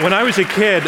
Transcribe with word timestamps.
when 0.00 0.12
I 0.12 0.24
was 0.24 0.38
a 0.38 0.44
kid, 0.44 0.82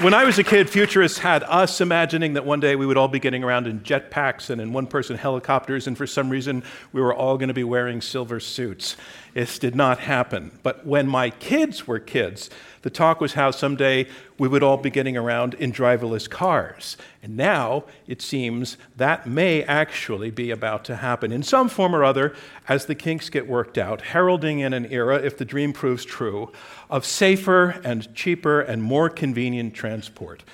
when 0.00 0.14
I 0.14 0.24
was 0.24 0.38
a 0.38 0.44
kid, 0.44 0.70
futurists 0.70 1.18
had 1.18 1.42
us 1.42 1.82
imagining 1.82 2.32
that 2.32 2.46
one 2.46 2.58
day 2.58 2.74
we 2.74 2.86
would 2.86 2.96
all 2.96 3.08
be 3.08 3.18
getting 3.18 3.44
around 3.44 3.66
in 3.66 3.80
jetpacks 3.80 4.48
and 4.48 4.58
in 4.58 4.72
one 4.72 4.86
person 4.86 5.18
helicopters, 5.18 5.86
and 5.86 5.98
for 5.98 6.06
some 6.06 6.30
reason 6.30 6.62
we 6.92 7.02
were 7.02 7.14
all 7.14 7.36
going 7.36 7.48
to 7.48 7.54
be 7.54 7.64
wearing 7.64 8.00
silver 8.00 8.40
suits. 8.40 8.96
This 9.34 9.58
did 9.58 9.74
not 9.76 9.98
happen. 9.98 10.58
But 10.62 10.86
when 10.86 11.06
my 11.06 11.28
kids 11.28 11.86
were 11.86 11.98
kids, 11.98 12.48
the 12.82 12.90
talk 12.90 13.20
was 13.20 13.34
how 13.34 13.50
someday 13.50 14.06
we 14.38 14.48
would 14.48 14.62
all 14.62 14.78
be 14.78 14.88
getting 14.88 15.16
around 15.16 15.52
in 15.54 15.70
driverless 15.70 16.28
cars. 16.28 16.96
And 17.22 17.36
now 17.36 17.84
it 18.06 18.22
seems 18.22 18.78
that 18.96 19.26
may 19.26 19.62
actually 19.64 20.30
be 20.30 20.50
about 20.50 20.84
to 20.86 20.96
happen 20.96 21.30
in 21.30 21.42
some 21.42 21.68
form 21.68 21.94
or 21.94 22.02
other 22.02 22.34
as 22.66 22.86
the 22.86 22.94
kinks 22.94 23.28
get 23.28 23.46
worked 23.46 23.76
out, 23.76 24.00
heralding 24.00 24.60
in 24.60 24.72
an 24.72 24.86
era, 24.86 25.16
if 25.16 25.36
the 25.36 25.44
dream 25.44 25.74
proves 25.74 26.06
true, 26.06 26.50
of 26.90 27.06
safer 27.06 27.80
and 27.84 28.14
cheaper 28.14 28.60
and 28.60 28.82
more 28.82 29.08
convenient 29.08 29.72
transport. 29.72 30.44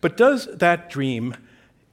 But 0.00 0.16
does 0.16 0.46
that 0.52 0.90
dream, 0.90 1.34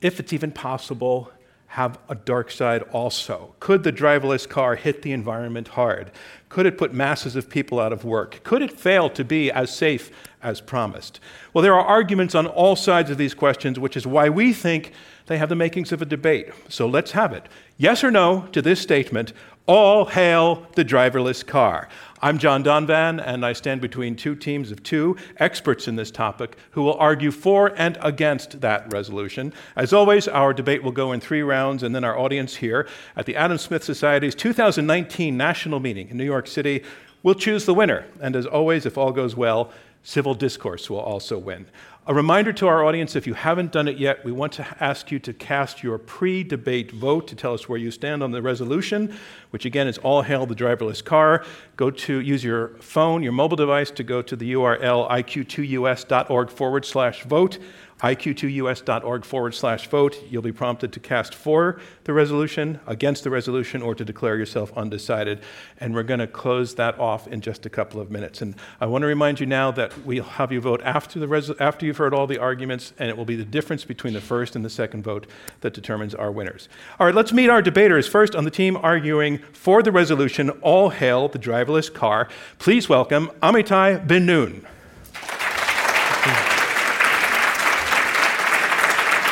if 0.01 0.19
it's 0.19 0.33
even 0.33 0.51
possible, 0.51 1.31
have 1.67 1.97
a 2.07 2.13
dark 2.13 2.51
side 2.51 2.83
also? 2.91 3.55
Could 3.59 3.81
the 3.81 3.91
driverless 3.91 4.47
car 4.47 4.75
hit 4.75 5.01
the 5.01 5.11
environment 5.11 5.69
hard? 5.69 6.11
Could 6.49 6.67
it 6.67 6.77
put 6.77 6.93
masses 6.93 7.35
of 7.35 7.49
people 7.49 7.79
out 7.79 7.91
of 7.91 8.05
work? 8.05 8.41
Could 8.43 8.61
it 8.61 8.79
fail 8.79 9.09
to 9.09 9.23
be 9.23 9.49
as 9.49 9.75
safe 9.75 10.11
as 10.43 10.61
promised? 10.61 11.19
Well, 11.51 11.63
there 11.63 11.73
are 11.73 11.83
arguments 11.83 12.35
on 12.35 12.45
all 12.45 12.75
sides 12.75 13.09
of 13.09 13.17
these 13.17 13.33
questions, 13.33 13.79
which 13.79 13.97
is 13.97 14.05
why 14.05 14.29
we 14.29 14.53
think 14.53 14.91
they 15.27 15.37
have 15.37 15.49
the 15.49 15.55
makings 15.55 15.91
of 15.91 16.01
a 16.01 16.05
debate. 16.05 16.49
So 16.69 16.87
let's 16.87 17.11
have 17.11 17.33
it. 17.33 17.47
Yes 17.77 18.03
or 18.03 18.11
no 18.11 18.47
to 18.51 18.61
this 18.61 18.81
statement 18.81 19.33
all 19.65 20.05
hail 20.05 20.67
the 20.75 20.83
driverless 20.83 21.45
car. 21.45 21.87
I'm 22.21 22.37
John 22.37 22.63
Donvan, 22.63 23.25
and 23.25 23.45
I 23.45 23.53
stand 23.53 23.79
between 23.79 24.15
two 24.15 24.35
teams 24.35 24.71
of 24.71 24.83
two 24.83 25.15
experts 25.37 25.87
in 25.87 25.95
this 25.95 26.11
topic 26.11 26.57
who 26.71 26.81
will 26.81 26.95
argue 26.95 27.31
for 27.31 27.73
and 27.77 27.97
against 28.01 28.59
that 28.59 28.91
resolution. 28.91 29.53
As 29.77 29.93
always, 29.93 30.27
our 30.27 30.53
debate 30.53 30.83
will 30.83 30.91
go 30.91 31.13
in 31.13 31.21
three 31.21 31.43
rounds, 31.43 31.83
and 31.83 31.95
then 31.95 32.03
our 32.03 32.17
audience 32.17 32.57
here 32.57 32.87
at 33.15 33.25
the 33.25 33.37
Adam 33.37 33.57
Smith 33.57 33.85
Society's 33.85 34.35
2019 34.35 35.37
national 35.37 35.79
meeting 35.79 36.09
in 36.09 36.17
New 36.17 36.25
York 36.25 36.47
City 36.47 36.83
will 37.23 37.35
choose 37.35 37.65
the 37.65 37.73
winner. 37.73 38.05
And 38.21 38.35
as 38.35 38.45
always, 38.45 38.85
if 38.85 38.97
all 38.97 39.13
goes 39.13 39.35
well, 39.35 39.71
civil 40.03 40.35
discourse 40.35 40.89
will 40.89 40.99
also 40.99 41.37
win. 41.37 41.67
A 42.05 42.13
reminder 42.13 42.51
to 42.51 42.67
our 42.67 42.83
audience 42.83 43.15
if 43.15 43.25
you 43.25 43.33
haven't 43.33 43.71
done 43.71 43.87
it 43.87 43.97
yet, 43.97 44.25
we 44.25 44.33
want 44.33 44.51
to 44.53 44.67
ask 44.81 45.09
you 45.09 45.19
to 45.19 45.31
cast 45.31 45.83
your 45.83 45.97
pre 45.97 46.43
debate 46.43 46.91
vote 46.91 47.29
to 47.29 47.35
tell 47.35 47.53
us 47.53 47.69
where 47.69 47.79
you 47.79 47.91
stand 47.91 48.21
on 48.21 48.31
the 48.31 48.41
resolution, 48.41 49.15
which 49.51 49.63
again 49.63 49.87
is 49.87 49.97
all 49.99 50.21
hail 50.21 50.45
the 50.45 50.53
driverless 50.53 51.01
car. 51.01 51.45
Go 51.77 51.89
to 51.89 52.19
use 52.19 52.43
your 52.43 52.75
phone, 52.79 53.23
your 53.23 53.31
mobile 53.31 53.55
device 53.55 53.89
to 53.91 54.03
go 54.03 54.21
to 54.21 54.35
the 54.35 54.51
URL 54.51 55.09
iq2us.org 55.09 56.49
forward 56.49 56.83
slash 56.83 57.23
vote 57.23 57.57
iq2us.org 58.03 59.23
forward 59.23 59.55
slash 59.55 59.87
vote. 59.87 60.21
You'll 60.29 60.41
be 60.41 60.51
prompted 60.51 60.91
to 60.91 60.99
cast 60.99 61.33
for 61.33 61.79
the 62.03 62.11
resolution, 62.11 62.81
against 62.85 63.23
the 63.23 63.29
resolution, 63.29 63.81
or 63.81 63.95
to 63.95 64.03
declare 64.03 64.35
yourself 64.35 64.71
undecided. 64.77 65.41
And 65.79 65.93
we're 65.95 66.03
going 66.03 66.19
to 66.19 66.27
close 66.27 66.75
that 66.75 66.99
off 66.99 67.27
in 67.27 67.39
just 67.39 67.65
a 67.65 67.69
couple 67.69 68.01
of 68.01 68.11
minutes. 68.11 68.41
And 68.41 68.55
I 68.81 68.87
want 68.87 69.03
to 69.03 69.07
remind 69.07 69.39
you 69.39 69.45
now 69.45 69.71
that 69.71 69.97
we'll 70.05 70.23
have 70.23 70.51
you 70.51 70.59
vote 70.59 70.81
after, 70.83 71.17
the 71.17 71.29
res- 71.29 71.51
after 71.61 71.85
you've 71.85 71.97
heard 71.97 72.13
all 72.13 72.27
the 72.27 72.39
arguments, 72.39 72.91
and 72.99 73.09
it 73.09 73.15
will 73.15 73.25
be 73.25 73.37
the 73.37 73.45
difference 73.45 73.85
between 73.85 74.13
the 74.13 74.21
first 74.21 74.55
and 74.57 74.65
the 74.65 74.69
second 74.69 75.03
vote 75.03 75.25
that 75.61 75.73
determines 75.73 76.13
our 76.13 76.31
winners. 76.31 76.67
All 76.99 77.05
right, 77.05 77.15
let's 77.15 77.31
meet 77.31 77.49
our 77.49 77.61
debaters. 77.61 78.05
First, 78.05 78.35
on 78.35 78.43
the 78.43 78.51
team 78.51 78.75
arguing 78.75 79.37
for 79.53 79.81
the 79.81 79.93
resolution, 79.93 80.49
all 80.61 80.89
hail 80.89 81.29
the 81.29 81.39
driverless 81.39 81.93
car. 81.93 82.27
Please 82.59 82.89
welcome 82.89 83.31
Amitai 83.41 84.05
Ben-Nun. 84.05 84.67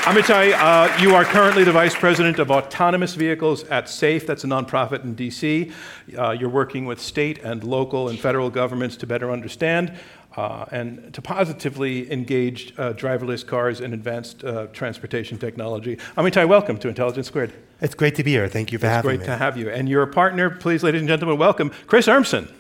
Amitai, 0.02 0.54
uh, 0.54 1.00
you 1.00 1.14
are 1.14 1.24
currently 1.24 1.64
the 1.64 1.72
Vice 1.72 1.94
President 1.94 2.40
of 2.40 2.50
Autonomous 2.50 3.14
Vehicles 3.14 3.66
at 3.66 3.88
SAFE. 3.88 4.26
That's 4.26 4.44
a 4.44 4.48
nonprofit 4.48 5.04
in 5.04 5.16
DC. 5.16 5.72
Uh, 6.18 6.32
you're 6.32 6.50
working 6.50 6.86
with 6.86 7.00
state 7.00 7.38
and 7.44 7.64
local 7.64 8.10
and 8.10 8.20
federal 8.20 8.50
governments 8.50 8.98
to 8.98 9.06
better 9.06 9.30
understand 9.30 9.94
uh, 10.36 10.66
and 10.72 11.14
to 11.14 11.22
positively 11.22 12.12
engage 12.12 12.74
uh, 12.80 12.94
driverless 12.94 13.46
cars 13.46 13.80
and 13.80 13.94
advanced 13.94 14.44
uh, 14.44 14.66
transportation 14.74 15.38
technology. 15.38 15.98
Amitai, 16.18 16.48
welcome 16.48 16.80
to 16.80 16.88
Intelligence 16.88 17.28
Squared. 17.28 17.54
It's 17.80 17.94
great 17.94 18.16
to 18.16 18.24
be 18.24 18.32
here. 18.32 18.48
Thank 18.48 18.72
you 18.72 18.80
for 18.80 18.88
it's 18.88 18.96
having 18.96 19.10
me. 19.10 19.16
It's 19.18 19.26
great 19.28 19.34
to 19.34 19.38
have 19.38 19.56
you. 19.56 19.70
And 19.70 19.88
your 19.88 20.08
partner, 20.08 20.50
please, 20.50 20.82
ladies 20.82 21.02
and 21.02 21.08
gentlemen, 21.08 21.38
welcome 21.38 21.70
Chris 21.86 22.08
Urmson. 22.08 22.52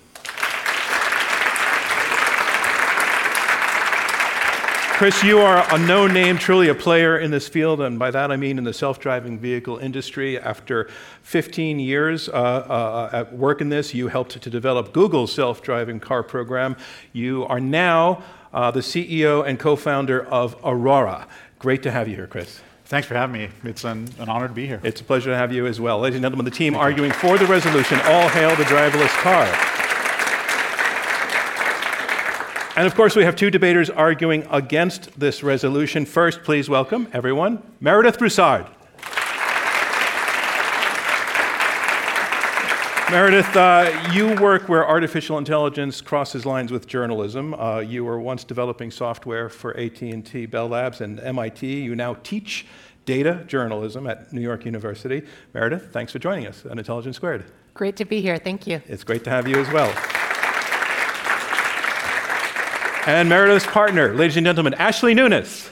Chris, 5.02 5.24
you 5.24 5.40
are 5.40 5.66
a 5.74 5.80
known 5.80 6.14
name, 6.14 6.38
truly 6.38 6.70
a 6.70 6.76
player 6.76 7.18
in 7.18 7.32
this 7.32 7.50
field, 7.50 7.82
and 7.82 7.98
by 7.98 8.12
that 8.12 8.32
I 8.32 8.38
mean 8.38 8.60
in 8.60 8.64
the 8.64 8.72
self 8.72 9.00
driving 9.00 9.40
vehicle 9.40 9.80
industry. 9.80 10.38
After 10.38 10.92
15 11.24 11.80
years 11.80 12.30
uh, 12.30 12.34
uh, 12.34 13.10
at 13.12 13.34
work 13.34 13.62
in 13.62 13.70
this, 13.70 13.96
you 13.96 14.10
helped 14.10 14.40
to 14.40 14.50
develop 14.52 14.94
Google's 14.94 15.34
self 15.34 15.64
driving 15.64 16.00
car 16.00 16.22
program. 16.22 16.78
You 17.14 17.48
are 17.48 17.60
now 17.60 18.22
uh, 18.54 18.70
the 18.70 18.82
CEO 18.82 19.44
and 19.44 19.58
co 19.58 19.76
founder 19.76 20.24
of 20.28 20.56
Aurora. 20.64 21.28
Great 21.58 21.82
to 21.82 21.90
have 21.90 22.08
you 22.08 22.16
here, 22.16 22.28
Chris. 22.28 22.62
Thanks 22.86 23.08
for 23.08 23.16
having 23.16 23.34
me. 23.42 23.50
It's 23.64 23.84
an, 23.84 24.08
an, 24.20 24.30
honor 24.30 24.50
to 24.50 24.54
be 24.54 24.68
here. 24.68 24.82
It's 24.84 25.02
a 25.02 25.04
pleasure 25.04 25.32
to 25.32 25.36
have 25.36 25.52
you 25.52 25.66
as 25.66 25.82
well. 25.82 25.98
Ladies 25.98 26.18
and 26.18 26.24
gentlemen, 26.24 26.46
the 26.46 26.52
team 26.52 26.74
Thank 26.74 26.84
arguing 26.84 27.10
you. 27.10 27.18
for 27.18 27.40
the 27.40 27.48
resolution 27.48 28.00
all 28.02 28.30
hail 28.30 28.56
the 28.56 28.66
driverless 28.66 29.18
car. 29.24 29.81
And 32.82 32.88
of 32.88 32.96
course, 32.96 33.16
we 33.16 33.24
have 33.26 33.36
two 33.36 33.52
debaters 33.52 33.92
arguing 33.92 34.44
against 34.50 35.20
this 35.20 35.44
resolution. 35.44 36.04
First, 36.04 36.42
please 36.42 36.68
welcome 36.68 37.08
everyone 37.14 37.62
Meredith 37.80 38.18
Broussard. 38.18 38.66
Meredith, 43.12 43.56
uh, 43.56 44.10
you 44.12 44.34
work 44.42 44.68
where 44.68 44.84
artificial 44.84 45.38
intelligence 45.38 46.02
crosses 46.02 46.44
lines 46.44 46.72
with 46.72 46.88
journalism. 46.88 47.54
Uh, 47.54 47.82
you 47.82 48.04
were 48.04 48.20
once 48.20 48.44
developing 48.44 48.90
software 48.90 49.48
for 49.48 49.78
AT&T, 49.78 50.48
Bell 50.48 50.68
Labs, 50.68 51.02
and 51.02 51.20
MIT. 51.20 51.68
You 51.68 51.94
now 51.94 52.16
teach 52.24 52.66
data 53.06 53.44
journalism 53.46 54.08
at 54.08 54.34
New 54.34 54.42
York 54.42 54.66
University. 54.66 55.22
Meredith, 55.54 55.94
thanks 55.94 56.12
for 56.12 56.18
joining 56.18 56.48
us 56.48 56.66
on 56.66 56.80
Intelligence 56.80 57.18
Squared. 57.18 57.46
Great 57.76 57.96
to 57.98 58.06
be 58.06 58.22
here. 58.22 58.40
Thank 58.40 58.66
you. 58.66 58.82
It's 58.88 59.04
great 59.04 59.24
to 59.26 59.30
have 59.30 59.48
you 59.48 59.58
as 59.58 59.72
well. 59.72 59.94
And 63.08 63.28
Meredith's 63.28 63.66
partner, 63.66 64.14
ladies 64.14 64.38
and 64.38 64.46
gentlemen, 64.46 64.76
Ashley 64.76 65.16
Nunes. 65.16 65.72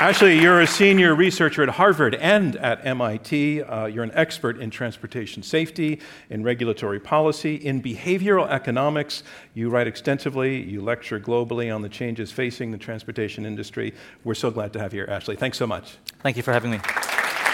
Ashley, 0.00 0.40
you're 0.40 0.60
a 0.60 0.66
senior 0.66 1.14
researcher 1.14 1.62
at 1.62 1.68
Harvard 1.68 2.16
and 2.16 2.56
at 2.56 2.84
MIT. 2.84 3.62
Uh, 3.62 3.86
you're 3.86 4.02
an 4.02 4.10
expert 4.12 4.58
in 4.58 4.70
transportation 4.70 5.42
safety, 5.42 6.00
in 6.30 6.42
regulatory 6.42 6.98
policy, 6.98 7.54
in 7.54 7.80
behavioral 7.80 8.48
economics. 8.48 9.22
You 9.54 9.70
write 9.70 9.86
extensively, 9.86 10.60
you 10.60 10.80
lecture 10.80 11.20
globally 11.20 11.72
on 11.72 11.82
the 11.82 11.88
changes 11.88 12.32
facing 12.32 12.72
the 12.72 12.78
transportation 12.78 13.46
industry. 13.46 13.94
We're 14.24 14.34
so 14.34 14.50
glad 14.50 14.72
to 14.72 14.80
have 14.80 14.92
you 14.92 15.02
here, 15.02 15.10
Ashley. 15.12 15.36
Thanks 15.36 15.58
so 15.58 15.66
much. 15.66 15.96
Thank 16.22 16.36
you 16.36 16.42
for 16.42 16.52
having 16.52 16.72
me. 16.72 16.78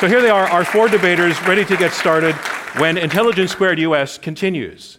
So 0.05 0.11
here 0.11 0.21
they 0.21 0.29
are, 0.29 0.47
our 0.49 0.67
four 0.67 0.91
debaters, 0.91 1.41
ready 1.47 1.65
to 1.65 1.79
get 1.79 1.91
started 1.91 2.35
when 2.77 2.99
Intelligence 2.99 3.53
Squared 3.53 3.79
US 3.79 4.19
continues. 4.19 4.99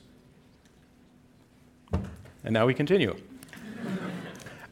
And 2.44 2.52
now 2.52 2.66
we 2.66 2.74
continue. 2.74 3.16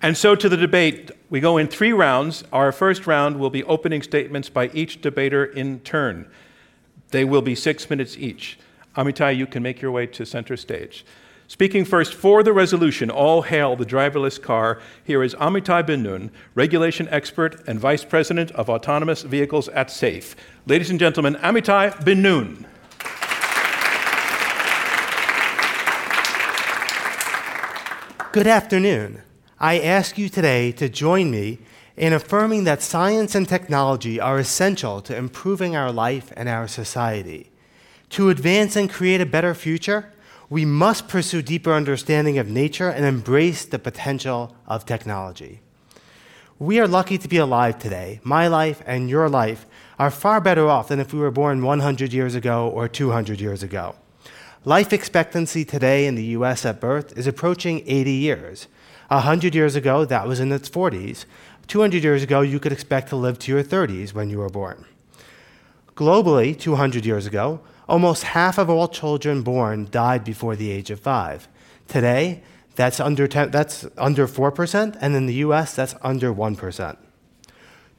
and 0.01 0.17
so 0.17 0.33
to 0.33 0.49
the 0.49 0.57
debate, 0.57 1.11
we 1.29 1.39
go 1.39 1.57
in 1.57 1.67
three 1.67 1.93
rounds. 1.93 2.43
Our 2.51 2.71
first 2.71 3.05
round 3.05 3.39
will 3.39 3.51
be 3.51 3.63
opening 3.65 4.01
statements 4.01 4.49
by 4.49 4.69
each 4.69 5.01
debater 5.01 5.45
in 5.45 5.81
turn. 5.81 6.27
They 7.09 7.25
will 7.25 7.43
be 7.43 7.53
six 7.53 7.87
minutes 7.87 8.17
each. 8.17 8.57
Amitai, 8.97 9.37
you 9.37 9.45
can 9.45 9.61
make 9.61 9.83
your 9.83 9.91
way 9.91 10.07
to 10.07 10.25
center 10.25 10.57
stage. 10.57 11.05
Speaking 11.47 11.85
first 11.85 12.13
for 12.13 12.41
the 12.41 12.53
resolution, 12.53 13.09
all 13.09 13.41
hail 13.41 13.75
the 13.75 13.85
driverless 13.85 14.41
car, 14.41 14.79
here 15.03 15.21
is 15.21 15.35
Amitai 15.35 15.85
Ben-Nun, 15.85 16.31
regulation 16.55 17.07
expert 17.09 17.61
and 17.67 17.79
vice 17.79 18.05
president 18.05 18.51
of 18.51 18.69
autonomous 18.69 19.23
vehicles 19.23 19.67
at 19.69 19.91
SAFE. 19.91 20.35
Ladies 20.65 20.89
and 20.89 20.99
gentlemen, 20.99 21.35
Amitai 21.35 22.03
Ben-Nun. 22.03 22.65
Good 28.31 28.47
afternoon. 28.47 29.21
I 29.59 29.79
ask 29.79 30.17
you 30.17 30.29
today 30.29 30.71
to 30.71 30.89
join 30.89 31.29
me 31.29 31.59
in 31.95 32.13
affirming 32.13 32.63
that 32.63 32.81
science 32.81 33.35
and 33.35 33.47
technology 33.47 34.19
are 34.19 34.39
essential 34.39 35.01
to 35.01 35.15
improving 35.15 35.75
our 35.75 35.91
life 35.91 36.33
and 36.35 36.49
our 36.49 36.67
society. 36.67 37.51
To 38.11 38.29
advance 38.29 38.75
and 38.75 38.89
create 38.89 39.21
a 39.21 39.25
better 39.25 39.53
future, 39.53 40.11
we 40.53 40.65
must 40.65 41.07
pursue 41.07 41.41
deeper 41.41 41.73
understanding 41.73 42.37
of 42.37 42.47
nature 42.47 42.87
and 42.87 43.03
embrace 43.05 43.65
the 43.65 43.79
potential 43.79 44.55
of 44.67 44.85
technology. 44.85 45.61
We 46.59 46.79
are 46.79 46.87
lucky 46.87 47.17
to 47.17 47.27
be 47.27 47.37
alive 47.37 47.79
today. 47.79 48.19
My 48.21 48.45
life 48.47 48.83
and 48.85 49.09
your 49.09 49.29
life 49.29 49.65
are 49.97 50.11
far 50.11 50.39
better 50.39 50.69
off 50.69 50.89
than 50.89 50.99
if 50.99 51.11
we 51.11 51.19
were 51.19 51.31
born 51.31 51.63
100 51.63 52.13
years 52.13 52.35
ago 52.35 52.67
or 52.69 52.87
200 52.87 53.41
years 53.41 53.63
ago. 53.63 53.95
Life 54.63 54.93
expectancy 54.93 55.65
today 55.65 56.05
in 56.05 56.13
the 56.13 56.37
US 56.37 56.67
at 56.67 56.79
birth 56.79 57.17
is 57.17 57.25
approaching 57.25 57.81
80 57.87 58.11
years. 58.11 58.67
100 59.07 59.55
years 59.55 59.75
ago, 59.75 60.05
that 60.05 60.27
was 60.27 60.39
in 60.39 60.51
its 60.51 60.69
40s. 60.69 61.25
200 61.65 62.03
years 62.03 62.21
ago, 62.21 62.41
you 62.41 62.59
could 62.59 62.71
expect 62.71 63.09
to 63.09 63.15
live 63.15 63.39
to 63.39 63.51
your 63.51 63.63
30s 63.63 64.13
when 64.13 64.29
you 64.29 64.37
were 64.37 64.49
born. 64.49 64.85
Globally, 65.95 66.55
200 66.55 67.07
years 67.07 67.25
ago, 67.25 67.59
almost 67.87 68.23
half 68.23 68.57
of 68.57 68.69
all 68.69 68.87
children 68.87 69.41
born 69.41 69.87
died 69.91 70.23
before 70.23 70.55
the 70.55 70.71
age 70.71 70.89
of 70.89 70.99
five. 70.99 71.47
Today, 71.87 72.43
that's 72.75 72.99
under, 72.99 73.27
10, 73.27 73.51
that's 73.51 73.85
under 73.97 74.27
4%, 74.27 74.97
and 74.99 75.15
in 75.15 75.25
the 75.25 75.35
US, 75.35 75.75
that's 75.75 75.95
under 76.01 76.33
1%. 76.33 76.97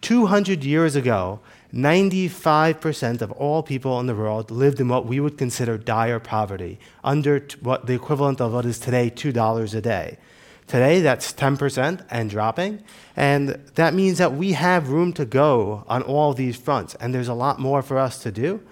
200 0.00 0.64
years 0.64 0.96
ago, 0.96 1.40
95% 1.72 3.22
of 3.22 3.32
all 3.32 3.62
people 3.62 3.98
in 3.98 4.06
the 4.06 4.14
world 4.14 4.50
lived 4.50 4.78
in 4.78 4.88
what 4.88 5.06
we 5.06 5.18
would 5.18 5.38
consider 5.38 5.78
dire 5.78 6.20
poverty, 6.20 6.78
under 7.02 7.46
what 7.60 7.86
the 7.86 7.94
equivalent 7.94 8.40
of 8.40 8.52
what 8.52 8.64
is 8.64 8.78
today 8.78 9.10
$2 9.10 9.74
a 9.74 9.80
day. 9.80 10.18
Today, 10.66 11.00
that's 11.00 11.32
10% 11.32 12.04
and 12.10 12.30
dropping. 12.30 12.82
And 13.16 13.48
that 13.74 13.92
means 13.92 14.18
that 14.18 14.32
we 14.32 14.52
have 14.52 14.88
room 14.88 15.12
to 15.14 15.24
go 15.24 15.84
on 15.88 16.02
all 16.02 16.32
these 16.32 16.56
fronts, 16.56 16.94
and 16.96 17.14
there's 17.14 17.28
a 17.28 17.34
lot 17.34 17.58
more 17.58 17.82
for 17.82 17.98
us 17.98 18.18
to 18.22 18.32
do. 18.32 18.62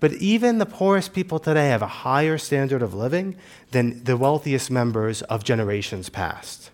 But 0.00 0.14
even 0.14 0.58
the 0.58 0.66
poorest 0.66 1.12
people 1.12 1.38
today 1.38 1.68
have 1.68 1.82
a 1.82 1.86
higher 1.86 2.38
standard 2.38 2.82
of 2.82 2.94
living 2.94 3.36
than 3.70 4.02
the 4.04 4.16
wealthiest 4.16 4.70
members 4.70 5.20
of 5.22 5.44
generations 5.44 6.08
past. 6.08 6.70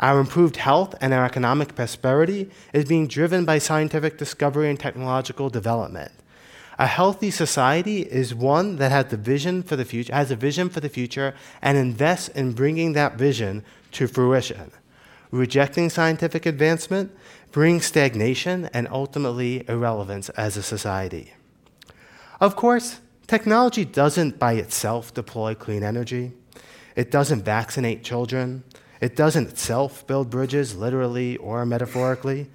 Our 0.00 0.18
improved 0.18 0.56
health 0.56 0.94
and 1.00 1.12
our 1.12 1.24
economic 1.24 1.74
prosperity 1.76 2.50
is 2.72 2.86
being 2.86 3.06
driven 3.06 3.44
by 3.44 3.58
scientific 3.58 4.18
discovery 4.18 4.68
and 4.68 4.80
technological 4.80 5.50
development. 5.50 6.10
A 6.78 6.86
healthy 6.86 7.30
society 7.30 8.00
is 8.00 8.34
one 8.34 8.76
that 8.76 8.90
has 8.90 9.06
the 9.06 9.16
vision 9.16 9.62
for 9.62 9.76
the 9.76 9.84
future, 9.84 10.12
has 10.12 10.32
a 10.32 10.36
vision 10.36 10.68
for 10.68 10.80
the 10.80 10.88
future, 10.88 11.34
and 11.62 11.78
invests 11.78 12.28
in 12.28 12.52
bringing 12.52 12.94
that 12.94 13.14
vision 13.14 13.62
to 13.92 14.08
fruition. 14.08 14.72
Rejecting 15.30 15.88
scientific 15.90 16.46
advancement 16.46 17.12
brings 17.52 17.84
stagnation 17.84 18.68
and 18.72 18.88
ultimately 18.90 19.64
irrelevance 19.68 20.30
as 20.30 20.56
a 20.56 20.62
society. 20.62 21.34
Of 22.44 22.56
course, 22.56 23.00
technology 23.26 23.86
doesn't 23.86 24.38
by 24.38 24.52
itself 24.52 25.14
deploy 25.14 25.54
clean 25.54 25.82
energy. 25.82 26.32
It 26.94 27.10
doesn't 27.10 27.42
vaccinate 27.42 28.04
children. 28.04 28.64
It 29.00 29.16
doesn't 29.16 29.48
itself 29.48 30.06
build 30.06 30.28
bridges, 30.28 30.76
literally 30.76 31.38
or 31.38 31.64
metaphorically. 31.64 32.50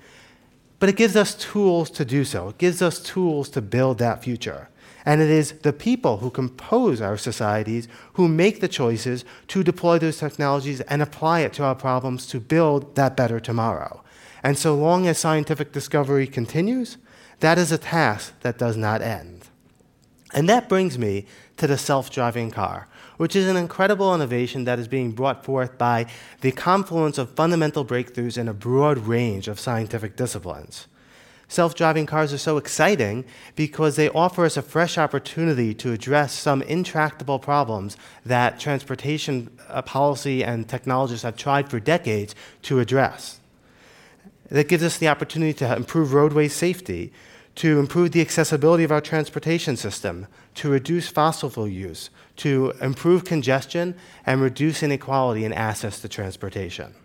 But 0.78 0.90
it 0.90 0.96
gives 0.96 1.16
us 1.16 1.34
tools 1.34 1.90
to 1.90 2.06
do 2.06 2.24
so. 2.24 2.50
It 2.50 2.60
gives 2.60 2.84
us 2.84 3.02
tools 3.02 3.50
to 3.50 3.64
build 3.64 3.98
that 3.98 4.24
future. 4.24 4.70
And 5.08 5.22
it 5.22 5.30
is 5.32 5.54
the 5.54 5.74
people 5.74 6.18
who 6.18 6.30
compose 6.30 7.02
our 7.02 7.18
societies 7.18 7.88
who 8.14 8.28
make 8.28 8.60
the 8.60 8.68
choices 8.68 9.26
to 9.48 9.64
deploy 9.64 9.98
those 9.98 10.20
technologies 10.20 10.82
and 10.82 11.02
apply 11.02 11.40
it 11.40 11.54
to 11.54 11.64
our 11.64 11.74
problems 11.74 12.28
to 12.28 12.40
build 12.40 12.94
that 12.94 13.18
better 13.18 13.40
tomorrow. 13.40 14.04
And 14.44 14.56
so 14.56 14.76
long 14.76 15.08
as 15.08 15.18
scientific 15.18 15.72
discovery 15.72 16.28
continues, 16.28 16.98
that 17.40 17.58
is 17.58 17.72
a 17.72 17.80
task 17.80 18.40
that 18.42 18.60
does 18.60 18.78
not 18.78 19.02
end. 19.02 19.39
And 20.34 20.48
that 20.48 20.70
brings 20.70 20.98
me 20.98 21.26
to 21.58 21.68
the 21.68 21.78
self 21.78 22.12
driving 22.12 22.52
car, 22.52 22.88
which 23.18 23.36
is 23.36 23.48
an 23.48 23.58
incredible 23.58 24.14
innovation 24.14 24.66
that 24.66 24.80
is 24.80 24.88
being 24.88 25.12
brought 25.12 25.44
forth 25.44 25.78
by 25.78 26.06
the 26.42 26.52
confluence 26.52 27.18
of 27.18 27.32
fundamental 27.32 27.84
breakthroughs 27.84 28.38
in 28.38 28.48
a 28.48 28.54
broad 28.54 28.98
range 29.00 29.48
of 29.48 29.60
scientific 29.60 30.16
disciplines. 30.16 30.88
Self 31.48 31.74
driving 31.74 32.06
cars 32.06 32.32
are 32.32 32.38
so 32.38 32.58
exciting 32.58 33.26
because 33.56 33.96
they 33.96 34.08
offer 34.10 34.46
us 34.46 34.56
a 34.56 34.62
fresh 34.62 35.00
opportunity 35.00 35.74
to 35.74 35.92
address 35.92 36.32
some 36.32 36.62
intractable 36.62 37.40
problems 37.40 37.98
that 38.24 38.60
transportation 38.60 39.50
uh, 39.68 39.82
policy 39.82 40.44
and 40.44 40.70
technologists 40.70 41.24
have 41.24 41.36
tried 41.36 41.68
for 41.68 41.80
decades 41.80 42.36
to 42.62 42.80
address. 42.80 43.40
That 44.50 44.68
gives 44.68 44.84
us 44.84 45.00
the 45.00 45.08
opportunity 45.08 45.54
to 45.54 45.76
improve 45.76 46.14
roadway 46.14 46.50
safety, 46.50 47.12
to 47.60 47.78
improve 47.78 48.14
the 48.14 48.22
accessibility 48.22 48.86
of 48.86 48.92
our 48.92 49.02
transportation 49.02 49.76
system, 49.76 50.26
to 50.56 50.70
reduce 50.70 51.10
fossil 51.10 51.50
fuel 51.50 51.68
use, 51.68 52.10
to 52.38 52.72
improve 52.80 53.26
congestion, 53.26 53.94
and 54.26 54.42
reduce 54.42 54.82
inequality 54.82 55.44
in 55.44 55.52
access 55.52 56.00
to 56.00 56.08
transportation. 56.08 56.96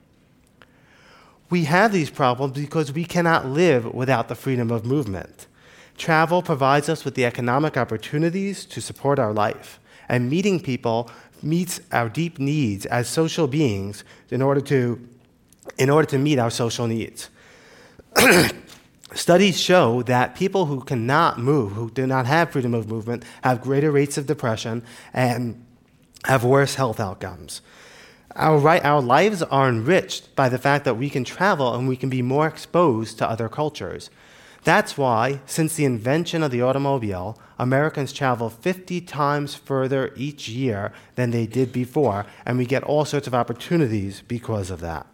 We 1.51 1.65
have 1.65 1.93
these 1.93 2.09
problems 2.09 2.53
because 2.53 2.93
we 2.93 3.05
cannot 3.05 3.47
live 3.47 3.93
without 3.93 4.29
the 4.29 4.37
freedom 4.37 4.71
of 4.71 4.87
movement. 4.87 5.49
Travel 5.99 6.41
provides 6.41 6.89
us 6.89 7.05
with 7.05 7.17
the 7.17 7.25
economic 7.25 7.77
opportunities 7.77 8.65
to 8.67 8.81
support 8.81 9.19
our 9.19 9.33
life, 9.33 9.81
and 10.09 10.31
meeting 10.31 10.61
people 10.61 11.11
meets 11.43 11.81
our 11.91 12.09
deep 12.09 12.39
needs 12.39 12.87
as 12.87 13.09
social 13.09 13.49
beings 13.49 14.05
in 14.31 14.41
order 14.41 14.61
to, 14.61 15.05
in 15.79 15.91
order 15.91 16.07
to 16.07 16.19
meet 16.19 16.39
our 16.39 16.51
social 16.51 16.87
needs. 16.87 17.29
Studies 19.15 19.61
show 19.61 20.03
that 20.03 20.35
people 20.35 20.67
who 20.67 20.81
cannot 20.81 21.39
move, 21.39 21.73
who 21.73 21.89
do 21.89 22.05
not 22.05 22.27
have 22.27 22.51
freedom 22.51 22.75
of 22.75 22.89
movement, 22.89 23.25
have 23.45 23.63
greater 23.63 23.93
rates 23.93 24.19
of 24.19 24.27
depression 24.27 24.83
and 25.13 25.65
have 26.25 26.43
worse 26.43 26.75
health 26.75 26.99
outcomes. 26.99 27.61
Our, 28.35 28.59
right, 28.59 28.85
our 28.85 29.01
lives 29.01 29.41
are 29.41 29.69
enriched 29.69 30.35
by 30.35 30.49
the 30.49 30.59
fact 30.59 30.85
that 30.85 30.97
we 30.97 31.09
can 31.09 31.23
travel 31.23 31.73
and 31.75 31.87
we 31.87 31.97
can 31.97 32.11
be 32.11 32.23
more 32.23 32.49
exposed 32.49 33.17
to 33.19 33.31
other 33.31 33.49
cultures. 33.49 34.11
That's 34.65 34.99
why, 34.99 35.41
since 35.47 35.77
the 35.77 35.85
invention 35.85 36.43
of 36.43 36.51
the 36.51 36.63
automobile, 36.63 37.39
Americans 37.57 38.13
travel 38.13 38.51
50 38.51 39.01
times 39.03 39.55
further 39.55 40.13
each 40.17 40.49
year 40.49 40.93
than 41.15 41.31
they 41.31 41.47
did 41.47 41.71
before, 41.71 42.27
and 42.45 42.59
we 42.59 42.67
get 42.67 42.83
all 42.83 43.05
sorts 43.05 43.29
of 43.29 43.35
opportunities 43.35 44.23
because 44.27 44.71
of 44.71 44.81
that. 44.81 45.07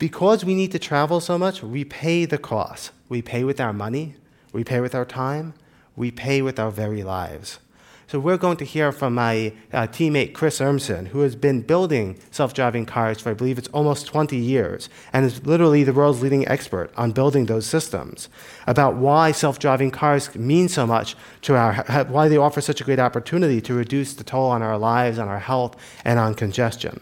Because 0.00 0.46
we 0.46 0.54
need 0.54 0.72
to 0.72 0.78
travel 0.78 1.20
so 1.20 1.36
much, 1.36 1.62
we 1.62 1.84
pay 1.84 2.24
the 2.24 2.38
cost. 2.38 2.90
We 3.10 3.20
pay 3.20 3.44
with 3.44 3.60
our 3.60 3.74
money, 3.74 4.14
we 4.50 4.64
pay 4.64 4.80
with 4.80 4.94
our 4.94 5.04
time, 5.04 5.52
we 5.94 6.10
pay 6.10 6.40
with 6.40 6.58
our 6.58 6.70
very 6.70 7.02
lives. 7.02 7.58
So 8.06 8.18
we're 8.18 8.38
going 8.38 8.56
to 8.56 8.64
hear 8.64 8.92
from 8.92 9.14
my 9.14 9.52
uh, 9.74 9.88
teammate 9.88 10.32
Chris 10.32 10.58
Urmson, 10.58 11.08
who 11.08 11.20
has 11.20 11.36
been 11.36 11.60
building 11.60 12.18
self-driving 12.30 12.86
cars 12.86 13.20
for 13.20 13.28
I 13.28 13.34
believe 13.34 13.58
it's 13.58 13.68
almost 13.68 14.06
20 14.06 14.38
years, 14.38 14.88
and 15.12 15.26
is 15.26 15.44
literally 15.44 15.84
the 15.84 15.92
world's 15.92 16.22
leading 16.22 16.48
expert 16.48 16.90
on 16.96 17.12
building 17.12 17.44
those 17.44 17.66
systems. 17.66 18.30
About 18.66 18.96
why 18.96 19.32
self-driving 19.32 19.90
cars 19.90 20.34
mean 20.34 20.70
so 20.70 20.86
much 20.86 21.14
to 21.42 21.56
our, 21.56 21.84
why 22.08 22.26
they 22.26 22.38
offer 22.38 22.62
such 22.62 22.80
a 22.80 22.84
great 22.84 22.98
opportunity 22.98 23.60
to 23.60 23.74
reduce 23.74 24.14
the 24.14 24.24
toll 24.24 24.48
on 24.48 24.62
our 24.62 24.78
lives, 24.78 25.18
on 25.18 25.28
our 25.28 25.40
health, 25.40 25.76
and 26.06 26.18
on 26.18 26.34
congestion. 26.34 27.00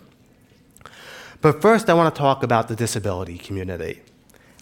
But 1.40 1.62
first, 1.62 1.88
I 1.88 1.94
want 1.94 2.12
to 2.14 2.18
talk 2.18 2.42
about 2.42 2.68
the 2.68 2.74
disability 2.74 3.38
community. 3.38 4.02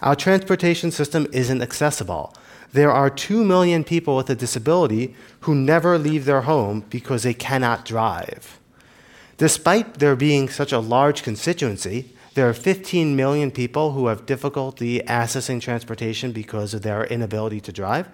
Our 0.03 0.15
transportation 0.15 0.91
system 0.91 1.27
isn't 1.33 1.63
accessible. 1.63 2.35
There 2.73 2.93
are 2.93 3.09
2 3.09 3.45
million 3.45 3.83
people 3.83 4.15
with 4.17 4.29
a 4.29 4.35
disability 4.35 5.15
who 5.41 5.55
never 5.55 5.97
leave 5.97 6.27
their 6.27 6.43
home 6.43 6.85
because 6.91 7.23
they 7.23 7.33
cannot 7.33 7.87
drive. 7.87 8.61
Despite 9.39 9.95
there 9.95 10.17
being 10.17 10.49
such 10.49 10.73
a 10.73 10.79
large 10.79 11.23
constituency, 11.23 12.13
there 12.35 12.47
are 12.47 12.53
15 12.53 13.17
million 13.17 13.51
people 13.51 13.93
who 13.93 14.09
have 14.09 14.27
difficulty 14.27 15.01
accessing 15.01 15.61
transportation 15.61 16.33
because 16.33 16.75
of 16.75 16.83
their 16.83 17.05
inability 17.05 17.61
to 17.63 17.73
drive. 17.73 18.09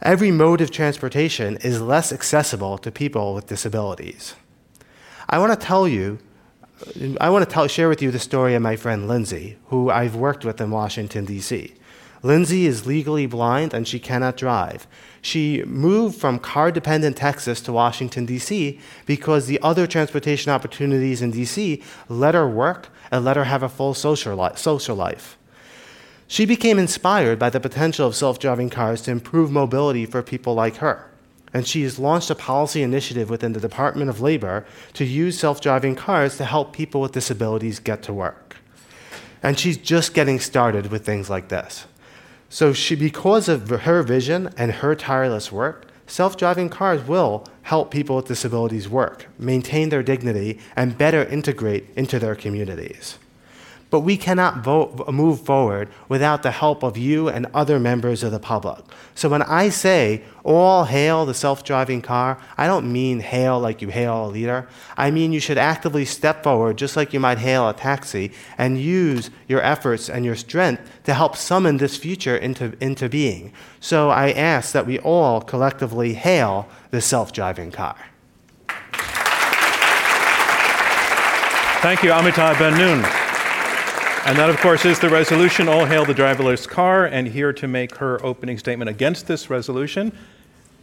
Every 0.00 0.32
mode 0.32 0.60
of 0.60 0.72
transportation 0.72 1.58
is 1.58 1.80
less 1.80 2.12
accessible 2.12 2.78
to 2.78 2.90
people 2.90 3.34
with 3.34 3.46
disabilities. 3.46 4.34
I 5.28 5.38
want 5.38 5.52
to 5.52 5.66
tell 5.66 5.86
you 5.86 6.18
I 7.20 7.30
want 7.30 7.48
to 7.48 7.52
tell, 7.52 7.66
share 7.66 7.88
with 7.88 8.02
you 8.02 8.10
the 8.10 8.18
story 8.18 8.54
of 8.54 8.62
my 8.62 8.76
friend 8.76 9.06
Lindsay, 9.06 9.56
who 9.66 9.90
I've 9.90 10.16
worked 10.16 10.44
with 10.44 10.60
in 10.60 10.70
Washington, 10.70 11.24
D.C. 11.24 11.74
Lindsay 12.22 12.66
is 12.66 12.86
legally 12.86 13.26
blind 13.26 13.74
and 13.74 13.86
she 13.86 13.98
cannot 13.98 14.36
drive. 14.36 14.86
She 15.20 15.64
moved 15.64 16.20
from 16.20 16.38
car 16.38 16.70
dependent 16.70 17.16
Texas 17.16 17.60
to 17.62 17.72
Washington, 17.72 18.26
D.C. 18.26 18.78
because 19.06 19.46
the 19.46 19.60
other 19.60 19.86
transportation 19.86 20.52
opportunities 20.52 21.20
in 21.20 21.32
D.C. 21.32 21.82
let 22.08 22.34
her 22.34 22.48
work 22.48 22.88
and 23.10 23.24
let 23.24 23.36
her 23.36 23.44
have 23.44 23.62
a 23.62 23.68
full 23.68 23.94
social, 23.94 24.36
li- 24.36 24.50
social 24.56 24.96
life. 24.96 25.36
She 26.28 26.46
became 26.46 26.78
inspired 26.78 27.38
by 27.38 27.50
the 27.50 27.60
potential 27.60 28.06
of 28.06 28.14
self 28.14 28.38
driving 28.38 28.70
cars 28.70 29.02
to 29.02 29.10
improve 29.10 29.50
mobility 29.50 30.06
for 30.06 30.22
people 30.22 30.54
like 30.54 30.76
her 30.76 31.11
and 31.54 31.66
she 31.66 31.82
has 31.82 31.98
launched 31.98 32.30
a 32.30 32.34
policy 32.34 32.82
initiative 32.82 33.28
within 33.28 33.52
the 33.52 33.60
Department 33.60 34.08
of 34.08 34.20
Labor 34.20 34.64
to 34.94 35.04
use 35.04 35.38
self 35.38 35.60
driving 35.60 35.94
cars 35.94 36.36
to 36.38 36.44
help 36.44 36.72
people 36.72 37.00
with 37.00 37.12
disabilities 37.12 37.78
get 37.78 38.02
to 38.04 38.12
work. 38.12 38.56
And 39.42 39.58
she's 39.58 39.76
just 39.76 40.14
getting 40.14 40.40
started 40.40 40.90
with 40.90 41.04
things 41.04 41.28
like 41.28 41.48
this. 41.48 41.86
So, 42.48 42.72
she, 42.72 42.94
because 42.94 43.48
of 43.48 43.68
her 43.68 44.02
vision 44.02 44.52
and 44.56 44.72
her 44.72 44.94
tireless 44.94 45.50
work, 45.50 45.88
self 46.06 46.36
driving 46.36 46.68
cars 46.68 47.06
will 47.06 47.46
help 47.62 47.90
people 47.90 48.16
with 48.16 48.26
disabilities 48.26 48.88
work, 48.88 49.26
maintain 49.38 49.88
their 49.88 50.02
dignity, 50.02 50.58
and 50.76 50.98
better 50.98 51.24
integrate 51.24 51.86
into 51.96 52.18
their 52.18 52.34
communities. 52.34 53.18
But 53.92 54.00
we 54.00 54.16
cannot 54.16 54.64
vote, 54.64 55.06
move 55.12 55.42
forward 55.42 55.86
without 56.08 56.42
the 56.42 56.50
help 56.50 56.82
of 56.82 56.96
you 56.96 57.28
and 57.28 57.46
other 57.52 57.78
members 57.78 58.22
of 58.22 58.32
the 58.32 58.38
public. 58.38 58.82
So 59.14 59.28
when 59.28 59.42
I 59.42 59.68
say 59.68 60.22
all 60.44 60.84
hail 60.84 61.26
the 61.26 61.34
self 61.34 61.62
driving 61.62 62.00
car, 62.00 62.40
I 62.56 62.66
don't 62.66 62.90
mean 62.90 63.20
hail 63.20 63.60
like 63.60 63.82
you 63.82 63.88
hail 63.88 64.24
a 64.24 64.28
leader. 64.28 64.66
I 64.96 65.10
mean 65.10 65.34
you 65.34 65.40
should 65.40 65.58
actively 65.58 66.06
step 66.06 66.42
forward 66.42 66.78
just 66.78 66.96
like 66.96 67.12
you 67.12 67.20
might 67.20 67.36
hail 67.36 67.68
a 67.68 67.74
taxi 67.74 68.32
and 68.56 68.80
use 68.80 69.30
your 69.46 69.60
efforts 69.60 70.08
and 70.08 70.24
your 70.24 70.36
strength 70.36 70.80
to 71.04 71.12
help 71.12 71.36
summon 71.36 71.76
this 71.76 71.98
future 71.98 72.34
into, 72.34 72.74
into 72.80 73.10
being. 73.10 73.52
So 73.78 74.08
I 74.08 74.30
ask 74.30 74.72
that 74.72 74.86
we 74.86 75.00
all 75.00 75.42
collectively 75.42 76.14
hail 76.14 76.66
the 76.92 77.02
self 77.02 77.30
driving 77.34 77.70
car. 77.70 77.96
Thank 81.82 82.02
you, 82.02 82.10
Amitai 82.10 82.58
Ben-Nun. 82.58 83.21
And 84.24 84.38
that, 84.38 84.50
of 84.50 84.56
course, 84.58 84.84
is 84.84 85.00
the 85.00 85.08
resolution 85.08 85.68
All 85.68 85.84
Hail 85.84 86.04
the 86.04 86.14
Driverless 86.14 86.68
Car. 86.68 87.06
And 87.06 87.26
here 87.26 87.52
to 87.54 87.66
make 87.66 87.96
her 87.96 88.24
opening 88.24 88.56
statement 88.56 88.88
against 88.88 89.26
this 89.26 89.50
resolution, 89.50 90.16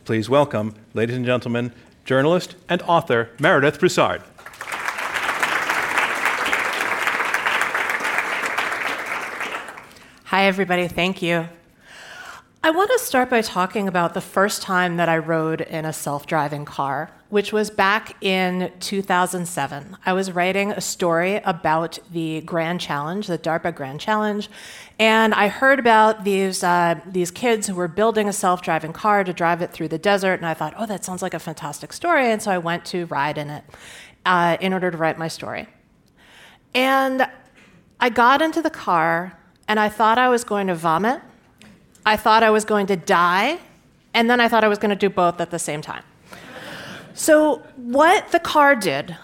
please 0.03 0.29
welcome, 0.29 0.75
ladies 0.93 1.15
and 1.15 1.25
gentlemen, 1.25 1.72
journalist 2.03 2.55
and 2.67 2.81
author 2.81 3.29
Meredith 3.39 3.79
Broussard. 3.79 4.22
Hi, 10.25 10.43
everybody. 10.43 10.89
Thank 10.89 11.22
you. 11.22 11.48
I 12.62 12.72
want 12.72 12.92
to 12.92 13.00
start 13.00 13.30
by 13.30 13.39
talking 13.39 13.88
about 13.88 14.13
the 14.13 14.20
first 14.20 14.62
time 14.62 14.98
that 14.98 15.08
I 15.08 15.18
rode 15.18 15.62
in 15.62 15.86
a 15.86 15.94
self 15.94 16.28
driving 16.28 16.66
car, 16.66 17.10
which 17.30 17.54
was 17.54 17.70
back 17.70 18.22
in 18.22 18.70
2007. 18.82 19.96
I 20.06 20.12
was 20.12 20.34
writing 20.34 20.72
a 20.72 20.82
story 20.82 21.38
about 21.38 22.00
the 22.12 22.42
Grand 22.42 22.82
Challenge, 22.82 23.28
the 23.28 23.38
DARPA 23.38 23.74
Grand 23.74 24.01
Challenge, 24.01 24.50
and 25.00 25.34
I 25.34 25.48
heard 25.48 25.80
about 25.80 26.25
these, 26.25 26.62
uh, 26.62 27.00
these 27.06 27.32
kids 27.32 27.68
who 27.68 27.75
were 27.75 27.88
building 27.88 28.28
a 28.28 28.34
self 28.34 28.62
driving 28.62 28.92
car 28.92 29.24
to 29.24 29.32
drive 29.32 29.62
it 29.62 29.72
through 29.72 29.88
the 29.88 29.98
desert, 29.98 30.34
and 30.34 30.46
I 30.46 30.54
thought, 30.54 30.74
oh, 30.78 30.86
that 30.86 31.06
sounds 31.06 31.22
like 31.22 31.34
a 31.34 31.39
fantastic 31.39 31.94
story, 31.94 32.30
and 32.30 32.42
so 32.42 32.51
I 32.51 32.58
went 32.58 32.84
to 32.88 33.06
ride 33.06 33.38
in 33.38 33.50
it 33.50 33.63
uh, 34.25 34.58
in 34.60 34.74
order 34.74 34.92
to 34.92 34.98
write 34.98 35.18
my 35.18 35.30
story. 35.30 35.70
And 36.75 37.25
I 38.01 38.10
got 38.10 38.42
into 38.42 38.62
the 38.62 38.70
car, 38.70 39.39
and 39.66 39.80
I 39.80 39.88
thought 39.88 40.18
I 40.18 40.28
was 40.28 40.44
going 40.44 40.68
to 40.68 40.75
vomit 40.75 41.22
I 42.06 42.15
thought 42.18 42.44
I 42.44 42.50
was 42.50 42.65
going 42.65 42.88
to 42.88 42.96
die, 42.96 43.60
and 44.13 44.29
then 44.29 44.39
I 44.39 44.48
thought 44.48 44.63
I 44.63 44.68
was 44.68 44.79
going 44.79 44.89
to 44.89 44.96
do 44.96 45.10
both 45.10 45.39
at 45.41 45.51
the 45.51 45.60
same 45.60 45.82
time. 45.82 46.03
So, 47.13 47.58
what 47.75 48.32
the 48.32 48.39
car 48.39 48.75
did 48.75 49.18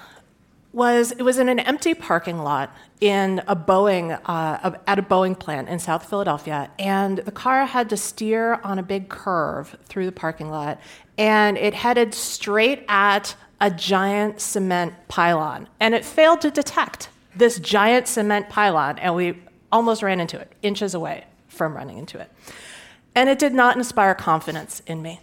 was 0.74 1.14
it 1.14 1.22
was 1.22 1.38
in 1.38 1.48
an 1.48 1.60
empty 1.60 1.94
parking 1.94 2.40
lot 2.40 2.76
in 3.00 3.42
a 3.48 3.56
Boeing 3.56 4.20
uh, 4.26 4.72
at 4.88 5.00
a 5.00 5.02
Boeing 5.02 5.38
plant 5.38 5.70
in 5.70 5.80
South 5.80 6.10
Philadelphia, 6.10 6.70
and 6.78 7.20
the 7.20 7.32
car 7.32 7.66
had 7.66 7.90
to 7.90 7.98
steer 7.98 8.56
on 8.56 8.80
a 8.80 8.84
big 8.84 9.08
curve 9.08 9.78
through 9.86 10.06
the 10.06 10.12
parking 10.12 10.50
lot, 10.50 10.80
and 11.18 11.58
it 11.58 11.74
headed 11.74 12.14
straight 12.14 12.84
at 12.90 13.36
a 13.62 13.72
giant 13.72 14.42
cement 14.42 14.94
pylon, 15.08 15.68
and 15.80 15.96
it 15.96 16.04
failed 16.04 16.42
to 16.42 16.52
detect 16.52 17.10
this 17.36 17.60
giant 17.60 18.08
cement 18.08 18.50
pylon, 18.50 19.00
and 19.00 19.16
we 19.16 19.38
almost 19.72 20.04
ran 20.04 20.20
into 20.20 20.40
it, 20.40 20.52
inches 20.62 20.94
away 20.94 21.26
from 21.48 21.76
running 21.76 21.98
into 21.98 22.20
it. 22.20 22.30
And 23.16 23.30
it 23.30 23.40
did 23.40 23.54
not 23.54 23.78
inspire 23.78 24.14
confidence 24.14 24.82
in 24.86 25.02
me. 25.02 25.22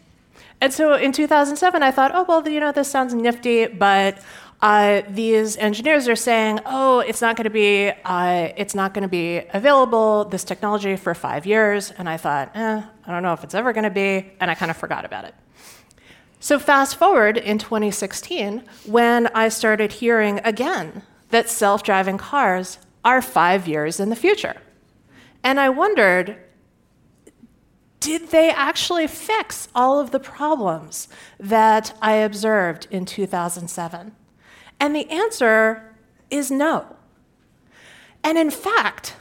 And 0.60 0.72
so 0.72 0.94
in 0.94 1.12
2007, 1.12 1.82
I 1.82 1.90
thought, 1.90 2.12
oh, 2.14 2.24
well, 2.26 2.48
you 2.48 2.60
know, 2.60 2.72
this 2.72 2.90
sounds 2.90 3.14
nifty, 3.14 3.66
but 3.66 4.18
uh, 4.62 5.02
these 5.08 5.56
engineers 5.56 6.08
are 6.08 6.16
saying, 6.16 6.60
oh, 6.64 7.00
it's 7.00 7.20
not 7.20 7.36
going 7.36 7.44
to 7.44 7.50
be, 7.50 7.90
uh, 8.04 8.48
it's 8.56 8.74
not 8.74 8.94
going 8.94 9.02
to 9.02 9.08
be 9.08 9.42
available, 9.52 10.24
this 10.26 10.44
technology, 10.44 10.94
for 10.94 11.14
five 11.14 11.46
years. 11.46 11.90
And 11.90 12.08
I 12.08 12.16
thought, 12.16 12.52
eh, 12.54 12.82
I 13.06 13.10
don't 13.10 13.24
know 13.24 13.32
if 13.32 13.42
it's 13.42 13.54
ever 13.54 13.72
going 13.72 13.84
to 13.84 13.90
be, 13.90 14.30
and 14.38 14.50
I 14.50 14.54
kind 14.54 14.70
of 14.70 14.76
forgot 14.76 15.04
about 15.04 15.24
it. 15.24 15.34
So 16.38 16.60
fast 16.60 16.96
forward 16.96 17.36
in 17.36 17.58
2016, 17.58 18.62
when 18.86 19.26
I 19.28 19.48
started 19.48 19.92
hearing 19.92 20.40
again 20.44 21.02
that 21.30 21.48
self-driving 21.48 22.18
cars 22.18 22.78
are 23.04 23.20
five 23.20 23.66
years 23.66 23.98
in 23.98 24.10
the 24.10 24.16
future. 24.16 24.56
And 25.42 25.58
I 25.58 25.70
wondered, 25.70 26.36
did 28.02 28.30
they 28.30 28.50
actually 28.50 29.06
fix 29.06 29.68
all 29.76 30.00
of 30.00 30.10
the 30.10 30.18
problems 30.18 31.06
that 31.38 31.96
I 32.02 32.14
observed 32.14 32.88
in 32.90 33.06
2007? 33.06 34.12
And 34.80 34.96
the 34.96 35.08
answer 35.08 35.94
is 36.28 36.50
no. 36.50 36.96
And 38.24 38.36
in 38.36 38.50
fact, 38.50 39.14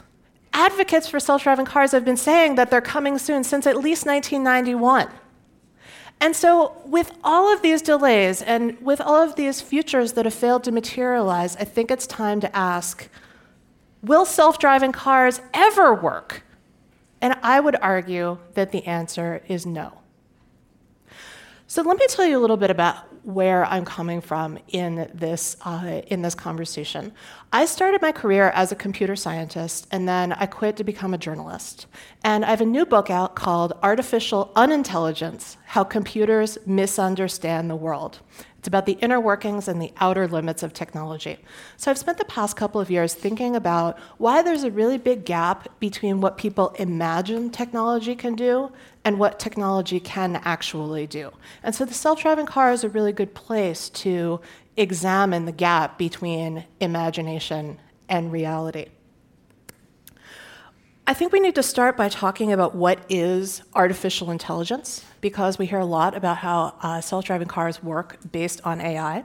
advocates 0.52 1.06
for 1.06 1.20
self 1.20 1.44
driving 1.44 1.64
cars 1.64 1.92
have 1.92 2.04
been 2.04 2.16
saying 2.16 2.56
that 2.56 2.70
they're 2.70 2.80
coming 2.80 3.18
soon 3.18 3.44
since 3.44 3.68
at 3.68 3.76
least 3.76 4.04
1991. 4.04 5.08
And 6.20 6.34
so, 6.34 6.76
with 6.84 7.12
all 7.22 7.52
of 7.52 7.62
these 7.62 7.82
delays 7.82 8.42
and 8.42 8.80
with 8.80 9.00
all 9.00 9.22
of 9.22 9.36
these 9.36 9.60
futures 9.60 10.12
that 10.14 10.24
have 10.24 10.34
failed 10.34 10.64
to 10.64 10.72
materialize, 10.72 11.56
I 11.56 11.64
think 11.64 11.92
it's 11.92 12.06
time 12.06 12.40
to 12.40 12.56
ask 12.56 13.08
will 14.02 14.24
self 14.24 14.58
driving 14.58 14.90
cars 14.90 15.40
ever 15.54 15.94
work 15.94 16.42
and 17.22 17.36
I 17.42 17.60
would 17.60 17.76
argue 17.76 18.38
that 18.54 18.72
the 18.72 18.84
answer 18.84 19.42
is 19.48 19.64
no. 19.64 20.00
So 21.68 21.80
let 21.80 21.96
me 21.96 22.06
tell 22.08 22.26
you 22.26 22.38
a 22.38 22.42
little 22.42 22.58
bit 22.58 22.70
about 22.70 22.96
where 23.24 23.64
I'm 23.64 23.84
coming 23.84 24.20
from 24.20 24.58
in 24.68 25.08
this, 25.14 25.56
uh, 25.64 26.02
in 26.08 26.20
this 26.20 26.34
conversation. 26.34 27.12
I 27.52 27.64
started 27.64 28.02
my 28.02 28.10
career 28.10 28.50
as 28.50 28.72
a 28.72 28.76
computer 28.76 29.14
scientist, 29.14 29.86
and 29.92 30.06
then 30.06 30.32
I 30.32 30.46
quit 30.46 30.76
to 30.78 30.84
become 30.84 31.14
a 31.14 31.18
journalist. 31.18 31.86
And 32.24 32.44
I 32.44 32.50
have 32.50 32.60
a 32.60 32.66
new 32.66 32.84
book 32.84 33.08
out 33.08 33.36
called 33.36 33.72
Artificial 33.82 34.50
Unintelligence 34.56 35.56
How 35.66 35.84
Computers 35.84 36.58
Misunderstand 36.66 37.70
the 37.70 37.76
World. 37.76 38.18
It's 38.62 38.68
about 38.68 38.86
the 38.86 38.92
inner 39.00 39.18
workings 39.18 39.66
and 39.66 39.82
the 39.82 39.92
outer 39.96 40.28
limits 40.28 40.62
of 40.62 40.72
technology. 40.72 41.36
So 41.76 41.90
I've 41.90 41.98
spent 41.98 42.18
the 42.18 42.24
past 42.26 42.56
couple 42.56 42.80
of 42.80 42.92
years 42.92 43.12
thinking 43.12 43.56
about 43.56 43.98
why 44.18 44.40
there's 44.40 44.62
a 44.62 44.70
really 44.70 44.98
big 44.98 45.24
gap 45.24 45.80
between 45.80 46.20
what 46.20 46.38
people 46.38 46.68
imagine 46.78 47.50
technology 47.50 48.14
can 48.14 48.36
do 48.36 48.70
and 49.04 49.18
what 49.18 49.40
technology 49.40 49.98
can 49.98 50.40
actually 50.44 51.08
do. 51.08 51.32
And 51.64 51.74
so 51.74 51.84
the 51.84 51.92
self 51.92 52.22
driving 52.22 52.46
car 52.46 52.70
is 52.70 52.84
a 52.84 52.88
really 52.88 53.10
good 53.10 53.34
place 53.34 53.88
to 53.88 54.40
examine 54.76 55.44
the 55.44 55.50
gap 55.50 55.98
between 55.98 56.64
imagination 56.78 57.80
and 58.08 58.30
reality. 58.30 58.86
I 61.04 61.14
think 61.14 61.32
we 61.32 61.40
need 61.40 61.56
to 61.56 61.64
start 61.64 61.96
by 61.96 62.08
talking 62.08 62.52
about 62.52 62.76
what 62.76 63.00
is 63.08 63.62
artificial 63.74 64.30
intelligence, 64.30 65.04
because 65.22 65.56
we 65.56 65.64
hear 65.64 65.78
a 65.78 65.86
lot 65.86 66.14
about 66.14 66.38
how 66.38 66.74
uh, 66.82 67.00
self 67.00 67.24
driving 67.24 67.48
cars 67.48 67.82
work 67.82 68.18
based 68.30 68.60
on 68.64 68.82
AI. 68.82 69.24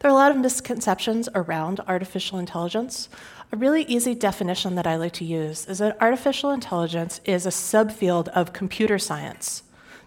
There 0.00 0.10
are 0.10 0.14
a 0.14 0.16
lot 0.16 0.32
of 0.32 0.38
misconceptions 0.38 1.28
around 1.34 1.80
artificial 1.86 2.38
intelligence. 2.38 3.08
A 3.52 3.56
really 3.56 3.82
easy 3.84 4.14
definition 4.14 4.74
that 4.74 4.86
I 4.86 4.96
like 4.96 5.12
to 5.14 5.24
use 5.24 5.66
is 5.66 5.78
that 5.78 5.96
artificial 6.00 6.50
intelligence 6.50 7.20
is 7.24 7.46
a 7.46 7.50
subfield 7.50 8.26
of 8.28 8.52
computer 8.52 8.98
science, 8.98 9.62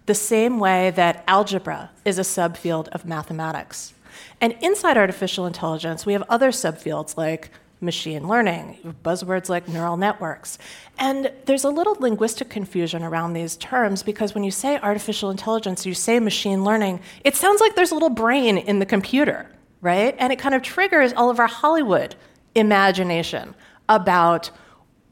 the 0.07 0.15
same 0.15 0.59
way 0.59 0.91
that 0.91 1.23
algebra 1.27 1.91
is 2.03 2.19
a 2.19 2.23
subfield 2.23 2.89
of 2.89 3.05
mathematics. 3.05 3.93
And 4.41 4.57
inside 4.61 4.97
artificial 4.97 5.45
intelligence, 5.45 6.05
we 6.05 6.13
have 6.13 6.23
other 6.27 6.49
subfields 6.49 7.15
like 7.15 7.51
machine 7.81 8.27
learning, 8.27 8.95
buzzwords 9.03 9.49
like 9.49 9.67
neural 9.67 9.97
networks. 9.97 10.57
And 10.97 11.31
there's 11.45 11.63
a 11.63 11.69
little 11.69 11.95
linguistic 11.99 12.49
confusion 12.49 13.03
around 13.03 13.33
these 13.33 13.55
terms 13.57 14.03
because 14.03 14.33
when 14.35 14.43
you 14.43 14.51
say 14.51 14.77
artificial 14.79 15.29
intelligence, 15.29 15.85
you 15.85 15.93
say 15.93 16.19
machine 16.19 16.63
learning, 16.63 16.99
it 17.23 17.35
sounds 17.35 17.61
like 17.61 17.75
there's 17.75 17.91
a 17.91 17.93
little 17.93 18.09
brain 18.09 18.57
in 18.57 18.79
the 18.79 18.85
computer, 18.85 19.49
right? 19.81 20.15
And 20.19 20.33
it 20.33 20.39
kind 20.39 20.55
of 20.55 20.61
triggers 20.61 21.13
all 21.13 21.29
of 21.29 21.39
our 21.39 21.47
Hollywood 21.47 22.15
imagination 22.55 23.55
about 23.87 24.51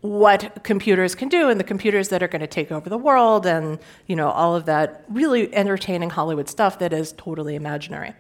what 0.02 0.64
computers 0.64 1.16
can 1.16 1.28
do 1.28 1.50
and 1.50 1.60
the 1.60 1.64
computers 1.64 2.10
that 2.10 2.22
are 2.22 2.28
going 2.28 2.42
to 2.42 2.48
take 2.48 2.72
over 2.72 2.90
the 2.90 2.98
world 2.98 3.46
and 3.46 3.80
you 4.06 4.16
know 4.16 4.30
all 4.30 4.56
of 4.56 4.66
that 4.66 5.04
really 5.10 5.54
entertaining 5.56 6.10
hollywood 6.10 6.48
stuff 6.48 6.78
that 6.78 6.94
is 6.94 7.14
totally 7.14 7.56
imaginary 7.56 8.14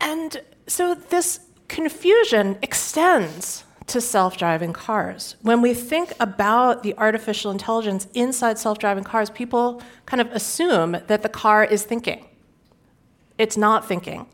and 0.00 0.42
so 0.66 0.94
this 0.94 1.40
confusion 1.68 2.58
extends 2.62 3.64
to 3.86 4.00
self 4.00 4.36
driving 4.36 4.72
cars. 4.72 5.36
When 5.42 5.62
we 5.62 5.72
think 5.74 6.12
about 6.18 6.82
the 6.82 6.96
artificial 6.98 7.50
intelligence 7.50 8.08
inside 8.14 8.58
self 8.58 8.78
driving 8.78 9.04
cars, 9.04 9.30
people 9.30 9.82
kind 10.06 10.20
of 10.20 10.30
assume 10.32 10.98
that 11.06 11.22
the 11.22 11.28
car 11.28 11.64
is 11.64 11.84
thinking. 11.84 12.24
It's 13.38 13.56
not 13.56 13.86
thinking, 13.86 14.26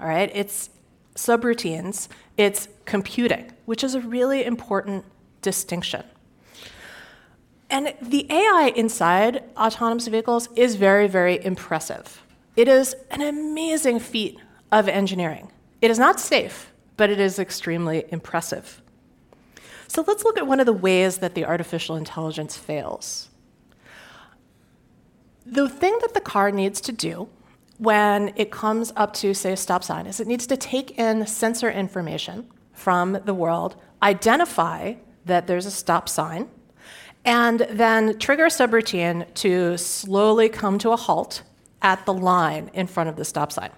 all 0.00 0.06
right? 0.06 0.30
It's 0.32 0.70
subroutines, 1.14 2.08
it's 2.36 2.68
computing, 2.84 3.50
which 3.66 3.82
is 3.82 3.94
a 3.94 4.00
really 4.00 4.44
important 4.44 5.04
distinction. 5.42 6.04
And 7.70 7.94
the 8.00 8.26
AI 8.30 8.72
inside 8.74 9.44
autonomous 9.56 10.06
vehicles 10.06 10.48
is 10.56 10.76
very, 10.76 11.06
very 11.06 11.44
impressive. 11.44 12.22
It 12.56 12.66
is 12.66 12.94
an 13.10 13.20
amazing 13.20 13.98
feat 13.98 14.38
of 14.72 14.88
engineering. 14.88 15.50
It 15.80 15.90
is 15.90 15.98
not 15.98 16.18
safe, 16.18 16.72
but 16.96 17.10
it 17.10 17.20
is 17.20 17.38
extremely 17.38 18.04
impressive. 18.10 18.82
So 19.86 20.04
let's 20.06 20.24
look 20.24 20.36
at 20.36 20.46
one 20.46 20.60
of 20.60 20.66
the 20.66 20.72
ways 20.72 21.18
that 21.18 21.34
the 21.34 21.44
artificial 21.44 21.96
intelligence 21.96 22.56
fails. 22.56 23.30
The 25.46 25.68
thing 25.68 25.96
that 26.02 26.12
the 26.12 26.20
car 26.20 26.50
needs 26.50 26.80
to 26.82 26.92
do 26.92 27.28
when 27.78 28.32
it 28.36 28.50
comes 28.50 28.92
up 28.96 29.14
to, 29.14 29.32
say, 29.32 29.52
a 29.52 29.56
stop 29.56 29.82
sign 29.82 30.06
is 30.06 30.20
it 30.20 30.26
needs 30.26 30.46
to 30.48 30.56
take 30.56 30.98
in 30.98 31.26
sensor 31.26 31.70
information 31.70 32.48
from 32.72 33.18
the 33.24 33.32
world, 33.32 33.76
identify 34.02 34.94
that 35.24 35.46
there's 35.46 35.64
a 35.64 35.70
stop 35.70 36.08
sign, 36.08 36.48
and 37.24 37.60
then 37.70 38.18
trigger 38.18 38.46
a 38.46 38.48
subroutine 38.48 39.32
to 39.34 39.76
slowly 39.78 40.48
come 40.48 40.78
to 40.78 40.90
a 40.90 40.96
halt 40.96 41.42
at 41.80 42.04
the 42.04 42.12
line 42.12 42.70
in 42.74 42.86
front 42.86 43.08
of 43.08 43.16
the 43.16 43.24
stop 43.24 43.52
sign. 43.52 43.70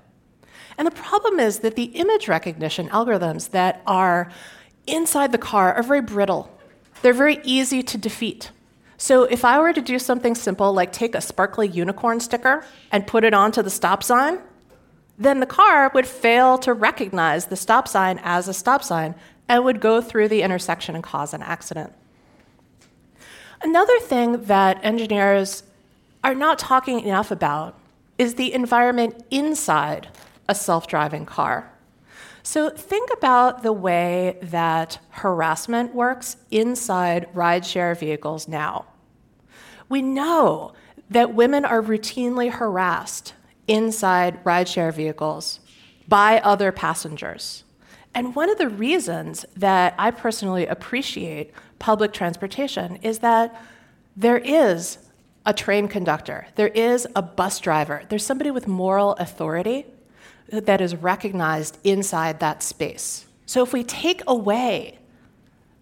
And 0.81 0.87
the 0.87 0.93
problem 0.93 1.39
is 1.39 1.59
that 1.59 1.77
the 1.77 1.93
image 1.93 2.27
recognition 2.27 2.89
algorithms 2.89 3.51
that 3.51 3.83
are 3.87 4.33
inside 4.87 5.31
the 5.31 5.37
car 5.37 5.75
are 5.75 5.83
very 5.83 6.01
brittle. 6.01 6.51
They're 7.03 7.13
very 7.13 7.39
easy 7.45 7.83
to 7.83 7.99
defeat. 7.99 8.51
So 8.97 9.25
if 9.25 9.45
I 9.45 9.61
were 9.61 9.75
to 9.75 9.83
do 9.83 9.99
something 9.99 10.35
simple 10.35 10.73
like 10.73 10.91
take 10.91 11.15
a 11.15 11.21
sparkly 11.21 11.69
unicorn 11.69 12.19
sticker 12.19 12.65
and 12.91 13.07
put 13.07 13.25
it 13.25 13.35
onto 13.35 13.61
the 13.61 13.69
stop 13.69 14.03
sign, 14.03 14.39
then 15.19 15.41
the 15.41 15.47
car 15.47 15.91
would 15.93 16.07
fail 16.07 16.57
to 16.57 16.73
recognize 16.73 17.49
the 17.49 17.57
stop 17.57 17.87
sign 17.87 18.19
as 18.25 18.49
a 18.49 18.55
stop 18.55 18.83
sign 18.83 19.15
and 19.51 19.67
would 19.67 19.83
go 19.83 20.01
through 20.01 20.29
the 20.29 20.41
intersection 20.41 20.95
and 20.95 21.05
cause 21.05 21.35
an 21.35 21.43
accident. 21.43 21.93
Another 23.61 24.01
thing 24.01 24.45
that 24.45 24.83
engineers 24.83 25.63
are 26.25 26.35
not 26.35 26.59
talking 26.59 27.01
enough 27.01 27.31
about 27.31 27.79
is 28.17 28.37
the 28.37 28.55
environment 28.55 29.23
inside 29.31 30.09
a 30.51 30.55
self 30.55 30.89
driving 30.89 31.25
car. 31.25 31.73
So 32.43 32.71
think 32.71 33.11
about 33.13 33.63
the 33.63 33.73
way 33.73 34.37
that 34.43 34.99
harassment 35.11 35.95
works 35.95 36.37
inside 36.51 37.33
rideshare 37.33 37.97
vehicles 37.97 38.49
now. 38.49 38.87
We 39.89 40.03
know 40.03 40.73
that 41.09 41.35
women 41.35 41.65
are 41.65 41.81
routinely 41.81 42.51
harassed 42.51 43.35
inside 43.69 44.43
rideshare 44.43 44.93
vehicles 44.93 45.61
by 46.09 46.41
other 46.41 46.73
passengers. 46.73 47.63
And 48.13 48.35
one 48.35 48.51
of 48.51 48.59
the 48.59 48.69
reasons 48.69 49.47
that 49.57 49.95
I 49.99 50.11
personally 50.11 50.67
appreciate 50.67 51.53
public 51.79 52.13
transportation 52.13 52.97
is 52.97 53.21
that 53.21 53.55
there 54.17 54.39
is 54.39 54.99
a 55.47 55.55
train 55.55 55.87
conductor, 55.87 56.49
there 56.57 56.69
is 56.69 57.07
a 57.15 57.23
bus 57.23 57.61
driver, 57.61 58.03
there's 58.09 58.27
somebody 58.27 58.51
with 58.51 58.67
moral 58.67 59.13
authority 59.13 59.87
that 60.51 60.81
is 60.81 60.95
recognized 60.97 61.79
inside 61.85 62.41
that 62.41 62.63
space. 62.63 63.27
So 63.47 63.63
if 63.63 63.73
we 63.73 63.85
take 63.85 64.23
away 64.27 64.99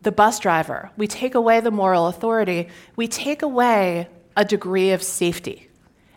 the 0.03 0.13
bus 0.13 0.39
driver, 0.39 0.91
we 0.97 1.07
take 1.07 1.35
away 1.35 1.61
the 1.61 1.71
moral 1.71 2.07
authority, 2.07 2.69
we 2.97 3.09
take 3.09 3.43
away 3.43 4.09
a 4.37 4.45
degree 4.45 4.91
of 4.93 5.03
safety. 5.03 5.69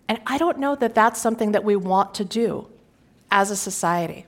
And 0.08 0.20
I 0.28 0.38
don't 0.38 0.60
know 0.60 0.76
that 0.76 0.94
that's 0.94 1.20
something 1.20 1.54
that 1.54 1.64
we 1.64 1.76
want 1.76 2.14
to 2.16 2.26
do 2.26 2.68
as 3.32 3.50
a 3.50 3.56
society. 3.56 4.26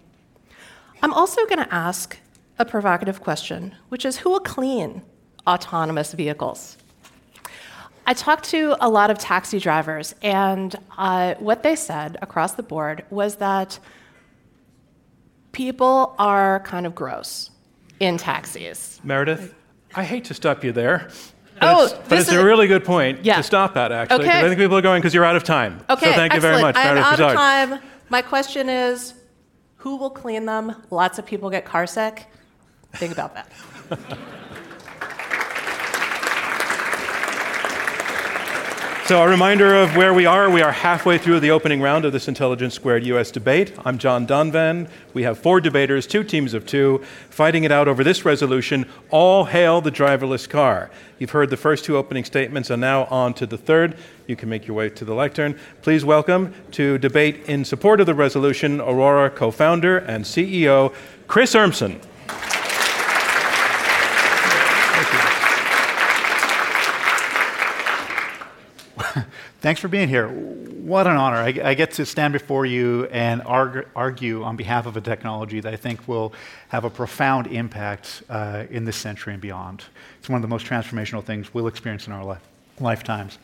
I'm 1.02 1.14
also 1.14 1.46
going 1.46 1.60
to 1.60 1.74
ask 1.74 2.18
a 2.58 2.66
provocative 2.66 3.22
question, 3.22 3.76
which 3.90 4.06
is 4.06 4.18
who 4.18 4.30
will 4.30 4.40
clean 4.40 5.02
autonomous 5.46 6.14
vehicles? 6.14 6.78
I 8.06 8.14
talked 8.14 8.46
to 8.46 8.76
a 8.82 8.90
lot 8.90 9.12
of 9.12 9.18
taxi 9.18 9.60
drivers, 9.60 10.14
and 10.22 10.76
uh, 10.98 11.36
what 11.36 11.64
they 11.64 11.76
said 11.76 12.18
across 12.22 12.54
the 12.54 12.64
board 12.64 13.06
was 13.10 13.38
that 13.38 13.80
people 15.54 16.14
are 16.20 16.60
kind 16.62 16.86
of 16.86 16.94
gross 16.94 17.50
in 18.02 18.18
taxis. 18.18 19.00
Meredith, 19.04 19.54
I 19.96 20.04
hate 20.04 20.26
to 20.26 20.34
stop 20.34 20.64
you 20.64 20.74
there. 20.74 21.08
But 21.62 21.78
Oh, 21.78 21.84
it's, 21.86 21.94
but 22.10 22.18
it's 22.20 22.28
is- 22.30 22.36
a 22.36 22.44
really 22.44 22.68
good 22.68 22.84
point 22.84 23.24
Yeah. 23.24 23.38
to 23.38 23.44
stop 23.44 23.78
at, 23.78 23.92
actually. 23.92 24.26
Okay. 24.28 24.40
I 24.40 24.42
think 24.42 24.58
people 24.60 24.76
are 24.76 24.82
going 24.82 25.00
because 25.02 25.14
you're 25.14 25.24
out 25.24 25.36
of 25.38 25.44
time. 25.44 25.80
Okay, 25.90 26.08
so 26.08 26.14
thank 26.14 26.34
you 26.34 26.42
very 26.42 26.60
much, 26.62 26.76
I'm 26.76 26.96
Meredith 26.96 27.06
out 27.06 27.20
of 27.22 27.34
time. 27.34 27.80
My 28.10 28.22
question 28.22 28.68
is, 28.68 29.14
who 29.78 29.96
will 29.96 30.10
clean 30.10 30.46
them? 30.46 30.76
Lots 30.90 31.20
of 31.20 31.26
people 31.26 31.50
get 31.50 31.64
car 31.64 31.86
sick. 31.88 32.26
Think 32.94 33.14
about 33.14 33.34
that. 33.36 33.50
So, 39.06 39.22
a 39.22 39.28
reminder 39.28 39.76
of 39.76 39.98
where 39.98 40.14
we 40.14 40.26
are. 40.26 40.50
We 40.50 40.62
are 40.62 40.72
halfway 40.72 41.18
through 41.18 41.42
the 41.42 41.52
opening 41.52 41.82
round 41.82 42.06
of 42.06 42.14
this 42.14 42.30
Intelligence 42.30 42.74
Squared 42.74 43.06
US 43.08 43.32
debate. 43.32 43.74
I'm 43.84 43.98
John 43.98 44.26
Donvan. 44.26 44.90
We 45.14 45.24
have 45.24 45.38
four 45.38 45.60
debaters, 45.60 46.08
two 46.08 46.24
teams 46.24 46.54
of 46.54 46.66
two, 46.66 47.04
fighting 47.30 47.66
it 47.66 47.72
out 47.72 47.90
over 47.90 48.02
this 48.02 48.24
resolution 48.24 48.86
All 49.10 49.44
hail 49.44 49.82
the 49.82 49.92
driverless 49.92 50.48
car. 50.48 50.90
You've 51.20 51.32
heard 51.32 51.50
the 51.50 51.58
first 51.58 51.84
two 51.84 51.98
opening 51.98 52.24
statements, 52.24 52.70
and 52.70 52.80
now 52.80 53.04
on 53.08 53.34
to 53.34 53.46
the 53.46 53.58
third. 53.58 53.98
You 54.26 54.38
can 54.38 54.48
make 54.48 54.68
your 54.68 54.78
way 54.78 54.88
to 54.92 55.04
the 55.04 55.14
lectern. 55.14 55.60
Please 55.82 56.06
welcome 56.06 56.54
to 56.72 56.98
debate 56.98 57.50
in 57.50 57.66
support 57.66 58.00
of 58.00 58.06
the 58.06 58.16
resolution 58.16 58.80
Aurora 58.80 59.30
co 59.30 59.52
founder 59.52 59.98
and 59.98 60.24
CEO 60.24 60.94
Chris 61.28 61.56
Urmson. 61.56 62.00
Thanks 69.64 69.80
for 69.80 69.88
being 69.88 70.10
here. 70.10 70.28
What 70.28 71.08
an 71.08 71.16
honor. 71.16 71.38
I, 71.38 71.70
I 71.70 71.74
get 71.74 71.92
to 71.92 72.06
stand 72.06 72.34
before 72.34 72.66
you 72.66 73.06
and 73.06 73.42
arg- 73.44 73.88
argue 73.96 74.44
on 74.44 74.58
behalf 74.58 74.88
of 74.88 74.98
a 74.98 75.02
technology 75.02 75.62
that 75.62 75.74
I 75.74 75.78
think 75.78 76.06
will 76.06 76.34
have 76.68 76.84
a 76.84 76.90
profound 76.90 77.48
impact 77.48 78.24
uh, 78.30 78.66
in 78.70 78.84
this 78.84 78.98
century 78.98 79.32
and 79.32 79.42
beyond. 79.42 79.86
It's 80.20 80.28
one 80.28 80.36
of 80.36 80.42
the 80.42 80.50
most 80.50 80.66
transformational 80.66 81.24
things 81.24 81.54
we'll 81.54 81.68
experience 81.68 82.08
in 82.08 82.12
our 82.12 82.26
li- 82.26 82.40
lifetimes. 82.82 83.38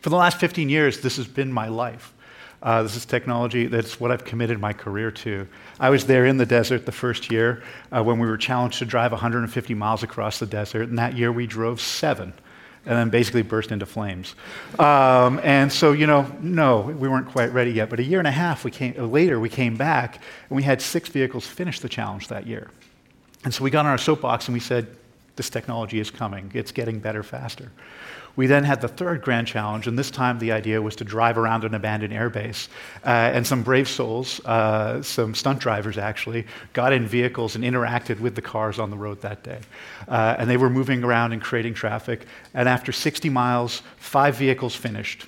For 0.00 0.10
the 0.10 0.16
last 0.16 0.40
15 0.40 0.68
years, 0.68 0.98
this 0.98 1.16
has 1.16 1.28
been 1.28 1.52
my 1.52 1.68
life. 1.68 2.12
Uh, 2.60 2.82
this 2.82 2.96
is 2.96 3.06
technology 3.06 3.68
that's 3.68 4.00
what 4.00 4.10
I've 4.10 4.24
committed 4.24 4.58
my 4.58 4.72
career 4.72 5.12
to. 5.12 5.46
I 5.78 5.90
was 5.90 6.06
there 6.06 6.26
in 6.26 6.38
the 6.38 6.46
desert 6.46 6.86
the 6.86 6.90
first 6.90 7.30
year 7.30 7.62
uh, 7.92 8.02
when 8.02 8.18
we 8.18 8.26
were 8.26 8.36
challenged 8.36 8.80
to 8.80 8.84
drive 8.84 9.12
150 9.12 9.74
miles 9.74 10.02
across 10.02 10.40
the 10.40 10.46
desert, 10.46 10.88
and 10.88 10.98
that 10.98 11.16
year 11.16 11.30
we 11.30 11.46
drove 11.46 11.80
seven 11.80 12.32
and 12.88 12.96
then 12.96 13.10
basically 13.10 13.42
burst 13.42 13.70
into 13.70 13.84
flames. 13.84 14.34
Um, 14.78 15.38
and 15.44 15.70
so, 15.70 15.92
you 15.92 16.06
know, 16.06 16.26
no, 16.40 16.80
we 16.80 17.06
weren't 17.06 17.28
quite 17.28 17.52
ready 17.52 17.70
yet. 17.70 17.90
But 17.90 18.00
a 18.00 18.02
year 18.02 18.18
and 18.18 18.26
a 18.26 18.32
half 18.32 18.64
we 18.64 18.70
came, 18.70 19.12
later, 19.12 19.38
we 19.38 19.50
came 19.50 19.76
back 19.76 20.22
and 20.48 20.56
we 20.56 20.62
had 20.62 20.80
six 20.80 21.10
vehicles 21.10 21.46
finish 21.46 21.80
the 21.80 21.88
challenge 21.90 22.28
that 22.28 22.46
year. 22.46 22.70
And 23.44 23.52
so 23.52 23.62
we 23.62 23.70
got 23.70 23.84
on 23.84 23.92
our 23.92 23.98
soapbox 23.98 24.48
and 24.48 24.54
we 24.54 24.60
said, 24.60 24.88
this 25.36 25.50
technology 25.50 26.00
is 26.00 26.10
coming. 26.10 26.50
It's 26.54 26.72
getting 26.72 26.98
better 26.98 27.22
faster. 27.22 27.70
We 28.38 28.46
then 28.46 28.62
had 28.62 28.80
the 28.80 28.86
third 28.86 29.22
grand 29.22 29.48
challenge, 29.48 29.88
and 29.88 29.98
this 29.98 30.12
time 30.12 30.38
the 30.38 30.52
idea 30.52 30.80
was 30.80 30.94
to 30.96 31.04
drive 31.04 31.38
around 31.38 31.64
an 31.64 31.74
abandoned 31.74 32.14
airbase. 32.14 32.68
Uh, 33.04 33.08
and 33.08 33.44
some 33.44 33.64
brave 33.64 33.88
souls, 33.88 34.38
uh, 34.44 35.02
some 35.02 35.34
stunt 35.34 35.58
drivers 35.58 35.98
actually, 35.98 36.46
got 36.72 36.92
in 36.92 37.04
vehicles 37.04 37.56
and 37.56 37.64
interacted 37.64 38.20
with 38.20 38.36
the 38.36 38.40
cars 38.40 38.78
on 38.78 38.90
the 38.90 38.96
road 38.96 39.20
that 39.22 39.42
day. 39.42 39.58
Uh, 40.06 40.36
and 40.38 40.48
they 40.48 40.56
were 40.56 40.70
moving 40.70 41.02
around 41.02 41.32
and 41.32 41.42
creating 41.42 41.74
traffic. 41.74 42.26
And 42.54 42.68
after 42.68 42.92
60 42.92 43.28
miles, 43.28 43.82
five 43.96 44.36
vehicles 44.36 44.76
finished. 44.76 45.26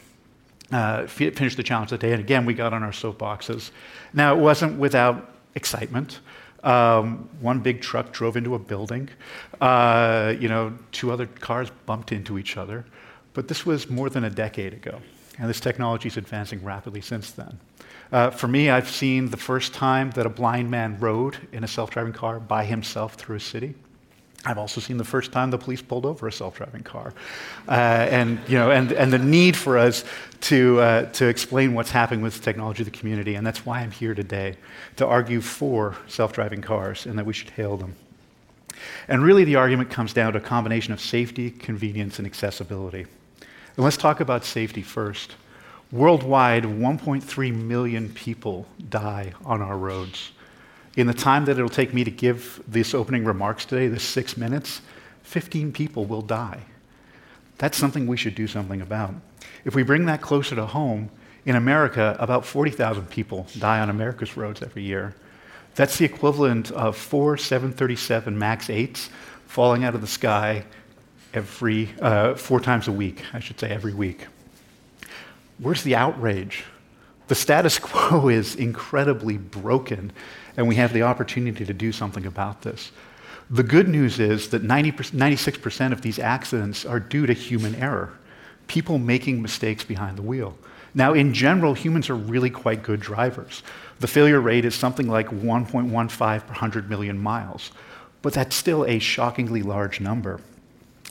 Uh, 0.70 1.08
finished 1.08 1.56
the 1.56 1.64
challenge 1.64 1.90
that 1.90 1.98
day, 1.98 2.12
and 2.12 2.20
again, 2.20 2.46
we 2.46 2.54
got 2.54 2.72
on 2.72 2.84
our 2.84 2.92
soapboxes. 2.92 3.72
Now, 4.14 4.36
it 4.36 4.38
wasn't 4.38 4.78
without 4.78 5.34
excitement. 5.56 6.20
Um, 6.62 7.28
one 7.40 7.60
big 7.60 7.80
truck 7.80 8.12
drove 8.12 8.36
into 8.36 8.54
a 8.54 8.58
building. 8.58 9.08
Uh, 9.60 10.34
you 10.38 10.48
know, 10.48 10.76
two 10.92 11.10
other 11.10 11.26
cars 11.26 11.70
bumped 11.86 12.12
into 12.12 12.38
each 12.38 12.56
other. 12.56 12.84
But 13.32 13.48
this 13.48 13.64
was 13.64 13.88
more 13.88 14.10
than 14.10 14.24
a 14.24 14.30
decade 14.30 14.74
ago, 14.74 15.00
and 15.38 15.48
this 15.48 15.60
technology 15.60 16.08
is 16.08 16.16
advancing 16.16 16.62
rapidly 16.64 17.00
since 17.00 17.30
then. 17.30 17.58
Uh, 18.12 18.30
for 18.30 18.48
me, 18.48 18.70
I've 18.70 18.90
seen 18.90 19.30
the 19.30 19.36
first 19.36 19.72
time 19.72 20.10
that 20.12 20.26
a 20.26 20.30
blind 20.30 20.70
man 20.70 20.98
rode 20.98 21.36
in 21.52 21.62
a 21.62 21.68
self 21.68 21.90
driving 21.90 22.12
car 22.12 22.40
by 22.40 22.64
himself 22.64 23.14
through 23.14 23.36
a 23.36 23.40
city. 23.40 23.74
I've 24.44 24.58
also 24.58 24.80
seen 24.80 24.96
the 24.96 25.04
first 25.04 25.32
time 25.32 25.50
the 25.50 25.58
police 25.58 25.82
pulled 25.82 26.06
over 26.06 26.26
a 26.26 26.32
self-driving 26.32 26.82
car, 26.82 27.12
uh, 27.68 27.72
and 27.72 28.40
you 28.48 28.56
know, 28.56 28.70
and, 28.70 28.90
and 28.92 29.12
the 29.12 29.18
need 29.18 29.54
for 29.54 29.76
us 29.76 30.02
to 30.42 30.80
uh, 30.80 31.02
to 31.12 31.26
explain 31.26 31.74
what's 31.74 31.90
happening 31.90 32.22
with 32.22 32.42
technology 32.42 32.78
to 32.82 32.90
the 32.90 32.96
community, 32.96 33.34
and 33.34 33.46
that's 33.46 33.66
why 33.66 33.80
I'm 33.80 33.90
here 33.90 34.14
today 34.14 34.56
to 34.96 35.06
argue 35.06 35.42
for 35.42 35.96
self-driving 36.08 36.62
cars 36.62 37.04
and 37.04 37.18
that 37.18 37.26
we 37.26 37.34
should 37.34 37.50
hail 37.50 37.76
them. 37.76 37.96
And 39.08 39.22
really, 39.22 39.44
the 39.44 39.56
argument 39.56 39.90
comes 39.90 40.14
down 40.14 40.32
to 40.32 40.38
a 40.38 40.42
combination 40.42 40.94
of 40.94 41.00
safety, 41.00 41.50
convenience, 41.50 42.18
and 42.18 42.26
accessibility. 42.26 43.06
And 43.76 43.84
let's 43.84 43.98
talk 43.98 44.20
about 44.20 44.44
safety 44.44 44.82
first. 44.82 45.34
Worldwide, 45.92 46.64
1.3 46.64 47.54
million 47.54 48.08
people 48.10 48.66
die 48.88 49.32
on 49.44 49.60
our 49.60 49.76
roads. 49.76 50.30
In 50.96 51.06
the 51.06 51.14
time 51.14 51.44
that 51.44 51.56
it'll 51.56 51.68
take 51.68 51.94
me 51.94 52.04
to 52.04 52.10
give 52.10 52.62
this 52.66 52.94
opening 52.94 53.24
remarks 53.24 53.64
today, 53.64 53.86
this 53.86 54.02
six 54.02 54.36
minutes, 54.36 54.80
15 55.22 55.72
people 55.72 56.04
will 56.04 56.22
die. 56.22 56.60
That's 57.58 57.78
something 57.78 58.06
we 58.06 58.16
should 58.16 58.34
do 58.34 58.46
something 58.46 58.80
about. 58.80 59.14
If 59.64 59.74
we 59.74 59.82
bring 59.82 60.06
that 60.06 60.20
closer 60.20 60.56
to 60.56 60.66
home, 60.66 61.10
in 61.44 61.56
America, 61.56 62.16
about 62.18 62.44
40,000 62.44 63.08
people 63.08 63.46
die 63.58 63.80
on 63.80 63.90
America's 63.90 64.36
roads 64.36 64.62
every 64.62 64.82
year. 64.82 65.14
That's 65.74 65.96
the 65.96 66.04
equivalent 66.04 66.70
of 66.72 66.96
four 66.96 67.36
737 67.36 68.38
MAX 68.38 68.68
8s 68.68 69.08
falling 69.46 69.84
out 69.84 69.94
of 69.94 70.00
the 70.00 70.06
sky 70.06 70.64
every 71.32 71.90
uh, 72.00 72.34
four 72.34 72.60
times 72.60 72.88
a 72.88 72.92
week, 72.92 73.22
I 73.32 73.40
should 73.40 73.58
say, 73.58 73.70
every 73.70 73.94
week. 73.94 74.26
Where's 75.58 75.82
the 75.82 75.94
outrage? 75.94 76.64
The 77.28 77.34
status 77.34 77.78
quo 77.80 78.28
is 78.28 78.54
incredibly 78.54 79.38
broken, 79.38 80.12
and 80.56 80.68
we 80.68 80.76
have 80.76 80.92
the 80.92 81.02
opportunity 81.02 81.64
to 81.64 81.74
do 81.74 81.92
something 81.92 82.26
about 82.26 82.62
this. 82.62 82.92
The 83.50 83.62
good 83.62 83.88
news 83.88 84.20
is 84.20 84.50
that 84.50 84.62
90 84.62 84.92
96% 84.92 85.92
of 85.92 86.02
these 86.02 86.18
accidents 86.18 86.84
are 86.84 87.00
due 87.00 87.26
to 87.26 87.32
human 87.32 87.74
error, 87.74 88.12
people 88.68 88.98
making 88.98 89.42
mistakes 89.42 89.82
behind 89.82 90.16
the 90.16 90.22
wheel. 90.22 90.56
Now, 90.94 91.14
in 91.14 91.34
general, 91.34 91.74
humans 91.74 92.10
are 92.10 92.16
really 92.16 92.50
quite 92.50 92.82
good 92.82 93.00
drivers. 93.00 93.62
The 94.00 94.06
failure 94.06 94.40
rate 94.40 94.64
is 94.64 94.74
something 94.74 95.08
like 95.08 95.28
1.15 95.28 96.18
per 96.18 96.46
100 96.46 96.90
million 96.90 97.18
miles, 97.18 97.70
but 98.22 98.32
that's 98.32 98.56
still 98.56 98.84
a 98.86 98.98
shockingly 98.98 99.62
large 99.62 100.00
number. 100.00 100.40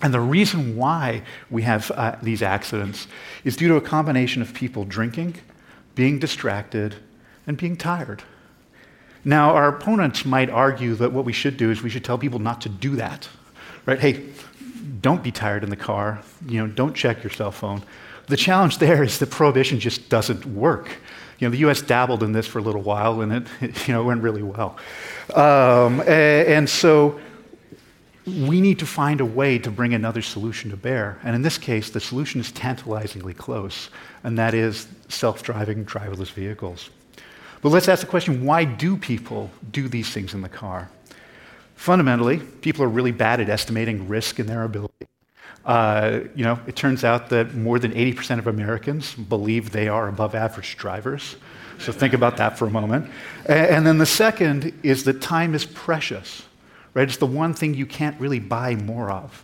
And 0.01 0.13
the 0.13 0.21
reason 0.21 0.77
why 0.77 1.23
we 1.49 1.63
have 1.63 1.91
uh, 1.91 2.15
these 2.21 2.41
accidents 2.41 3.07
is 3.43 3.55
due 3.55 3.67
to 3.67 3.75
a 3.75 3.81
combination 3.81 4.41
of 4.41 4.53
people 4.53 4.85
drinking, 4.85 5.35
being 5.95 6.19
distracted, 6.19 6.95
and 7.45 7.57
being 7.57 7.75
tired. 7.75 8.23
Now, 9.25 9.53
our 9.53 9.67
opponents 9.67 10.25
might 10.25 10.49
argue 10.49 10.95
that 10.95 11.11
what 11.11 11.25
we 11.25 11.33
should 11.33 11.57
do 11.57 11.71
is 11.71 11.81
we 11.81 11.89
should 11.89 12.05
tell 12.05 12.17
people 12.17 12.39
not 12.39 12.61
to 12.61 12.69
do 12.69 12.95
that. 12.95 13.27
Right? 13.85 13.99
Hey, 13.99 14.25
don't 15.01 15.23
be 15.23 15.31
tired 15.31 15.63
in 15.63 15.69
the 15.69 15.75
car. 15.75 16.21
You 16.47 16.61
know, 16.61 16.67
don't 16.67 16.95
check 16.95 17.23
your 17.23 17.31
cell 17.31 17.51
phone. 17.51 17.83
The 18.27 18.37
challenge 18.37 18.77
there 18.77 19.03
is 19.03 19.19
that 19.19 19.29
prohibition 19.29 19.79
just 19.79 20.09
doesn't 20.09 20.45
work. 20.45 20.89
You 21.39 21.47
know, 21.47 21.51
the 21.51 21.59
U.S. 21.59 21.81
dabbled 21.81 22.21
in 22.21 22.33
this 22.33 22.47
for 22.47 22.59
a 22.59 22.61
little 22.61 22.81
while, 22.81 23.21
and 23.21 23.33
it, 23.33 23.47
it 23.61 23.87
you 23.87 23.93
know, 23.93 24.03
went 24.03 24.21
really 24.21 24.43
well. 24.43 24.77
Um, 25.33 26.01
and 26.01 26.69
so 26.69 27.19
we 28.25 28.61
need 28.61 28.79
to 28.79 28.85
find 28.85 29.21
a 29.21 29.25
way 29.25 29.57
to 29.59 29.71
bring 29.71 29.93
another 29.93 30.21
solution 30.21 30.69
to 30.71 30.77
bear. 30.77 31.19
And 31.23 31.35
in 31.35 31.41
this 31.41 31.57
case, 31.57 31.89
the 31.89 31.99
solution 31.99 32.39
is 32.41 32.51
tantalizingly 32.51 33.33
close, 33.33 33.89
and 34.23 34.37
that 34.37 34.53
is 34.53 34.87
self 35.07 35.41
driving 35.41 35.85
driverless 35.85 36.31
vehicles. 36.31 36.89
But 37.61 37.69
let's 37.69 37.87
ask 37.87 38.01
the 38.01 38.07
question 38.07 38.45
why 38.45 38.63
do 38.63 38.97
people 38.97 39.51
do 39.71 39.87
these 39.87 40.09
things 40.09 40.33
in 40.33 40.41
the 40.41 40.49
car? 40.49 40.89
Fundamentally, 41.75 42.39
people 42.61 42.83
are 42.83 42.89
really 42.89 43.11
bad 43.11 43.39
at 43.39 43.49
estimating 43.49 44.07
risk 44.07 44.39
and 44.39 44.47
their 44.47 44.63
ability. 44.63 45.07
Uh, 45.65 46.21
you 46.35 46.43
know, 46.43 46.59
it 46.67 46.75
turns 46.75 47.03
out 47.03 47.29
that 47.29 47.53
more 47.53 47.79
than 47.79 47.91
80% 47.91 48.39
of 48.39 48.47
Americans 48.47 49.13
believe 49.13 49.71
they 49.71 49.87
are 49.87 50.07
above 50.07 50.35
average 50.35 50.77
drivers. 50.77 51.35
So 51.79 51.91
think 51.91 52.13
about 52.13 52.37
that 52.37 52.57
for 52.57 52.65
a 52.65 52.69
moment. 52.69 53.09
And 53.45 53.85
then 53.85 53.97
the 53.97 54.05
second 54.05 54.73
is 54.83 55.03
that 55.05 55.21
time 55.21 55.55
is 55.55 55.65
precious 55.65 56.43
right? 56.93 57.07
It's 57.07 57.17
the 57.17 57.25
one 57.25 57.53
thing 57.53 57.73
you 57.73 57.85
can't 57.85 58.19
really 58.19 58.39
buy 58.39 58.75
more 58.75 59.09
of. 59.11 59.43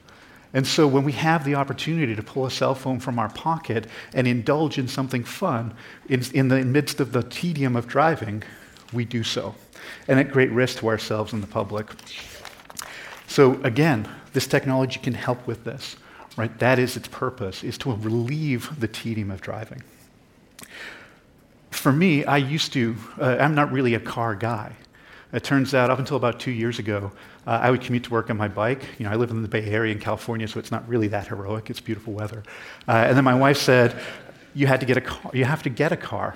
And 0.55 0.65
so 0.65 0.87
when 0.87 1.03
we 1.03 1.11
have 1.11 1.43
the 1.43 1.55
opportunity 1.55 2.15
to 2.15 2.23
pull 2.23 2.45
a 2.45 2.49
cell 2.49 2.73
phone 2.75 3.01
from 3.01 3.19
our 3.19 3.27
pocket 3.27 3.87
and 4.13 4.25
indulge 4.25 4.77
in 4.77 4.87
something 4.87 5.25
fun 5.25 5.73
in, 6.07 6.23
in 6.33 6.47
the 6.47 6.63
midst 6.63 7.01
of 7.01 7.11
the 7.11 7.23
tedium 7.23 7.75
of 7.75 7.87
driving, 7.87 8.41
we 8.93 9.03
do 9.03 9.21
so. 9.21 9.53
And 10.07 10.17
at 10.17 10.31
great 10.31 10.49
risk 10.51 10.79
to 10.79 10.87
ourselves 10.87 11.33
and 11.33 11.43
the 11.43 11.47
public. 11.47 11.87
So 13.27 13.61
again, 13.63 14.07
this 14.31 14.47
technology 14.47 14.97
can 15.01 15.13
help 15.13 15.45
with 15.45 15.65
this, 15.65 15.97
right? 16.37 16.57
That 16.59 16.79
is 16.79 16.95
its 16.95 17.09
purpose, 17.09 17.61
is 17.61 17.77
to 17.79 17.91
relieve 17.91 18.79
the 18.79 18.87
tedium 18.87 19.31
of 19.31 19.41
driving. 19.41 19.83
For 21.69 21.91
me, 21.91 22.23
I 22.23 22.37
used 22.37 22.71
to, 22.73 22.95
uh, 23.19 23.35
I'm 23.41 23.55
not 23.55 23.73
really 23.73 23.93
a 23.93 23.99
car 23.99 24.35
guy. 24.35 24.71
It 25.33 25.43
turns 25.43 25.73
out, 25.73 25.89
up 25.89 25.99
until 25.99 26.15
about 26.15 26.39
two 26.39 26.51
years 26.51 26.79
ago, 26.79 27.11
uh, 27.47 27.59
I 27.61 27.71
would 27.71 27.81
commute 27.81 28.03
to 28.05 28.11
work 28.11 28.29
on 28.29 28.37
my 28.37 28.47
bike. 28.47 28.83
You 28.97 29.05
know, 29.05 29.11
I 29.11 29.15
live 29.15 29.31
in 29.31 29.41
the 29.41 29.47
Bay 29.47 29.65
Area 29.65 29.93
in 29.93 29.99
California, 29.99 30.47
so 30.47 30.59
it's 30.59 30.71
not 30.71 30.87
really 30.87 31.07
that 31.09 31.27
heroic. 31.27 31.69
It's 31.69 31.79
beautiful 31.79 32.13
weather. 32.13 32.43
Uh, 32.87 33.05
and 33.07 33.15
then 33.15 33.23
my 33.23 33.35
wife 33.35 33.57
said, 33.57 33.95
"You 34.53 34.67
had 34.67 34.79
to 34.79 34.85
get 34.85 34.97
a 34.97 35.01
car. 35.01 35.31
You 35.33 35.45
have 35.45 35.63
to 35.63 35.69
get 35.69 35.91
a 35.91 35.97
car." 35.97 36.35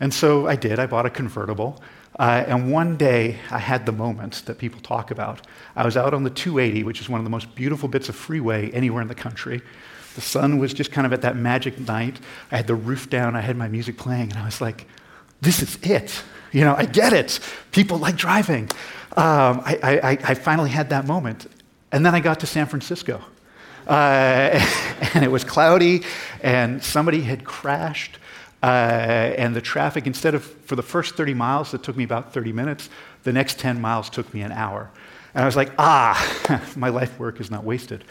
And 0.00 0.12
so 0.12 0.46
I 0.46 0.56
did. 0.56 0.78
I 0.78 0.86
bought 0.86 1.06
a 1.06 1.10
convertible. 1.10 1.80
Uh, 2.18 2.44
and 2.46 2.70
one 2.70 2.96
day, 2.96 3.38
I 3.50 3.58
had 3.58 3.86
the 3.86 3.92
moment 3.92 4.42
that 4.46 4.58
people 4.58 4.80
talk 4.80 5.10
about. 5.10 5.46
I 5.74 5.84
was 5.84 5.96
out 5.96 6.12
on 6.12 6.24
the 6.24 6.30
280, 6.30 6.84
which 6.84 7.00
is 7.00 7.08
one 7.08 7.18
of 7.18 7.24
the 7.24 7.30
most 7.30 7.54
beautiful 7.54 7.88
bits 7.88 8.08
of 8.08 8.16
freeway 8.16 8.70
anywhere 8.72 9.00
in 9.00 9.08
the 9.08 9.14
country. 9.14 9.62
The 10.14 10.20
sun 10.20 10.58
was 10.58 10.74
just 10.74 10.92
kind 10.92 11.06
of 11.06 11.12
at 11.14 11.22
that 11.22 11.36
magic 11.36 11.78
night. 11.78 12.20
I 12.50 12.58
had 12.58 12.66
the 12.66 12.74
roof 12.74 13.08
down. 13.08 13.34
I 13.34 13.40
had 13.40 13.56
my 13.56 13.68
music 13.68 13.96
playing, 13.96 14.30
and 14.30 14.38
I 14.38 14.44
was 14.44 14.60
like, 14.60 14.86
"This 15.40 15.62
is 15.62 15.78
it." 15.82 16.22
You 16.52 16.64
know, 16.64 16.74
I 16.76 16.84
get 16.84 17.14
it. 17.14 17.40
People 17.70 17.96
like 17.96 18.16
driving. 18.16 18.70
Um, 19.16 19.60
I, 19.64 19.78
I, 19.82 20.10
I, 20.30 20.34
finally 20.34 20.70
had 20.70 20.88
that 20.90 21.06
moment. 21.06 21.46
And 21.90 22.06
then 22.06 22.14
I 22.14 22.20
got 22.20 22.40
to 22.40 22.46
San 22.46 22.64
Francisco. 22.66 23.22
Uh, 23.86 24.58
and 25.14 25.22
it 25.22 25.30
was 25.30 25.44
cloudy, 25.44 26.02
and 26.42 26.82
somebody 26.82 27.20
had 27.20 27.44
crashed. 27.44 28.16
Uh, 28.62 29.34
and 29.36 29.54
the 29.54 29.60
traffic, 29.60 30.06
instead 30.06 30.34
of 30.34 30.44
for 30.44 30.76
the 30.76 30.82
first 30.82 31.14
30 31.14 31.34
miles, 31.34 31.72
that 31.72 31.82
took 31.82 31.96
me 31.96 32.04
about 32.04 32.32
30 32.32 32.52
minutes, 32.52 32.88
the 33.24 33.32
next 33.32 33.58
10 33.58 33.80
miles 33.80 34.08
took 34.08 34.32
me 34.32 34.40
an 34.40 34.52
hour. 34.52 34.90
And 35.34 35.42
I 35.42 35.46
was 35.46 35.56
like, 35.56 35.72
ah, 35.78 36.72
my 36.76 36.88
life 36.88 37.18
work 37.18 37.38
is 37.40 37.50
not 37.50 37.64
wasted. 37.64 38.04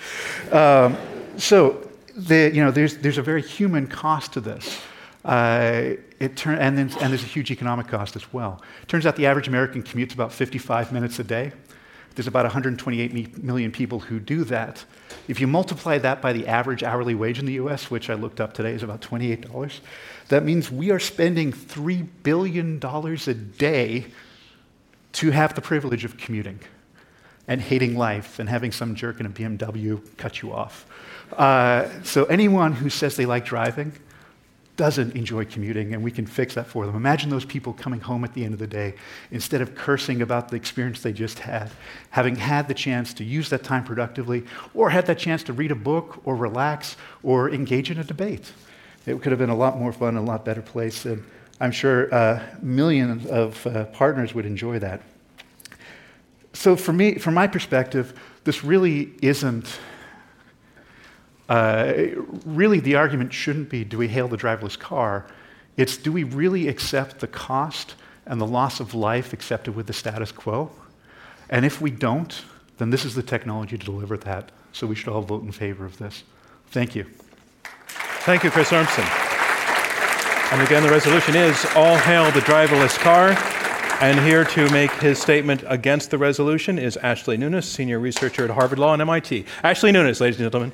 Um, 0.52 0.98
so, 1.38 1.90
the, 2.16 2.52
you 2.54 2.64
know, 2.64 2.70
there's, 2.70 2.98
there's 2.98 3.18
a 3.18 3.24
very 3.24 3.42
human 3.42 3.88
cost 3.88 4.34
to 4.34 4.42
this. 4.42 4.82
Uh, 5.24 5.96
it 6.20 6.36
turn, 6.36 6.58
and, 6.58 6.78
then, 6.78 6.90
and 7.00 7.12
there's 7.12 7.24
a 7.24 7.28
huge 7.28 7.52
economic 7.52 7.88
cost 7.88 8.16
as 8.16 8.34
well. 8.34 8.62
Turns 8.88 9.06
out 9.06 9.16
the 9.16 9.28
average 9.28 9.48
American 9.48 9.84
commutes 9.84 10.14
about 10.14 10.34
55 10.34 10.92
minutes 10.92 11.20
a 11.20 11.24
day. 11.24 11.52
There's 12.16 12.28
about 12.28 12.44
128 12.44 13.42
million 13.42 13.72
people 13.72 14.00
who 14.00 14.20
do 14.20 14.44
that. 14.46 14.84
If 15.28 15.40
you 15.40 15.48
multiply 15.48 15.98
that 16.00 16.22
by 16.22 16.34
the 16.34 16.48
average 16.48 16.84
hourly 16.84 17.16
wage 17.16 17.40
in 17.40 17.46
the 17.46 17.54
US, 17.54 17.90
which 17.90 18.10
I 18.10 18.16
looked 18.16 18.42
up 18.42 18.54
today 18.54 18.74
is 18.74 18.84
about 18.84 19.02
$28, 19.02 19.80
that 20.28 20.44
means 20.44 20.70
we 20.70 20.92
are 20.92 21.00
spending 21.00 21.54
$3 21.54 22.08
billion 22.24 22.84
a 22.84 23.34
day 23.34 24.08
to 25.14 25.32
have 25.32 25.56
the 25.56 25.62
privilege 25.62 26.04
of 26.04 26.18
commuting 26.18 26.60
and 27.48 27.62
hating 27.62 27.98
life 27.98 28.40
and 28.40 28.50
having 28.50 28.72
some 28.72 28.96
jerk 28.96 29.20
in 29.20 29.26
a 29.26 29.30
BMW 29.30 30.00
cut 30.18 30.42
you 30.42 30.54
off. 30.54 30.86
Uh, 31.34 31.88
so, 32.04 32.26
anyone 32.26 32.74
who 32.74 32.90
says 32.90 33.16
they 33.16 33.26
like 33.26 33.46
driving, 33.46 33.94
doesn't 34.82 35.16
enjoy 35.16 35.46
commuting, 35.46 35.94
and 35.94 36.02
we 36.02 36.10
can 36.10 36.26
fix 36.26 36.56
that 36.56 36.66
for 36.66 36.88
them. 36.88 36.96
Imagine 36.96 37.30
those 37.30 37.46
people 37.46 37.72
coming 37.72 38.00
home 38.00 38.24
at 38.24 38.34
the 38.34 38.44
end 38.44 38.52
of 38.52 38.60
the 38.60 38.66
day, 38.66 38.96
instead 39.30 39.62
of 39.62 39.76
cursing 39.76 40.24
about 40.24 40.50
the 40.50 40.56
experience 40.56 41.04
they 41.04 41.14
just 41.14 41.38
had, 41.38 41.70
having 42.10 42.36
had 42.36 42.68
the 42.68 42.74
chance 42.74 43.14
to 43.14 43.24
use 43.24 43.48
that 43.52 43.64
time 43.64 43.84
productively, 43.84 44.44
or 44.74 44.90
had 44.90 45.06
that 45.06 45.20
chance 45.20 45.44
to 45.44 45.54
read 45.54 45.70
a 45.70 45.76
book, 45.76 46.20
or 46.26 46.36
relax, 46.36 46.98
or 47.22 47.52
engage 47.52 47.92
in 47.92 48.00
a 48.00 48.04
debate. 48.04 48.54
It 49.06 49.22
could 49.22 49.32
have 49.32 49.38
been 49.38 49.52
a 49.52 49.56
lot 49.56 49.78
more 49.78 49.94
fun, 49.94 50.18
a 50.18 50.22
lot 50.24 50.44
better 50.44 50.64
place, 50.64 51.06
and 51.06 51.24
I'm 51.60 51.72
sure 51.72 52.12
uh, 52.12 52.42
millions 52.60 53.28
of 53.28 53.68
uh, 53.68 53.86
partners 53.86 54.34
would 54.34 54.48
enjoy 54.48 54.80
that. 54.80 55.04
So, 56.54 56.76
for 56.76 56.92
me, 56.92 57.20
from 57.20 57.36
my 57.36 57.46
perspective, 57.46 58.20
this 58.46 58.64
really 58.64 59.12
isn't 59.22 59.80
uh, 61.52 62.08
really, 62.46 62.80
the 62.80 62.96
argument 62.96 63.34
shouldn't 63.34 63.68
be 63.68 63.84
do 63.84 63.98
we 63.98 64.08
hail 64.08 64.30
the 64.30 64.38
driverless 64.38 64.80
car? 64.80 65.26
It's 65.76 65.98
do 65.98 66.10
we 66.10 66.24
really 66.24 66.70
accept 66.70 67.20
the 67.20 67.28
cost 67.28 67.96
and 68.26 68.40
the 68.40 68.48
loss 68.48 68.80
of 68.80 68.94
life 68.94 69.34
accepted 69.34 69.76
with 69.76 69.86
the 69.86 69.92
status 69.92 70.32
quo? 70.32 70.72
And 71.50 71.66
if 71.66 71.82
we 71.82 71.92
don't, 71.92 72.42
then 72.78 72.90
this 72.90 73.04
is 73.04 73.16
the 73.16 73.22
technology 73.22 73.78
to 73.78 73.86
deliver 73.86 74.16
that. 74.20 74.50
So 74.72 74.88
we 74.88 74.96
should 74.96 75.10
all 75.10 75.24
vote 75.24 75.44
in 75.44 75.52
favor 75.52 75.84
of 75.84 75.98
this. 75.98 76.24
Thank 76.68 76.96
you. 76.96 77.06
Thank 78.24 78.46
you, 78.46 78.50
Chris 78.50 78.70
Urmson. 78.70 79.04
And 80.54 80.62
again, 80.62 80.84
the 80.84 80.90
resolution 80.90 81.36
is 81.36 81.66
all 81.76 81.98
hail 81.98 82.32
the 82.32 82.40
driverless 82.40 82.98
car. 82.98 83.36
And 84.02 84.18
here 84.22 84.46
to 84.46 84.70
make 84.72 84.92
his 84.94 85.20
statement 85.20 85.66
against 85.68 86.12
the 86.12 86.18
resolution 86.18 86.80
is 86.80 86.96
Ashley 86.96 87.36
Nunes, 87.36 87.66
senior 87.66 88.00
researcher 88.00 88.46
at 88.46 88.52
Harvard 88.52 88.80
Law 88.80 88.94
and 88.94 89.02
MIT. 89.02 89.46
Ashley 89.64 89.92
Nunes, 89.92 90.22
ladies 90.22 90.40
and 90.40 90.46
gentlemen. 90.46 90.72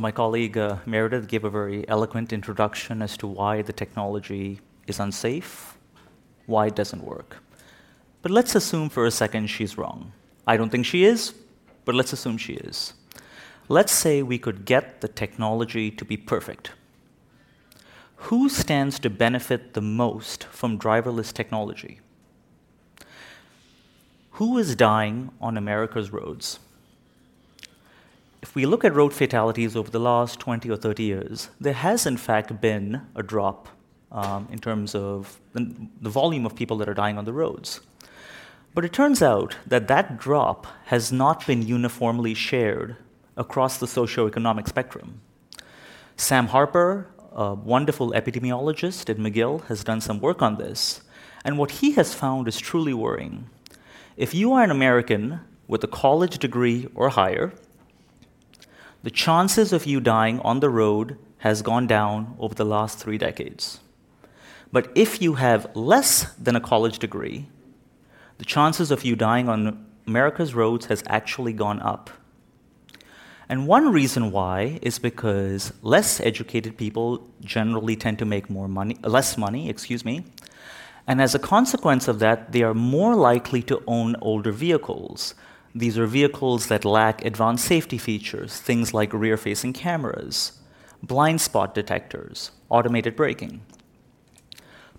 So, 0.00 0.02
my 0.02 0.12
colleague 0.12 0.56
uh, 0.56 0.76
Meredith 0.86 1.28
gave 1.28 1.44
a 1.44 1.50
very 1.50 1.86
eloquent 1.86 2.32
introduction 2.32 3.02
as 3.02 3.18
to 3.18 3.26
why 3.26 3.60
the 3.60 3.74
technology 3.74 4.58
is 4.86 4.98
unsafe, 4.98 5.76
why 6.46 6.68
it 6.68 6.74
doesn't 6.74 7.04
work. 7.04 7.36
But 8.22 8.32
let's 8.32 8.54
assume 8.54 8.88
for 8.88 9.04
a 9.04 9.10
second 9.10 9.48
she's 9.48 9.76
wrong. 9.76 10.12
I 10.46 10.56
don't 10.56 10.70
think 10.70 10.86
she 10.86 11.04
is, 11.04 11.34
but 11.84 11.94
let's 11.94 12.14
assume 12.14 12.38
she 12.38 12.54
is. 12.54 12.94
Let's 13.68 13.92
say 13.92 14.22
we 14.22 14.38
could 14.38 14.64
get 14.64 15.02
the 15.02 15.08
technology 15.08 15.90
to 15.90 16.04
be 16.06 16.16
perfect. 16.16 16.70
Who 18.30 18.48
stands 18.48 18.98
to 19.00 19.10
benefit 19.10 19.74
the 19.74 19.82
most 19.82 20.44
from 20.44 20.78
driverless 20.78 21.30
technology? 21.30 22.00
Who 24.40 24.56
is 24.56 24.74
dying 24.76 25.30
on 25.42 25.58
America's 25.58 26.10
roads? 26.10 26.58
If 28.42 28.54
we 28.54 28.64
look 28.64 28.84
at 28.84 28.94
road 28.94 29.12
fatalities 29.12 29.76
over 29.76 29.90
the 29.90 30.00
last 30.00 30.40
20 30.40 30.70
or 30.70 30.76
30 30.76 31.02
years, 31.02 31.50
there 31.60 31.74
has 31.74 32.06
in 32.06 32.16
fact 32.16 32.60
been 32.60 33.02
a 33.14 33.22
drop 33.22 33.68
um, 34.10 34.48
in 34.50 34.58
terms 34.58 34.94
of 34.94 35.40
the, 35.52 35.74
the 36.00 36.10
volume 36.10 36.46
of 36.46 36.54
people 36.54 36.78
that 36.78 36.88
are 36.88 36.94
dying 36.94 37.18
on 37.18 37.24
the 37.24 37.32
roads. 37.32 37.80
But 38.74 38.84
it 38.84 38.92
turns 38.92 39.20
out 39.20 39.56
that 39.66 39.88
that 39.88 40.18
drop 40.18 40.66
has 40.86 41.12
not 41.12 41.46
been 41.46 41.62
uniformly 41.62 42.34
shared 42.34 42.96
across 43.36 43.78
the 43.78 43.86
socioeconomic 43.86 44.68
spectrum. 44.68 45.20
Sam 46.16 46.48
Harper, 46.48 47.08
a 47.32 47.54
wonderful 47.54 48.12
epidemiologist 48.12 49.10
at 49.10 49.16
McGill, 49.16 49.64
has 49.66 49.84
done 49.84 50.00
some 50.00 50.20
work 50.20 50.40
on 50.40 50.56
this, 50.56 51.02
and 51.44 51.58
what 51.58 51.72
he 51.72 51.92
has 51.92 52.14
found 52.14 52.48
is 52.48 52.58
truly 52.58 52.94
worrying. 52.94 53.48
If 54.16 54.34
you 54.34 54.52
are 54.52 54.62
an 54.62 54.70
American 54.70 55.40
with 55.66 55.82
a 55.82 55.88
college 55.88 56.38
degree 56.38 56.88
or 56.94 57.08
higher, 57.10 57.52
the 59.02 59.10
chances 59.10 59.72
of 59.72 59.86
you 59.86 60.00
dying 60.00 60.40
on 60.40 60.60
the 60.60 60.70
road 60.70 61.16
has 61.38 61.62
gone 61.62 61.86
down 61.86 62.36
over 62.38 62.54
the 62.54 62.64
last 62.64 62.98
three 62.98 63.18
decades. 63.18 63.80
But 64.72 64.90
if 64.94 65.22
you 65.22 65.34
have 65.34 65.74
less 65.74 66.32
than 66.34 66.54
a 66.54 66.60
college 66.60 66.98
degree, 66.98 67.48
the 68.38 68.44
chances 68.44 68.90
of 68.90 69.04
you 69.04 69.16
dying 69.16 69.48
on 69.48 69.86
America's 70.06 70.54
roads 70.54 70.86
has 70.86 71.02
actually 71.06 71.52
gone 71.52 71.80
up. 71.80 72.10
And 73.48 73.66
one 73.66 73.92
reason 73.92 74.30
why 74.30 74.78
is 74.80 74.98
because 74.98 75.72
less 75.82 76.20
educated 76.20 76.76
people 76.76 77.26
generally 77.40 77.96
tend 77.96 78.18
to 78.20 78.24
make 78.24 78.48
more 78.48 78.68
money, 78.68 78.96
less 79.02 79.36
money, 79.36 79.68
excuse 79.68 80.04
me. 80.04 80.24
And 81.06 81.20
as 81.20 81.34
a 81.34 81.38
consequence 81.40 82.06
of 82.06 82.20
that, 82.20 82.52
they 82.52 82.62
are 82.62 82.74
more 82.74 83.16
likely 83.16 83.62
to 83.62 83.82
own 83.86 84.14
older 84.20 84.52
vehicles. 84.52 85.34
These 85.74 85.98
are 85.98 86.06
vehicles 86.06 86.66
that 86.66 86.84
lack 86.84 87.24
advanced 87.24 87.64
safety 87.64 87.98
features, 87.98 88.58
things 88.58 88.92
like 88.92 89.12
rear 89.12 89.36
facing 89.36 89.72
cameras, 89.72 90.58
blind 91.02 91.40
spot 91.40 91.74
detectors, 91.74 92.50
automated 92.68 93.14
braking. 93.14 93.60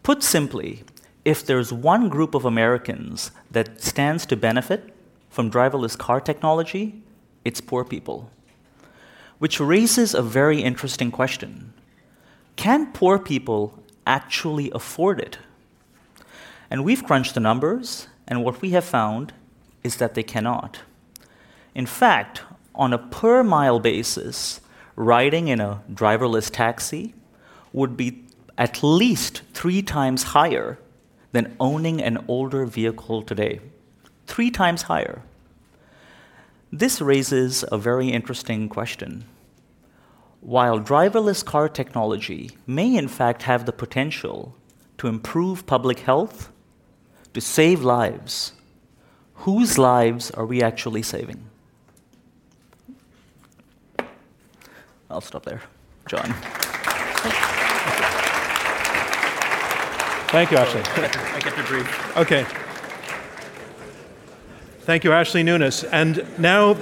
Put 0.01 0.23
simply, 0.23 0.83
if 1.25 1.45
there's 1.45 1.73
one 1.73 2.09
group 2.09 2.33
of 2.33 2.45
Americans 2.45 3.31
that 3.51 3.81
stands 3.83 4.25
to 4.27 4.35
benefit 4.37 4.93
from 5.29 5.51
driverless 5.51 5.97
car 5.97 6.21
technology, 6.21 7.03
it's 7.43 7.61
poor 7.61 7.83
people. 7.83 8.31
Which 9.39 9.59
raises 9.59 10.13
a 10.13 10.21
very 10.21 10.61
interesting 10.61 11.11
question 11.11 11.73
Can 12.55 12.93
poor 12.93 13.19
people 13.19 13.83
actually 14.07 14.71
afford 14.71 15.19
it? 15.19 15.37
And 16.69 16.85
we've 16.85 17.03
crunched 17.03 17.33
the 17.33 17.41
numbers, 17.41 18.07
and 18.25 18.43
what 18.43 18.61
we 18.61 18.69
have 18.69 18.85
found 18.85 19.33
is 19.83 19.97
that 19.97 20.13
they 20.13 20.23
cannot. 20.23 20.79
In 21.73 21.85
fact, 21.85 22.41
on 22.75 22.93
a 22.93 22.97
per 22.97 23.43
mile 23.43 23.79
basis, 23.79 24.61
riding 24.95 25.47
in 25.47 25.59
a 25.59 25.81
driverless 25.91 26.49
taxi 26.51 27.13
would 27.73 27.95
be 27.95 28.23
at 28.57 28.83
least 28.83 29.41
three 29.53 29.81
times 29.81 30.23
higher 30.23 30.77
than 31.31 31.55
owning 31.59 32.01
an 32.01 32.23
older 32.27 32.65
vehicle 32.65 33.21
today. 33.21 33.59
Three 34.27 34.51
times 34.51 34.83
higher. 34.83 35.21
This 36.71 37.01
raises 37.01 37.65
a 37.71 37.77
very 37.77 38.09
interesting 38.09 38.69
question. 38.69 39.25
While 40.41 40.79
driverless 40.79 41.43
car 41.43 41.69
technology 41.69 42.51
may 42.65 42.95
in 42.95 43.07
fact 43.07 43.43
have 43.43 43.65
the 43.65 43.73
potential 43.73 44.55
to 44.97 45.07
improve 45.07 45.65
public 45.65 45.99
health, 45.99 46.51
to 47.33 47.41
save 47.41 47.81
lives, 47.81 48.53
whose 49.41 49.77
lives 49.77 50.29
are 50.31 50.45
we 50.45 50.61
actually 50.61 51.01
saving? 51.01 51.43
I'll 55.09 55.21
stop 55.21 55.43
there. 55.43 55.61
John. 56.07 56.33
Thank 60.29 60.51
you, 60.51 60.57
Ashley. 60.57 60.81
I 60.85 61.39
get 61.43 61.55
to 61.55 61.63
breathe. 61.63 61.87
Okay. 62.15 62.45
Thank 64.81 65.03
you, 65.03 65.11
Ashley 65.11 65.43
Nunes. 65.43 65.83
And 65.83 66.25
now 66.39 66.77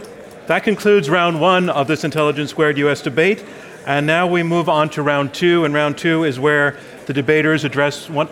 that 0.47 0.63
concludes 0.63 1.09
round 1.09 1.41
one 1.41 1.69
of 1.69 1.87
this 1.87 2.03
Intelligence 2.03 2.51
Squared 2.51 2.77
US 2.77 3.01
debate. 3.01 3.43
And 3.87 4.05
now 4.05 4.27
we 4.27 4.43
move 4.43 4.69
on 4.69 4.89
to 4.91 5.01
round 5.01 5.33
two. 5.33 5.65
And 5.65 5.73
round 5.73 5.97
two 5.97 6.25
is 6.25 6.39
where 6.39 6.77
the 7.07 7.13
debaters 7.13 7.63
address 7.63 8.09
one. 8.09 8.27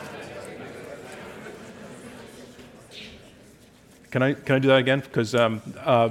Can 4.18 4.24
I, 4.24 4.34
can 4.34 4.56
I 4.56 4.58
do 4.58 4.70
that 4.70 4.80
again? 4.80 5.02
Because 5.02 5.36
um, 5.36 5.62
uh, 5.86 6.10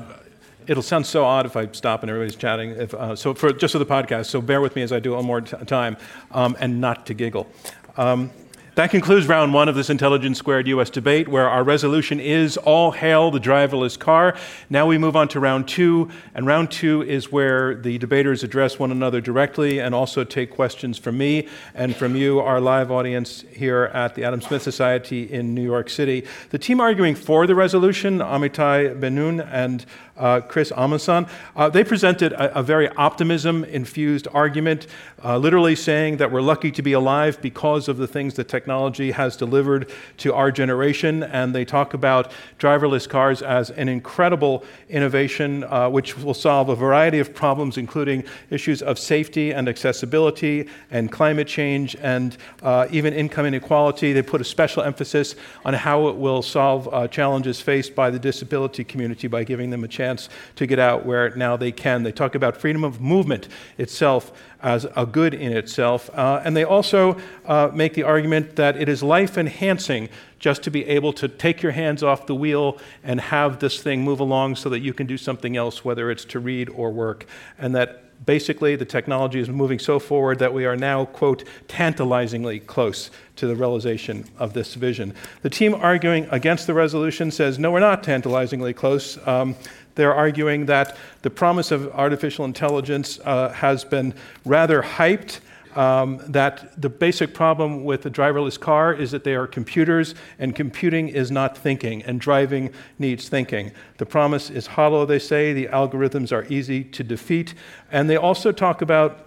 it'll 0.69 0.81
sound 0.85 1.07
so 1.07 1.25
odd 1.25 1.45
if 1.45 1.57
I 1.57 1.66
stop 1.73 2.05
and 2.05 2.11
everybody's 2.11 2.37
chatting. 2.37 2.71
If, 2.71 2.95
uh, 2.95 3.16
so, 3.16 3.35
for, 3.35 3.53
just 3.53 3.73
for 3.73 3.81
the 3.81 3.85
podcast, 3.85 4.27
so 4.27 4.40
bear 4.40 4.61
with 4.61 4.77
me 4.77 4.83
as 4.83 4.92
I 4.92 5.01
do 5.01 5.14
it 5.14 5.16
one 5.16 5.25
more 5.25 5.40
t- 5.40 5.57
time 5.64 5.97
um, 6.31 6.57
and 6.61 6.81
not 6.81 7.07
to 7.07 7.14
giggle. 7.14 7.49
Um, 7.97 8.31
that 8.77 8.91
concludes 8.91 9.27
round 9.27 9.55
one 9.55 9.71
of 9.71 9.75
this 9.75 9.89
Intelligence 9.89 10.37
Squared 10.37 10.69
US 10.69 10.91
debate, 10.91 11.29
where 11.29 11.49
our 11.49 11.65
resolution 11.65 12.21
is 12.21 12.59
all 12.59 12.91
hail 12.91 13.31
the 13.31 13.41
driverless 13.41 13.99
car. 13.99 14.37
Now 14.69 14.87
we 14.87 14.99
move 14.99 15.17
on 15.17 15.29
to 15.29 15.41
round 15.41 15.67
two, 15.67 16.11
and 16.35 16.47
round 16.47 16.71
two 16.71 17.01
is 17.01 17.33
where 17.33 17.75
the 17.75 17.97
debaters 17.97 18.45
address 18.45 18.79
one 18.79 18.93
another 18.93 19.23
directly 19.23 19.79
and 19.79 19.95
also 19.95 20.25
take 20.25 20.51
questions 20.51 20.99
from 20.99 21.17
me 21.17 21.49
and 21.75 21.97
from 21.97 22.17
you, 22.17 22.39
our 22.39 22.61
live 22.61 22.91
audience 22.91 23.47
here 23.51 23.91
at 23.95 24.15
the 24.15 24.25
Adam 24.25 24.43
Smith 24.43 24.62
Society 24.62 25.23
in 25.23 25.55
New 25.55 25.65
York 25.65 25.89
City. 25.89 26.27
The 26.51 26.59
team 26.59 26.79
arguing 26.79 27.15
for 27.15 27.47
the 27.47 27.55
resolution, 27.55 28.19
Amitai 28.19 29.01
Ben-Nun 29.01 29.41
and 29.41 29.87
uh, 30.17 30.41
Chris 30.41 30.73
Amundsen, 30.77 31.27
uh, 31.55 31.69
they 31.69 31.85
presented 31.85 32.33
a, 32.33 32.59
a 32.59 32.63
very 32.63 32.89
optimism 32.91 33.65
infused 33.65 34.27
argument, 34.33 34.87
uh, 35.25 35.37
literally 35.37 35.77
saying 35.77 36.17
that 36.17 36.31
we're 36.31 36.41
lucky 36.41 36.71
to 36.71 36.83
be 36.83 36.93
alive 36.93 37.41
because 37.43 37.89
of 37.89 37.97
the 37.97 38.07
things 38.07 38.35
that 38.35 38.49
technology 38.49 39.11
has 39.11 39.37
delivered 39.37 39.91
to 40.19 40.33
our 40.33 40.51
generation. 40.51 41.23
And 41.23 41.55
they 41.55 41.65
talk 41.65 41.95
about 41.95 42.33
driverless 42.59 43.09
cars 43.09 43.43
as 43.43 43.71
an 43.71 43.89
incredible 43.89 44.65
innovation 44.89 45.65
uh, 45.65 45.91
which 45.91 46.17
will 46.19 46.35
solve 46.35 46.69
a 46.69 46.77
variety 46.77 47.19
of 47.19 47.35
problems, 47.35 47.77
including 47.77 48.25
issues 48.51 48.83
of 48.83 48.99
safety 48.99 49.53
and 49.53 49.69
accessibility 49.69 50.69
and 50.91 51.13
climate 51.13 51.47
change 51.47 51.97
and 52.01 52.37
uh, 52.63 52.87
even 52.91 53.13
income 53.13 53.47
inequality. 53.47 54.13
They 54.13 54.23
put 54.23 54.41
a 54.41 54.45
special 54.45 54.83
emphasis 54.83 55.35
on 55.65 55.75
how 55.75 56.09
it 56.09 56.17
will 56.17 56.43
solve 56.43 56.89
uh, 56.93 57.09
challenges 57.09 57.61
faced 57.61 57.95
by 57.95 58.11
the 58.11 58.19
disability 58.19 58.85
community 58.85 59.29
by 59.29 59.45
giving 59.45 59.71
them 59.71 59.85
a 59.85 59.89
chance 59.89 60.06
chance 60.07 60.29
to 60.55 60.66
get 60.66 60.79
out 60.79 61.05
where 61.05 61.35
now 61.37 61.57
they 61.57 61.73
can. 61.73 62.03
They 62.05 62.12
talk 62.12 62.35
about 62.35 62.57
freedom 62.57 62.85
of 62.85 63.01
movement 63.01 63.49
itself 63.77 64.33
as 64.62 64.87
a 64.97 65.05
good 65.05 65.35
in 65.35 65.53
itself. 65.53 66.11
Uh, 66.14 66.40
and 66.45 66.57
they 66.57 66.64
also 66.64 67.19
uh, 67.45 67.71
make 67.73 67.95
the 67.95 68.05
argument 68.05 68.57
that 68.57 68.77
it 68.77 68.88
is 68.88 69.03
life 69.03 69.37
enhancing 69.37 70.09
just 70.38 70.62
to 70.62 70.71
be 70.71 70.85
able 70.87 71.12
to 71.12 71.29
take 71.29 71.62
your 71.62 71.73
hands 71.73 72.03
off 72.03 72.27
the 72.27 72.35
wheel 72.35 72.79
and 73.03 73.21
have 73.21 73.59
this 73.59 73.83
thing 73.83 74.03
move 74.03 74.21
along 74.21 74.57
so 74.57 74.69
that 74.69 74.81
you 74.81 74.92
can 74.92 75.07
do 75.07 75.16
something 75.16 75.57
else, 75.57 75.85
whether 75.85 76.11
it's 76.11 76.25
to 76.25 76.38
read 76.38 76.69
or 76.71 76.90
work. 76.90 77.27
And 77.59 77.75
that 77.75 78.03
basically 78.25 78.77
the 78.77 78.85
technology 78.85 79.40
is 79.40 79.49
moving 79.49 79.79
so 79.79 79.99
forward 79.99 80.38
that 80.38 80.53
we 80.55 80.64
are 80.64 80.77
now, 80.77 81.05
quote, 81.05 81.45
tantalizingly 81.69 82.61
close 82.61 83.11
to 83.37 83.47
the 83.47 83.55
realization 83.55 84.25
of 84.38 84.53
this 84.53 84.75
vision. 84.75 85.14
The 85.42 85.51
team 85.51 85.75
arguing 85.75 86.27
against 86.31 86.66
the 86.66 86.75
resolution 86.75 87.31
says, 87.31 87.59
no, 87.59 87.71
we're 87.71 87.81
not 87.81 88.03
tantalizingly 88.03 88.73
close. 88.73 89.19
Um, 89.27 89.55
they're 89.97 90.15
arguing 90.15 90.67
that 90.67 90.97
the 91.23 91.31
promise 91.31 91.73
of 91.73 91.89
artificial 91.93 92.45
intelligence 92.45 93.19
uh, 93.25 93.49
has 93.51 93.85
been 93.85 94.15
rather 94.45 94.83
hyped. 94.83 95.41
Um, 95.75 96.23
that 96.29 96.81
the 96.81 96.89
basic 96.89 97.35
problem 97.35 97.85
with 97.85 98.01
the 98.01 98.11
driverless 98.11 98.59
car 98.59 98.95
is 98.95 99.11
that 99.11 99.25
they 99.25 99.35
are 99.35 99.47
computers, 99.47 100.15
and 100.39 100.57
computing 100.57 101.09
is 101.09 101.31
not 101.31 101.59
thinking, 101.59 102.03
and 102.05 102.19
driving 102.19 102.73
needs 102.99 103.29
thinking. 103.29 103.73
The 103.99 104.07
promise 104.07 104.49
is 104.49 104.69
hollow, 104.69 105.05
they 105.05 105.19
say. 105.19 105.53
The 105.53 105.67
algorithms 105.67 106.33
are 106.33 106.47
easy 106.51 106.83
to 106.83 107.05
defeat. 107.05 107.53
And 107.93 108.09
they 108.09 108.17
also 108.17 108.53
talk 108.53 108.81
about 108.81 109.26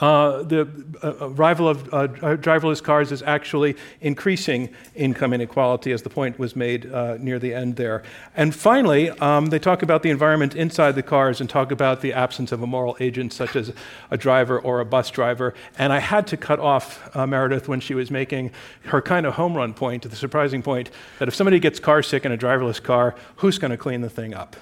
uh, 0.00 0.42
the 0.42 0.68
uh, 1.02 1.28
arrival 1.28 1.68
of 1.68 1.92
uh, 1.92 2.08
driverless 2.36 2.82
cars 2.82 3.12
is 3.12 3.22
actually 3.22 3.76
increasing 4.00 4.68
income 4.94 5.32
inequality, 5.32 5.92
as 5.92 6.02
the 6.02 6.10
point 6.10 6.38
was 6.38 6.56
made 6.56 6.90
uh, 6.90 7.16
near 7.18 7.38
the 7.38 7.52
end 7.52 7.76
there. 7.76 8.02
And 8.34 8.54
finally, 8.54 9.10
um, 9.10 9.46
they 9.46 9.58
talk 9.58 9.82
about 9.82 10.02
the 10.02 10.10
environment 10.10 10.56
inside 10.56 10.92
the 10.92 11.02
cars 11.02 11.40
and 11.40 11.50
talk 11.50 11.70
about 11.70 12.00
the 12.00 12.12
absence 12.12 12.50
of 12.50 12.62
a 12.62 12.66
moral 12.66 12.96
agent, 13.00 13.32
such 13.32 13.56
as 13.56 13.72
a 14.10 14.16
driver 14.16 14.58
or 14.58 14.80
a 14.80 14.84
bus 14.84 15.10
driver. 15.10 15.54
And 15.78 15.92
I 15.92 15.98
had 15.98 16.26
to 16.28 16.36
cut 16.36 16.58
off 16.58 17.14
uh, 17.14 17.26
Meredith 17.26 17.68
when 17.68 17.80
she 17.80 17.94
was 17.94 18.10
making 18.10 18.52
her 18.84 19.02
kind 19.02 19.26
of 19.26 19.34
home 19.34 19.54
run 19.54 19.74
point, 19.74 20.08
the 20.08 20.16
surprising 20.16 20.62
point 20.62 20.90
that 21.18 21.28
if 21.28 21.34
somebody 21.34 21.58
gets 21.58 21.78
car 21.78 22.02
sick 22.02 22.24
in 22.24 22.32
a 22.32 22.38
driverless 22.38 22.82
car, 22.82 23.14
who's 23.36 23.58
going 23.58 23.70
to 23.70 23.76
clean 23.76 24.00
the 24.00 24.10
thing 24.10 24.32
up? 24.34 24.56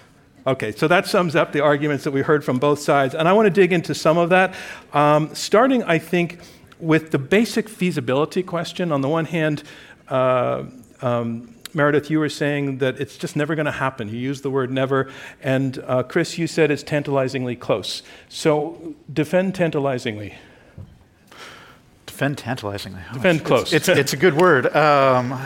Okay, 0.48 0.72
so 0.72 0.88
that 0.88 1.06
sums 1.06 1.37
up 1.37 1.52
the 1.52 1.61
arguments 1.61 2.04
that 2.04 2.11
we 2.11 2.22
heard 2.22 2.42
from 2.42 2.58
both 2.58 2.78
sides. 2.78 3.14
And 3.14 3.28
I 3.28 3.34
want 3.34 3.44
to 3.44 3.50
dig 3.50 3.70
into 3.70 3.94
some 3.94 4.16
of 4.16 4.30
that, 4.30 4.54
um, 4.94 5.34
starting, 5.34 5.82
I 5.82 5.98
think, 5.98 6.38
with 6.80 7.11
the 7.11 7.18
basic 7.18 7.68
feasibility 7.68 8.42
question. 8.42 8.90
On 8.90 9.02
the 9.02 9.11
one 9.11 9.26
hand, 9.26 9.62
uh, 10.08 10.64
um, 11.02 11.54
Meredith, 11.74 12.08
you 12.08 12.18
were 12.18 12.30
saying 12.30 12.78
that 12.78 12.98
it's 12.98 13.18
just 13.18 13.37
never 13.37 13.54
going 13.54 13.66
to 13.66 13.72
happen. 13.72 14.08
You 14.08 14.16
used 14.16 14.42
the 14.42 14.48
word 14.48 14.70
never. 14.70 15.11
And 15.42 15.84
uh, 15.87 16.02
Chris, 16.04 16.38
you 16.38 16.46
said 16.46 16.70
it's 16.70 16.82
tantalizingly 16.82 17.54
close. 17.54 18.02
So 18.30 18.94
defend 19.12 19.54
tantalizingly 19.54 20.34
defend 22.18 22.37
tantalizing. 22.37 22.96
Defend 23.12 23.38
it's, 23.38 23.46
close. 23.46 23.72
It's, 23.72 23.88
it's, 23.88 24.12
a 24.12 24.16
good 24.16 24.34
word. 24.34 24.74
Um, 24.74 25.40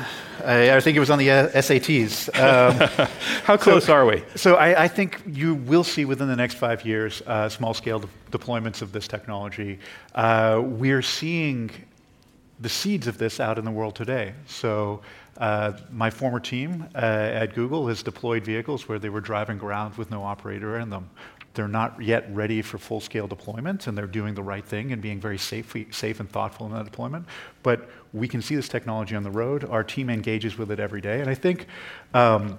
I, 0.45 0.77
I, 0.77 0.81
think 0.81 0.97
it 0.97 1.01
was 1.01 1.11
on 1.11 1.19
the 1.19 1.31
uh, 1.31 1.49
SATs. 1.49 2.29
Um, 2.39 3.09
How 3.45 3.57
close 3.57 3.87
so, 3.87 3.95
are 3.95 4.07
we? 4.07 4.23
So 4.35 4.57
I, 4.57 4.85
I, 4.85 4.89
think 4.89 5.23
you 5.27 5.55
will 5.55 5.85
see 5.85 6.05
within 6.05 6.29
the 6.29 6.37
next 6.37 6.55
five 6.55 6.85
years 6.85 7.23
uh, 7.27 7.49
small-scale 7.49 8.01
de- 8.01 8.09
deployments 8.31 8.83
of 8.83 8.93
this 8.93 9.07
technology. 9.09 9.79
Uh, 10.15 10.61
we're 10.65 11.03
seeing 11.03 11.71
the 12.61 12.69
seeds 12.69 13.07
of 13.07 13.19
this 13.19 13.41
out 13.41 13.59
in 13.59 13.65
the 13.65 13.71
world 13.71 13.95
today. 13.95 14.35
So 14.47 15.03
uh, 15.39 15.73
my 15.91 16.11
former 16.11 16.41
team 16.41 16.87
uh, 16.95 16.99
at 16.99 17.55
Google 17.55 17.89
has 17.89 18.03
deployed 18.03 18.45
vehicles 18.45 18.89
where 18.89 18.99
they 18.99 19.09
were 19.09 19.21
driving 19.21 19.59
around 19.61 19.97
with 19.97 20.11
no 20.11 20.23
operator 20.23 20.79
in 20.79 20.91
them. 20.91 21.09
They're 21.55 21.69
not 21.69 22.01
yet 22.01 22.25
ready 22.35 22.62
for 22.62 22.79
full 22.79 23.01
scale 23.01 23.27
deployment, 23.27 23.87
and 23.87 23.97
they're 23.97 24.07
doing 24.07 24.35
the 24.35 24.43
right 24.43 24.65
thing 24.65 24.93
and 24.93 25.03
being 25.03 25.21
very 25.21 25.38
safe, 25.38 25.75
safe 25.91 26.21
and 26.21 26.31
thoughtful 26.31 26.67
in 26.67 26.73
that 26.73 26.85
deployment. 26.85 27.27
But 27.62 27.91
we 28.12 28.29
can 28.29 28.41
see 28.41 28.57
this 28.57 28.69
technology 28.69 29.15
on 29.15 29.23
the 29.23 29.31
road. 29.31 29.65
Our 29.65 29.85
team 29.85 30.09
engages 30.09 30.57
with 30.57 30.71
it 30.71 30.81
every 30.81 31.01
day. 31.01 31.21
And 31.21 31.29
I 31.29 31.35
think 31.35 31.67
um, 32.15 32.59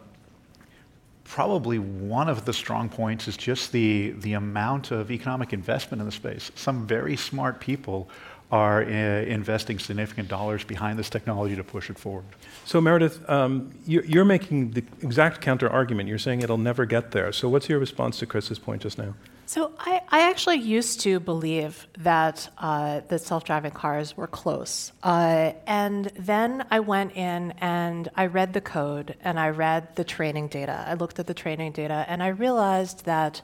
probably 1.24 1.80
one 1.80 2.30
of 2.30 2.46
the 2.46 2.54
strong 2.54 2.90
points 2.90 3.28
is 3.28 3.38
just 3.38 3.72
the, 3.72 4.12
the 4.12 4.34
amount 4.34 4.92
of 4.92 5.10
economic 5.10 5.54
investment 5.54 6.00
in 6.00 6.06
the 6.06 6.12
space. 6.12 6.52
Some 6.56 6.86
very 6.86 7.16
smart 7.16 7.60
people 7.60 8.10
are 8.54 8.84
uh, 8.84 8.88
investing 8.88 9.80
significant 9.80 10.30
dollars 10.30 10.64
behind 10.64 11.00
this 11.00 11.10
technology 11.10 11.56
to 11.56 11.64
push 11.64 11.90
it 11.90 11.98
forward. 11.98 12.24
So, 12.66 12.80
Meredith, 12.80 13.28
um, 13.28 13.72
you're, 13.88 14.06
you're, 14.06 14.26
making 14.26 14.72
the 14.72 14.84
exact 15.02 15.42
counter 15.42 15.68
argument. 15.68 16.08
You're 16.08 16.20
saying 16.20 16.44
it'll 16.44 16.60
never 16.60 16.86
get 16.86 17.10
there. 17.12 17.32
So, 17.32 17.50
what's 17.50 17.68
your 17.68 17.80
response 17.80 18.20
to 18.20 18.28
Chris's 18.28 18.60
point 18.60 18.84
just 18.84 19.00
now? 19.00 19.16
So, 19.48 19.72
I, 19.80 20.02
I 20.10 20.30
actually 20.30 20.58
used 20.58 21.00
to 21.00 21.20
believe 21.20 21.88
that 21.98 22.48
uh, 22.60 23.02
the 23.08 23.18
self 23.18 23.44
driving 23.44 23.72
cars 23.72 24.16
were 24.16 24.28
close. 24.28 24.92
Uh, 25.02 25.54
and 25.66 26.12
then 26.16 26.64
I 26.70 26.80
went 26.82 27.18
in 27.18 27.56
and 27.58 28.08
I 28.16 28.28
read 28.28 28.54
the 28.54 28.62
code 28.62 29.16
and 29.22 29.40
I 29.40 29.50
read 29.50 29.96
the 29.96 30.04
training 30.04 30.50
data. 30.50 30.86
I 30.88 30.94
looked 30.94 31.18
at 31.18 31.26
the 31.26 31.34
training 31.34 31.72
data 31.72 32.06
and 32.08 32.22
I 32.22 32.28
realized 32.28 33.06
that 33.06 33.42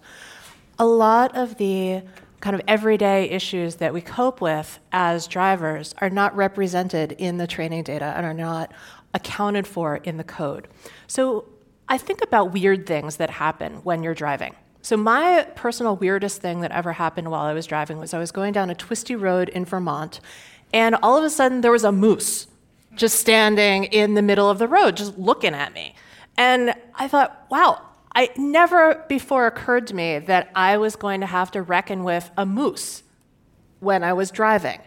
a 0.78 0.86
lot 0.86 1.36
of 1.36 1.58
the 1.58 2.04
kind 2.42 2.56
of 2.56 2.62
everyday 2.68 3.30
issues 3.30 3.76
that 3.76 3.94
we 3.94 4.02
cope 4.02 4.42
with 4.42 4.80
as 4.92 5.28
drivers 5.28 5.94
are 6.00 6.10
not 6.10 6.36
represented 6.36 7.14
in 7.14 7.38
the 7.38 7.48
training 7.48 7.84
data 7.84 8.14
and 8.16 8.26
are 8.26 8.34
not 8.34 8.72
accounted 9.14 9.68
for 9.68 9.98
in 9.98 10.18
the 10.18 10.24
code. 10.24 10.68
So 11.08 11.46
I 11.88 11.98
think 11.98 12.22
about 12.24 12.54
weird 12.54 12.86
things 12.86 13.18
that 13.18 13.30
happen 13.30 13.76
when 13.84 14.04
you're 14.04 14.14
driving. 14.14 14.56
So 14.82 14.96
my 14.96 15.48
personal 15.56 15.96
weirdest 15.96 16.42
thing 16.42 16.62
that 16.62 16.72
ever 16.72 16.94
happened 16.94 17.30
while 17.30 17.42
I 17.42 17.54
was 17.54 17.66
driving 17.66 17.98
was 17.98 18.14
I 18.14 18.20
was 18.20 18.32
going 18.32 18.54
down 18.54 18.70
a 18.70 18.76
twisty 18.76 19.16
road 19.16 19.50
in 19.50 19.66
Vermont, 19.66 20.22
and 20.72 20.96
all 21.04 21.18
of 21.18 21.24
a 21.24 21.30
sudden 21.30 21.62
there 21.62 21.72
was 21.72 21.84
a 21.84 21.92
moose 21.92 22.48
just 22.96 23.20
standing 23.20 23.86
in 23.86 24.14
the 24.14 24.22
middle 24.22 24.50
of 24.50 24.60
the 24.60 24.68
road, 24.68 24.96
just 24.96 25.18
looking 25.18 25.54
at 25.54 25.74
me. 25.74 25.96
And 26.38 26.74
I 26.96 27.08
thought, 27.08 27.46
wow, 27.50 27.82
I 28.16 28.30
never 28.38 29.06
before 29.08 29.48
occurred 29.48 29.88
to 29.88 29.96
me 29.96 30.20
that 30.20 30.50
I 30.56 30.78
was 30.78 30.96
going 30.96 31.22
to 31.22 31.28
have 31.28 31.52
to 31.52 31.62
reckon 31.62 32.04
with 32.04 32.30
a 32.38 32.46
moose 32.46 33.04
when 33.80 34.04
I 34.04 34.14
was 34.14 34.32
driving. 34.32 34.80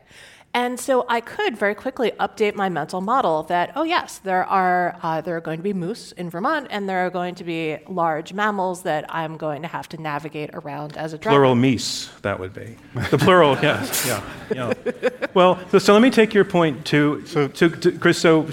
And 0.54 0.78
so 0.78 1.06
I 1.08 1.22
could 1.22 1.56
very 1.56 1.74
quickly 1.74 2.10
update 2.20 2.54
my 2.54 2.68
mental 2.68 3.00
model 3.00 3.44
that, 3.44 3.72
oh, 3.74 3.84
yes, 3.84 4.18
there 4.18 4.44
are, 4.44 4.98
uh, 5.02 5.22
there 5.22 5.34
are 5.36 5.40
going 5.40 5.58
to 5.58 5.62
be 5.62 5.72
moose 5.72 6.12
in 6.12 6.28
Vermont, 6.28 6.66
and 6.68 6.86
there 6.86 7.06
are 7.06 7.10
going 7.10 7.34
to 7.36 7.44
be 7.44 7.78
large 7.88 8.34
mammals 8.34 8.82
that 8.82 9.06
I'm 9.08 9.38
going 9.38 9.62
to 9.62 9.68
have 9.68 9.88
to 9.90 10.00
navigate 10.00 10.50
around 10.52 10.98
as 10.98 11.14
a 11.14 11.18
driver. 11.18 11.36
Plural 11.36 11.54
meese, 11.54 12.10
that 12.20 12.38
would 12.38 12.52
be. 12.52 12.76
The 13.10 13.16
plural, 13.16 13.56
yes. 13.62 14.06
Yeah, 14.06 14.22
yeah. 14.54 15.08
Well, 15.32 15.58
so, 15.70 15.78
so, 15.78 15.94
let 15.94 16.02
me 16.02 16.10
take 16.10 16.34
your 16.34 16.44
point 16.44 16.84
to, 16.86 17.24
so, 17.26 17.48
to, 17.48 17.70
to 17.70 17.92
Chris. 17.98 18.18
So 18.18 18.46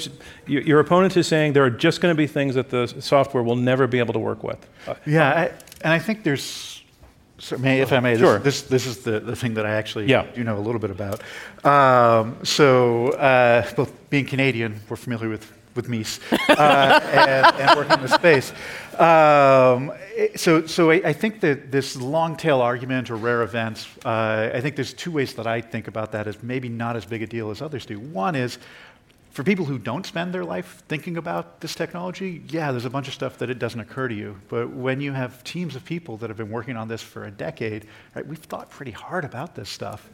your, 0.47 0.61
your, 0.61 0.79
opponent 0.79 1.17
is 1.17 1.27
saying 1.27 1.51
there 1.51 1.65
are 1.65 1.69
just 1.69 1.99
going 1.99 2.13
to 2.13 2.17
be 2.17 2.27
things 2.27 2.55
that 2.55 2.69
the 2.69 2.87
software 2.87 3.43
will 3.43 3.57
never 3.57 3.87
be 3.87 3.99
able 3.99 4.13
to 4.13 4.19
work 4.19 4.43
with. 4.43 4.65
Uh, 4.87 4.95
yeah, 5.05 5.29
I, 5.29 5.45
and 5.81 5.91
I 5.91 5.99
think 5.99 6.23
there's 6.23 6.78
so 7.39 7.57
may, 7.57 7.79
if 7.79 7.93
I 7.93 7.99
may, 7.99 8.17
sure. 8.17 8.39
this, 8.39 8.61
this, 8.63 8.83
this, 8.83 8.85
is 8.85 9.03
the, 9.03 9.19
the 9.19 9.35
thing 9.35 9.53
that 9.55 9.65
I 9.65 9.71
actually 9.71 10.05
yeah. 10.05 10.25
do 10.33 10.43
know 10.43 10.57
a 10.57 10.59
little 10.59 10.79
bit 10.79 10.91
about. 10.91 11.21
Um, 11.65 12.37
so, 12.43 13.09
uh, 13.13 13.69
both 13.75 14.09
being 14.09 14.25
Canadian, 14.25 14.79
we're 14.89 14.97
familiar 14.97 15.29
with, 15.29 15.51
with 15.75 15.87
Mies 15.87 16.19
uh, 16.49 16.99
and, 17.03 17.55
and, 17.55 17.77
working 17.77 17.93
in 17.93 18.01
the 18.01 18.09
space. 18.09 18.51
Um, 18.99 19.93
so, 20.35 20.65
so 20.65 20.91
I, 20.91 20.95
I, 20.95 21.13
think 21.13 21.39
that 21.39 21.71
this 21.71 21.95
long 21.95 22.35
tail 22.35 22.59
argument 22.59 23.09
or 23.09 23.15
rare 23.15 23.41
events, 23.43 23.87
uh, 24.03 24.51
I 24.53 24.59
think 24.59 24.75
there's 24.75 24.93
two 24.93 25.11
ways 25.11 25.33
that 25.35 25.47
I 25.47 25.61
think 25.61 25.87
about 25.87 26.11
that 26.11 26.27
as 26.27 26.43
maybe 26.43 26.67
not 26.67 26.97
as 26.97 27.05
big 27.05 27.21
a 27.21 27.27
deal 27.27 27.51
as 27.51 27.61
others 27.61 27.85
do. 27.85 27.99
One 27.99 28.35
is 28.35 28.57
for 29.39 29.45
people 29.45 29.63
who 29.63 29.77
don't 29.77 30.05
spend 30.05 30.33
their 30.33 30.43
life 30.43 30.83
thinking 30.89 31.15
about 31.15 31.61
this 31.61 31.73
technology, 31.73 32.43
yeah, 32.49 32.73
there's 32.73 32.83
a 32.83 32.89
bunch 32.89 33.07
of 33.07 33.13
stuff 33.13 33.37
that 33.37 33.49
it 33.49 33.57
doesn't 33.57 33.79
occur 33.79 34.05
to 34.05 34.13
you. 34.13 34.37
But 34.49 34.69
when 34.71 34.99
you 34.99 35.13
have 35.13 35.41
teams 35.45 35.77
of 35.77 35.85
people 35.85 36.17
that 36.17 36.29
have 36.29 36.35
been 36.35 36.49
working 36.49 36.75
on 36.75 36.89
this 36.89 37.01
for 37.01 37.23
a 37.23 37.31
decade, 37.31 37.87
right, 38.13 38.27
we've 38.27 38.37
thought 38.37 38.69
pretty 38.69 38.91
hard 38.91 39.23
about 39.23 39.55
this 39.55 39.69
stuff. 39.69 40.09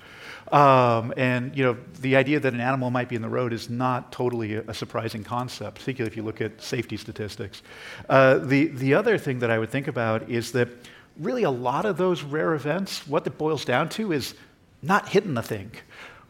Um, 0.51 1.11
and 1.17 1.57
you 1.57 1.63
know, 1.63 1.75
the 2.01 2.17
idea 2.17 2.39
that 2.39 2.53
an 2.53 2.59
animal 2.59 2.91
might 2.91 3.09
be 3.09 3.15
in 3.15 3.23
the 3.23 3.27
road 3.27 3.51
is 3.51 3.67
not 3.67 4.11
totally 4.11 4.57
a, 4.57 4.63
a 4.67 4.75
surprising 4.75 5.23
concept, 5.23 5.79
particularly 5.79 6.11
if 6.11 6.15
you 6.15 6.21
look 6.21 6.39
at 6.39 6.61
safety 6.61 6.95
statistics. 6.95 7.63
Uh, 8.07 8.38
the, 8.38 8.67
the 8.67 8.93
other 8.93 9.17
thing 9.17 9.39
that 9.39 9.49
I 9.49 9.57
would 9.57 9.71
think 9.71 9.88
about 9.88 10.29
is 10.29 10.51
that 10.51 10.69
really 11.17 11.41
a 11.41 11.49
lot 11.49 11.85
of 11.85 11.97
those 11.97 12.21
rare 12.21 12.53
events, 12.53 13.07
what 13.07 13.25
it 13.25 13.39
boils 13.39 13.65
down 13.65 13.89
to 13.89 14.11
is 14.11 14.35
not 14.83 15.09
hitting 15.09 15.33
the 15.33 15.41
thing 15.41 15.71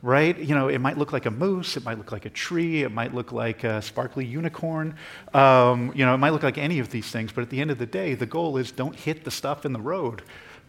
right? 0.06 0.38
You 0.38 0.54
know, 0.54 0.68
it 0.68 0.78
might 0.78 1.00
look 1.00 1.12
like 1.12 1.26
a 1.26 1.32
moose, 1.32 1.78
it 1.78 1.84
might 1.84 1.98
look 1.98 2.12
like 2.12 2.26
a 2.26 2.30
tree, 2.30 2.84
it 2.84 2.92
might 2.92 3.16
look 3.16 3.32
like 3.32 3.64
a 3.64 3.82
sparkly 3.82 4.24
unicorn. 4.24 4.96
Um, 5.34 5.92
you 5.96 6.06
know, 6.06 6.14
it 6.14 6.20
might 6.20 6.30
look 6.30 6.44
like 6.44 6.60
any 6.60 6.78
of 6.78 6.92
these 6.92 7.10
things, 7.10 7.32
but 7.32 7.42
at 7.42 7.50
the 7.50 7.60
end 7.60 7.72
of 7.72 7.80
the 7.80 7.88
day, 7.88 8.14
the 8.14 8.28
goal 8.28 8.58
is 8.58 8.72
don't 8.72 8.96
hit 8.96 9.24
the 9.24 9.32
stuff 9.32 9.66
in 9.66 9.74
the 9.74 9.82
road. 9.82 10.22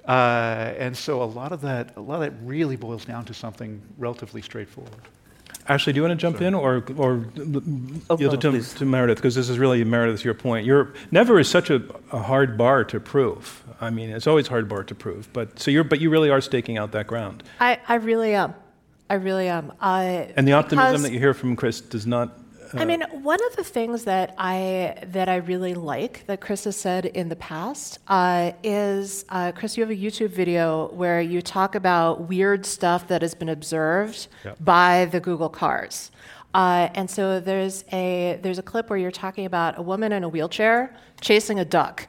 Uh, 0.08 0.72
and 0.78 0.96
so 0.96 1.22
a 1.22 1.24
lot 1.24 1.52
of 1.52 1.60
that, 1.60 1.94
a 1.96 2.00
lot 2.00 2.14
of 2.14 2.20
that 2.22 2.32
really 2.46 2.76
boils 2.76 3.04
down 3.04 3.26
to 3.26 3.34
something 3.34 3.82
relatively 3.98 4.40
straightforward. 4.40 5.02
Ashley, 5.68 5.92
do 5.92 5.98
you 5.98 6.02
want 6.02 6.12
to 6.12 6.16
jump 6.16 6.36
Sorry. 6.36 6.46
in 6.46 6.54
or, 6.54 6.84
or 6.96 7.26
oh, 8.08 8.18
yield 8.18 8.42
no, 8.42 8.52
to, 8.52 8.62
to, 8.62 8.84
Meredith? 8.86 9.18
Because 9.18 9.34
this 9.34 9.50
is 9.50 9.58
really, 9.58 9.84
Meredith, 9.84 10.24
your 10.24 10.32
point. 10.32 10.64
You're, 10.64 10.94
never 11.10 11.38
is 11.40 11.48
such 11.48 11.68
a, 11.68 11.82
a, 12.12 12.22
hard 12.22 12.56
bar 12.56 12.84
to 12.84 13.00
prove. 13.00 13.64
I 13.80 13.90
mean, 13.90 14.10
it's 14.10 14.28
always 14.28 14.46
hard 14.46 14.68
bar 14.68 14.84
to 14.84 14.94
prove. 14.94 15.28
But, 15.32 15.58
so 15.58 15.72
you're, 15.72 15.84
but 15.84 16.00
you 16.00 16.08
really 16.08 16.30
are 16.30 16.40
staking 16.40 16.78
out 16.78 16.92
that 16.92 17.08
ground. 17.08 17.42
I, 17.60 17.80
I 17.86 17.96
really 17.96 18.32
am. 18.32 18.54
I 19.08 19.14
really 19.14 19.48
am. 19.48 19.72
Uh, 19.80 20.26
and 20.36 20.46
the 20.46 20.52
optimism 20.52 21.02
that 21.02 21.12
you 21.12 21.18
hear 21.18 21.34
from 21.34 21.56
Chris 21.56 21.80
does 21.80 22.06
not. 22.06 22.38
Uh, 22.74 22.80
I 22.80 22.84
mean, 22.84 23.02
one 23.22 23.38
of 23.46 23.56
the 23.56 23.62
things 23.62 24.04
that 24.04 24.34
I 24.38 24.96
that 25.08 25.28
I 25.28 25.36
really 25.36 25.74
like 25.74 26.26
that 26.26 26.40
Chris 26.40 26.64
has 26.64 26.76
said 26.76 27.06
in 27.06 27.28
the 27.28 27.36
past 27.36 28.00
uh, 28.08 28.52
is, 28.64 29.24
uh, 29.28 29.52
Chris, 29.52 29.76
you 29.76 29.84
have 29.84 29.90
a 29.90 29.96
YouTube 29.96 30.30
video 30.30 30.88
where 30.92 31.20
you 31.20 31.40
talk 31.40 31.76
about 31.76 32.28
weird 32.28 32.66
stuff 32.66 33.06
that 33.08 33.22
has 33.22 33.34
been 33.34 33.50
observed 33.50 34.26
yep. 34.44 34.56
by 34.60 35.04
the 35.06 35.20
Google 35.20 35.48
cars. 35.48 36.10
Uh, 36.54 36.88
and 36.94 37.08
so 37.08 37.38
there's 37.38 37.84
a 37.92 38.40
there's 38.42 38.58
a 38.58 38.62
clip 38.62 38.90
where 38.90 38.98
you're 38.98 39.10
talking 39.10 39.46
about 39.46 39.78
a 39.78 39.82
woman 39.82 40.10
in 40.10 40.24
a 40.24 40.28
wheelchair 40.28 40.96
chasing 41.20 41.60
a 41.60 41.64
duck. 41.64 42.08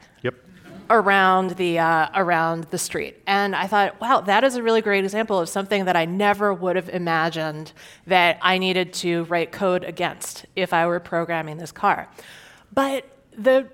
Around 0.90 1.50
the 1.50 1.78
uh, 1.78 2.08
around 2.14 2.64
the 2.64 2.78
street. 2.78 3.22
And 3.26 3.54
I 3.54 3.66
thought, 3.66 4.00
wow, 4.00 4.20
that 4.22 4.42
is 4.42 4.56
a 4.56 4.62
really 4.62 4.80
great 4.80 5.04
example 5.04 5.38
of 5.38 5.48
something 5.48 5.84
that 5.84 5.96
I 5.96 6.06
never 6.06 6.54
would 6.54 6.76
have 6.76 6.88
imagined 6.88 7.72
that 8.06 8.38
I 8.40 8.58
needed 8.58 8.92
to 8.94 9.24
write 9.24 9.52
code 9.52 9.84
against 9.84 10.46
if 10.56 10.72
I 10.72 10.86
were 10.86 11.00
programming 11.00 11.58
this 11.58 11.72
car. 11.72 12.08
But 12.72 13.04
the 13.36 13.68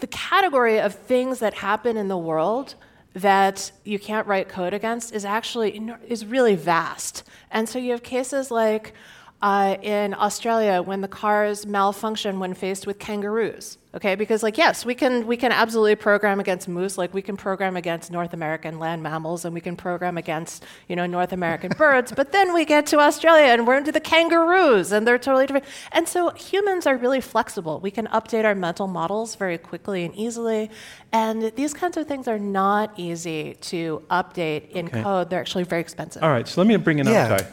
the 0.00 0.06
category 0.06 0.80
of 0.80 0.94
things 0.94 1.38
that 1.40 1.54
happen 1.54 1.96
in 1.96 2.08
the 2.08 2.16
world 2.16 2.74
that 3.14 3.72
you 3.84 3.98
can't 3.98 4.26
write 4.26 4.48
code 4.48 4.74
against 4.74 5.14
is 5.14 5.24
actually 5.24 5.80
is 6.06 6.24
really 6.26 6.54
vast. 6.54 7.22
And 7.50 7.68
so 7.68 7.78
you 7.78 7.92
have 7.92 8.02
cases 8.02 8.50
like 8.50 8.92
uh, 9.42 9.76
in 9.82 10.14
Australia 10.14 10.82
when 10.82 11.00
the 11.00 11.08
cars 11.08 11.66
malfunction 11.66 12.38
when 12.38 12.54
faced 12.54 12.86
with 12.86 12.98
kangaroos. 12.98 13.78
Okay, 13.94 14.14
because 14.14 14.42
like 14.42 14.58
yes, 14.58 14.84
we 14.84 14.94
can 14.94 15.26
we 15.26 15.38
can 15.38 15.52
absolutely 15.52 15.96
program 15.96 16.38
against 16.38 16.68
moose, 16.68 16.98
like 16.98 17.14
we 17.14 17.22
can 17.22 17.34
program 17.34 17.76
against 17.76 18.10
North 18.10 18.34
American 18.34 18.78
land 18.78 19.02
mammals, 19.02 19.46
and 19.46 19.54
we 19.54 19.60
can 19.62 19.74
program 19.74 20.18
against 20.18 20.64
you 20.86 20.96
know 20.96 21.06
North 21.06 21.32
American 21.32 21.72
birds. 21.78 22.12
But 22.12 22.30
then 22.30 22.52
we 22.52 22.66
get 22.66 22.84
to 22.88 22.98
Australia 22.98 23.46
and 23.46 23.66
we're 23.66 23.78
into 23.78 23.92
the 23.92 24.00
kangaroos, 24.00 24.92
and 24.92 25.06
they're 25.06 25.18
totally 25.18 25.46
different. 25.46 25.64
And 25.92 26.06
so 26.06 26.30
humans 26.30 26.86
are 26.86 26.96
really 26.96 27.22
flexible. 27.22 27.80
We 27.80 27.90
can 27.90 28.06
update 28.08 28.44
our 28.44 28.54
mental 28.54 28.86
models 28.86 29.34
very 29.34 29.56
quickly 29.56 30.04
and 30.04 30.14
easily, 30.14 30.70
and 31.10 31.50
these 31.56 31.72
kinds 31.72 31.96
of 31.96 32.06
things 32.06 32.28
are 32.28 32.38
not 32.38 32.92
easy 32.98 33.54
to 33.62 34.02
update 34.10 34.70
in 34.70 34.88
okay. 34.88 35.02
code. 35.02 35.30
They're 35.30 35.40
actually 35.40 35.64
very 35.64 35.80
expensive. 35.80 36.22
All 36.22 36.30
right, 36.30 36.46
so 36.46 36.60
let 36.60 36.68
me 36.68 36.76
bring 36.76 36.98
in 36.98 37.06
yeah. 37.06 37.46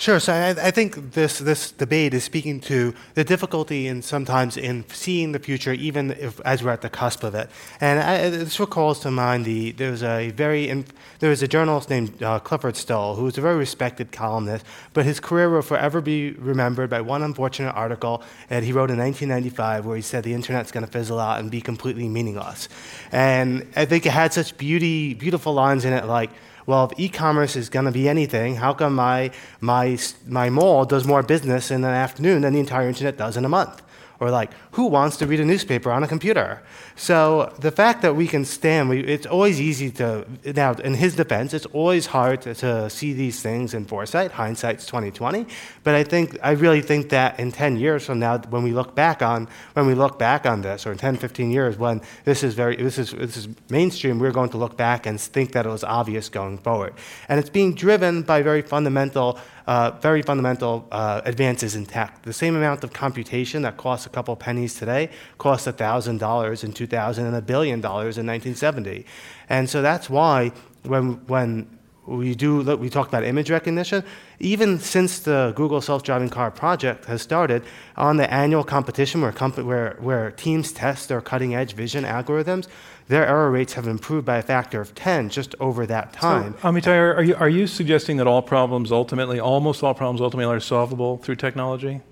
Sure. 0.00 0.18
So 0.18 0.32
I, 0.32 0.68
I, 0.68 0.70
think 0.70 1.12
this 1.12 1.40
this 1.40 1.72
debate 1.72 2.14
is 2.14 2.24
speaking 2.24 2.58
to 2.60 2.94
the 3.12 3.22
difficulty 3.22 3.86
in 3.86 4.00
sometimes 4.00 4.56
in 4.56 4.86
seeing 4.88 5.32
the 5.32 5.38
future, 5.38 5.74
even 5.74 6.12
if, 6.12 6.40
as 6.40 6.62
we're 6.62 6.70
at 6.70 6.80
the 6.80 6.88
cusp 6.88 7.22
of 7.22 7.34
it. 7.34 7.50
And 7.82 8.00
I, 8.00 8.30
this 8.30 8.58
recalls 8.58 9.00
to 9.00 9.10
mind 9.10 9.44
the 9.44 9.72
there 9.72 9.90
was 9.90 10.02
a 10.02 10.30
very 10.30 10.70
in, 10.70 10.86
there 11.18 11.28
was 11.28 11.42
a 11.42 11.48
journalist 11.48 11.90
named 11.90 12.22
uh, 12.22 12.38
Clifford 12.38 12.76
Stoll 12.76 13.16
who 13.16 13.24
was 13.24 13.36
a 13.36 13.42
very 13.42 13.58
respected 13.58 14.10
columnist, 14.10 14.64
but 14.94 15.04
his 15.04 15.20
career 15.20 15.50
will 15.50 15.60
forever 15.60 16.00
be 16.00 16.30
remembered 16.30 16.88
by 16.88 17.02
one 17.02 17.22
unfortunate 17.22 17.72
article 17.72 18.22
that 18.48 18.62
he 18.62 18.72
wrote 18.72 18.90
in 18.90 18.96
1995 18.96 19.84
where 19.84 19.96
he 19.96 20.02
said 20.02 20.24
the 20.24 20.32
internet's 20.32 20.72
going 20.72 20.86
to 20.86 20.90
fizzle 20.90 21.20
out 21.20 21.40
and 21.40 21.50
be 21.50 21.60
completely 21.60 22.08
meaningless. 22.08 22.70
And 23.12 23.68
I 23.76 23.84
think 23.84 24.06
it 24.06 24.12
had 24.12 24.32
such 24.32 24.56
beauty, 24.56 25.12
beautiful 25.12 25.52
lines 25.52 25.84
in 25.84 25.92
it 25.92 26.06
like 26.06 26.30
well, 26.70 26.84
if 26.84 27.00
e-commerce 27.00 27.56
is 27.56 27.68
going 27.68 27.86
to 27.86 27.90
be 27.90 28.08
anything, 28.08 28.54
how 28.54 28.72
come 28.72 28.94
my, 28.94 29.32
my, 29.60 29.98
my 30.28 30.48
mall 30.50 30.84
does 30.84 31.04
more 31.04 31.20
business 31.20 31.72
in 31.72 31.82
an 31.82 31.90
afternoon 31.90 32.42
than 32.42 32.52
the 32.52 32.60
entire 32.60 32.86
internet 32.86 33.16
does 33.16 33.36
in 33.36 33.44
a 33.44 33.48
month? 33.48 33.82
Or 34.20 34.30
like, 34.30 34.50
who 34.72 34.86
wants 34.86 35.16
to 35.16 35.26
read 35.26 35.40
a 35.40 35.44
newspaper 35.46 35.90
on 35.90 36.04
a 36.04 36.08
computer? 36.08 36.62
So 36.94 37.54
the 37.58 37.70
fact 37.70 38.02
that 38.02 38.14
we 38.14 38.28
can 38.28 38.44
stand, 38.44 38.90
we, 38.90 39.00
it's 39.00 39.24
always 39.24 39.58
easy 39.58 39.90
to, 39.92 40.26
now 40.44 40.72
in 40.72 40.92
his 40.92 41.16
defense, 41.16 41.54
it's 41.54 41.64
always 41.66 42.04
hard 42.04 42.42
to, 42.42 42.54
to 42.56 42.90
see 42.90 43.14
these 43.14 43.40
things 43.40 43.72
in 43.72 43.86
foresight. 43.86 44.32
Hindsight's 44.32 44.84
2020. 44.84 45.46
But 45.84 45.94
I 45.94 46.04
think, 46.04 46.36
I 46.42 46.50
really 46.50 46.82
think 46.82 47.08
that 47.08 47.40
in 47.40 47.50
10 47.50 47.76
years 47.76 48.04
from 48.04 48.18
now, 48.18 48.36
when 48.36 48.62
we 48.62 48.72
look 48.72 48.94
back 48.94 49.22
on, 49.22 49.48
when 49.72 49.86
we 49.86 49.94
look 49.94 50.18
back 50.18 50.44
on 50.44 50.60
this, 50.60 50.86
or 50.86 50.92
in 50.92 50.98
10, 50.98 51.16
15 51.16 51.50
years, 51.50 51.78
when 51.78 52.02
this 52.24 52.42
is 52.42 52.52
very, 52.52 52.76
this 52.76 52.98
is, 52.98 53.12
this 53.12 53.38
is 53.38 53.48
mainstream, 53.70 54.18
we're 54.18 54.32
going 54.32 54.50
to 54.50 54.58
look 54.58 54.76
back 54.76 55.06
and 55.06 55.18
think 55.18 55.52
that 55.52 55.64
it 55.64 55.70
was 55.70 55.82
obvious 55.82 56.28
going 56.28 56.58
forward. 56.58 56.92
And 57.30 57.40
it's 57.40 57.48
being 57.48 57.74
driven 57.74 58.20
by 58.20 58.42
very 58.42 58.60
fundamental 58.60 59.40
uh, 59.70 59.92
very 60.00 60.20
fundamental 60.20 60.84
uh, 60.90 61.20
advances 61.24 61.76
in 61.76 61.86
tech. 61.86 62.22
The 62.22 62.32
same 62.32 62.56
amount 62.56 62.82
of 62.82 62.92
computation 62.92 63.62
that 63.62 63.76
costs 63.76 64.04
a 64.04 64.08
couple 64.08 64.34
pennies 64.34 64.74
today 64.74 65.10
cost 65.38 65.68
$1,000 65.68 66.64
in 66.64 66.72
2000 66.72 67.24
and 67.24 67.36
a 67.36 67.40
billion 67.40 67.80
dollars 67.80 68.18
in 68.18 68.26
1970. 68.26 69.06
And 69.48 69.70
so 69.70 69.80
that's 69.80 70.10
why 70.10 70.50
when, 70.82 71.24
when 71.28 71.78
we 72.04 72.34
do 72.34 72.62
we 72.78 72.90
talk 72.90 73.06
about 73.06 73.22
image 73.22 73.50
recognition 73.50 74.02
even 74.40 74.80
since 74.80 75.20
the 75.20 75.52
google 75.54 75.80
self-driving 75.80 76.30
car 76.30 76.50
project 76.50 77.04
has 77.04 77.22
started 77.22 77.62
on 77.96 78.16
the 78.16 78.32
annual 78.32 78.64
competition 78.64 79.20
where, 79.20 79.30
comp- 79.30 79.58
where, 79.58 79.96
where 80.00 80.32
teams 80.32 80.72
test 80.72 81.08
their 81.08 81.20
cutting-edge 81.20 81.74
vision 81.74 82.02
algorithms 82.02 82.66
their 83.10 83.26
error 83.26 83.50
rates 83.50 83.72
have 83.72 83.88
improved 83.88 84.24
by 84.24 84.38
a 84.38 84.42
factor 84.42 84.80
of 84.80 84.94
10 84.94 85.30
just 85.30 85.56
over 85.58 85.84
that 85.84 86.12
time. 86.12 86.54
So, 86.62 86.68
Amitai, 86.68 87.16
are 87.16 87.22
you, 87.22 87.34
are 87.34 87.48
you 87.48 87.66
suggesting 87.66 88.18
that 88.18 88.28
all 88.28 88.40
problems 88.40 88.92
ultimately, 88.92 89.40
almost 89.40 89.82
all 89.82 89.94
problems 89.94 90.20
ultimately 90.20 90.54
are 90.54 90.60
solvable 90.60 91.16
through 91.16 91.34
technology? 91.34 92.02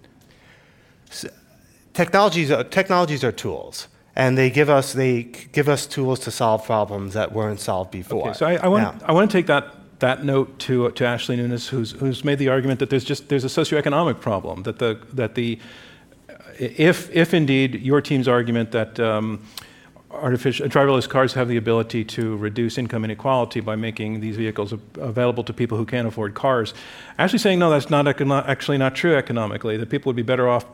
So, 1.09 1.28
technologies, 1.94 2.51
are, 2.51 2.64
technologies 2.64 3.22
are 3.22 3.30
tools. 3.30 3.86
And 4.16 4.36
they 4.36 4.51
give 4.51 4.68
us 4.68 4.94
they 4.94 5.22
give 5.22 5.68
us 5.68 5.86
tools 5.86 6.18
to 6.20 6.32
solve 6.32 6.64
problems 6.64 7.14
that 7.14 7.30
weren't 7.30 7.61
solved 7.61 7.92
before. 7.92 8.30
Okay, 8.30 8.32
so 8.32 8.46
I, 8.46 8.57
I 8.57 8.66
want 8.66 9.01
I 9.05 9.12
want 9.12 9.30
to 9.30 9.38
take 9.38 9.46
that 9.46 9.76
that 10.01 10.24
note 10.24 10.59
to, 10.59 10.90
to 10.90 11.05
Ashley 11.07 11.36
Nunes, 11.36 11.68
who's, 11.68 11.92
who's 11.92 12.24
made 12.24 12.40
the 12.40 12.49
argument 12.49 12.80
that 12.80 12.90
there's 12.90 13.05
just 13.05 13.28
there's 13.28 13.44
a 13.44 13.49
socioeconomic 13.49 14.20
problem 14.20 14.64
that 14.64 14.80
the 14.80 15.01
that 15.12 15.36
the 15.36 15.61
if 16.59 17.14
if 17.14 17.32
indeed 17.32 17.80
your 17.80 18.01
team's 18.01 18.26
argument 18.26 18.72
that 18.72 18.99
um, 18.99 19.40
artificial 20.18 20.68
driverless 20.68 21.08
cars 21.08 21.34
have 21.34 21.48
the 21.48 21.56
ability 21.56 22.04
to 22.04 22.36
reduce 22.36 22.78
income 22.78 23.04
inequality 23.04 23.60
by 23.60 23.76
making 23.76 24.20
these 24.20 24.36
vehicles 24.36 24.72
available 24.98 25.44
to 25.44 25.52
people 25.52 25.78
who 25.78 25.86
can't 25.86 26.06
afford 26.06 26.34
cars. 26.34 26.74
Actually, 27.18 27.38
saying 27.38 27.58
no, 27.58 27.70
that's 27.70 27.90
not 27.90 28.04
econo- 28.06 28.46
actually 28.46 28.78
not 28.78 28.94
true 28.94 29.16
economically. 29.16 29.76
That 29.76 29.90
people 29.90 30.10
would 30.10 30.16
be 30.16 30.22
better 30.22 30.48
off 30.48 30.66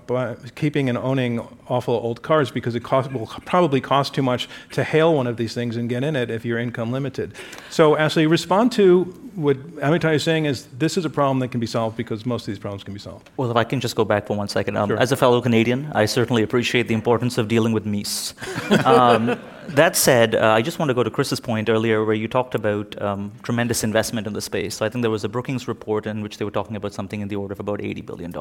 keeping 0.55 0.89
and 0.89 0.99
owning 0.99 1.47
awful 1.69 1.95
old 1.95 2.23
cars 2.23 2.51
because 2.51 2.75
it 2.75 2.83
cost, 2.83 3.13
will 3.13 3.27
probably 3.45 3.81
cost 3.81 4.15
too 4.15 4.23
much 4.23 4.49
to 4.73 4.85
hail 4.85 5.15
one 5.15 5.27
of 5.27 5.37
these 5.37 5.55
things 5.55 5.77
and 5.77 5.89
get 5.89 6.05
in 6.05 6.17
it 6.17 6.31
if 6.31 6.45
you're 6.45 6.59
income 6.59 6.93
limited. 6.93 7.35
So, 7.71 7.97
Ashley, 7.97 8.27
respond 8.27 8.73
to 8.73 9.24
what 9.35 9.57
Amitai 9.77 10.15
is 10.15 10.23
saying 10.23 10.47
is 10.47 10.67
this 10.79 10.97
is 10.97 11.05
a 11.05 11.11
problem 11.11 11.39
that 11.41 11.49
can 11.49 11.61
be 11.61 11.67
solved 11.67 11.97
because 11.97 12.25
most 12.25 12.43
of 12.43 12.47
these 12.47 12.59
problems 12.59 12.85
can 12.85 12.95
be 12.95 13.01
solved. 13.01 13.31
Well, 13.37 13.51
if 13.51 13.57
I 13.57 13.65
can 13.65 13.81
just 13.81 13.97
go 13.97 14.05
back 14.05 14.27
for 14.27 14.37
one 14.37 14.49
second. 14.49 14.77
Um, 14.77 14.91
sure. 14.91 14.99
As 14.99 15.13
a 15.13 15.17
fellow 15.17 15.41
Canadian, 15.41 15.91
I 15.93 16.07
certainly 16.07 16.43
appreciate 16.43 16.89
the 16.89 16.95
importance 16.95 17.39
of 17.39 17.49
dealing 17.49 17.73
with 17.73 17.85
Mies. 17.85 18.35
um, 18.87 19.39
that 19.69 19.97
said, 19.97 20.35
uh, 20.35 20.53
I 20.53 20.63
just 20.63 20.79
want 20.79 20.91
to 20.91 20.95
go 20.95 21.03
to 21.03 21.11
Chris's 21.11 21.41
point 21.41 21.69
earlier 21.69 22.05
where 22.05 22.15
you 22.15 22.29
talked 22.29 22.55
about 22.55 23.01
um, 23.01 23.33
tremendous 23.43 23.83
investment 23.83 24.27
in 24.27 24.33
the 24.33 24.41
space. 24.41 24.77
So 24.77 24.87
I 24.87 24.89
think 24.89 25.03
there 25.03 25.11
was 25.11 25.25
a 25.25 25.29
Brookings 25.29 25.67
report 25.67 26.07
in 26.07 26.23
which 26.23 26.39
they 26.39 26.45
were 26.45 26.51
talking 26.51 26.77
about 26.77 26.93
something 26.93 27.21
in 27.21 27.29
the 27.29 27.37
order 27.37 27.53
of 27.53 27.61
about 27.61 27.81
$80 27.81 28.05
billion. 28.05 28.33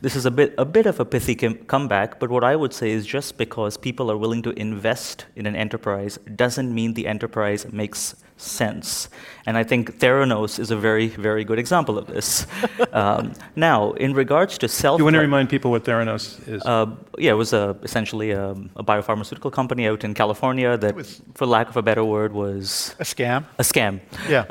This 0.00 0.16
is 0.16 0.26
a 0.26 0.30
bit, 0.30 0.54
a 0.58 0.64
bit 0.64 0.86
of 0.86 1.00
a 1.00 1.04
pithy 1.04 1.34
com- 1.34 1.58
comeback, 1.66 2.18
but 2.18 2.30
what 2.30 2.44
I 2.44 2.56
would 2.56 2.72
say 2.72 2.90
is 2.90 3.06
just 3.06 3.38
because 3.38 3.76
people 3.76 4.10
are 4.10 4.16
willing 4.16 4.42
to 4.42 4.50
invest 4.58 5.26
in 5.36 5.46
an 5.46 5.56
enterprise 5.56 6.18
doesn't 6.34 6.74
mean 6.74 6.94
the 6.94 7.06
enterprise 7.06 7.70
makes 7.72 8.16
sense. 8.36 9.08
And 9.46 9.56
I 9.56 9.62
think 9.62 9.98
Theranos 9.98 10.58
is 10.58 10.70
a 10.70 10.76
very, 10.76 11.08
very 11.08 11.44
good 11.44 11.58
example 11.58 11.98
of 11.98 12.06
this. 12.06 12.46
um, 12.92 13.34
now, 13.56 13.92
in 13.92 14.14
regards 14.14 14.58
to 14.58 14.68
self. 14.68 14.98
You 14.98 15.04
want 15.04 15.14
to 15.14 15.20
remind 15.20 15.50
people 15.50 15.70
what 15.70 15.84
Theranos 15.84 16.46
is? 16.48 16.62
Uh, 16.64 16.86
yeah, 17.18 17.32
it 17.32 17.34
was 17.34 17.52
a, 17.52 17.76
essentially 17.82 18.30
a, 18.30 18.50
a, 18.50 18.84
biopharmaceutical 18.84 19.52
company 19.52 19.86
out 19.86 20.04
in 20.04 20.14
California 20.14 20.76
that, 20.76 20.94
for 21.34 21.46
lack 21.46 21.68
of 21.68 21.76
a 21.76 21.82
better 21.82 22.04
word, 22.04 22.32
was. 22.32 22.94
A 22.98 23.04
scam? 23.04 23.44
A 23.58 23.62
scam. 23.62 24.00
Yeah. 24.28 24.44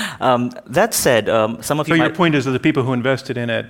um, 0.20 0.50
that 0.66 0.94
said, 0.94 1.28
um, 1.28 1.62
some 1.62 1.80
of 1.80 1.86
so 1.86 1.94
you. 1.94 2.00
So, 2.00 2.06
your 2.06 2.14
point 2.14 2.34
is 2.34 2.44
that 2.46 2.52
the 2.52 2.60
people 2.60 2.82
who 2.82 2.92
invested 2.92 3.36
in 3.36 3.50
it 3.50 3.66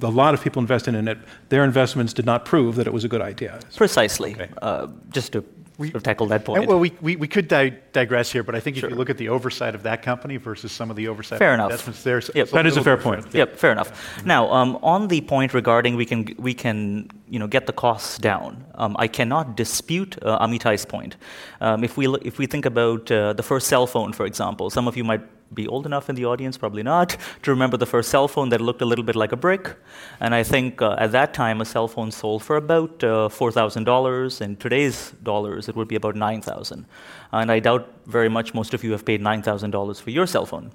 a 0.00 0.10
lot 0.10 0.34
of 0.34 0.42
people 0.42 0.60
invested 0.60 0.96
in 0.96 1.06
it. 1.06 1.18
Their 1.48 1.62
investments 1.62 2.12
did 2.12 2.26
not 2.26 2.44
prove 2.44 2.74
that 2.74 2.88
it 2.88 2.92
was 2.92 3.04
a 3.04 3.08
good 3.08 3.20
idea. 3.20 3.60
Precisely. 3.76 4.34
Okay. 4.34 4.48
Uh, 4.60 4.88
just 5.10 5.32
to 5.32 5.44
we, 5.82 5.88
sort 5.88 5.96
of 5.96 6.02
tackle 6.04 6.26
that 6.28 6.44
point. 6.44 6.66
well, 6.66 6.78
we, 6.78 6.92
we, 7.00 7.16
we 7.16 7.26
could 7.26 7.48
di- 7.48 7.76
digress 7.92 8.30
here, 8.30 8.44
but 8.44 8.54
I 8.54 8.60
think 8.60 8.76
sure. 8.76 8.88
if 8.88 8.92
you 8.92 8.96
look 8.96 9.10
at 9.10 9.18
the 9.18 9.28
oversight 9.28 9.74
of 9.74 9.82
that 9.82 10.02
company 10.02 10.36
versus 10.36 10.70
some 10.70 10.90
of 10.90 10.96
the 10.96 11.08
oversight 11.08 11.38
fair 11.38 11.54
of 11.54 11.54
enough. 11.54 11.70
investments 11.72 12.02
there, 12.04 12.22
yep. 12.34 12.48
that 12.50 12.66
is 12.66 12.76
a 12.76 12.84
fair 12.84 12.96
point. 12.96 13.26
Yep, 13.34 13.56
fair 13.56 13.72
enough. 13.72 13.90
Now, 14.24 14.50
um, 14.52 14.78
on 14.82 15.08
the 15.08 15.20
point 15.22 15.54
regarding 15.54 15.96
we 15.96 16.06
can 16.06 16.20
we 16.38 16.54
can 16.54 17.10
you 17.28 17.38
know 17.40 17.48
get 17.48 17.66
the 17.66 17.72
costs 17.72 18.18
down, 18.18 18.64
um, 18.76 18.94
I 18.98 19.08
cannot 19.08 19.56
dispute 19.56 20.16
uh, 20.22 20.46
Amitai's 20.46 20.84
point. 20.84 21.16
Um, 21.60 21.82
if 21.82 21.96
we 21.96 22.06
if 22.22 22.38
we 22.38 22.46
think 22.46 22.64
about 22.64 23.10
uh, 23.10 23.32
the 23.32 23.42
first 23.42 23.66
cell 23.66 23.86
phone, 23.86 24.12
for 24.12 24.24
example, 24.26 24.70
some 24.70 24.86
of 24.88 24.96
you 24.96 25.04
might 25.04 25.22
be 25.54 25.66
old 25.68 25.86
enough 25.86 26.08
in 26.08 26.14
the 26.14 26.24
audience, 26.24 26.56
probably 26.56 26.82
not, 26.82 27.16
to 27.42 27.50
remember 27.50 27.76
the 27.76 27.86
first 27.86 28.10
cell 28.10 28.28
phone 28.28 28.48
that 28.50 28.60
looked 28.60 28.82
a 28.82 28.84
little 28.84 29.04
bit 29.04 29.16
like 29.16 29.32
a 29.32 29.36
brick. 29.36 29.76
And 30.20 30.34
I 30.34 30.42
think 30.42 30.82
uh, 30.82 30.96
at 30.98 31.12
that 31.12 31.34
time, 31.34 31.60
a 31.60 31.64
cell 31.64 31.88
phone 31.88 32.10
sold 32.10 32.42
for 32.42 32.56
about 32.56 33.04
uh, 33.04 33.28
$4,000. 33.28 34.40
In 34.40 34.56
today's 34.56 35.12
dollars, 35.22 35.68
it 35.68 35.76
would 35.76 35.88
be 35.88 35.96
about 35.96 36.16
9000 36.16 36.84
And 37.32 37.52
I 37.52 37.60
doubt 37.60 37.88
very 38.06 38.28
much 38.28 38.54
most 38.54 38.74
of 38.74 38.84
you 38.84 38.92
have 38.92 39.04
paid 39.04 39.20
$9,000 39.20 40.00
for 40.00 40.10
your 40.10 40.26
cell 40.26 40.46
phone. 40.46 40.70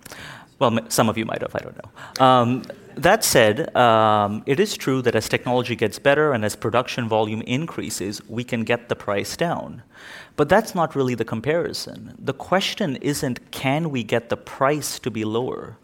Well, 0.60 0.80
some 0.90 1.10
of 1.10 1.18
you 1.18 1.26
might 1.26 1.42
have, 1.42 1.56
I 1.56 1.60
don't 1.60 1.78
know. 1.84 2.26
Um, 2.26 2.64
that 2.98 3.24
said, 3.24 3.76
um, 3.76 4.44
it 4.46 4.60
is 4.60 4.76
true 4.76 5.02
that 5.04 5.16
as 5.16 5.30
technology 5.30 5.76
gets 5.76 6.00
better 6.00 6.34
and 6.34 6.44
as 6.44 6.56
production 6.56 7.08
volume 7.08 7.42
increases, 7.42 8.22
we 8.28 8.44
can 8.44 8.64
get 8.64 8.90
the 8.90 8.96
price 8.96 9.38
down. 9.38 9.84
But 10.36 10.50
that's 10.50 10.76
not 10.76 10.96
really 10.96 11.16
the 11.16 11.26
comparison. 11.26 12.16
The 12.20 12.34
question 12.34 12.96
isn't 12.98 13.52
can 13.52 13.90
we 13.90 14.04
get 14.04 14.30
the 14.30 14.38
price 14.38 15.00
to 15.00 15.12
be 15.12 15.26
lower? 15.26 15.78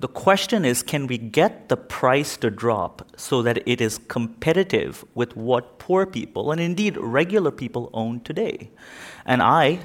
The 0.00 0.08
question 0.08 0.64
is 0.64 0.82
can 0.82 1.06
we 1.06 1.18
get 1.18 1.68
the 1.68 1.76
price 1.76 2.36
to 2.38 2.50
drop 2.50 3.06
so 3.16 3.42
that 3.42 3.62
it 3.66 3.80
is 3.80 3.98
competitive 4.08 5.04
with 5.14 5.36
what 5.36 5.78
poor 5.78 6.06
people, 6.06 6.50
and 6.52 6.60
indeed 6.60 6.96
regular 6.96 7.50
people, 7.50 7.90
own 7.92 8.20
today? 8.20 8.70
And 9.26 9.42
I, 9.42 9.80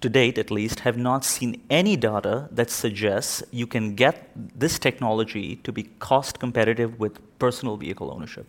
to 0.00 0.08
date 0.08 0.38
at 0.38 0.50
least, 0.50 0.80
have 0.80 0.96
not 0.96 1.24
seen 1.24 1.60
any 1.68 1.96
data 1.96 2.48
that 2.50 2.70
suggests 2.70 3.42
you 3.50 3.66
can 3.66 3.94
get 3.94 4.30
this 4.34 4.78
technology 4.78 5.56
to 5.56 5.72
be 5.72 5.84
cost 5.98 6.38
competitive 6.38 6.98
with 6.98 7.18
personal 7.38 7.76
vehicle 7.76 8.10
ownership. 8.10 8.46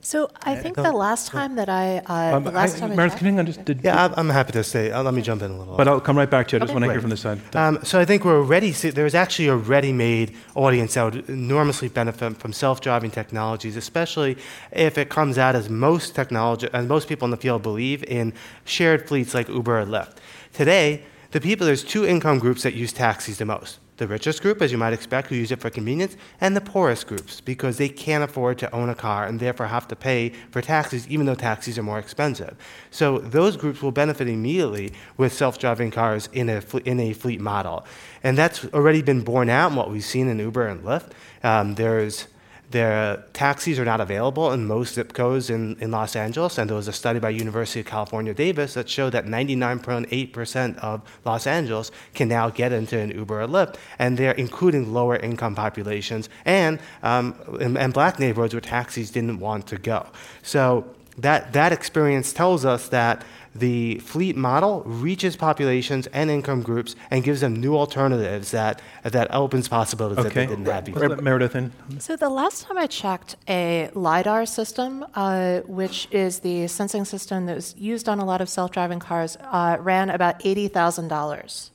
So 0.00 0.30
I 0.42 0.54
think 0.54 0.76
the 0.76 0.92
last 0.92 1.26
time 1.26 1.56
that 1.56 1.68
I, 1.68 1.98
uh, 1.98 2.36
um, 2.36 2.44
the 2.44 2.52
last 2.52 2.76
I, 2.76 2.80
time 2.80 2.96
Meredith, 2.96 3.16
I 3.16 3.18
can 3.18 3.40
I 3.40 3.42
just, 3.42 3.64
did, 3.64 3.80
yeah, 3.82 4.14
I'm 4.16 4.30
happy 4.30 4.52
to 4.52 4.62
say. 4.62 4.92
Uh, 4.92 5.02
let 5.02 5.12
me 5.12 5.22
jump 5.22 5.42
in 5.42 5.50
a 5.50 5.58
little. 5.58 5.76
But 5.76 5.88
I'll 5.88 6.00
come 6.00 6.16
right 6.16 6.30
back 6.30 6.46
to 6.48 6.56
you. 6.56 6.58
I 6.58 6.60
just 6.60 6.70
okay. 6.70 6.74
want 6.74 6.84
to 6.84 6.92
hear 6.92 7.00
from 7.00 7.10
this 7.10 7.20
side. 7.20 7.40
Um, 7.56 7.80
so 7.82 7.98
I 7.98 8.04
think 8.04 8.24
we're 8.24 8.38
already. 8.38 8.70
There's 8.70 9.16
actually 9.16 9.48
a 9.48 9.56
ready-made 9.56 10.36
audience 10.54 10.94
that 10.94 11.02
would 11.02 11.28
enormously 11.28 11.88
benefit 11.88 12.36
from 12.38 12.52
self-driving 12.52 13.10
technologies, 13.10 13.76
especially 13.76 14.38
if 14.70 14.98
it 14.98 15.10
comes 15.10 15.36
out 15.36 15.56
as 15.56 15.68
most 15.68 16.14
technology, 16.14 16.68
as 16.72 16.86
most 16.86 17.08
people 17.08 17.26
in 17.26 17.32
the 17.32 17.36
field 17.36 17.62
believe 17.62 18.04
in 18.04 18.32
shared 18.64 19.08
fleets 19.08 19.34
like 19.34 19.48
Uber 19.48 19.80
or 19.80 19.84
Lyft. 19.84 20.18
Today, 20.58 21.04
the 21.30 21.40
people 21.40 21.68
there's 21.68 21.84
two 21.84 22.04
income 22.04 22.40
groups 22.40 22.64
that 22.64 22.74
use 22.74 22.92
taxis 22.92 23.38
the 23.38 23.44
most 23.44 23.78
the 23.98 24.08
richest 24.08 24.42
group, 24.42 24.60
as 24.60 24.72
you 24.72 24.78
might 24.78 24.92
expect, 24.92 25.28
who 25.28 25.36
use 25.36 25.52
it 25.52 25.60
for 25.60 25.70
convenience, 25.70 26.16
and 26.40 26.56
the 26.56 26.60
poorest 26.60 27.06
groups, 27.06 27.40
because 27.40 27.78
they 27.78 27.88
can't 27.88 28.24
afford 28.24 28.58
to 28.58 28.72
own 28.74 28.88
a 28.88 28.94
car 28.94 29.26
and 29.26 29.38
therefore 29.38 29.66
have 29.66 29.86
to 29.86 29.94
pay 29.94 30.30
for 30.50 30.60
taxis, 30.60 31.06
even 31.06 31.26
though 31.26 31.36
taxis 31.36 31.78
are 31.78 31.84
more 31.84 32.00
expensive. 32.00 32.56
So 32.90 33.18
those 33.18 33.56
groups 33.56 33.82
will 33.82 33.92
benefit 33.92 34.28
immediately 34.28 34.92
with 35.16 35.32
self-driving 35.32 35.92
cars 35.92 36.28
in 36.32 36.48
a, 36.48 36.60
in 36.84 36.98
a 36.98 37.12
fleet 37.12 37.40
model. 37.40 37.84
And 38.24 38.36
that's 38.36 38.64
already 38.66 39.02
been 39.02 39.22
borne 39.22 39.50
out 39.50 39.70
in 39.70 39.76
what 39.76 39.92
we've 39.92 40.04
seen 40.04 40.26
in 40.26 40.40
Uber 40.40 40.66
and 40.66 40.82
Lyft. 40.82 41.10
Um, 41.44 41.76
there's 41.76 42.26
their 42.70 43.24
taxis 43.32 43.78
are 43.78 43.84
not 43.84 44.00
available 44.00 44.52
in 44.52 44.66
most 44.66 44.94
zip 44.94 45.14
codes 45.14 45.48
in, 45.48 45.76
in 45.80 45.90
Los 45.90 46.14
Angeles, 46.14 46.58
and 46.58 46.68
there 46.68 46.76
was 46.76 46.88
a 46.88 46.92
study 46.92 47.18
by 47.18 47.30
University 47.30 47.80
of 47.80 47.86
California, 47.86 48.34
Davis 48.34 48.74
that 48.74 48.88
showed 48.88 49.10
that 49.10 49.24
99.8% 49.24 50.78
of 50.78 51.00
Los 51.24 51.46
Angeles 51.46 51.90
can 52.14 52.28
now 52.28 52.50
get 52.50 52.72
into 52.72 52.98
an 52.98 53.10
Uber 53.10 53.42
or 53.42 53.46
Lyft, 53.46 53.76
and 53.98 54.18
they're 54.18 54.32
including 54.32 54.92
lower 54.92 55.16
income 55.16 55.54
populations 55.54 56.28
and, 56.44 56.78
um, 57.02 57.34
and, 57.60 57.78
and 57.78 57.94
black 57.94 58.18
neighborhoods 58.18 58.52
where 58.52 58.60
taxis 58.60 59.10
didn't 59.10 59.38
want 59.38 59.66
to 59.68 59.78
go. 59.78 60.06
So 60.42 60.94
that, 61.18 61.52
that 61.52 61.72
experience 61.72 62.32
tells 62.32 62.64
us 62.64 62.88
that 62.88 63.24
the 63.54 63.98
fleet 63.98 64.36
model 64.36 64.82
reaches 64.84 65.36
populations 65.36 66.06
and 66.08 66.30
income 66.30 66.62
groups 66.62 66.94
and 67.10 67.24
gives 67.24 67.40
them 67.40 67.56
new 67.56 67.76
alternatives 67.76 68.50
that, 68.52 68.80
that 69.02 69.32
opens 69.34 69.68
possibilities 69.68 70.22
that 70.24 70.34
they 70.34 70.46
didn't 70.46 70.66
have 70.66 70.84
before. 70.84 71.16
Meredith 71.16 71.56
in. 71.56 71.72
So 71.98 72.16
the 72.16 72.28
last 72.28 72.64
time 72.64 72.78
I 72.78 72.86
checked, 72.86 73.36
a 73.48 73.90
LiDAR 73.94 74.46
system, 74.46 75.04
uh, 75.14 75.60
which 75.60 76.08
is 76.10 76.40
the 76.40 76.68
sensing 76.68 77.04
system 77.04 77.46
that 77.46 77.56
was 77.56 77.74
used 77.76 78.08
on 78.08 78.20
a 78.20 78.24
lot 78.24 78.40
of 78.40 78.48
self-driving 78.48 79.00
cars, 79.00 79.36
uh, 79.40 79.76
ran 79.80 80.10
about 80.10 80.38
$80,000. 80.40 81.70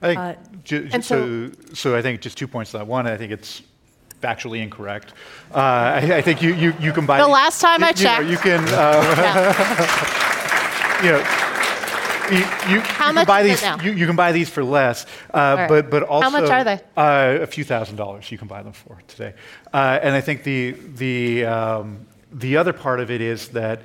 I 0.00 0.06
think, 0.06 0.18
uh, 0.18 0.34
ju- 0.64 0.90
so, 0.90 1.00
so, 1.00 1.50
so 1.74 1.96
I 1.96 2.02
think 2.02 2.20
just 2.20 2.38
two 2.38 2.48
points 2.48 2.70
to 2.70 2.78
that. 2.78 2.86
One, 2.86 3.06
I 3.06 3.16
think 3.16 3.32
it's 3.32 3.62
factually 4.20 4.62
incorrect. 4.62 5.12
Uh, 5.52 5.58
I, 5.58 6.16
I, 6.16 6.22
think 6.22 6.42
you, 6.42 6.54
you, 6.54 6.74
you 6.80 6.92
can 6.92 7.06
buy. 7.06 7.18
The 7.18 7.28
last 7.28 7.60
time 7.60 7.82
I 7.84 7.92
checked. 7.92 8.22
You, 8.22 8.26
know, 8.26 8.30
you 8.30 8.38
can. 8.38 8.64
Uh, 8.68 9.54
you 11.02 11.10
know, 11.12 11.18
you, 12.30 12.38
you, 12.38 12.80
How 12.80 13.08
you 13.08 13.14
much 13.14 13.26
can 13.26 13.26
buy 13.26 13.42
these. 13.42 13.62
You, 13.84 13.92
you 13.92 14.06
can 14.06 14.16
buy 14.16 14.32
these 14.32 14.48
for 14.48 14.62
less, 14.62 15.06
uh, 15.32 15.56
right. 15.58 15.68
but 15.68 15.90
but 15.90 16.02
also 16.02 16.24
How 16.24 16.30
much 16.30 16.50
are 16.50 16.64
they? 16.64 16.80
Uh, 16.96 17.38
a 17.40 17.46
few 17.46 17.64
thousand 17.64 17.96
dollars. 17.96 18.30
You 18.30 18.38
can 18.38 18.48
buy 18.48 18.62
them 18.62 18.72
for 18.72 18.98
today, 19.08 19.34
uh, 19.72 19.98
and 20.02 20.14
I 20.14 20.20
think 20.20 20.42
the 20.42 20.72
the 20.72 21.44
um, 21.46 22.06
the 22.32 22.56
other 22.56 22.72
part 22.72 23.00
of 23.00 23.10
it 23.10 23.20
is 23.20 23.48
that 23.48 23.80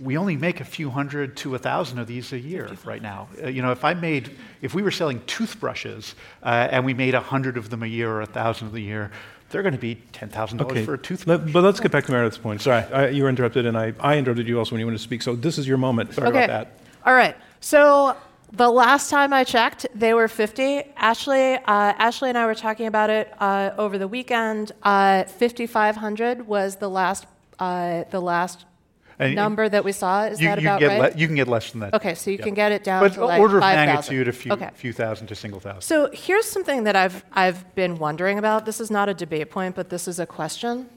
we 0.00 0.18
only 0.18 0.36
make 0.36 0.60
a 0.60 0.64
few 0.64 0.90
hundred 0.90 1.36
to 1.38 1.54
a 1.54 1.58
thousand 1.58 1.98
of 1.98 2.06
these 2.06 2.32
a 2.32 2.38
year 2.38 2.70
right 2.84 3.00
now. 3.00 3.28
Uh, 3.42 3.48
you 3.48 3.62
know, 3.62 3.72
if 3.72 3.84
I 3.84 3.94
made, 3.94 4.36
if 4.60 4.74
we 4.74 4.82
were 4.82 4.90
selling 4.90 5.22
toothbrushes 5.26 6.14
uh, 6.42 6.68
and 6.70 6.84
we 6.84 6.92
made 6.92 7.14
a 7.14 7.20
hundred 7.20 7.56
of 7.56 7.70
them 7.70 7.82
a 7.82 7.86
year 7.86 8.10
or 8.10 8.20
a 8.20 8.26
thousand 8.26 8.66
of 8.66 8.72
the 8.74 8.82
year, 8.82 9.10
they're 9.50 9.62
going 9.62 9.74
to 9.74 9.80
be 9.80 9.96
$10,000 10.12 10.60
okay. 10.62 10.84
for 10.84 10.94
a 10.94 10.98
toothbrush. 10.98 11.38
Let, 11.38 11.52
but 11.52 11.62
let's 11.62 11.80
get 11.80 11.92
back 11.92 12.04
to 12.06 12.12
Meredith's 12.12 12.38
point. 12.38 12.60
Sorry, 12.60 12.82
I, 12.92 13.08
you 13.08 13.22
were 13.22 13.28
interrupted, 13.28 13.66
and 13.66 13.78
I, 13.78 13.94
I 14.00 14.18
interrupted 14.18 14.48
you 14.48 14.58
also 14.58 14.72
when 14.72 14.80
you 14.80 14.86
wanted 14.86 14.98
to 14.98 15.02
speak. 15.02 15.22
So 15.22 15.36
this 15.36 15.58
is 15.58 15.66
your 15.66 15.78
moment. 15.78 16.14
Sorry 16.14 16.28
okay. 16.28 16.44
about 16.44 16.66
that. 16.68 16.78
All 17.04 17.14
right. 17.14 17.36
So 17.60 18.16
the 18.52 18.68
last 18.68 19.10
time 19.10 19.32
I 19.32 19.44
checked, 19.44 19.86
they 19.94 20.14
were 20.14 20.28
50. 20.28 20.82
Ashley, 20.96 21.54
uh, 21.54 21.60
Ashley 21.66 22.28
and 22.28 22.38
I 22.38 22.46
were 22.46 22.54
talking 22.54 22.86
about 22.86 23.10
it 23.10 23.32
uh, 23.40 23.70
over 23.78 23.98
the 23.98 24.08
weekend. 24.08 24.72
Uh, 24.82 25.24
5,500 25.24 26.46
was 26.46 26.76
the 26.76 26.90
last, 26.90 27.26
uh, 27.58 28.04
the 28.10 28.20
last 28.20 28.65
and 29.18 29.34
number 29.34 29.68
that 29.68 29.84
we 29.84 29.92
saw. 29.92 30.24
Is 30.24 30.40
you, 30.40 30.48
that 30.48 30.60
you 30.60 30.68
about 30.68 30.80
get 30.80 31.00
right? 31.00 31.14
Le- 31.14 31.18
you 31.18 31.26
can 31.26 31.36
get 31.36 31.48
less 31.48 31.70
than 31.70 31.80
that. 31.80 31.94
Okay, 31.94 32.14
so 32.14 32.30
you 32.30 32.38
can 32.38 32.54
get 32.54 32.72
it 32.72 32.84
down 32.84 33.02
but 33.02 33.14
to 33.14 33.24
like 33.24 33.40
order 33.40 33.56
of 33.56 33.62
5, 33.62 33.86
magnitude, 33.86 34.26
000. 34.26 34.28
a 34.28 34.32
few, 34.32 34.52
okay. 34.52 34.70
few 34.74 34.92
thousand 34.92 35.26
to 35.28 35.34
single 35.34 35.60
thousand. 35.60 35.82
So 35.82 36.10
here's 36.12 36.46
something 36.46 36.84
that 36.84 36.96
I've 36.96 37.24
I've 37.32 37.74
been 37.74 37.96
wondering 37.96 38.38
about. 38.38 38.66
This 38.66 38.80
is 38.80 38.90
not 38.90 39.08
a 39.08 39.14
debate 39.14 39.50
point, 39.50 39.74
but 39.74 39.88
this 39.90 40.06
is 40.06 40.18
a 40.18 40.26
question. 40.26 40.88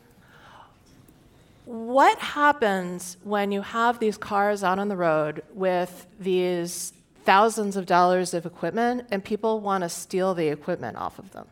What 1.65 2.17
happens 2.17 3.17
when 3.23 3.51
you 3.51 3.61
have 3.61 3.99
these 3.99 4.17
cars 4.17 4.63
out 4.63 4.79
on 4.79 4.87
the 4.87 4.97
road 4.97 5.43
with 5.53 6.07
these 6.19 6.93
thousands 7.25 7.77
of 7.77 7.85
dollars 7.85 8.33
of 8.33 8.45
equipment 8.47 9.05
and 9.11 9.23
people 9.23 9.59
want 9.59 9.83
to 9.83 9.89
steal 9.89 10.33
the 10.33 10.47
equipment 10.47 10.97
off 10.97 11.19
of 11.19 11.31
them? 11.31 11.47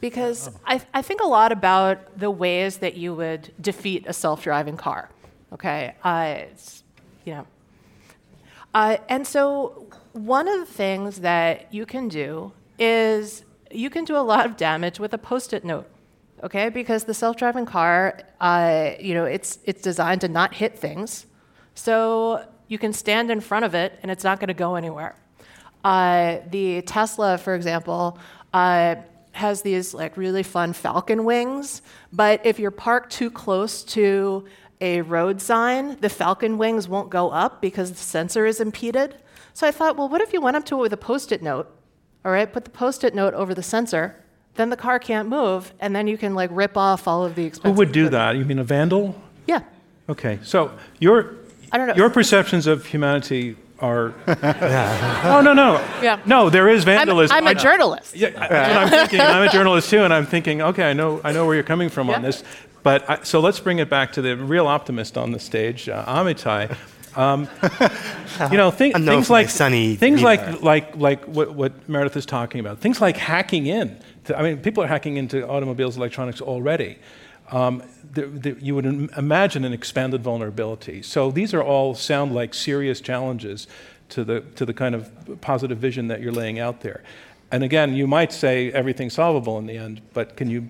Because 0.00 0.48
oh. 0.48 0.60
I, 0.66 0.82
I 0.92 1.00
think 1.00 1.22
a 1.22 1.26
lot 1.26 1.50
about 1.50 2.18
the 2.18 2.30
ways 2.30 2.76
that 2.78 2.94
you 2.94 3.14
would 3.14 3.54
defeat 3.58 4.04
a 4.06 4.12
self 4.12 4.42
driving 4.42 4.76
car. 4.76 5.08
Okay, 5.54 5.94
uh, 6.02 6.36
you 7.24 7.34
know. 7.34 7.46
Uh, 8.74 8.96
and 9.08 9.24
so 9.24 9.86
one 10.12 10.48
of 10.48 10.58
the 10.58 10.66
things 10.66 11.20
that 11.20 11.72
you 11.72 11.86
can 11.86 12.08
do 12.08 12.52
is 12.78 13.44
you 13.70 13.88
can 13.88 14.04
do 14.04 14.16
a 14.16 14.18
lot 14.18 14.46
of 14.46 14.56
damage 14.56 14.98
with 14.98 15.14
a 15.14 15.18
post-it 15.18 15.64
note. 15.64 15.88
Okay, 16.42 16.68
because 16.68 17.04
the 17.04 17.14
self-driving 17.14 17.66
car, 17.66 18.20
uh, 18.40 18.90
you 19.00 19.14
know, 19.14 19.24
it's 19.24 19.60
it's 19.64 19.80
designed 19.80 20.20
to 20.22 20.28
not 20.28 20.52
hit 20.54 20.76
things, 20.76 21.26
so 21.74 22.44
you 22.66 22.78
can 22.78 22.92
stand 22.92 23.30
in 23.30 23.40
front 23.40 23.64
of 23.64 23.74
it 23.74 23.98
and 24.02 24.10
it's 24.10 24.24
not 24.24 24.40
going 24.40 24.48
to 24.48 24.54
go 24.54 24.74
anywhere. 24.74 25.14
Uh, 25.84 26.38
the 26.50 26.82
Tesla, 26.82 27.38
for 27.38 27.54
example, 27.54 28.18
uh, 28.52 28.96
has 29.32 29.62
these 29.62 29.94
like 29.94 30.16
really 30.16 30.42
fun 30.42 30.72
falcon 30.72 31.24
wings, 31.24 31.82
but 32.12 32.44
if 32.44 32.58
you're 32.58 32.70
parked 32.70 33.12
too 33.12 33.30
close 33.30 33.82
to 33.82 34.44
a 34.84 35.00
road 35.00 35.40
sign, 35.40 35.98
the 36.00 36.10
falcon 36.10 36.58
wings 36.58 36.86
won't 36.86 37.08
go 37.08 37.30
up 37.30 37.62
because 37.62 37.90
the 37.90 37.96
sensor 37.96 38.44
is 38.44 38.60
impeded. 38.60 39.16
So 39.54 39.66
I 39.66 39.70
thought, 39.70 39.96
well, 39.96 40.10
what 40.10 40.20
if 40.20 40.32
you 40.34 40.42
went 40.42 40.56
up 40.58 40.66
to 40.66 40.76
it 40.76 40.80
with 40.82 40.92
a 40.92 40.98
post 40.98 41.32
it 41.32 41.42
note? 41.42 41.74
All 42.24 42.30
right, 42.32 42.52
put 42.52 42.64
the 42.64 42.70
post 42.70 43.02
it 43.02 43.14
note 43.14 43.32
over 43.32 43.54
the 43.54 43.62
sensor, 43.62 44.22
then 44.56 44.68
the 44.68 44.76
car 44.76 44.98
can't 44.98 45.28
move, 45.28 45.72
and 45.80 45.96
then 45.96 46.06
you 46.06 46.18
can 46.18 46.34
like 46.34 46.50
rip 46.52 46.76
off 46.76 47.08
all 47.08 47.24
of 47.24 47.34
the 47.34 47.44
expensive. 47.44 47.74
Who 47.74 47.78
would 47.78 47.92
do 47.92 48.08
that? 48.10 48.36
You 48.36 48.44
mean 48.44 48.58
a 48.58 48.64
vandal? 48.64 49.20
Yeah. 49.46 49.62
Okay, 50.08 50.38
so 50.42 50.70
your, 51.00 51.34
I 51.72 51.78
don't 51.78 51.88
know. 51.88 51.94
your 51.94 52.10
perceptions 52.10 52.66
of 52.66 52.84
humanity 52.84 53.56
are. 53.80 54.14
oh, 54.26 55.40
no, 55.44 55.52
no. 55.52 55.74
Yeah. 56.02 56.20
No, 56.26 56.48
there 56.50 56.68
is 56.68 56.84
vandalism. 56.84 57.36
I'm, 57.36 57.46
I'm 57.46 57.56
a 57.56 57.60
journalist. 57.60 58.14
Yeah, 58.16 58.30
that's 58.30 58.50
what 58.50 58.82
I'm 58.82 58.88
thinking. 58.90 59.20
I'm 59.20 59.48
a 59.48 59.50
journalist 59.52 59.90
too, 59.90 60.04
and 60.04 60.12
I'm 60.14 60.26
thinking, 60.26 60.62
okay, 60.62 60.84
I 60.90 60.92
know, 60.92 61.20
I 61.24 61.32
know 61.32 61.46
where 61.46 61.54
you're 61.54 61.64
coming 61.64 61.88
from 61.88 62.08
Yeah. 62.08 62.16
on 62.16 62.22
this. 62.22 62.42
But 62.82 63.08
I, 63.08 63.22
so 63.22 63.40
let's 63.40 63.60
bring 63.60 63.78
it 63.78 63.88
back 63.88 64.12
to 64.12 64.22
the 64.22 64.36
real 64.36 64.66
optimist 64.66 65.16
on 65.16 65.32
the 65.32 65.38
stage, 65.40 65.88
uh, 65.88 66.04
Amitai. 66.04 66.76
Um, 67.16 67.48
you 68.50 68.56
know, 68.58 68.70
thi- 68.70 68.92
things 68.92 69.30
like 69.30 69.48
sunny 69.48 69.94
things 69.94 70.20
demeanor. 70.20 70.52
like 70.52 70.62
like 70.62 70.96
like 70.96 71.24
what, 71.24 71.54
what 71.54 71.88
Meredith 71.88 72.16
is 72.16 72.26
talking 72.26 72.60
about. 72.60 72.78
Things 72.80 73.00
like 73.00 73.16
hacking 73.16 73.66
in. 73.66 73.96
To, 74.24 74.38
I 74.38 74.42
mean, 74.42 74.58
people 74.58 74.82
are 74.82 74.86
hacking 74.88 75.16
into 75.16 75.46
automobiles, 75.48 75.96
electronics 75.96 76.40
already. 76.40 76.98
Um, 77.50 77.82
the, 78.12 78.26
the, 78.26 78.56
you 78.60 78.74
would 78.74 78.86
imagine 78.86 79.64
an 79.64 79.72
expanded 79.72 80.22
vulnerability. 80.22 81.02
So 81.02 81.30
these 81.30 81.52
are 81.52 81.62
all 81.62 81.94
sound 81.94 82.34
like 82.34 82.54
serious 82.54 83.00
challenges 83.00 83.66
to 84.10 84.24
the 84.24 84.40
to 84.56 84.64
the 84.64 84.74
kind 84.74 84.94
of 84.94 85.10
positive 85.40 85.78
vision 85.78 86.08
that 86.08 86.20
you're 86.20 86.32
laying 86.32 86.58
out 86.58 86.80
there. 86.80 87.02
And 87.50 87.62
again, 87.62 87.94
you 87.94 88.06
might 88.06 88.32
say 88.32 88.72
everything's 88.72 89.14
solvable 89.14 89.58
in 89.58 89.66
the 89.66 89.76
end, 89.76 90.00
but 90.12 90.36
can 90.36 90.50
you 90.50 90.68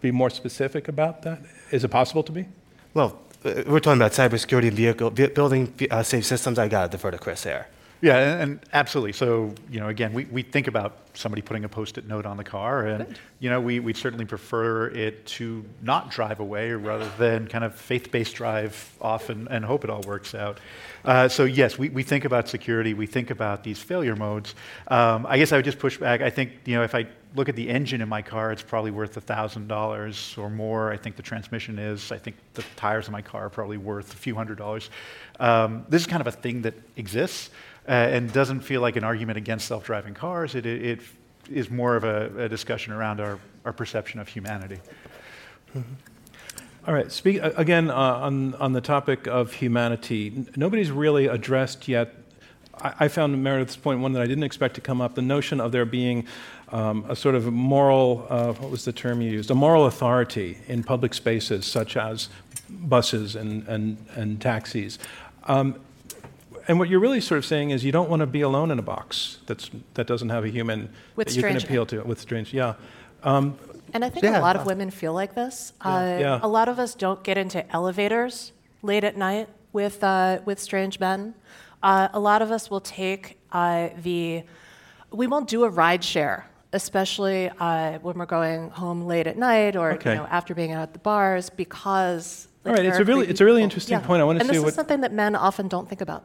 be 0.00 0.10
more 0.10 0.30
specific 0.30 0.88
about 0.88 1.22
that? 1.22 1.40
Is 1.70 1.84
it 1.84 1.88
possible 1.88 2.22
to 2.22 2.32
be? 2.32 2.46
Well, 2.94 3.18
uh, 3.44 3.62
we're 3.66 3.80
talking 3.80 4.00
about 4.00 4.12
cybersecurity 4.12 4.70
vehicle, 4.70 5.10
building 5.10 5.72
uh, 5.90 6.02
safe 6.02 6.24
systems. 6.24 6.58
I 6.58 6.68
got 6.68 6.84
to 6.84 6.88
defer 6.96 7.10
to 7.10 7.18
Chris 7.18 7.42
there. 7.42 7.68
Yeah, 8.02 8.18
and, 8.18 8.42
and 8.42 8.60
absolutely. 8.72 9.12
So, 9.12 9.54
you 9.70 9.78
know, 9.78 9.86
again, 9.86 10.12
we, 10.12 10.24
we 10.24 10.42
think 10.42 10.66
about 10.66 10.98
somebody 11.14 11.40
putting 11.40 11.64
a 11.64 11.68
post-it 11.68 12.08
note 12.08 12.26
on 12.26 12.36
the 12.36 12.42
car, 12.42 12.84
and 12.84 13.16
you 13.38 13.48
know, 13.48 13.60
we 13.60 13.78
we 13.78 13.94
certainly 13.94 14.24
prefer 14.24 14.88
it 14.88 15.24
to 15.26 15.64
not 15.82 16.10
drive 16.10 16.40
away 16.40 16.72
rather 16.72 17.08
than 17.16 17.46
kind 17.46 17.62
of 17.62 17.76
faith-based 17.76 18.34
drive 18.34 18.96
off 19.00 19.28
and, 19.28 19.46
and 19.48 19.64
hope 19.64 19.84
it 19.84 19.90
all 19.90 20.00
works 20.00 20.34
out. 20.34 20.58
Uh, 21.04 21.28
so 21.28 21.44
yes, 21.44 21.78
we, 21.78 21.90
we 21.90 22.02
think 22.02 22.24
about 22.24 22.48
security. 22.48 22.92
We 22.92 23.06
think 23.06 23.30
about 23.30 23.62
these 23.62 23.78
failure 23.78 24.16
modes. 24.16 24.56
Um, 24.88 25.24
I 25.28 25.38
guess 25.38 25.52
I 25.52 25.56
would 25.56 25.64
just 25.64 25.78
push 25.78 25.96
back. 25.96 26.22
I 26.22 26.30
think 26.30 26.50
you 26.64 26.74
know, 26.74 26.82
if 26.82 26.96
I 26.96 27.06
look 27.36 27.48
at 27.48 27.54
the 27.54 27.68
engine 27.68 28.00
in 28.00 28.08
my 28.08 28.20
car, 28.20 28.50
it's 28.50 28.62
probably 28.62 28.90
worth 28.90 29.14
thousand 29.14 29.68
dollars 29.68 30.34
or 30.36 30.50
more. 30.50 30.92
I 30.92 30.96
think 30.96 31.14
the 31.14 31.22
transmission 31.22 31.78
is. 31.78 32.10
I 32.10 32.18
think 32.18 32.34
the 32.54 32.64
tires 32.74 33.06
in 33.06 33.12
my 33.12 33.22
car 33.22 33.46
are 33.46 33.50
probably 33.50 33.76
worth 33.76 34.12
a 34.12 34.16
few 34.16 34.34
hundred 34.34 34.58
dollars. 34.58 34.90
Um, 35.38 35.86
this 35.88 36.02
is 36.02 36.06
kind 36.08 36.20
of 36.20 36.26
a 36.26 36.32
thing 36.32 36.62
that 36.62 36.74
exists 36.96 37.50
uh, 37.88 37.92
and 37.92 38.32
doesn't 38.32 38.60
feel 38.60 38.80
like 38.80 38.96
an 38.96 39.04
argument 39.04 39.38
against 39.38 39.66
self-driving 39.66 40.14
cars. 40.14 40.54
It, 40.54 40.66
it, 40.66 40.82
it 40.84 41.00
is 41.50 41.70
more 41.70 41.96
of 41.96 42.04
a, 42.04 42.44
a 42.44 42.48
discussion 42.48 42.92
around 42.92 43.20
our, 43.20 43.38
our 43.64 43.72
perception 43.72 44.20
of 44.20 44.28
humanity. 44.28 44.80
All 46.86 46.94
right. 46.94 47.12
Speak 47.12 47.40
again 47.42 47.90
uh, 47.90 47.94
on 47.94 48.54
on 48.56 48.72
the 48.72 48.80
topic 48.80 49.28
of 49.28 49.52
humanity. 49.52 50.32
N- 50.36 50.48
Nobody's 50.56 50.90
really 50.90 51.28
addressed 51.28 51.86
yet. 51.86 52.14
I, 52.74 52.94
I 53.00 53.08
found 53.08 53.40
Meredith's 53.42 53.76
point 53.76 54.00
one 54.00 54.12
that 54.14 54.22
I 54.22 54.26
didn't 54.26 54.44
expect 54.44 54.74
to 54.74 54.80
come 54.80 55.00
up: 55.00 55.14
the 55.14 55.22
notion 55.22 55.60
of 55.60 55.70
there 55.70 55.84
being 55.84 56.26
um, 56.70 57.04
a 57.08 57.14
sort 57.14 57.36
of 57.36 57.52
moral. 57.52 58.26
Uh, 58.28 58.52
what 58.54 58.70
was 58.70 58.84
the 58.84 58.92
term 58.92 59.22
you 59.22 59.30
used? 59.30 59.50
A 59.50 59.54
moral 59.54 59.86
authority 59.86 60.58
in 60.66 60.82
public 60.82 61.14
spaces, 61.14 61.66
such 61.66 61.96
as 61.96 62.28
buses 62.68 63.36
and 63.36 63.66
and 63.68 63.96
and 64.16 64.40
taxis. 64.40 64.98
Um, 65.44 65.76
and 66.68 66.78
what 66.78 66.88
you're 66.88 67.00
really 67.00 67.20
sort 67.20 67.38
of 67.38 67.44
saying 67.44 67.70
is 67.70 67.84
you 67.84 67.92
don't 67.92 68.08
want 68.10 68.20
to 68.20 68.26
be 68.26 68.40
alone 68.42 68.70
in 68.70 68.78
a 68.78 68.82
box 68.82 69.38
that's, 69.46 69.70
that 69.94 70.06
doesn't 70.06 70.28
have 70.30 70.44
a 70.44 70.48
human 70.48 70.88
With 71.16 71.28
that 71.28 71.36
you 71.36 71.42
can 71.42 71.50
strange- 71.58 71.64
appeal 71.64 71.86
to. 71.86 72.02
With 72.02 72.20
strange, 72.20 72.52
yeah. 72.54 72.74
Um, 73.22 73.56
And 73.94 74.04
I 74.04 74.08
think 74.10 74.24
Yeah. 74.24 74.38
a 74.38 74.42
lot 74.42 74.56
of 74.56 74.64
women 74.66 74.90
feel 74.90 75.12
like 75.12 75.34
this. 75.34 75.72
Uh, 75.82 76.16
Yeah. 76.20 76.40
A 76.42 76.48
lot 76.48 76.68
of 76.68 76.78
us 76.78 76.94
don't 76.94 77.22
get 77.22 77.36
into 77.36 77.60
elevators 77.72 78.52
late 78.82 79.04
at 79.04 79.16
night 79.16 79.48
with, 79.72 80.02
uh, 80.02 80.38
with 80.46 80.58
strange 80.58 80.98
men. 80.98 81.34
Uh, 81.82 82.08
a 82.12 82.20
lot 82.20 82.40
of 82.42 82.50
us 82.50 82.70
will 82.70 82.80
take 82.80 83.38
uh, 83.52 83.88
the, 84.02 84.42
we 85.10 85.26
won't 85.26 85.46
do 85.48 85.64
a 85.64 85.68
ride 85.68 86.02
share, 86.02 86.46
especially 86.72 87.50
uh, 87.60 87.98
when 88.00 88.16
we're 88.16 88.24
going 88.24 88.70
home 88.70 89.02
late 89.06 89.26
at 89.26 89.36
night 89.36 89.76
or 89.76 89.92
Okay. 89.92 90.12
you 90.12 90.16
know, 90.16 90.26
after 90.30 90.54
being 90.54 90.72
out 90.72 90.82
at 90.82 90.92
the 90.94 90.98
bars 91.00 91.50
because. 91.50 92.48
All 92.64 92.72
right, 92.72 92.84
it's 92.84 92.98
a 92.98 93.04
really- 93.04 93.26
it's 93.28 93.40
a 93.40 93.44
really 93.44 93.58
people. 93.60 93.64
interesting 93.64 93.98
Yeah. 93.98 94.06
point. 94.06 94.22
I 94.22 94.24
wanna 94.24 94.38
and 94.40 94.48
see 94.48 94.54
this 94.54 94.62
what- 94.62 94.68
is 94.68 94.74
something 94.74 95.00
that 95.02 95.12
men 95.12 95.34
often 95.36 95.68
don't 95.68 95.86
think 95.88 96.00
about. 96.00 96.22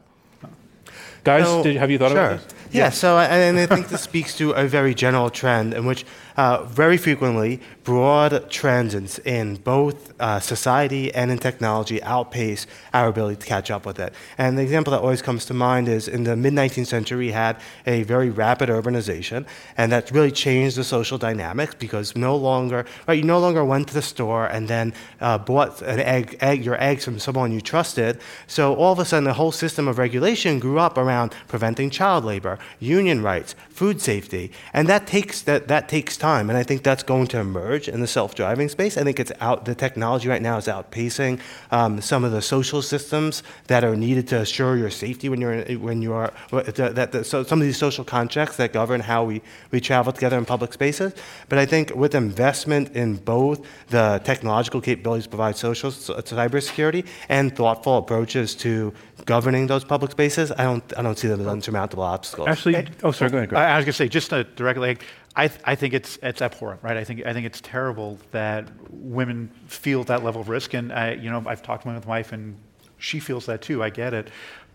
Guys, 1.23 1.45
So- 1.45 1.63
did, 1.63 1.75
have 1.77 1.91
you 1.91 1.97
thought 1.97 2.11
sure. 2.11 2.25
about 2.31 2.43
this? 2.47 2.53
Yeah, 2.71 2.89
so 2.89 3.15
I- 3.15 3.25
and 3.27 3.57
I 3.57 3.65
think 3.65 3.87
this 3.87 4.01
speaks 4.01 4.35
to 4.37 4.51
a 4.51 4.67
very 4.67 4.93
general 4.93 5.29
trend 5.29 5.73
in 5.73 5.85
which 5.85 6.05
uh, 6.35 6.63
very 6.65 6.97
frequently 6.97 7.59
broad 7.83 8.49
trends 8.51 8.93
in, 8.93 9.07
in 9.25 9.55
both 9.55 10.13
uh, 10.19 10.39
society 10.39 11.11
and 11.15 11.31
in 11.31 11.37
technology 11.39 12.03
outpace 12.03 12.67
our 12.93 13.07
ability 13.07 13.37
to 13.37 13.45
catch 13.47 13.71
up 13.71 13.85
with 13.85 13.99
it. 13.99 14.13
And 14.37 14.57
the 14.57 14.61
example 14.61 14.91
that 14.91 14.99
always 14.99 15.21
comes 15.21 15.45
to 15.45 15.53
mind 15.55 15.87
is 15.87 16.07
in 16.07 16.25
the 16.25 16.35
mid 16.35 16.53
19th 16.53 16.85
century, 16.87 17.17
we 17.27 17.31
had 17.31 17.57
a 17.87 18.03
very 18.03 18.29
rapid 18.29 18.69
urbanization, 18.69 19.47
and 19.77 19.91
that 19.93 20.11
really 20.11 20.29
changed 20.31 20.75
the 20.75 20.83
social 20.83 21.17
dynamics 21.17 21.73
because 21.79 22.15
no 22.15 22.35
longer, 22.35 22.85
right, 23.07 23.17
you 23.17 23.23
no 23.23 23.39
longer 23.39 23.63
went 23.65 23.87
to 23.87 23.93
the 23.93 24.01
store 24.01 24.45
and 24.45 24.67
then 24.67 24.93
uh, 25.21 25.37
bought 25.37 25.81
an 25.81 26.01
egg, 26.01 26.37
egg, 26.41 26.63
your 26.63 26.79
eggs 26.83 27.05
from 27.05 27.17
someone 27.17 27.51
you 27.51 27.61
trusted. 27.61 28.19
So 28.45 28.75
all 28.75 28.91
of 28.91 28.99
a 28.99 29.05
sudden, 29.05 29.23
the 29.23 29.33
whole 29.33 29.53
system 29.53 29.87
of 29.87 29.97
regulation 29.97 30.59
grew 30.59 30.77
up 30.77 30.97
around 31.07 31.33
preventing 31.47 31.89
child 31.89 32.25
labor, 32.25 32.59
union 32.79 33.23
rights, 33.23 33.55
food 33.69 34.01
safety, 34.01 34.51
and 34.73 34.87
that 34.89 35.07
takes 35.07 35.41
that, 35.43 35.67
that 35.67 35.87
takes 35.89 36.17
time. 36.17 36.49
And 36.49 36.57
I 36.57 36.63
think 36.63 36.83
that's 36.83 37.03
going 37.03 37.27
to 37.27 37.39
emerge 37.39 37.87
in 37.87 38.01
the 38.01 38.07
self-driving 38.07 38.69
space. 38.69 38.97
I 38.97 39.03
think 39.03 39.19
it's 39.19 39.31
out. 39.39 39.65
The 39.65 39.75
technology 39.75 40.27
right 40.27 40.41
now 40.41 40.57
is 40.57 40.67
outpacing 40.67 41.39
um, 41.71 42.01
some 42.01 42.23
of 42.23 42.31
the 42.31 42.41
social 42.41 42.81
systems 42.81 43.43
that 43.67 43.83
are 43.83 43.95
needed 43.95 44.27
to 44.29 44.37
assure 44.41 44.77
your 44.77 44.89
safety 44.89 45.29
when 45.29 45.41
you're 45.41 45.61
when 45.77 46.01
you 46.01 46.13
are 46.13 46.33
that, 46.51 46.95
that, 46.95 47.11
that- 47.11 47.25
so 47.25 47.43
some 47.43 47.59
of 47.61 47.67
these 47.67 47.77
social 47.77 48.03
contracts 48.03 48.57
that 48.57 48.73
govern 48.73 49.01
how 49.01 49.23
we, 49.23 49.41
we 49.71 49.79
travel 49.79 50.11
together 50.13 50.37
in 50.37 50.45
public 50.45 50.73
spaces. 50.73 51.13
But 51.49 51.59
I 51.59 51.65
think 51.65 51.93
with 51.95 52.15
investment 52.15 52.95
in 52.95 53.15
both 53.15 53.65
the 53.89 54.21
technological 54.23 54.81
capabilities 54.81 55.25
to 55.25 55.29
provide 55.29 55.55
social 55.55 55.91
cybersecurity 55.91 57.05
and 57.29 57.55
thoughtful 57.55 57.97
approaches 57.97 58.55
to 58.55 58.93
governing 59.25 59.67
those 59.67 59.83
public 59.83 60.11
spaces, 60.11 60.51
I 60.51 60.63
don't 60.63 60.96
I 60.97 61.03
don't 61.03 61.17
see 61.17 61.27
them 61.27 61.39
as 61.39 61.47
insurmountable 61.47 62.03
obstacles. 62.03 62.47
Actually, 62.47 62.87
oh, 63.03 63.11
sorry, 63.11 63.29
go 63.29 63.37
ahead. 63.37 63.49
Greg. 63.49 63.61
I, 63.61 63.73
I 63.73 63.77
was 63.77 63.85
going 63.85 63.93
to 63.93 63.97
say, 63.97 64.07
just 64.07 64.31
to 64.31 64.43
directly, 64.43 64.97
I, 65.35 65.47
th- 65.47 65.61
I 65.63 65.75
think 65.75 65.93
it's, 65.93 66.17
it's 66.23 66.41
abhorrent, 66.41 66.81
right? 66.81 66.97
I 66.97 67.03
think, 67.03 67.23
I 67.25 67.33
think 67.33 67.45
it's 67.45 67.61
terrible 67.61 68.17
that 68.31 68.67
women 68.89 69.51
feel 69.67 70.03
that 70.05 70.23
level 70.23 70.41
of 70.41 70.49
risk. 70.49 70.73
And, 70.73 70.91
I, 70.91 71.13
you 71.13 71.29
know, 71.29 71.43
I've 71.45 71.61
talked 71.61 71.83
to 71.83 71.89
my 71.89 71.99
wife, 71.99 72.31
and 72.31 72.57
she 72.97 73.19
feels 73.19 73.45
that 73.45 73.61
too. 73.61 73.83
I 73.83 73.91
get 73.91 74.15
it. 74.15 74.29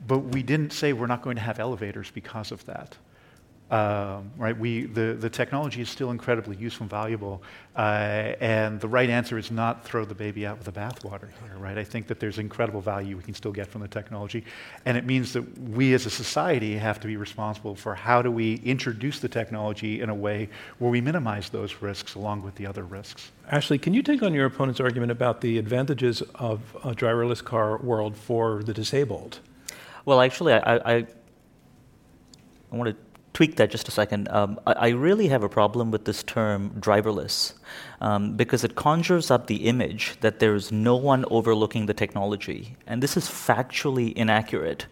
But 0.07 0.19
we 0.19 0.43
didn't 0.45 0.73
say 0.73 0.93
we're 0.93 1.07
not 1.09 1.23
going 1.23 1.37
to 1.37 1.43
have 1.43 1.59
elevators 1.59 2.11
because 2.13 2.53
of 2.53 2.65
that. 2.67 2.97
Um, 3.73 4.31
right? 4.37 4.59
We, 4.59 4.85
the, 4.85 5.15
the 5.19 5.31
technology 5.31 5.81
is 5.81 5.89
still 5.89 6.11
incredibly 6.11 6.57
useful 6.57 6.85
and 6.85 6.91
valuable. 6.91 7.43
Uh, 7.75 8.35
and 8.39 8.79
the 8.79 8.87
right 8.87 9.09
answer 9.09 9.39
is 9.39 9.51
not 9.51 9.83
throw 9.83 10.05
the 10.05 10.15
baby 10.15 10.47
out 10.47 10.59
with 10.59 10.67
the 10.67 10.79
bathwater 10.79 11.31
here, 11.43 11.57
right? 11.57 11.79
I 11.79 11.85
think 11.85 12.07
that 12.09 12.21
there's 12.21 12.37
incredible 12.37 12.83
value 12.83 13.17
we 13.17 13.23
can 13.23 13.33
still 13.33 13.51
get 13.51 13.67
from 13.69 13.81
the 13.81 13.89
technology. 13.89 14.45
And 14.85 14.99
it 14.99 15.07
means 15.07 15.33
that 15.33 15.59
we 15.59 15.95
as 15.95 16.05
a 16.05 16.11
society 16.11 16.77
have 16.77 17.01
to 17.01 17.07
be 17.07 17.17
responsible 17.17 17.75
for 17.75 17.95
how 17.95 18.21
do 18.21 18.31
we 18.31 18.57
introduce 18.57 19.21
the 19.21 19.29
technology 19.29 20.03
in 20.03 20.11
a 20.11 20.15
way 20.15 20.51
where 20.79 20.91
we 20.91 21.01
minimize 21.01 21.49
those 21.49 21.77
risks 21.81 22.15
along 22.15 22.43
with 22.43 22.57
the 22.57 22.67
other 22.67 22.83
risks. 22.83 23.33
Ashley, 23.51 23.79
can 23.79 23.95
you 23.95 24.03
take 24.03 24.23
on 24.23 24.35
your 24.35 24.45
opponent's 24.45 24.81
argument 24.81 25.13
about 25.13 25.41
the 25.41 25.57
advantages 25.57 26.21
of 26.35 26.61
a 26.85 26.93
driverless 26.93 27.43
car 27.43 27.79
world 27.79 28.19
for 28.19 28.63
the 28.63 28.75
disabled? 28.75 29.41
Well, 30.05 30.21
actually, 30.21 30.53
I, 30.53 30.77
I, 30.77 30.95
I 30.97 31.07
want 32.77 32.91
to 32.91 32.97
tweak 33.33 33.57
that 33.57 33.71
just 33.71 33.89
a 33.89 33.91
second. 33.91 34.29
Um, 34.29 34.61
I, 34.67 34.73
I 34.73 34.89
really 34.89 35.29
have 35.29 35.43
a 35.43 35.49
problem 35.49 35.91
with 35.91 36.05
this 36.05 36.23
term 36.23 36.71
driverless 36.79 37.55
um, 38.01 38.37
because 38.37 38.65
it 38.65 38.75
conjures 38.75 39.31
up 39.31 39.47
the 39.47 39.67
image 39.67 40.17
that 40.21 40.39
there's 40.39 40.71
no 40.71 40.97
one 40.97 41.25
overlooking 41.31 41.87
the 41.87 41.95
technology. 41.95 42.77
And 42.87 43.03
this 43.03 43.17
is 43.17 43.29
factually 43.29 44.13
inaccurate. 44.15 44.87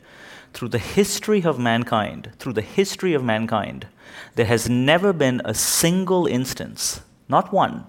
Through 0.52 0.70
the 0.70 0.78
history 0.78 1.42
of 1.42 1.58
mankind, 1.58 2.32
through 2.38 2.54
the 2.54 2.62
history 2.62 3.14
of 3.14 3.22
mankind, 3.22 3.86
there 4.34 4.46
has 4.46 4.68
never 4.68 5.12
been 5.12 5.40
a 5.44 5.54
single 5.54 6.26
instance, 6.26 7.02
not 7.28 7.52
one, 7.52 7.84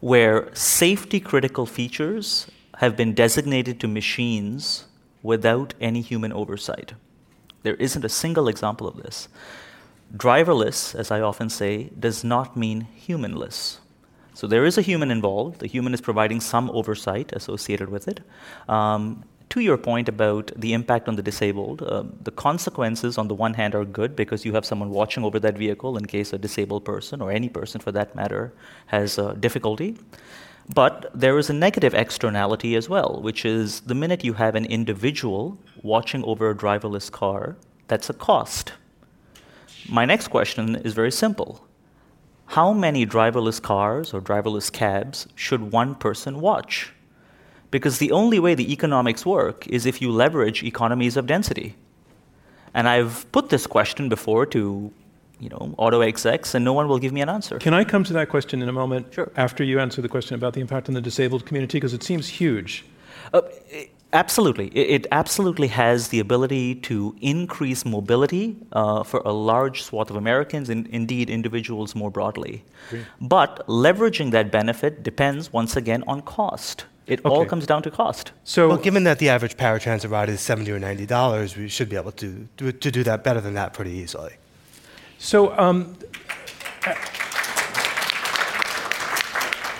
where 0.00 0.54
safety 0.54 1.20
critical 1.20 1.66
features 1.66 2.50
have 2.78 2.96
been 2.96 3.14
designated 3.14 3.80
to 3.80 3.88
machines 3.88 4.86
without 5.22 5.74
any 5.80 6.00
human 6.00 6.32
oversight. 6.32 6.94
There 7.66 7.74
isn't 7.74 8.04
a 8.04 8.08
single 8.08 8.46
example 8.46 8.86
of 8.86 8.96
this. 9.02 9.26
Driverless, 10.16 10.94
as 10.94 11.10
I 11.10 11.20
often 11.20 11.50
say, 11.50 11.90
does 11.98 12.22
not 12.22 12.56
mean 12.56 12.82
humanless. 12.94 13.80
So 14.34 14.46
there 14.46 14.64
is 14.64 14.78
a 14.78 14.82
human 14.82 15.10
involved. 15.10 15.58
The 15.58 15.66
human 15.66 15.92
is 15.92 16.00
providing 16.00 16.40
some 16.40 16.70
oversight 16.70 17.32
associated 17.32 17.88
with 17.88 18.06
it. 18.06 18.20
Um, 18.68 19.24
to 19.48 19.58
your 19.58 19.76
point 19.76 20.08
about 20.08 20.52
the 20.54 20.74
impact 20.74 21.08
on 21.08 21.16
the 21.16 21.22
disabled, 21.22 21.82
uh, 21.82 22.04
the 22.22 22.30
consequences 22.30 23.18
on 23.18 23.26
the 23.26 23.34
one 23.34 23.54
hand 23.54 23.74
are 23.74 23.84
good 23.84 24.14
because 24.14 24.44
you 24.44 24.52
have 24.52 24.64
someone 24.64 24.90
watching 24.90 25.24
over 25.24 25.40
that 25.40 25.58
vehicle 25.58 25.98
in 25.98 26.04
case 26.06 26.32
a 26.32 26.38
disabled 26.38 26.84
person, 26.84 27.20
or 27.20 27.32
any 27.32 27.48
person 27.48 27.80
for 27.80 27.90
that 27.90 28.14
matter, 28.14 28.52
has 28.86 29.18
uh, 29.18 29.32
difficulty. 29.40 29.96
But 30.74 31.10
there 31.14 31.38
is 31.38 31.48
a 31.48 31.52
negative 31.52 31.94
externality 31.94 32.74
as 32.74 32.88
well, 32.88 33.20
which 33.22 33.44
is 33.44 33.80
the 33.80 33.94
minute 33.94 34.24
you 34.24 34.34
have 34.34 34.54
an 34.54 34.64
individual 34.64 35.58
watching 35.82 36.24
over 36.24 36.50
a 36.50 36.54
driverless 36.54 37.10
car, 37.10 37.56
that's 37.88 38.10
a 38.10 38.14
cost. 38.14 38.72
My 39.88 40.04
next 40.04 40.28
question 40.28 40.74
is 40.76 40.92
very 40.92 41.12
simple 41.12 41.64
How 42.46 42.72
many 42.72 43.06
driverless 43.06 43.62
cars 43.62 44.12
or 44.12 44.20
driverless 44.20 44.72
cabs 44.72 45.28
should 45.36 45.70
one 45.72 45.94
person 45.94 46.40
watch? 46.40 46.92
Because 47.70 47.98
the 47.98 48.12
only 48.12 48.38
way 48.38 48.54
the 48.54 48.72
economics 48.72 49.24
work 49.24 49.66
is 49.68 49.86
if 49.86 50.00
you 50.02 50.10
leverage 50.10 50.62
economies 50.62 51.16
of 51.16 51.26
density. 51.26 51.76
And 52.74 52.88
I've 52.88 53.30
put 53.32 53.48
this 53.48 53.66
question 53.66 54.08
before 54.08 54.46
to 54.46 54.92
you 55.40 55.48
know, 55.48 55.74
auto 55.78 56.00
execs, 56.00 56.54
and 56.54 56.64
no 56.64 56.72
one 56.72 56.88
will 56.88 56.98
give 56.98 57.12
me 57.12 57.20
an 57.20 57.28
answer. 57.28 57.58
Can 57.58 57.74
I 57.74 57.84
come 57.84 58.04
to 58.04 58.12
that 58.14 58.28
question 58.28 58.62
in 58.62 58.68
a 58.68 58.72
moment 58.72 59.12
Sure. 59.12 59.30
after 59.36 59.62
you 59.64 59.78
answer 59.80 60.00
the 60.02 60.08
question 60.08 60.34
about 60.34 60.54
the 60.54 60.60
impact 60.60 60.88
on 60.88 60.94
the 60.94 61.00
disabled 61.00 61.44
community? 61.46 61.76
Because 61.78 61.92
it 61.94 62.02
seems 62.02 62.26
huge. 62.28 62.84
Uh, 63.34 63.42
i- 63.72 63.88
absolutely. 64.12 64.68
It, 64.68 64.90
it 65.02 65.06
absolutely 65.12 65.68
has 65.68 66.08
the 66.08 66.20
ability 66.20 66.76
to 66.76 67.14
increase 67.20 67.84
mobility 67.84 68.56
uh, 68.72 69.02
for 69.02 69.20
a 69.26 69.32
large 69.32 69.82
swath 69.82 70.08
of 70.10 70.16
Americans 70.16 70.70
and 70.70 70.86
indeed 70.86 71.28
individuals 71.28 71.94
more 71.94 72.10
broadly. 72.10 72.64
But 73.20 73.66
leveraging 73.66 74.30
that 74.30 74.50
benefit 74.50 75.02
depends 75.02 75.52
once 75.52 75.76
again 75.76 76.02
on 76.06 76.22
cost. 76.22 76.86
It 77.06 77.20
all 77.24 77.44
comes 77.46 77.66
down 77.66 77.82
to 77.84 77.90
cost. 77.90 78.32
So, 78.42 78.68
Well, 78.68 78.78
given 78.78 79.04
that 79.04 79.18
the 79.18 79.28
average 79.28 79.56
paratransit 79.56 80.10
ride 80.10 80.28
is 80.28 80.40
seventy 80.40 80.72
or 80.72 80.78
ninety 80.80 81.06
dollars, 81.06 81.56
we 81.56 81.68
should 81.68 81.88
be 81.88 81.94
able 81.96 82.12
to, 82.12 82.48
to 82.56 82.72
to 82.72 82.90
do 82.90 83.04
that 83.04 83.22
better 83.22 83.40
than 83.40 83.54
that 83.54 83.72
pretty 83.74 83.92
easily. 83.92 84.32
So 85.18 85.56
um, 85.58 85.96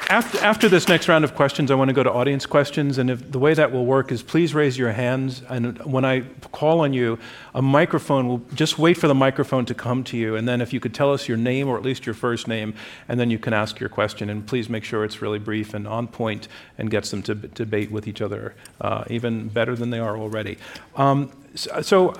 after, 0.08 0.38
after 0.38 0.68
this 0.68 0.86
next 0.86 1.08
round 1.08 1.24
of 1.24 1.34
questions, 1.34 1.70
I 1.70 1.74
want 1.74 1.88
to 1.88 1.92
go 1.94 2.02
to 2.02 2.12
audience 2.12 2.46
questions. 2.46 2.98
And 2.98 3.10
if 3.10 3.30
the 3.32 3.40
way 3.40 3.54
that 3.54 3.72
will 3.72 3.86
work 3.86 4.12
is 4.12 4.22
please 4.22 4.54
raise 4.54 4.78
your 4.78 4.92
hands. 4.92 5.42
And 5.48 5.78
when 5.84 6.04
I 6.04 6.20
call 6.52 6.80
on 6.80 6.92
you, 6.92 7.18
a 7.54 7.62
microphone 7.62 8.28
will 8.28 8.42
just 8.54 8.78
wait 8.78 8.96
for 8.96 9.08
the 9.08 9.14
microphone 9.14 9.66
to 9.66 9.74
come 9.74 10.04
to 10.04 10.16
you. 10.16 10.36
And 10.36 10.46
then 10.46 10.60
if 10.60 10.72
you 10.72 10.78
could 10.78 10.94
tell 10.94 11.12
us 11.12 11.26
your 11.26 11.36
name 11.36 11.66
or 11.68 11.76
at 11.76 11.82
least 11.82 12.06
your 12.06 12.14
first 12.14 12.46
name, 12.46 12.74
and 13.08 13.18
then 13.18 13.30
you 13.30 13.38
can 13.38 13.52
ask 13.52 13.80
your 13.80 13.88
question. 13.88 14.30
And 14.30 14.46
please 14.46 14.68
make 14.68 14.84
sure 14.84 15.04
it's 15.04 15.20
really 15.20 15.40
brief 15.40 15.74
and 15.74 15.88
on 15.88 16.06
point 16.06 16.46
and 16.78 16.88
gets 16.88 17.10
them 17.10 17.22
to 17.24 17.34
b- 17.34 17.48
debate 17.54 17.90
with 17.90 18.06
each 18.06 18.20
other 18.20 18.54
uh, 18.80 19.04
even 19.10 19.48
better 19.48 19.74
than 19.74 19.90
they 19.90 19.98
are 19.98 20.16
already. 20.16 20.56
Um, 20.94 21.32
so, 21.56 22.14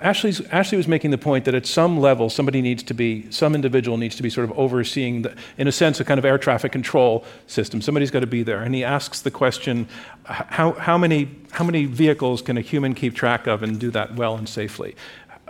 Ashley's, 0.00 0.40
Ashley 0.48 0.76
was 0.76 0.88
making 0.88 1.10
the 1.10 1.18
point 1.18 1.44
that 1.44 1.54
at 1.54 1.66
some 1.66 2.00
level, 2.00 2.30
somebody 2.30 2.62
needs 2.62 2.82
to 2.84 2.94
be, 2.94 3.30
some 3.30 3.54
individual 3.54 3.96
needs 3.96 4.16
to 4.16 4.22
be 4.22 4.30
sort 4.30 4.50
of 4.50 4.58
overseeing, 4.58 5.22
the, 5.22 5.36
in 5.58 5.68
a 5.68 5.72
sense, 5.72 6.00
a 6.00 6.04
kind 6.04 6.18
of 6.18 6.24
air 6.24 6.38
traffic 6.38 6.72
control 6.72 7.24
system. 7.46 7.82
Somebody's 7.82 8.10
got 8.10 8.20
to 8.20 8.26
be 8.26 8.42
there. 8.42 8.62
And 8.62 8.74
he 8.74 8.82
asks 8.82 9.20
the 9.20 9.30
question 9.30 9.86
how, 10.24 10.72
how, 10.72 10.96
many, 10.96 11.30
how 11.52 11.64
many 11.64 11.84
vehicles 11.84 12.42
can 12.42 12.56
a 12.56 12.60
human 12.62 12.94
keep 12.94 13.14
track 13.14 13.46
of 13.46 13.62
and 13.62 13.78
do 13.78 13.90
that 13.90 14.14
well 14.14 14.36
and 14.36 14.48
safely? 14.48 14.96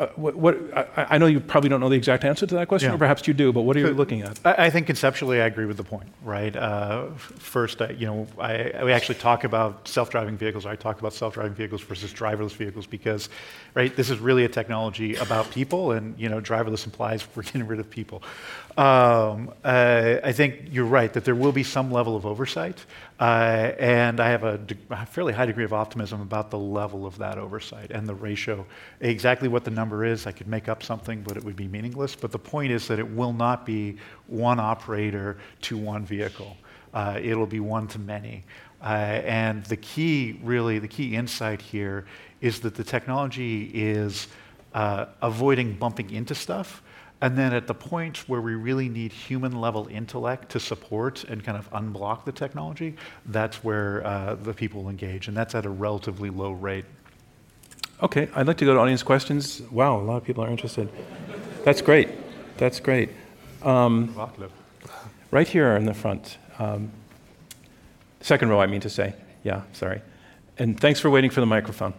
Uh, 0.01 0.07
what, 0.16 0.34
what 0.34 0.57
I, 0.74 1.07
I, 1.11 1.18
know 1.18 1.26
you 1.26 1.40
probably 1.40 1.68
don't 1.68 1.80
know 1.80 1.90
the 1.90 1.94
exact 1.94 2.24
answer 2.24 2.46
to 2.46 2.55
that 2.55 2.68
question, 2.68 2.88
yeah. 2.88 2.94
or 2.94 2.98
perhaps 2.98 3.28
you 3.28 3.34
do. 3.34 3.53
But 3.53 3.62
what 3.62 3.76
are 3.76 3.80
you 3.80 3.92
looking 3.92 4.22
at? 4.22 4.40
I, 4.46 4.66
I, 4.66 4.70
think 4.70 4.86
conceptually, 4.86 5.42
I 5.42 5.44
agree 5.44 5.66
with 5.66 5.76
the 5.76 5.84
point. 5.84 6.09
Right. 6.24 6.57
Uh, 6.57 7.11
first, 7.11 7.82
I, 7.82 7.90
you 7.90 8.07
know, 8.07 8.26
I, 8.38 8.82
we 8.82 8.92
actually 8.92 9.16
talk 9.16 9.44
about 9.44 9.86
self-driving 9.86 10.38
vehicles. 10.38 10.64
Or 10.64 10.70
I 10.70 10.76
talk 10.76 11.01
about 11.01 11.12
self-driving 11.12 11.53
vehicles 11.53 11.82
versus 11.82 12.14
driverless 12.14 12.53
vehicles 12.53 12.86
because, 12.86 13.28
right, 13.74 13.94
this 13.94 14.09
is 14.09 14.20
really 14.20 14.46
a 14.46 14.48
technology 14.48 15.16
about 15.16 15.51
people, 15.51 15.92
and 15.92 16.18
you 16.18 16.30
know, 16.30 16.40
driverless 16.40 16.86
implies 16.86 17.26
we're 17.36 17.42
getting 17.42 17.66
rid 17.66 17.78
of 17.78 17.90
people. 17.90 18.22
Um, 18.81 19.53
uh, 19.62 20.20
I 20.24 20.33
think 20.33 20.68
you're 20.70 20.87
right 20.87 21.12
that 21.12 21.26
there 21.26 21.35
will 21.35 21.53
be 21.53 21.62
some 21.62 21.93
level 21.93 22.16
of 22.16 22.24
oversight, 22.24 22.83
uh, 23.20 23.72
and 23.78 24.20
I 24.20 24.31
have 24.31 24.43
a, 24.43 24.57
de- 24.57 24.74
a, 24.89 25.05
fairly 25.05 25.35
high 25.35 25.45
degree 25.45 25.64
of 25.64 25.74
optimism 25.74 26.22
about 26.22 26.51
the 26.51 26.59
level 26.59 27.05
of 27.05 27.18
that 27.18 27.37
oversight 27.37 27.91
and 27.91 28.09
the 28.09 28.14
ratio. 28.14 28.64
Exactly 29.03 29.49
what 29.49 29.64
the 29.64 29.70
number 29.70 30.03
is, 30.03 30.26
I 30.26 30.33
could 30.33 30.49
make 30.49 30.66
up 30.66 30.83
something, 30.83 31.20
but 31.20 31.37
it 31.37 31.45
would 31.45 31.57
be 31.57 31.68
meaningless. 31.68 32.16
But 32.16 32.33
the 32.33 32.39
point 32.39 32.72
is 32.72 32.89
that 32.89 32.99
it 32.99 33.07
will 33.07 33.35
not 33.35 33.66
be 33.66 33.99
one 34.28 34.59
operator 34.59 35.37
to 35.61 35.76
one 35.76 36.07
vehicle. 36.07 36.57
Uh, 36.95 37.20
it'll 37.22 37.45
be 37.45 37.61
one 37.61 37.87
to 37.89 37.99
many. 37.99 38.45
Uh, 38.83 38.87
and 39.26 39.62
the 39.66 39.76
key, 39.76 40.41
really, 40.43 40.78
the 40.78 40.89
key 40.89 41.16
insight 41.16 41.61
here 41.61 42.07
is 42.41 42.61
that 42.61 42.76
the 42.76 42.85
technology 42.85 43.64
is 43.74 44.28
uh, 44.72 45.05
avoiding 45.20 45.74
bumping 45.74 46.09
into 46.09 46.35
stuff 46.35 46.83
and 47.23 47.37
then 47.37 47.53
at 47.53 47.66
the 47.66 47.75
point 47.75 48.29
where 48.29 48.41
we 48.41 48.55
really 48.55 48.89
need 48.89 49.12
human 49.12 49.61
level 49.61 49.87
intellect 49.91 50.51
to 50.53 50.61
support 50.61 51.25
and 51.25 51.45
kind 51.45 51.59
of 51.59 51.71
unblock 51.71 52.25
the 52.25 52.33
technology, 52.33 52.97
that's 53.27 53.62
where 53.62 54.07
uh, 54.07 54.37
the 54.37 54.55
people 54.55 54.89
engage. 54.89 55.29
And 55.29 55.37
that's 55.37 55.55
at 55.55 55.66
a 55.66 55.71
relatively 55.71 56.31
low 56.31 56.53
rate. 56.53 56.87
Okay, 58.03 58.31
I'd 58.35 58.47
like 58.47 58.57
to 58.59 58.64
go 58.64 58.73
to 58.73 58.81
audience 58.81 59.03
questions. 59.03 59.61
Wow, 59.71 60.01
a 60.01 60.03
lot 60.03 60.16
of 60.16 60.25
people 60.25 60.43
are 60.43 60.49
interested. 60.49 60.89
That's 61.64 61.83
great. 61.83 62.09
That's 62.57 62.81
great. 62.81 63.11
Um, 63.62 64.14
right 65.31 65.47
here 65.47 65.77
in 65.77 65.85
the 65.85 65.93
front. 65.93 66.39
Um, 66.59 66.91
second 68.23 68.49
row, 68.49 68.61
I 68.61 68.66
mean 68.66 68.81
to 68.81 68.91
say. 68.91 69.14
Yeah, 69.43 69.62
sorry. 69.73 70.01
And 70.59 70.81
thanks 70.81 71.01
for 71.01 71.11
waiting 71.11 71.31
for 71.31 71.41
the 71.41 71.47
microphone. 71.47 71.93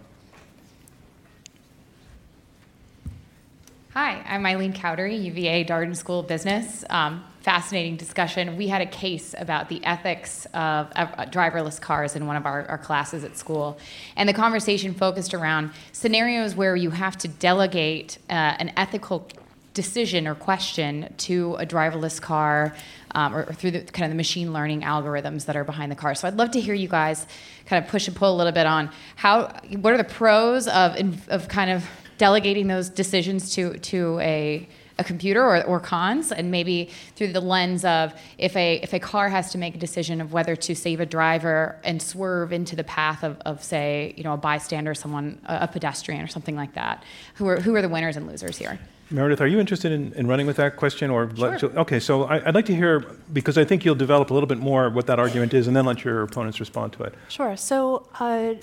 Hi, 3.94 4.24
I'm 4.26 4.46
Eileen 4.46 4.72
Cowdery, 4.72 5.22
UVA 5.22 5.66
Darden 5.66 5.98
School 5.98 6.22
of 6.22 6.28
Business. 6.30 6.86
Um, 6.90 7.26
fascinating 7.42 7.98
discussion. 7.98 8.56
We 8.56 8.70
had 8.70 8.82
a 8.82 8.86
case 8.86 9.36
about 9.38 9.68
the 9.68 9.84
ethics 9.84 10.46
of 10.54 10.88
uh, 10.96 11.26
driverless 11.26 11.82
cars 11.82 12.16
in 12.16 12.26
one 12.26 12.38
of 12.38 12.46
our, 12.46 12.66
our, 12.68 12.78
classes 12.78 13.26
at 13.26 13.38
school. 13.38 13.78
And 14.16 14.30
the 14.30 14.34
conversation 14.34 14.94
focused 14.94 15.34
around 15.34 15.72
scenarios 15.92 16.56
where 16.56 16.74
you 16.78 16.92
have 16.92 17.18
to 17.18 17.28
delegate 17.28 18.18
uh, 18.30 18.34
an 18.34 18.72
ethical 18.78 19.28
decision 19.74 20.26
or 20.26 20.36
question 20.36 21.14
to 21.18 21.56
a 21.56 21.66
driverless 21.66 22.22
car 22.22 22.74
um, 23.14 23.36
or, 23.36 23.44
or, 23.44 23.54
through 23.54 23.72
the 23.72 23.82
kind 23.82 24.06
of 24.06 24.12
the 24.12 24.16
machine 24.16 24.54
learning 24.54 24.84
algorithms 24.84 25.48
that 25.48 25.58
are 25.58 25.66
behind 25.66 25.92
the 25.92 25.98
car. 25.98 26.16
So 26.16 26.30
I'd 26.30 26.38
love 26.38 26.52
to 26.52 26.62
hear 26.62 26.74
you 26.74 26.88
guys 26.88 27.28
kind 27.66 27.84
of 27.84 27.92
push 27.92 28.08
and 28.08 28.16
pull 28.16 28.34
a 28.34 28.38
little 28.38 28.54
bit 28.54 28.66
on 28.66 28.90
how, 29.18 29.54
what 29.82 29.94
are 29.94 29.98
the 29.98 30.06
pros 30.06 30.70
of, 30.70 30.96
of 31.28 31.50
kind 31.50 31.72
of 31.72 31.86
delegating 32.22 32.68
those 32.68 32.88
decisions 32.88 33.56
to 33.56 33.80
to 33.80 34.20
a 34.20 34.68
a 35.00 35.04
computer 35.04 35.44
or, 35.44 35.64
or 35.64 35.80
cons 35.80 36.32
and 36.32 36.52
maybe 36.52 36.88
through 37.16 37.34
the 37.34 37.42
lens 37.42 37.84
of 37.84 38.14
if 38.38 38.56
a 38.56 38.76
if 38.84 38.94
a 38.94 39.00
car 39.00 39.28
has 39.28 39.52
to 39.52 39.58
make 39.58 39.74
a 39.74 39.80
decision 39.80 40.22
of 40.22 40.32
whether 40.32 40.56
to 40.56 40.76
save 40.76 41.00
a 41.00 41.06
driver 41.18 41.80
and 41.84 42.00
swerve 42.00 42.54
into 42.54 42.76
the 42.76 42.84
path 42.84 43.24
of, 43.24 43.40
of 43.50 43.64
say 43.64 44.14
you 44.18 44.24
know 44.24 44.34
a 44.34 44.38
bystander 44.38 44.94
someone 44.94 45.42
a, 45.48 45.62
a 45.62 45.68
pedestrian 45.68 46.22
or 46.22 46.28
something 46.28 46.56
like 46.56 46.74
that 46.76 47.04
who 47.34 47.48
are 47.48 47.60
who 47.60 47.74
are 47.74 47.82
the 47.82 47.90
winners 47.90 48.16
and 48.16 48.28
losers 48.28 48.56
here 48.56 48.78
Meredith, 49.10 49.42
are 49.42 49.48
you 49.48 49.60
interested 49.60 49.92
in, 49.92 50.14
in 50.14 50.26
running 50.26 50.48
with 50.48 50.56
that 50.56 50.78
question? 50.78 51.10
Or 51.10 51.30
sure. 51.36 51.50
let, 51.50 51.64
okay, 51.64 52.00
so 52.00 52.24
I, 52.24 52.38
would 52.46 52.56
like 52.56 52.68
to 52.68 52.76
hear 52.76 53.02
because 53.34 53.58
I 53.58 53.66
think 53.66 53.84
you'll 53.84 53.94
develop 54.08 54.30
a 54.30 54.34
little 54.34 54.48
bit 54.48 54.58
more 54.58 54.90
what 54.90 55.06
that 55.08 55.20
argument 55.20 55.54
is, 55.54 55.68
and 55.68 55.76
then 55.76 55.86
let 55.86 56.06
your 56.06 56.24
opponents 56.24 56.62
respond 56.62 56.94
to 56.94 57.04
it. 57.04 57.14
Sure. 57.28 57.58
So 57.58 58.08
uh, 58.22 58.54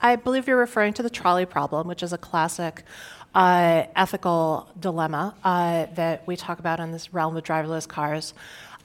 I 0.00 0.16
believe 0.16 0.46
you're 0.46 0.56
referring 0.56 0.92
to 0.94 1.02
the 1.02 1.10
trolley 1.10 1.46
problem, 1.46 1.88
which 1.88 2.02
is 2.02 2.12
a 2.12 2.18
classic 2.18 2.84
uh, 3.34 3.84
ethical 3.94 4.68
dilemma 4.78 5.34
uh, 5.44 5.86
that 5.94 6.26
we 6.26 6.36
talk 6.36 6.58
about 6.58 6.80
in 6.80 6.92
this 6.92 7.12
realm 7.12 7.36
of 7.36 7.44
driverless 7.44 7.86
cars. 7.86 8.34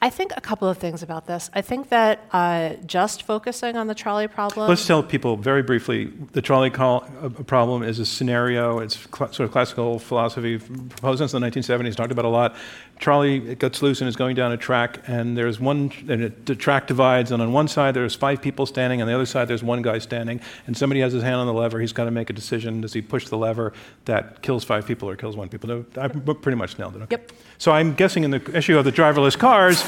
I 0.03 0.09
think 0.09 0.31
a 0.35 0.41
couple 0.41 0.67
of 0.67 0.79
things 0.79 1.03
about 1.03 1.27
this. 1.27 1.51
I 1.53 1.61
think 1.61 1.89
that 1.89 2.25
uh, 2.33 2.73
just 2.87 3.21
focusing 3.21 3.77
on 3.77 3.85
the 3.85 3.93
trolley 3.93 4.27
problem. 4.27 4.67
Let's 4.67 4.87
tell 4.87 5.03
people 5.03 5.37
very 5.37 5.61
briefly 5.61 6.05
the 6.31 6.41
trolley 6.41 6.71
call, 6.71 7.07
uh, 7.21 7.29
problem 7.29 7.83
is 7.83 7.99
a 7.99 8.05
scenario. 8.05 8.79
It's 8.79 8.97
cl- 8.97 9.31
sort 9.31 9.41
of 9.41 9.51
classical 9.51 9.99
philosophy 9.99 10.57
proposed 10.57 11.19
since 11.19 11.33
the 11.33 11.39
1970s, 11.39 11.95
talked 11.95 12.11
about 12.11 12.25
a 12.25 12.29
lot 12.29 12.55
trolley 13.01 13.55
gets 13.55 13.81
loose 13.81 13.99
and 13.99 14.07
is 14.07 14.15
going 14.15 14.35
down 14.35 14.51
a 14.51 14.57
track, 14.57 14.99
and 15.07 15.35
there's 15.35 15.59
one, 15.59 15.91
and 16.07 16.23
it, 16.23 16.45
the 16.45 16.55
track 16.55 16.87
divides, 16.87 17.31
and 17.31 17.41
on 17.41 17.51
one 17.51 17.67
side 17.67 17.95
there's 17.95 18.15
five 18.15 18.41
people 18.41 18.65
standing, 18.65 19.01
on 19.01 19.07
the 19.07 19.13
other 19.13 19.25
side 19.25 19.47
there's 19.47 19.63
one 19.63 19.81
guy 19.81 19.97
standing, 19.97 20.39
and 20.67 20.77
somebody 20.77 21.01
has 21.01 21.11
his 21.11 21.23
hand 21.23 21.35
on 21.35 21.47
the 21.47 21.53
lever. 21.53 21.79
He's 21.79 21.91
got 21.91 22.05
to 22.05 22.11
make 22.11 22.29
a 22.29 22.33
decision. 22.33 22.79
Does 22.79 22.93
he 22.93 23.01
push 23.01 23.27
the 23.27 23.37
lever 23.37 23.73
that 24.05 24.41
kills 24.43 24.63
five 24.63 24.85
people 24.85 25.09
or 25.09 25.15
kills 25.15 25.35
one 25.35 25.49
people? 25.49 25.67
No, 25.67 25.85
I 25.97 26.07
pretty 26.07 26.55
much 26.55 26.77
nailed 26.79 26.95
it. 26.95 27.01
Okay. 27.01 27.17
Yep. 27.17 27.31
So 27.57 27.71
I'm 27.71 27.93
guessing 27.93 28.23
in 28.23 28.31
the 28.31 28.57
issue 28.57 28.77
of 28.77 28.85
the 28.85 28.91
driverless 28.91 29.37
cars, 29.37 29.83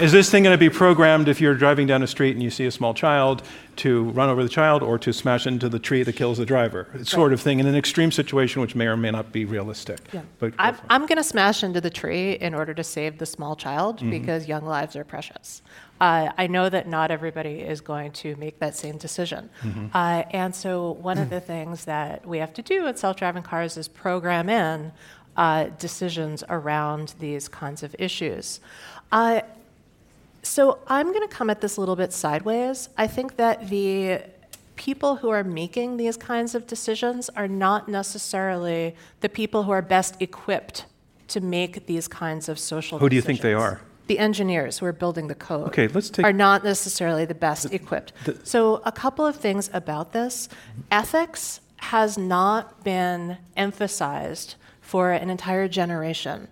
is 0.00 0.10
this 0.10 0.30
thing 0.30 0.42
going 0.42 0.54
to 0.54 0.58
be 0.58 0.70
programmed 0.70 1.28
if 1.28 1.40
you're 1.40 1.54
driving 1.54 1.86
down 1.86 2.02
a 2.02 2.06
street 2.06 2.32
and 2.32 2.42
you 2.42 2.50
see 2.50 2.66
a 2.66 2.70
small 2.70 2.94
child 2.94 3.42
to 3.78 4.04
run 4.10 4.28
over 4.28 4.42
the 4.42 4.48
child 4.48 4.82
or 4.82 4.98
to 4.98 5.12
smash 5.12 5.46
into 5.46 5.68
the 5.68 5.78
tree 5.78 6.02
that 6.02 6.14
kills 6.14 6.38
the 6.38 6.46
driver, 6.46 6.88
right. 6.94 7.06
sort 7.06 7.32
of 7.32 7.40
thing, 7.40 7.60
in 7.60 7.66
an 7.66 7.74
extreme 7.74 8.12
situation 8.12 8.60
which 8.60 8.74
may 8.74 8.86
or 8.86 8.96
may 8.96 9.10
not 9.10 9.32
be 9.32 9.44
realistic. 9.44 10.00
Yeah. 10.12 10.22
But 10.38 10.54
I'm, 10.58 10.76
I'm 10.88 11.06
going 11.06 11.18
to 11.18 11.24
smash 11.24 11.62
into 11.62 11.80
the 11.80 11.90
tree 11.90 12.32
in 12.32 12.54
order 12.54 12.74
to 12.74 12.84
save 12.84 13.18
the 13.18 13.26
small 13.26 13.56
child 13.56 13.98
mm-hmm. 13.98 14.10
because 14.10 14.46
young 14.46 14.64
lives 14.64 14.96
are 14.96 15.04
precious. 15.04 15.62
Uh, 16.00 16.30
I 16.36 16.48
know 16.48 16.68
that 16.68 16.88
not 16.88 17.10
everybody 17.10 17.60
is 17.60 17.80
going 17.80 18.12
to 18.12 18.36
make 18.36 18.58
that 18.58 18.74
same 18.76 18.98
decision. 18.98 19.48
Mm-hmm. 19.62 19.86
Uh, 19.94 20.24
and 20.30 20.54
so, 20.54 20.92
one 20.92 21.18
of 21.18 21.30
the 21.30 21.40
things 21.52 21.84
that 21.84 22.26
we 22.26 22.38
have 22.38 22.52
to 22.54 22.62
do 22.62 22.84
with 22.84 22.98
self 22.98 23.16
driving 23.16 23.42
cars 23.42 23.76
is 23.76 23.88
program 23.88 24.48
in 24.48 24.92
uh, 25.36 25.64
decisions 25.78 26.42
around 26.48 27.14
these 27.20 27.48
kinds 27.48 27.82
of 27.82 27.94
issues. 27.98 28.60
So 30.44 30.78
I'm 30.86 31.12
going 31.12 31.26
to 31.26 31.34
come 31.34 31.50
at 31.50 31.60
this 31.60 31.76
a 31.76 31.80
little 31.80 31.96
bit 31.96 32.12
sideways. 32.12 32.88
I 32.96 33.06
think 33.06 33.36
that 33.36 33.68
the 33.70 34.22
people 34.76 35.16
who 35.16 35.30
are 35.30 35.44
making 35.44 35.96
these 35.96 36.16
kinds 36.16 36.54
of 36.54 36.66
decisions 36.66 37.30
are 37.30 37.48
not 37.48 37.88
necessarily 37.88 38.94
the 39.20 39.28
people 39.28 39.62
who 39.62 39.70
are 39.70 39.82
best 39.82 40.20
equipped 40.20 40.84
to 41.28 41.40
make 41.40 41.86
these 41.86 42.08
kinds 42.08 42.48
of 42.48 42.58
social 42.58 42.98
Who 42.98 43.08
do 43.08 43.16
you 43.16 43.22
think 43.22 43.40
they 43.40 43.54
are? 43.54 43.80
The 44.06 44.18
engineers 44.18 44.78
who 44.78 44.86
are 44.86 44.92
building 44.92 45.28
the 45.28 45.34
code 45.34 45.68
okay, 45.68 45.88
let's 45.88 46.10
take 46.10 46.26
are 46.26 46.32
not 46.32 46.62
necessarily 46.62 47.24
the 47.24 47.34
best 47.34 47.70
the, 47.70 47.74
equipped. 47.74 48.12
The, 48.26 48.38
so, 48.44 48.82
a 48.84 48.92
couple 48.92 49.24
of 49.24 49.36
things 49.36 49.70
about 49.72 50.12
this 50.12 50.50
ethics 50.90 51.60
has 51.76 52.18
not 52.18 52.84
been 52.84 53.38
emphasized 53.56 54.56
for 54.82 55.12
an 55.12 55.30
entire 55.30 55.68
generation 55.68 56.48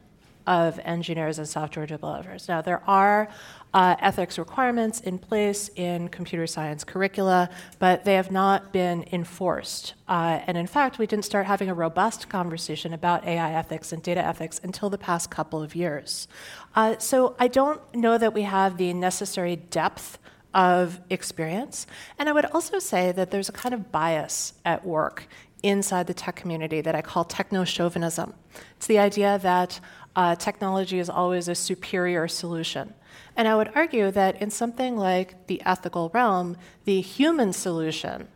of 0.47 0.81
engineers 0.81 1.39
and 1.39 1.47
software 1.47 1.87
developers. 1.87 2.49
Now, 2.49 2.63
there 2.63 2.83
are 2.87 3.29
uh, 3.75 3.97
ethics 4.01 4.39
requirements 4.39 5.01
in 5.01 5.19
place 5.19 5.71
in 5.77 6.09
computer 6.09 6.47
science 6.47 6.85
curricula, 6.85 7.49
but 7.79 8.05
they 8.05 8.15
have 8.15 8.31
not 8.31 8.73
been 8.73 9.05
enforced. 9.13 9.95
Uh, 10.09 10.41
and 10.47 10.59
in 10.59 10.67
fact, 10.67 10.99
we 10.99 11.07
didn't 11.07 11.25
start 11.25 11.47
having 11.47 11.71
a 11.71 11.75
robust 11.75 12.29
conversation 12.29 12.93
about 12.93 13.25
AI 13.25 13.53
ethics 13.53 13.93
and 13.93 14.03
data 14.03 14.25
ethics 14.25 14.61
until 14.63 14.91
the 14.91 14.99
past 14.99 15.31
couple 15.31 15.63
of 15.63 15.75
years. 15.75 16.29
Uh, 16.75 16.99
so 16.99 17.35
I 17.39 17.49
don't 17.49 17.81
know 17.95 18.19
that 18.19 18.35
we 18.35 18.43
have 18.43 18.77
the 18.77 18.93
necessary 18.93 19.57
depth 19.57 20.19
of 20.53 21.01
experience. 21.09 21.87
And 22.19 22.29
I 22.29 22.33
would 22.33 22.45
also 22.47 22.79
say 22.79 23.13
that 23.13 23.31
there's 23.31 23.49
a 23.49 23.53
kind 23.53 23.75
of 23.75 23.91
bias 23.91 24.53
at 24.65 24.85
work 24.85 25.27
inside 25.63 26.07
the 26.07 26.15
tech 26.15 26.37
community 26.37 26.81
that 26.81 26.95
I 26.95 27.03
call 27.03 27.25
techno 27.25 27.65
chauvinism. 27.65 28.35
It's 28.77 28.87
the 28.87 28.99
idea 28.99 29.39
that 29.39 29.81
uh, 30.15 30.35
technology 30.35 30.99
is 30.99 31.09
always 31.09 31.49
a 31.49 31.55
superior 31.55 32.29
solution. 32.29 32.93
And 33.37 33.49
I 33.49 33.55
would 33.57 33.71
argue 33.75 34.11
that 34.11 34.41
in 34.41 34.51
something 34.51 34.97
like 34.97 35.47
the 35.47 35.63
ethical 35.65 36.11
realm, 36.13 36.57
the 36.85 37.01
human 37.01 37.53
solution 37.53 38.29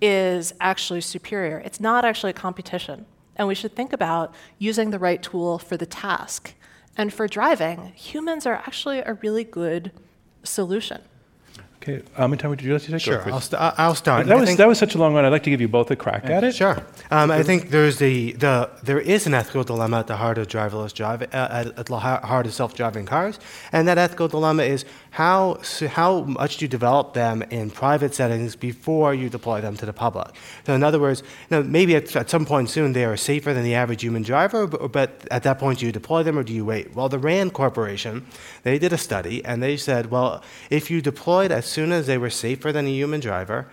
is 0.00 0.54
actually 0.60 1.02
superior. 1.02 1.58
It's 1.58 1.80
not 1.80 2.04
actually 2.04 2.30
a 2.30 2.34
competition. 2.34 3.06
And 3.36 3.46
we 3.46 3.54
should 3.54 3.76
think 3.76 3.92
about 3.92 4.34
using 4.58 4.90
the 4.90 4.98
right 4.98 5.22
tool 5.22 5.58
for 5.58 5.76
the 5.76 5.86
task. 5.86 6.54
And 6.96 7.12
for 7.12 7.28
driving, 7.28 7.92
humans 7.94 8.44
are 8.46 8.54
actually 8.54 8.98
a 8.98 9.14
really 9.22 9.44
good 9.44 9.92
solution. 10.42 11.02
Okay, 11.82 12.02
um, 12.18 12.36
time 12.36 12.50
would 12.50 12.60
you 12.60 12.74
like 12.74 12.82
to 12.82 12.90
take? 12.90 13.00
Sure? 13.00 13.22
I'll, 13.32 13.40
st- 13.40 13.58
I'll 13.78 13.94
start. 13.94 14.26
That 14.26 14.36
I 14.36 14.40
was, 14.40 14.54
that 14.56 14.68
was 14.68 14.78
such 14.78 14.94
a 14.94 14.98
long 14.98 15.14
one. 15.14 15.24
I'd 15.24 15.30
like 15.30 15.44
to 15.44 15.50
give 15.50 15.62
you 15.62 15.68
both 15.68 15.90
a 15.90 15.96
crack 15.96 16.26
at 16.26 16.44
it. 16.44 16.54
Sure. 16.54 16.84
Um, 17.10 17.30
I 17.30 17.42
think 17.42 17.70
there's 17.70 17.98
the, 17.98 18.32
the 18.32 18.68
there 18.82 19.00
is 19.00 19.26
an 19.26 19.32
ethical 19.32 19.64
dilemma 19.64 20.00
at 20.00 20.06
the 20.06 20.16
heart 20.16 20.36
of 20.36 20.46
driverless 20.46 20.92
drive, 20.92 21.22
uh, 21.22 21.26
at, 21.32 21.78
at 21.78 21.86
the 21.86 21.98
heart 21.98 22.44
of 22.44 22.52
self-driving 22.52 23.06
cars, 23.06 23.38
and 23.72 23.88
that 23.88 23.96
ethical 23.96 24.28
dilemma 24.28 24.62
is 24.64 24.84
how 25.10 25.60
so 25.62 25.88
how 25.88 26.20
much 26.20 26.58
do 26.58 26.64
you 26.64 26.68
develop 26.68 27.14
them 27.14 27.42
in 27.50 27.70
private 27.70 28.14
settings 28.14 28.54
before 28.56 29.12
you 29.12 29.28
deploy 29.28 29.60
them 29.60 29.76
to 29.76 29.86
the 29.86 29.92
public. 29.92 30.28
So 30.64 30.74
in 30.74 30.82
other 30.82 31.00
words, 31.00 31.22
you 31.22 31.56
know, 31.56 31.62
maybe 31.62 31.96
at, 31.96 32.14
at 32.14 32.30
some 32.30 32.46
point 32.46 32.70
soon 32.70 32.92
they 32.92 33.04
are 33.04 33.16
safer 33.16 33.52
than 33.52 33.64
the 33.64 33.74
average 33.74 34.02
human 34.02 34.22
driver, 34.22 34.66
but, 34.66 34.92
but 34.92 35.26
at 35.30 35.42
that 35.42 35.58
point 35.58 35.80
do 35.80 35.86
you 35.86 35.92
deploy 35.92 36.22
them 36.22 36.38
or 36.38 36.42
do 36.42 36.52
you 36.52 36.64
wait? 36.64 36.94
Well, 36.94 37.08
the 37.08 37.18
Rand 37.18 37.52
Corporation 37.54 38.26
they 38.62 38.78
did 38.78 38.92
a 38.92 38.98
study 38.98 39.44
and 39.44 39.62
they 39.62 39.76
said, 39.76 40.10
well, 40.10 40.42
if 40.70 40.90
you 40.90 41.00
deployed 41.02 41.50
as 41.50 41.66
soon 41.66 41.92
as 41.92 42.06
they 42.06 42.18
were 42.18 42.30
safer 42.30 42.72
than 42.72 42.86
a 42.86 42.90
human 42.90 43.20
driver 43.20 43.66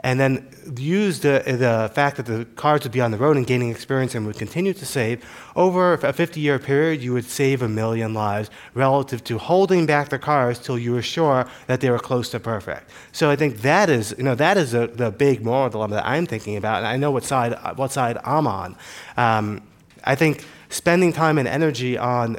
and 0.00 0.18
then 0.18 0.48
use 0.76 1.20
the, 1.20 1.42
the 1.46 1.90
fact 1.94 2.16
that 2.16 2.26
the 2.26 2.44
cars 2.56 2.82
would 2.82 2.92
be 2.92 3.00
on 3.00 3.10
the 3.10 3.18
road 3.18 3.36
and 3.36 3.46
gaining 3.46 3.70
experience 3.70 4.14
and 4.14 4.26
would 4.26 4.38
continue 4.38 4.72
to 4.72 4.86
save, 4.86 5.24
over 5.54 5.94
a 5.94 6.12
50 6.12 6.40
year 6.40 6.58
period, 6.58 7.02
you 7.02 7.12
would 7.12 7.24
save 7.24 7.62
a 7.62 7.68
million 7.68 8.14
lives 8.14 8.50
relative 8.74 9.22
to 9.24 9.38
holding 9.38 9.86
back 9.86 10.08
the 10.08 10.18
cars 10.18 10.58
till 10.58 10.78
you 10.78 10.92
were 10.92 11.02
sure 11.02 11.46
that 11.66 11.80
they 11.80 11.90
were 11.90 11.98
close 11.98 12.30
to 12.30 12.40
perfect. 12.40 12.90
So 13.12 13.30
I 13.30 13.36
think 13.36 13.58
that 13.62 13.90
is, 13.90 14.14
you 14.16 14.24
know, 14.24 14.34
that 14.34 14.56
is 14.56 14.72
the, 14.72 14.86
the 14.86 15.10
big 15.10 15.44
moral 15.44 15.68
dilemma 15.68 15.96
that 15.96 16.06
I'm 16.06 16.26
thinking 16.26 16.56
about, 16.56 16.78
and 16.78 16.86
I 16.86 16.96
know 16.96 17.10
what 17.10 17.24
side, 17.24 17.54
what 17.76 17.92
side 17.92 18.18
I'm 18.24 18.46
on. 18.46 18.76
Um, 19.16 19.62
I 20.04 20.14
think 20.14 20.44
spending 20.68 21.12
time 21.12 21.38
and 21.38 21.46
energy 21.46 21.98
on 21.98 22.38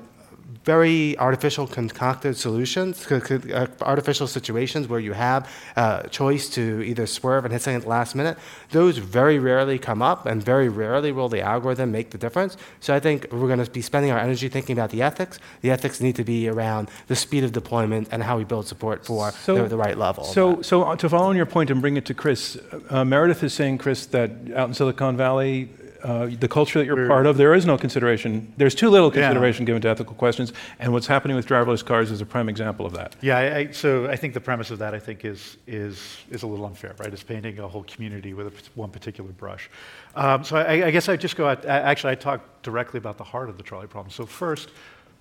very 0.64 1.18
artificial 1.18 1.68
concocted 1.68 2.38
solutions, 2.38 3.10
uh, 3.12 3.68
artificial 3.82 4.28
situations 4.28 4.88
where 4.88 5.00
you 5.00 5.14
have 5.14 5.50
a 5.76 6.08
choice 6.10 6.50
to 6.50 6.82
either 6.84 7.06
swerve 7.06 7.46
and 7.46 7.52
hit 7.52 7.62
something 7.62 7.78
at 7.78 7.84
the 7.84 7.90
last 7.90 8.16
minute, 8.16 8.38
those 8.72 8.98
very 8.98 9.40
rarely 9.40 9.78
come 9.78 10.02
up, 10.02 10.26
and 10.26 10.42
very 10.42 10.70
rarely 10.70 11.12
will 11.12 11.30
the 11.30 11.42
algorithm 11.42 11.92
make 11.92 12.12
the 12.12 12.18
difference. 12.18 12.56
So 12.80 12.94
I 12.94 13.00
think 13.00 13.28
we're 13.32 13.48
going 13.48 13.64
to 13.64 13.70
be 13.70 13.82
spending 13.82 14.12
our 14.12 14.20
energy 14.20 14.48
thinking 14.48 14.78
about 14.78 14.92
the 14.92 15.02
ethics. 15.02 15.40
The 15.62 15.72
ethics 15.72 16.00
need 16.00 16.16
to 16.16 16.24
be 16.24 16.48
around 16.48 16.90
the 17.08 17.16
speed 17.16 17.44
of 17.44 17.52
deployment 17.52 18.08
and 18.12 18.24
how 18.24 18.38
we 18.38 18.46
build 18.46 18.68
support 18.68 19.06
for 19.06 19.32
the, 19.46 19.68
the 19.68 19.78
right 19.78 19.98
level. 19.98 20.24
So, 20.24 20.62
so 20.62 20.84
uh, 20.84 20.96
to 20.96 21.10
follow 21.10 21.30
on 21.30 21.36
your 21.36 21.46
point 21.46 21.70
and 21.72 21.82
bring 21.82 21.98
it 21.98 22.06
to 22.06 22.14
Chris, 22.14 22.58
uh, 22.90 23.04
Meredith 23.04 23.44
is 23.44 23.54
saying, 23.54 23.80
Chris, 23.80 24.06
that 24.08 24.32
out 24.56 24.70
in 24.70 24.74
Silicon 24.74 25.18
Valley, 25.18 25.70
uh, 26.04 26.28
the 26.40 26.48
culture 26.48 26.80
that 26.80 26.86
you're 26.86 26.96
We're- 26.96 27.08
part 27.08 27.26
of, 27.26 27.38
there 27.38 27.54
is 27.54 27.66
no 27.66 27.78
consideration. 27.78 28.54
There's 28.58 28.76
too 28.76 28.90
little 28.90 29.08
Yeah. 29.14 29.22
consideration 29.28 29.66
given 29.66 29.82
to 29.84 29.88
ethical 29.90 30.16
questions, 30.16 30.52
and 30.80 30.92
what's 30.94 31.08
happening 31.08 31.36
with 31.36 31.48
driverless 31.48 31.84
cars 31.86 32.12
is 32.12 32.20
a 32.22 32.26
prime 32.26 32.50
example 32.50 32.86
of 32.86 32.94
that. 32.94 33.16
Yeah, 33.22 33.38
I, 33.38 33.56
I, 33.58 33.72
so 33.72 34.08
I 34.08 34.16
think 34.18 34.34
the 34.34 34.42
premise 34.42 34.70
of 34.72 34.80
that 34.80 34.94
I 34.94 35.00
think 35.00 35.24
is 35.26 35.58
is 35.66 36.18
is 36.30 36.44
a 36.44 36.48
little 36.48 36.66
unfair, 36.66 36.94
right? 37.00 37.12
It's 37.14 37.24
painting 37.24 37.58
a 37.60 37.68
whole 37.68 37.84
community 37.84 38.34
with 38.34 38.48
a, 38.48 38.52
one 38.76 38.90
particular 38.90 39.32
brush. 39.32 39.70
Um, 40.16 40.44
so 40.44 40.58
I, 40.58 40.88
I 40.88 40.92
guess 40.92 41.08
I 41.10 41.16
just 41.16 41.36
go. 41.36 41.48
I- 41.48 41.56
actually, 41.66 42.12
I 42.12 42.16
talk 42.16 42.42
directly 42.64 42.98
about 42.98 43.18
the 43.18 43.24
heart 43.24 43.50
of 43.50 43.58
the 43.58 43.64
trolley 43.64 43.88
problem. 43.88 44.12
So 44.12 44.26
first, 44.26 44.70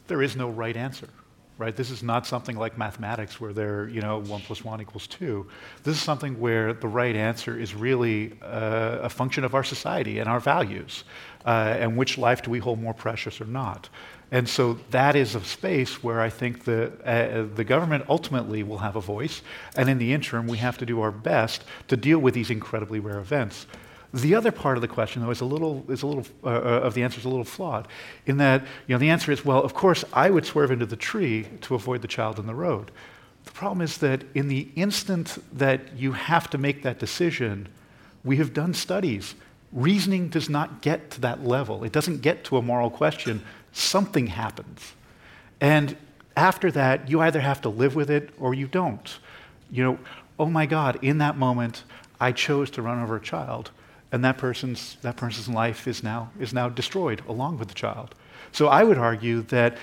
there 0.09 0.21
is 0.23 0.35
no 0.37 0.49
right 0.51 0.77
answer, 0.77 1.09
right? 1.63 1.77
This 1.77 1.91
is 1.91 2.03
not 2.03 2.27
something 2.27 2.57
like 2.57 2.77
mathematics 2.77 3.41
where 3.41 3.53
there, 3.53 3.89
you 3.89 4.01
know, 4.01 4.21
one 4.23 4.41
plus 4.41 4.65
one 4.65 4.81
equals 4.81 5.07
two. 5.07 5.47
This 5.85 5.97
is 5.97 6.03
something 6.03 6.41
where 6.41 6.75
the 6.75 6.89
right 6.89 7.15
answer 7.15 7.57
is 7.57 7.73
really 7.73 8.33
uh, 8.43 8.99
a 9.03 9.09
function 9.09 9.45
of 9.45 9.55
our 9.55 9.63
society 9.63 10.19
and 10.19 10.29
our 10.29 10.41
values, 10.41 11.05
uh, 11.47 11.77
and 11.79 11.97
which 11.97 12.19
life 12.19 12.43
do 12.43 12.51
we 12.51 12.59
hold 12.59 12.81
more 12.81 12.95
precious 12.95 13.41
or 13.41 13.47
not. 13.47 13.89
And 14.33 14.49
so 14.49 14.79
that 14.91 15.15
is 15.15 15.35
a 15.37 15.45
space 15.45 16.03
where 16.03 16.21
I 16.21 16.31
think 16.31 16.65
the, 16.65 16.91
uh, 17.05 17.55
the 17.55 17.65
government 17.65 18.07
ultimately 18.09 18.63
will 18.65 18.79
have 18.79 18.97
a 18.97 19.01
voice, 19.01 19.43
and 19.77 19.89
in 19.89 19.99
the 19.99 20.13
interim, 20.13 20.49
we 20.49 20.59
have 20.59 20.79
to 20.79 20.87
do 20.87 21.01
our 21.01 21.13
best 21.13 21.65
to 21.89 21.97
deal 21.97 22.19
with 22.19 22.35
these 22.35 22.51
incredibly 22.51 22.99
rare 22.99 23.21
events. 23.21 23.67
The 24.15 24.35
other 24.35 24.53
part 24.53 24.77
of 24.77 24.83
the 24.83 24.89
question, 24.89 25.23
though, 25.23 25.31
is 25.31 25.41
a 25.41 25.47
little, 25.47 25.85
is 25.89 26.03
a 26.03 26.07
little 26.07 26.27
uh, 26.45 26.49
uh, 26.49 26.81
of 26.85 26.95
the 26.95 27.03
answer 27.03 27.19
is 27.19 27.25
a 27.25 27.31
little 27.31 27.45
flawed, 27.45 27.89
in 28.27 28.37
that 28.39 28.63
you 28.87 28.95
know 28.95 28.99
the 28.99 29.09
answer 29.09 29.33
is 29.33 29.45
well, 29.45 29.63
of 29.63 29.73
course, 29.73 30.05
I 30.13 30.29
would 30.29 30.45
swerve 30.45 30.71
into 30.71 30.87
the 30.87 30.97
tree 30.97 31.47
to 31.63 31.75
avoid 31.75 32.03
the 32.03 32.09
child 32.09 32.39
in 32.39 32.47
the 32.47 32.55
road. 32.55 32.91
The 33.45 33.53
problem 33.53 33.81
is 33.81 33.99
that 33.99 34.25
in 34.35 34.49
the 34.49 34.69
instant 34.77 35.39
that 35.53 35.97
you 35.97 36.13
have 36.13 36.51
to 36.51 36.59
make 36.59 36.83
that 36.83 36.99
decision, 36.99 37.69
we 38.25 38.37
have 38.37 38.53
done 38.53 38.75
studies. 38.75 39.35
Reasoning 39.73 40.29
does 40.29 40.49
not 40.49 40.83
get 40.83 41.11
to 41.13 41.21
that 41.23 41.45
level. 41.45 41.83
It 41.83 41.93
doesn't 41.93 42.21
get 42.21 42.45
to 42.45 42.59
a 42.59 42.63
moral 42.63 42.91
question. 42.91 43.43
Something 43.73 44.29
happens. 44.29 44.93
And 45.61 45.97
after 46.37 46.71
that, 46.73 47.09
you 47.09 47.21
either 47.21 47.41
have 47.41 47.63
to 47.63 47.69
live 47.69 47.95
with 47.95 48.11
it 48.11 48.31
or 48.39 48.55
you 48.55 48.67
don't. 48.67 49.19
You 49.71 49.85
know, 49.85 49.99
oh 50.39 50.47
my 50.47 50.67
God, 50.67 50.99
in 51.03 51.19
that 51.19 51.37
moment, 51.37 51.85
I 52.21 52.33
chose 52.33 52.71
to 52.73 52.83
run 52.83 53.03
over 53.03 53.17
a 53.17 53.21
child, 53.21 53.71
and 54.13 54.25
that 54.25 54.39
person's, 54.39 54.97
that 55.03 55.17
person's 55.17 55.49
life 55.49 55.89
is 55.89 56.03
now, 56.03 56.31
is 56.39 56.53
now 56.53 56.69
destroyed 56.69 57.23
along 57.27 57.59
with 57.59 57.69
the 57.69 57.75
child. 57.75 58.15
So 58.53 58.69
I 58.69 58.85
would 58.85 58.99
argue 58.99 59.43
that 59.43 59.79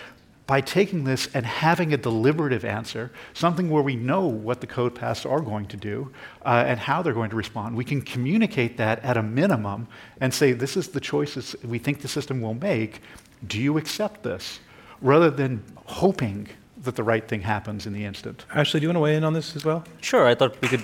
by 0.45 0.61
taking 0.61 1.03
this 1.03 1.29
and 1.35 1.45
having 1.45 1.93
a 1.93 1.97
deliberative 1.97 2.65
answer, 2.65 3.11
something 3.33 3.69
where 3.69 3.83
we 3.83 3.95
know 3.95 4.25
what 4.25 4.61
the 4.61 4.67
code 4.67 4.95
paths 4.95 5.23
are 5.25 5.41
going 5.41 5.67
to 5.67 5.77
do 5.77 6.11
uh, 6.43 6.63
and 6.65 6.79
how 6.79 7.03
they're 7.03 7.13
going 7.13 7.29
to 7.29 7.35
respond, 7.35 7.75
we 7.75 7.85
can 7.85 8.01
communicate 8.01 8.77
that 8.77 9.03
at 9.03 9.15
a 9.15 9.21
minimum 9.21 9.87
and 10.21 10.33
say, 10.33 10.51
this 10.51 10.75
is 10.75 10.87
the 10.87 10.99
choices 10.99 11.55
we 11.63 11.77
think 11.77 12.01
the 12.01 12.07
system 12.07 12.41
will 12.41 12.55
make. 12.55 13.01
Do 13.45 13.59
you 13.59 13.77
accept 13.77 14.23
this? 14.23 14.59
Rather 15.01 15.29
than 15.29 15.63
hoping 15.85 16.47
that 16.83 16.95
the 16.95 17.03
right 17.03 17.27
thing 17.27 17.41
happens 17.41 17.85
in 17.85 17.93
the 17.93 18.05
instant. 18.05 18.45
Ashley, 18.53 18.79
do 18.79 18.85
you 18.85 18.89
want 18.89 18.95
to 18.95 19.01
weigh 19.01 19.15
in 19.15 19.23
on 19.23 19.33
this 19.33 19.55
as 19.55 19.65
well? 19.65 19.83
Sure, 20.01 20.25
I 20.25 20.33
thought 20.33 20.59
we 20.61 20.67
could. 20.67 20.83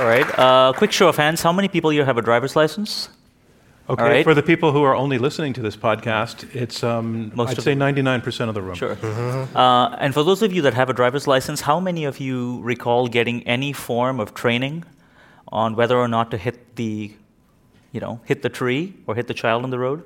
All 0.00 0.06
right, 0.06 0.38
uh, 0.38 0.72
quick 0.74 0.92
show 0.92 1.10
of 1.10 1.16
hands. 1.18 1.42
How 1.42 1.52
many 1.52 1.68
people 1.68 1.90
here 1.90 2.06
have 2.06 2.16
a 2.16 2.22
driver's 2.22 2.56
license? 2.56 3.10
Okay, 3.86 4.02
right. 4.02 4.24
for 4.24 4.32
the 4.32 4.42
people 4.42 4.72
who 4.72 4.82
are 4.82 4.96
only 4.96 5.18
listening 5.18 5.52
to 5.52 5.60
this 5.60 5.76
podcast, 5.76 6.54
it's, 6.54 6.82
um, 6.82 7.30
Most 7.34 7.50
I'd 7.50 7.62
say 7.62 7.74
them. 7.74 7.94
99% 7.94 8.48
of 8.48 8.54
the 8.54 8.62
room. 8.62 8.76
Sure. 8.76 8.96
Uh, 9.54 9.94
and 9.98 10.14
for 10.14 10.22
those 10.22 10.40
of 10.40 10.54
you 10.54 10.62
that 10.62 10.72
have 10.72 10.88
a 10.88 10.94
driver's 10.94 11.26
license, 11.26 11.60
how 11.60 11.78
many 11.78 12.06
of 12.06 12.18
you 12.18 12.62
recall 12.62 13.08
getting 13.08 13.46
any 13.46 13.74
form 13.74 14.20
of 14.20 14.32
training 14.32 14.84
on 15.48 15.76
whether 15.76 15.98
or 15.98 16.08
not 16.08 16.30
to 16.30 16.38
hit 16.38 16.76
the, 16.76 17.12
you 17.92 18.00
know, 18.00 18.22
hit 18.24 18.40
the 18.40 18.48
tree 18.48 18.94
or 19.06 19.14
hit 19.14 19.26
the 19.26 19.34
child 19.34 19.64
on 19.64 19.70
the 19.70 19.78
road? 19.78 20.02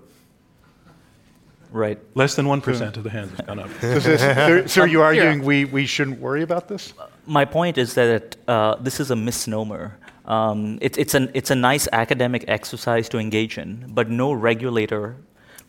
Right. 1.70 2.00
Less 2.16 2.34
than 2.34 2.46
1% 2.46 2.96
of 2.96 3.04
the 3.04 3.10
hands 3.10 3.30
have 3.36 3.46
gone 3.46 3.60
up. 3.60 3.70
so, 3.80 4.66
so 4.66 4.80
are 4.80 4.88
you 4.88 5.02
arguing 5.02 5.44
we, 5.44 5.66
we 5.66 5.86
shouldn't 5.86 6.18
worry 6.18 6.42
about 6.42 6.66
this? 6.66 6.94
My 7.26 7.44
point 7.44 7.78
is 7.78 7.94
that 7.94 8.36
uh, 8.46 8.76
this 8.76 9.00
is 9.00 9.10
a 9.10 9.16
misnomer. 9.16 9.98
Um, 10.26 10.78
it, 10.80 10.98
it's, 10.98 11.14
an, 11.14 11.30
it's 11.34 11.50
a 11.50 11.54
nice 11.54 11.88
academic 11.92 12.44
exercise 12.48 13.08
to 13.10 13.18
engage 13.18 13.58
in, 13.58 13.86
but 13.88 14.08
no 14.08 14.32
regulator 14.32 15.16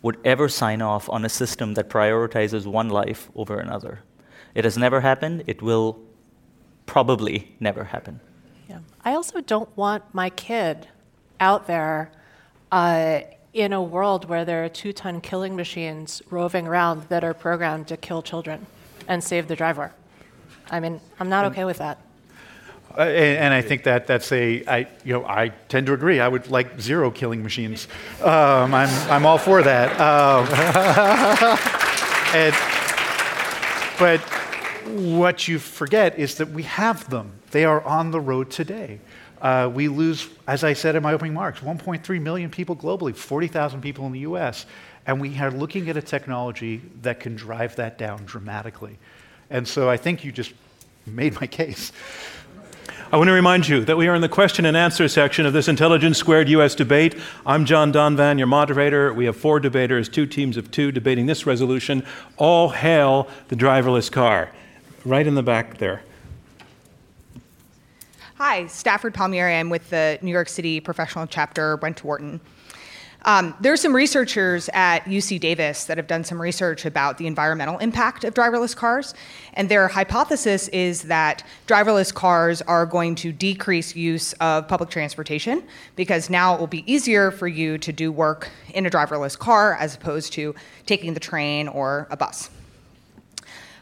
would 0.01 0.17
ever 0.23 0.47
sign 0.47 0.81
off 0.81 1.09
on 1.09 1.25
a 1.25 1.29
system 1.29 1.73
that 1.73 1.89
prioritizes 1.89 2.65
one 2.65 2.89
life 2.89 3.29
over 3.35 3.57
another. 3.57 4.03
It 4.53 4.63
has 4.63 4.77
never 4.77 5.01
happened. 5.01 5.43
It 5.47 5.61
will 5.61 5.99
probably 6.85 7.55
never 7.59 7.85
happen. 7.85 8.19
Yeah. 8.69 8.79
I 9.03 9.13
also 9.13 9.41
don't 9.41 9.75
want 9.75 10.03
my 10.13 10.29
kid 10.29 10.87
out 11.39 11.67
there 11.67 12.11
uh, 12.71 13.21
in 13.53 13.73
a 13.73 13.81
world 13.81 14.29
where 14.29 14.45
there 14.45 14.63
are 14.63 14.69
two 14.69 14.93
ton 14.93 15.21
killing 15.21 15.55
machines 15.55 16.21
roving 16.29 16.67
around 16.67 17.03
that 17.09 17.23
are 17.23 17.33
programmed 17.33 17.87
to 17.87 17.97
kill 17.97 18.21
children 18.21 18.65
and 19.07 19.23
save 19.23 19.47
the 19.47 19.55
driver. 19.55 19.93
I 20.69 20.79
mean, 20.79 20.99
I'm 21.19 21.29
not 21.29 21.45
okay 21.45 21.63
with 21.63 21.77
that. 21.77 21.99
Uh, 22.97 23.01
and, 23.01 23.37
and 23.37 23.53
I 23.53 23.61
think 23.61 23.83
that 23.83 24.07
that's 24.07 24.31
a, 24.31 24.65
I, 24.65 24.87
you 25.03 25.13
know, 25.13 25.25
I 25.25 25.49
tend 25.69 25.87
to 25.87 25.93
agree. 25.93 26.19
I 26.19 26.27
would 26.27 26.49
like 26.49 26.79
zero 26.79 27.11
killing 27.11 27.43
machines. 27.43 27.87
Um, 28.21 28.73
I'm, 28.73 28.89
I'm 29.11 29.25
all 29.25 29.37
for 29.37 29.61
that. 29.61 29.91
Um, 29.99 30.47
and, 32.35 32.55
but 33.99 34.21
what 35.17 35.47
you 35.47 35.59
forget 35.59 36.17
is 36.17 36.35
that 36.35 36.49
we 36.51 36.63
have 36.63 37.09
them. 37.09 37.33
They 37.51 37.65
are 37.65 37.81
on 37.81 38.11
the 38.11 38.21
road 38.21 38.49
today. 38.49 38.99
Uh, 39.41 39.69
we 39.73 39.87
lose, 39.89 40.29
as 40.47 40.63
I 40.63 40.73
said 40.73 40.95
in 40.95 41.03
my 41.03 41.13
opening 41.13 41.31
remarks, 41.31 41.59
1.3 41.59 42.21
million 42.21 42.49
people 42.49 42.75
globally, 42.75 43.15
40,000 43.15 43.81
people 43.81 44.05
in 44.05 44.13
the 44.13 44.19
US. 44.19 44.65
And 45.05 45.21
we 45.21 45.37
are 45.37 45.51
looking 45.51 45.89
at 45.89 45.97
a 45.97 46.01
technology 46.01 46.81
that 47.01 47.19
can 47.19 47.35
drive 47.35 47.75
that 47.75 47.97
down 47.97 48.25
dramatically. 48.25 48.97
And 49.49 49.67
so 49.67 49.89
I 49.89 49.97
think 49.97 50.23
you 50.23 50.31
just 50.31 50.53
made 51.05 51.39
my 51.39 51.47
case. 51.47 51.91
I 53.11 53.17
want 53.17 53.27
to 53.27 53.33
remind 53.33 53.67
you 53.67 53.85
that 53.85 53.95
we 53.95 54.07
are 54.07 54.15
in 54.15 54.21
the 54.21 54.27
question 54.27 54.65
and 54.65 54.75
answer 54.75 55.07
section 55.07 55.45
of 55.45 55.53
this 55.53 55.67
Intelligence 55.67 56.17
Squared 56.17 56.49
US 56.49 56.73
debate. 56.73 57.15
I'm 57.45 57.65
John 57.65 57.93
Donvan, 57.93 58.39
your 58.39 58.47
moderator. 58.47 59.13
We 59.13 59.25
have 59.25 59.37
four 59.37 59.59
debaters, 59.59 60.09
two 60.09 60.25
teams 60.25 60.57
of 60.57 60.71
two, 60.71 60.91
debating 60.91 61.27
this 61.27 61.45
resolution. 61.45 62.03
All 62.37 62.69
hail 62.69 63.27
the 63.49 63.55
driverless 63.55 64.11
car. 64.11 64.51
Right 65.05 65.25
in 65.25 65.35
the 65.35 65.43
back 65.43 65.77
there. 65.77 66.01
Hi, 68.37 68.65
Stafford 68.67 69.13
Palmieri. 69.13 69.55
I'm 69.55 69.69
with 69.69 69.89
the 69.91 70.17
New 70.21 70.31
York 70.31 70.49
City 70.49 70.79
professional 70.79 71.27
chapter, 71.27 71.77
Brent 71.77 72.03
Wharton. 72.03 72.41
Um, 73.25 73.55
there 73.59 73.73
are 73.73 73.77
some 73.77 73.95
researchers 73.95 74.69
at 74.71 74.99
UC 75.05 75.39
Davis 75.39 75.85
that 75.85 75.97
have 75.97 76.05
done 76.05 76.23
some 76.23 76.39
research 76.39 76.85
about 76.85 77.17
the 77.17 77.25
environmental 77.25 77.79
impact 77.79 78.23
of 78.23 78.35
driverless 78.35 78.75
cars, 78.75 79.15
and 79.55 79.67
their 79.67 79.87
hypothesis 79.87 80.67
is 80.67 81.01
that 81.03 81.43
driverless 81.65 82.13
cars 82.13 82.61
are 82.61 82.85
going 82.85 83.15
to 83.15 83.31
decrease 83.31 83.95
use 83.95 84.33
of 84.33 84.67
public 84.67 84.91
transportation 84.91 85.63
because 85.95 86.29
now 86.29 86.53
it 86.53 86.59
will 86.59 86.67
be 86.67 86.89
easier 86.91 87.31
for 87.31 87.47
you 87.47 87.79
to 87.79 87.91
do 87.91 88.11
work 88.11 88.49
in 88.75 88.85
a 88.85 88.91
driverless 88.91 89.37
car 89.37 89.73
as 89.79 89.95
opposed 89.95 90.31
to 90.33 90.53
taking 90.85 91.15
the 91.15 91.19
train 91.19 91.67
or 91.67 92.07
a 92.11 92.17
bus. 92.17 92.51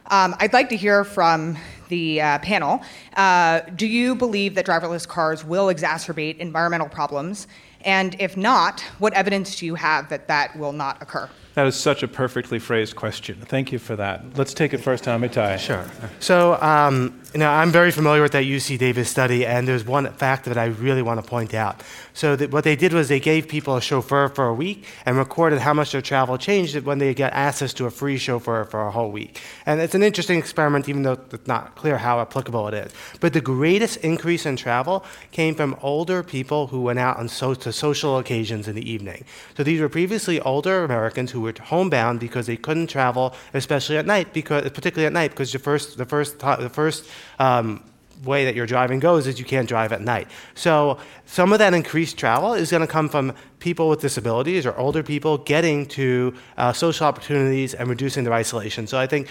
Um, 0.08 0.36
I'd 0.40 0.54
like 0.54 0.70
to 0.70 0.78
hear 0.78 1.04
from 1.04 1.58
the 1.90 2.22
uh, 2.22 2.40
panel. 2.40 2.82
Uh, 3.16 3.62
do 3.76 3.88
you 3.88 4.16
believe 4.16 4.56
that 4.56 4.66
driverless 4.66 5.08
cars 5.08 5.44
will 5.44 5.68
exacerbate 5.68 6.38
environmental 6.38 6.90
problems? 6.90 7.48
And 7.84 8.16
if 8.20 8.38
not, 8.38 8.82
what 9.00 9.14
evidence 9.14 9.58
do 9.58 9.66
you 9.66 9.76
have 9.76 10.10
that 10.10 10.28
that 10.28 10.58
will 10.58 10.74
not 10.74 11.02
occur? 11.02 11.30
That 11.56 11.68
is 11.68 11.76
such 11.76 12.02
a 12.02 12.08
perfectly 12.08 12.58
phrased 12.58 12.96
question. 12.96 13.36
Thank 13.46 13.72
you 13.72 13.78
for 13.78 13.96
that. 13.96 14.38
Let's 14.38 14.56
take 14.56 14.74
it 14.74 14.80
first, 14.80 15.04
Amitai. 15.04 15.60
Sure. 15.60 15.86
So, 16.20 16.60
um, 16.62 17.22
you 17.34 17.40
know, 17.40 17.50
I'm 17.50 17.72
very 17.72 17.92
familiar 17.92 18.22
with 18.22 18.32
that 18.34 18.44
UC 18.44 18.78
Davis 18.78 19.10
study, 19.10 19.46
and 19.46 19.68
there's 19.68 19.86
one 19.86 20.12
fact 20.14 20.46
that 20.46 20.58
I 20.58 20.66
really 20.66 21.02
want 21.02 21.24
to 21.24 21.28
point 21.28 21.54
out. 21.54 21.82
So, 22.14 22.36
that 22.36 22.52
what 22.52 22.64
they 22.64 22.76
did 22.76 22.94
was 22.94 23.08
they 23.08 23.20
gave 23.20 23.48
people 23.48 23.76
a 23.76 23.82
chauffeur 23.82 24.30
for 24.30 24.48
a 24.48 24.54
week 24.54 24.86
and 25.06 25.18
recorded 25.18 25.60
how 25.60 25.74
much 25.74 25.92
their 25.92 26.02
travel 26.02 26.38
changed 26.38 26.76
when 26.86 27.00
they 27.00 27.14
got 27.14 27.34
access 27.34 27.74
to 27.74 27.86
a 27.86 27.92
free 27.92 28.18
chauffeur 28.18 28.66
for 28.66 28.88
a 28.88 28.92
whole 28.92 29.12
week. 29.12 29.42
And 29.66 29.80
it's 29.80 29.96
an 29.96 30.04
interesting 30.04 30.38
experiment, 30.38 30.90
even 30.90 31.02
though 31.02 31.20
it's 31.32 31.48
not 31.48 31.76
clear 31.76 31.98
how 31.98 32.20
applicable 32.20 32.68
it 32.68 32.76
is. 32.76 32.94
But 33.20 33.34
the 33.34 33.42
greatest 33.42 33.98
increase 33.98 34.46
in 34.46 34.56
travel 34.56 35.04
came 35.32 35.56
from 35.56 35.76
older 35.82 36.22
people 36.22 36.68
who 36.68 36.82
went 36.82 37.00
out 37.00 37.18
on 37.18 37.30
so, 37.30 37.56
to 37.56 37.72
social 37.72 38.20
occasions 38.20 38.68
in 38.68 38.76
the 38.76 38.90
evening. 38.90 39.26
So, 39.56 39.64
these 39.64 39.82
were 39.82 39.90
previously 39.90 40.40
older 40.42 40.84
Americans 40.84 41.32
who 41.32 41.43
were 41.44 41.54
homebound 41.62 42.20
because 42.20 42.48
they 42.48 42.58
couldn't 42.58 42.88
travel, 42.88 43.36
especially 43.54 43.98
at 43.98 44.06
night, 44.06 44.34
because 44.34 44.64
particularly 44.72 45.06
at 45.06 45.14
night, 45.14 45.32
because 45.32 45.52
the 45.52 45.60
first 45.60 45.98
the 45.98 46.06
first 46.06 46.40
the 46.40 46.70
first 46.70 47.10
um, 47.40 47.84
way 48.24 48.46
that 48.46 48.56
your 48.56 48.66
driving 48.66 49.00
goes 49.00 49.28
is 49.28 49.40
you 49.40 49.46
can't 49.46 49.68
drive 49.68 49.92
at 49.92 50.02
night. 50.02 50.28
So 50.56 50.98
some 51.26 51.54
of 51.54 51.60
that 51.60 51.74
increased 51.74 52.18
travel 52.18 52.54
is 52.54 52.72
going 52.72 52.82
to 52.82 52.88
come 52.88 53.10
from 53.10 53.34
people 53.60 53.90
with 53.90 54.02
disabilities 54.02 54.66
or 54.66 54.76
older 54.78 55.04
people 55.04 55.38
getting 55.40 55.86
to 55.88 56.34
uh, 56.58 56.74
social 56.74 57.06
opportunities 57.06 57.74
and 57.74 57.90
reducing 57.90 58.24
their 58.24 58.34
isolation. 58.34 58.88
So 58.88 58.98
I 58.98 59.08
think 59.08 59.28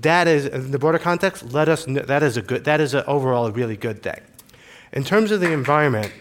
that 0.00 0.26
is 0.26 0.46
in 0.46 0.70
the 0.70 0.78
broader 0.78 0.98
context. 0.98 1.52
Let 1.52 1.68
us 1.68 1.84
that 1.86 2.22
is 2.22 2.36
a 2.36 2.42
good 2.42 2.64
that 2.64 2.80
is 2.80 2.94
a, 2.94 3.04
overall 3.06 3.46
a 3.46 3.50
really 3.50 3.76
good 3.76 4.02
thing. 4.02 4.20
In 4.92 5.04
terms 5.04 5.30
of 5.30 5.40
the 5.40 5.52
environment. 5.52 6.12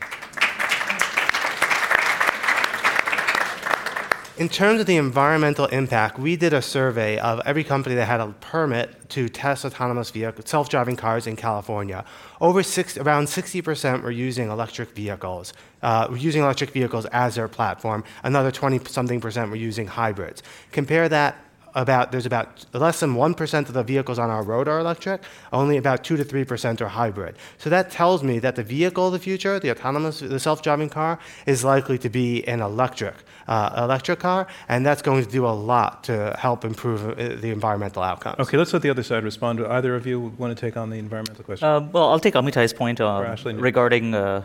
In 4.42 4.50
terms 4.50 4.82
of 4.82 4.88
the 4.88 4.98
environmental 4.98 5.68
impact, 5.68 6.18
we 6.18 6.36
did 6.36 6.52
a 6.52 6.64
survey 6.64 7.20
of 7.20 7.42
every 7.46 7.64
company 7.64 7.94
that 7.94 8.08
had 8.08 8.20
a 8.20 8.30
permit 8.42 9.08
to 9.10 9.30
test 9.30 9.64
autonomous 9.66 10.10
vehicle, 10.10 10.44
self-driving 10.48 10.96
cars 10.96 11.28
in 11.28 11.36
California. 11.36 12.04
Over 12.42 12.64
six, 12.64 12.98
around 12.98 13.26
60% 13.26 14.02
were 14.02 14.10
using 14.10 14.50
electric 14.50 14.96
vehicles, 14.96 15.54
uh, 15.84 16.08
were 16.10 16.18
using 16.18 16.42
electric 16.42 16.72
vehicles 16.72 17.06
as 17.12 17.36
their 17.36 17.48
platform. 17.48 18.04
Another 18.24 18.50
20 18.50 18.84
something 18.86 19.22
percent 19.22 19.52
were 19.52 19.58
using 19.58 19.86
hybrids. 19.86 20.42
Compare 20.72 21.08
that 21.10 21.36
about 21.74 22.12
there's 22.12 22.26
about 22.26 22.66
less 22.74 23.00
than 23.00 23.16
1% 23.16 23.68
of 23.68 23.74
the 23.74 23.84
vehicles 23.84 24.20
on 24.20 24.30
our 24.30 24.44
road 24.44 24.68
are 24.68 24.80
electric 24.80 25.22
only 25.54 25.78
about 25.78 26.04
2 26.04 26.18
to 26.18 26.26
3% 26.26 26.82
are 26.82 26.88
hybrid 26.88 27.36
so 27.58 27.70
that 27.70 27.90
tells 27.90 28.24
me 28.24 28.40
that 28.40 28.56
the 28.56 28.64
vehicle 28.64 29.08
of 29.08 29.14
the 29.14 29.20
future 29.20 29.60
the 29.60 29.72
autonomous 29.72 30.20
the 30.20 30.40
self-driving 30.40 30.90
car 30.90 31.18
is 31.46 31.64
likely 31.64 31.98
to 31.98 32.10
be 32.10 32.46
an 32.48 32.62
electric 32.62 33.16
uh, 33.48 33.72
electric 33.78 34.20
car 34.20 34.48
and 34.68 34.86
that's 34.86 35.02
going 35.02 35.24
to 35.24 35.32
do 35.32 35.46
a 35.46 35.56
lot 35.72 36.04
to 36.04 36.36
help 36.38 36.66
improve 36.66 37.08
uh, 37.08 37.14
the 37.42 37.50
environmental 37.50 38.04
outcomes 38.04 38.36
Okay, 38.40 38.58
let's 38.58 38.74
let 38.74 38.82
the 38.82 38.90
other 38.90 39.04
side 39.04 39.24
respond. 39.24 39.60
Do 39.60 39.68
either 39.68 39.96
of 39.96 40.06
you 40.08 40.34
want 40.38 40.56
to 40.56 40.60
take 40.60 40.76
on 40.78 40.90
the 40.90 40.98
environmental 40.98 41.44
question? 41.44 41.68
Uh, 41.68 41.80
well, 41.80 42.10
I'll 42.10 42.20
take 42.20 42.34
Amitai's 42.34 42.74
point 42.74 43.00
Ashley. 43.00 43.54
regarding, 43.54 44.14
uh, 44.16 44.44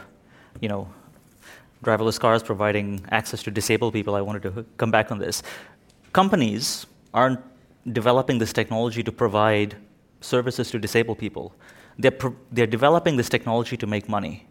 you 0.61 0.68
know, 0.68 0.89
driverless 1.83 2.18
cars 2.18 2.43
providing 2.43 3.05
access 3.11 3.43
to 3.45 3.51
disabled 3.51 3.93
people. 3.93 4.14
I 4.14 4.20
wanted 4.20 4.43
to 4.43 4.64
come 4.77 4.91
back 4.91 5.11
on 5.11 5.18
this. 5.18 5.43
Companies 6.12 6.87
aren't 7.16 7.40
developing 7.92 8.38
this 8.38 8.52
technology 8.52 9.02
to 9.02 9.10
provide 9.10 9.76
services 10.20 10.70
to 10.70 10.78
disabled 10.78 11.18
people. 11.18 11.52
They're, 11.98 12.18
they're 12.52 12.66
developing 12.66 13.16
this 13.16 13.28
technology 13.28 13.76
to 13.78 13.86
make 13.86 14.08
money. 14.08 14.46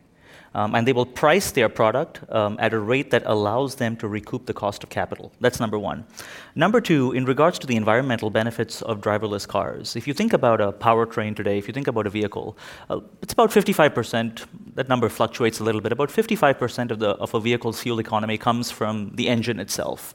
Um, 0.55 0.73
and 0.73 0.87
they 0.87 0.93
will 0.93 1.05
price 1.05 1.51
their 1.51 1.67
product 1.67 2.21
um, 2.31 2.57
at 2.61 2.73
a 2.73 2.79
rate 2.79 3.11
that 3.11 3.23
allows 3.25 3.75
them 3.75 3.97
to 3.97 4.07
recoup 4.07 4.45
the 4.45 4.53
cost 4.53 4.85
of 4.85 4.89
capital. 4.89 5.33
That's 5.41 5.59
number 5.59 5.77
one. 5.77 6.05
Number 6.55 6.79
two, 6.79 7.11
in 7.11 7.25
regards 7.25 7.59
to 7.59 7.67
the 7.67 7.75
environmental 7.75 8.29
benefits 8.29 8.81
of 8.81 9.01
driverless 9.01 9.45
cars, 9.45 9.97
if 9.97 10.07
you 10.07 10.13
think 10.13 10.31
about 10.31 10.61
a 10.61 10.71
powertrain 10.71 11.35
today, 11.35 11.57
if 11.57 11.67
you 11.67 11.73
think 11.73 11.87
about 11.87 12.07
a 12.07 12.09
vehicle, 12.09 12.57
uh, 12.89 13.01
it's 13.21 13.33
about 13.33 13.51
55%, 13.51 14.45
that 14.75 14.87
number 14.87 15.09
fluctuates 15.09 15.59
a 15.59 15.63
little 15.65 15.81
bit, 15.81 15.91
about 15.91 16.09
55% 16.09 16.89
of, 16.89 16.99
the, 16.99 17.09
of 17.09 17.33
a 17.33 17.39
vehicle's 17.41 17.81
fuel 17.81 17.99
economy 17.99 18.37
comes 18.37 18.71
from 18.71 19.11
the 19.15 19.27
engine 19.27 19.59
itself. 19.59 20.13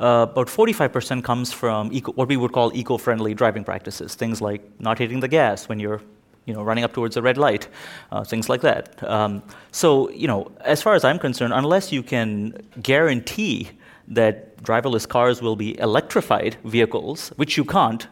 Uh, 0.00 0.26
about 0.30 0.46
45% 0.46 1.24
comes 1.24 1.52
from 1.52 1.92
eco- 1.92 2.12
what 2.12 2.28
we 2.28 2.36
would 2.36 2.52
call 2.52 2.70
eco-friendly 2.74 3.34
driving 3.34 3.64
practices, 3.64 4.14
things 4.14 4.40
like 4.40 4.62
not 4.78 4.98
hitting 4.98 5.20
the 5.20 5.28
gas 5.28 5.68
when 5.68 5.80
you're 5.80 6.00
you 6.48 6.54
know, 6.54 6.62
running 6.62 6.82
up 6.82 6.94
towards 6.94 7.16
a 7.16 7.22
red 7.22 7.36
light, 7.36 7.68
uh, 8.10 8.24
things 8.24 8.48
like 8.48 8.62
that. 8.62 9.02
Um, 9.04 9.42
so, 9.70 10.08
you 10.10 10.26
know, 10.26 10.50
as 10.62 10.80
far 10.80 10.94
as 10.94 11.04
I'm 11.04 11.18
concerned, 11.18 11.52
unless 11.52 11.92
you 11.92 12.02
can 12.02 12.54
guarantee 12.82 13.68
that 14.08 14.56
driverless 14.62 15.06
cars 15.06 15.42
will 15.42 15.56
be 15.56 15.78
electrified 15.78 16.56
vehicles, 16.64 17.28
which 17.36 17.58
you 17.58 17.64
can't, 17.66 18.06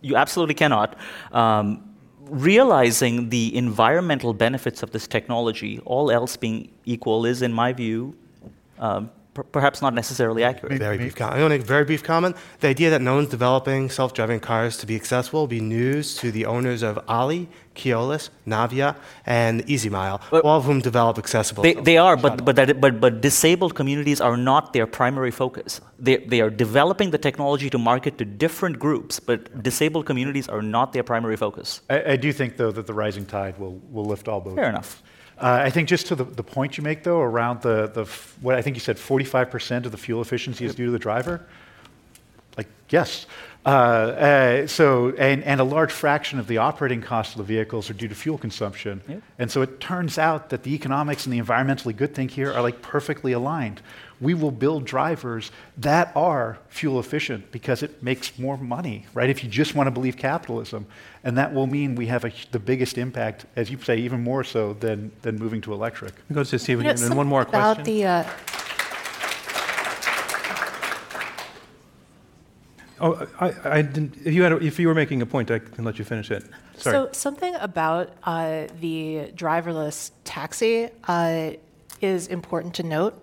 you 0.00 0.14
absolutely 0.14 0.54
cannot. 0.54 0.96
Um, 1.32 1.82
realizing 2.26 3.30
the 3.30 3.54
environmental 3.56 4.32
benefits 4.32 4.84
of 4.84 4.92
this 4.92 5.08
technology, 5.08 5.80
all 5.84 6.12
else 6.12 6.36
being 6.36 6.70
equal, 6.84 7.26
is, 7.26 7.42
in 7.42 7.52
my 7.52 7.72
view, 7.72 8.14
um, 8.78 9.10
per- 9.34 9.42
perhaps 9.42 9.80
not 9.82 9.94
necessarily 9.94 10.44
accurate. 10.44 10.78
Very 10.78 10.98
brief 10.98 11.14
comment. 11.14 11.36
I 11.36 11.40
want 11.40 11.52
to 11.52 11.58
make 11.58 11.64
a 11.64 11.68
very 11.68 11.84
brief 11.84 12.02
comment. 12.02 12.36
The 12.60 12.68
idea 12.68 12.90
that 12.90 13.00
no 13.00 13.14
one's 13.14 13.28
developing 13.28 13.90
self-driving 13.90 14.40
cars 14.40 14.76
to 14.78 14.86
be 14.86 14.96
accessible 14.96 15.40
will 15.40 15.46
be 15.46 15.60
news 15.60 16.16
to 16.16 16.30
the 16.30 16.44
owners 16.46 16.82
of 16.82 16.98
Olli, 17.08 17.48
Keolis, 17.74 18.28
Navya, 18.46 18.96
and 19.24 19.64
EasyMile, 19.66 20.20
But- 20.30 20.44
all 20.44 20.58
of 20.58 20.64
whom 20.64 20.80
develop 20.80 21.18
accessible. 21.18 21.62
They, 21.62 21.74
they 21.74 21.96
are, 21.96 22.16
but, 22.16 22.44
but, 22.44 22.56
that, 22.56 22.80
but, 22.80 23.00
but 23.00 23.20
disabled 23.20 23.74
communities 23.74 24.20
are 24.20 24.36
not 24.36 24.72
their 24.72 24.86
primary 24.86 25.30
focus. 25.30 25.80
They, 25.98 26.16
they 26.18 26.40
are 26.40 26.50
developing 26.50 27.10
the 27.10 27.18
technology 27.18 27.70
to 27.70 27.78
market 27.78 28.18
to 28.18 28.24
different 28.24 28.78
groups, 28.78 29.20
but 29.20 29.62
disabled 29.62 30.06
communities 30.06 30.48
are 30.48 30.62
not 30.62 30.92
their 30.92 31.02
primary 31.02 31.36
focus. 31.36 31.80
I, 31.88 32.12
I 32.12 32.16
do 32.16 32.32
think, 32.32 32.56
though, 32.56 32.72
that 32.72 32.86
the 32.86 32.94
rising 32.94 33.24
tide 33.24 33.58
will, 33.58 33.80
will 33.90 34.04
lift 34.04 34.28
all 34.28 34.40
boats. 34.40 34.56
Fair 34.56 34.68
enough. 34.68 35.02
Uh, 35.42 35.60
I 35.64 35.70
think 35.70 35.88
just 35.88 36.06
to 36.06 36.14
the, 36.14 36.22
the 36.22 36.44
point 36.44 36.78
you 36.78 36.84
make, 36.84 37.02
though, 37.02 37.20
around 37.20 37.62
the, 37.62 37.88
the 37.88 38.02
f- 38.02 38.36
what 38.40 38.54
I 38.54 38.62
think 38.62 38.76
you 38.76 38.80
said 38.80 38.96
45% 38.96 39.84
of 39.84 39.90
the 39.90 39.98
fuel 39.98 40.22
efficiency 40.22 40.64
is 40.64 40.72
due 40.72 40.86
to 40.86 40.92
the 40.92 41.00
driver. 41.00 41.44
Like, 42.56 42.68
yes. 42.90 43.26
Uh, 43.64 43.68
uh, 43.68 44.66
so, 44.66 45.10
and, 45.10 45.44
and 45.44 45.60
a 45.60 45.64
large 45.64 45.92
fraction 45.92 46.38
of 46.40 46.48
the 46.48 46.58
operating 46.58 47.00
costs 47.00 47.34
of 47.34 47.38
the 47.38 47.44
vehicles 47.44 47.88
are 47.88 47.94
due 47.94 48.08
to 48.08 48.14
fuel 48.14 48.36
consumption. 48.36 49.00
Yep. 49.08 49.22
And 49.38 49.50
so 49.50 49.62
it 49.62 49.78
turns 49.78 50.18
out 50.18 50.50
that 50.50 50.64
the 50.64 50.74
economics 50.74 51.26
and 51.26 51.32
the 51.32 51.40
environmentally 51.40 51.96
good 51.96 52.14
thing 52.14 52.28
here 52.28 52.52
are 52.52 52.60
like 52.60 52.82
perfectly 52.82 53.32
aligned. 53.32 53.80
We 54.20 54.34
will 54.34 54.50
build 54.52 54.84
drivers 54.84 55.50
that 55.78 56.12
are 56.14 56.58
fuel 56.68 57.00
efficient 57.00 57.50
because 57.50 57.82
it 57.82 58.02
makes 58.02 58.38
more 58.38 58.56
money, 58.56 59.06
right? 59.14 59.30
If 59.30 59.42
you 59.42 59.50
just 59.50 59.74
want 59.74 59.86
to 59.88 59.90
believe 59.90 60.16
capitalism. 60.16 60.86
And 61.24 61.38
that 61.38 61.52
will 61.52 61.66
mean 61.66 61.94
we 61.94 62.06
have 62.06 62.24
a, 62.24 62.32
the 62.50 62.60
biggest 62.60 62.98
impact, 62.98 63.46
as 63.56 63.70
you 63.70 63.80
say, 63.80 63.96
even 63.98 64.22
more 64.22 64.42
so 64.44 64.74
than, 64.74 65.12
than 65.22 65.36
moving 65.38 65.60
to 65.62 65.72
electric. 65.72 66.14
We 66.28 66.34
go 66.34 66.44
to 66.44 66.58
Stephen, 66.58 66.84
You 66.84 66.94
know, 66.94 67.06
and 67.06 67.16
one 67.16 67.26
more 67.26 67.42
something 67.42 67.60
about 67.60 67.76
question. 67.76 67.94
The, 67.94 68.06
uh, 68.06 68.24
Oh, 73.02 73.26
I, 73.40 73.52
I 73.64 73.82
didn't. 73.82 74.16
If 74.24 74.32
you 74.32 74.44
had, 74.44 74.52
a, 74.52 74.56
if 74.64 74.78
you 74.78 74.86
were 74.86 74.94
making 74.94 75.22
a 75.22 75.26
point, 75.26 75.50
I 75.50 75.58
can 75.58 75.84
let 75.84 75.98
you 75.98 76.04
finish 76.04 76.30
it. 76.30 76.44
Sorry. 76.76 76.94
So 76.94 77.08
something 77.12 77.54
about 77.56 78.12
uh, 78.22 78.68
the 78.80 79.32
driverless 79.34 80.12
taxi 80.22 80.88
uh, 81.08 81.50
is 82.00 82.28
important 82.28 82.74
to 82.74 82.84
note. 82.84 83.20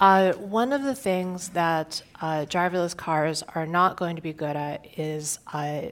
Uh, 0.00 0.32
one 0.32 0.72
of 0.72 0.82
the 0.82 0.94
things 0.94 1.50
that 1.50 2.02
uh, 2.20 2.44
driverless 2.46 2.96
cars 2.96 3.44
are 3.54 3.66
not 3.66 3.96
going 3.96 4.16
to 4.16 4.22
be 4.22 4.32
good 4.32 4.56
at 4.56 4.84
is, 4.98 5.38
uh, 5.52 5.82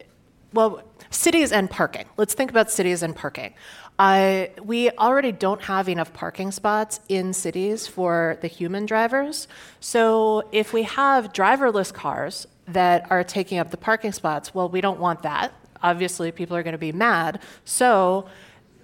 well, 0.53 0.83
cities 1.11 1.53
and 1.53 1.71
parking. 1.71 2.07
Let's 2.17 2.35
think 2.35 2.51
about 2.51 2.73
cities 2.73 3.05
and 3.05 3.15
parking. 3.15 3.55
Uh, 3.99 4.47
we 4.63 4.91
already 4.93 5.31
don't 5.33 5.63
have 5.63 5.89
enough 5.89 6.13
parking 6.13 6.51
spots 6.51 7.01
in 7.09 7.33
cities 7.33 7.87
for 7.87 8.39
the 8.41 8.49
human 8.49 8.87
drivers. 8.87 9.47
So 9.81 10.49
if 10.53 10.73
we 10.73 10.85
have 10.85 11.33
driverless 11.33 11.93
cars 11.93 12.47
that 12.69 13.11
are 13.11 13.25
taking 13.25 13.59
up 13.59 13.71
the 13.71 13.77
parking 13.77 14.13
spots, 14.13 14.55
well, 14.55 14.69
we 14.69 14.81
don't 14.81 15.01
want 15.01 15.23
that. 15.23 15.53
Obviously, 15.83 16.33
people 16.33 16.57
are 16.57 16.63
going 16.63 16.73
to 16.73 16.79
be 16.79 16.93
mad. 16.93 17.41
So 17.65 18.27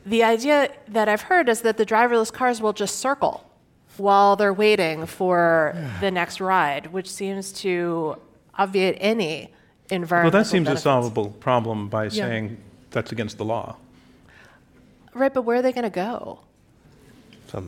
the 0.07 0.23
idea 0.25 0.71
that 0.89 1.09
I've 1.09 1.23
heard 1.23 1.49
is 1.49 1.63
that 1.63 1.77
the 1.77 1.87
driverless 1.87 2.33
cars 2.33 2.61
will 2.61 2.73
just 2.73 2.99
circle 2.99 3.49
while 3.97 4.37
they're 4.37 4.53
waiting 4.53 5.07
for 5.07 5.75
the 6.01 6.11
next 6.11 6.41
ride, 6.41 6.93
which 6.93 7.11
seems 7.11 7.53
to 7.53 8.17
obviate 8.57 8.97
any 9.01 9.53
environmental. 9.91 10.37
Well, 10.37 10.45
that 10.45 10.49
seems 10.49 10.69
a 10.69 10.77
solvable 10.77 11.31
problem 11.31 11.89
by 11.89 12.05
Yeah. 12.05 12.11
saying 12.11 12.57
that's 12.91 13.13
against 13.13 13.39
the 13.39 13.45
law. 13.45 13.77
Right, 15.15 15.33
but 15.33 15.43
where 15.43 15.59
are 15.59 15.63
they 15.63 15.73
going 15.73 15.85
to 15.85 15.91
go? 15.91 16.41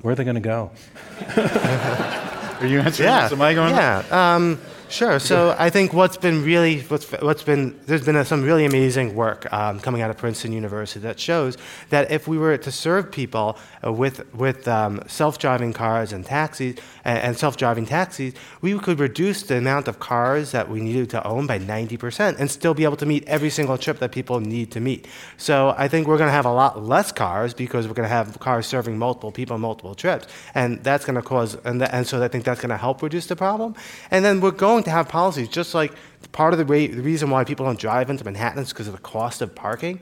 Where 0.02 0.12
are 0.12 0.16
they 0.16 0.24
going 0.24 0.34
to 0.34 0.40
go? 0.40 0.72
Are 2.60 2.66
you 2.66 2.80
answering 2.80 3.08
Yeah. 3.08 3.22
this? 3.24 3.32
Am 3.32 3.40
I 3.42 3.54
going? 3.54 3.74
Yeah. 3.74 4.02
Um, 4.10 4.58
sure. 4.88 5.18
So 5.18 5.54
I 5.58 5.70
think 5.70 5.92
what's 5.92 6.16
been 6.16 6.42
really 6.42 6.80
what's, 6.82 7.10
what's 7.12 7.42
been 7.42 7.78
there's 7.86 8.04
been 8.04 8.16
a, 8.16 8.24
some 8.24 8.42
really 8.42 8.64
amazing 8.64 9.14
work 9.14 9.52
um, 9.52 9.80
coming 9.80 10.02
out 10.02 10.10
of 10.10 10.16
Princeton 10.16 10.52
University 10.52 11.00
that 11.00 11.20
shows 11.20 11.56
that 11.90 12.10
if 12.10 12.26
we 12.26 12.38
were 12.38 12.56
to 12.56 12.72
serve 12.72 13.10
people 13.12 13.58
uh, 13.84 13.92
with 13.92 14.32
with 14.34 14.66
um, 14.68 15.02
self-driving 15.06 15.72
cars 15.72 16.12
and 16.12 16.24
taxis 16.24 16.76
and, 17.04 17.18
and 17.18 17.36
self-driving 17.36 17.86
taxis, 17.86 18.34
we 18.60 18.78
could 18.78 18.98
reduce 18.98 19.42
the 19.42 19.58
amount 19.58 19.88
of 19.88 19.98
cars 19.98 20.52
that 20.52 20.68
we 20.68 20.80
needed 20.80 21.10
to 21.10 21.26
own 21.26 21.46
by 21.46 21.58
90% 21.58 22.38
and 22.38 22.50
still 22.50 22.74
be 22.74 22.84
able 22.84 22.96
to 22.96 23.06
meet 23.06 23.24
every 23.26 23.50
single 23.50 23.78
trip 23.78 23.98
that 23.98 24.12
people 24.12 24.40
need 24.40 24.70
to 24.72 24.80
meet. 24.80 25.06
So 25.36 25.74
I 25.76 25.88
think 25.88 26.06
we're 26.06 26.18
going 26.18 26.28
to 26.28 26.32
have 26.32 26.46
a 26.46 26.52
lot 26.52 26.82
less 26.82 27.12
cars 27.12 27.54
because 27.54 27.86
we're 27.86 27.94
going 27.94 28.08
to 28.08 28.14
have 28.14 28.38
cars 28.40 28.66
serving 28.66 28.98
multiple 28.98 29.32
people 29.32 29.58
multiple 29.58 29.94
trips, 29.94 30.26
and 30.54 30.82
that's 30.82 31.04
going 31.04 31.16
to 31.16 31.22
cause 31.22 31.56
and, 31.64 31.80
th- 31.80 31.90
and 31.92 32.06
so 32.06 32.22
I 32.22 32.28
think 32.28 32.44
that's 32.44 32.60
going 32.60 32.70
to 32.70 32.76
help 32.76 33.02
reduce 33.02 33.26
the 33.26 33.36
problem. 33.36 33.74
And 34.10 34.24
then 34.24 34.40
we're 34.40 34.50
going 34.50 34.75
to 34.84 34.90
have 34.90 35.08
policies 35.08 35.48
just 35.48 35.74
like 35.74 35.92
part 36.32 36.52
of 36.52 36.58
the, 36.58 36.66
way, 36.66 36.86
the 36.86 37.02
reason 37.02 37.30
why 37.30 37.44
people 37.44 37.66
don't 37.66 37.78
drive 37.78 38.10
into 38.10 38.24
Manhattan 38.24 38.62
is 38.62 38.68
because 38.68 38.86
of 38.88 38.94
the 38.94 39.00
cost 39.00 39.40
of 39.42 39.54
parking. 39.54 40.00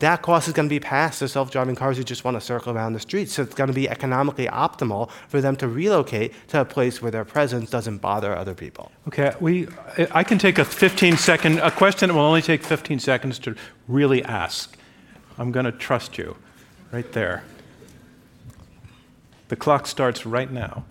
That 0.00 0.22
cost 0.22 0.48
is 0.48 0.54
going 0.54 0.68
to 0.68 0.74
be 0.74 0.80
passed 0.80 1.20
to 1.20 1.28
self-driving 1.28 1.76
cars 1.76 1.96
who 1.96 2.04
just 2.04 2.24
want 2.24 2.36
to 2.36 2.40
circle 2.40 2.72
around 2.72 2.94
the 2.94 3.00
streets. 3.00 3.32
So 3.32 3.42
it's 3.42 3.54
going 3.54 3.68
to 3.68 3.74
be 3.74 3.88
economically 3.88 4.46
optimal 4.46 5.10
for 5.28 5.40
them 5.40 5.56
to 5.56 5.68
relocate 5.68 6.32
to 6.48 6.60
a 6.60 6.64
place 6.64 7.00
where 7.00 7.10
their 7.10 7.24
presence 7.24 7.70
doesn't 7.70 7.98
bother 7.98 8.36
other 8.36 8.54
people. 8.54 8.90
Okay, 9.08 9.32
we, 9.40 9.68
I 10.10 10.24
can 10.24 10.38
take 10.38 10.58
a 10.58 10.64
15 10.64 11.16
second, 11.16 11.58
a 11.60 11.70
question 11.70 12.08
that 12.08 12.14
will 12.14 12.22
only 12.22 12.42
take 12.42 12.62
15 12.62 12.98
seconds 12.98 13.38
to 13.40 13.54
really 13.86 14.22
ask. 14.24 14.76
I'm 15.38 15.52
going 15.52 15.66
to 15.66 15.72
trust 15.72 16.18
you 16.18 16.36
right 16.92 17.10
there. 17.12 17.44
The 19.48 19.56
clock 19.56 19.86
starts 19.86 20.26
right 20.26 20.50
now. 20.50 20.84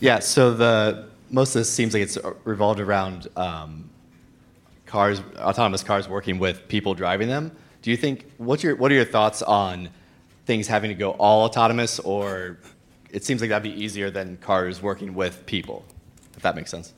Yeah, 0.00 0.20
so 0.20 0.54
the 0.54 1.07
most 1.30 1.54
of 1.54 1.60
this 1.60 1.70
seems 1.70 1.94
like 1.94 2.02
it's 2.02 2.18
revolved 2.44 2.80
around 2.80 3.28
um, 3.36 3.90
cars, 4.86 5.20
autonomous 5.36 5.82
cars 5.82 6.08
working 6.08 6.38
with 6.38 6.66
people 6.68 6.94
driving 6.94 7.28
them. 7.28 7.52
Do 7.82 7.90
you 7.90 7.96
think 7.96 8.30
what's 8.38 8.62
your 8.62 8.76
what 8.76 8.90
are 8.90 8.94
your 8.94 9.04
thoughts 9.04 9.42
on 9.42 9.90
things 10.46 10.66
having 10.66 10.88
to 10.88 10.94
go 10.94 11.12
all 11.12 11.44
autonomous, 11.44 11.98
or 12.00 12.58
it 13.10 13.24
seems 13.24 13.40
like 13.40 13.50
that'd 13.50 13.62
be 13.62 13.82
easier 13.82 14.10
than 14.10 14.36
cars 14.38 14.82
working 14.82 15.14
with 15.14 15.46
people, 15.46 15.84
if 16.36 16.42
that 16.42 16.56
makes 16.56 16.70
sense? 16.70 16.94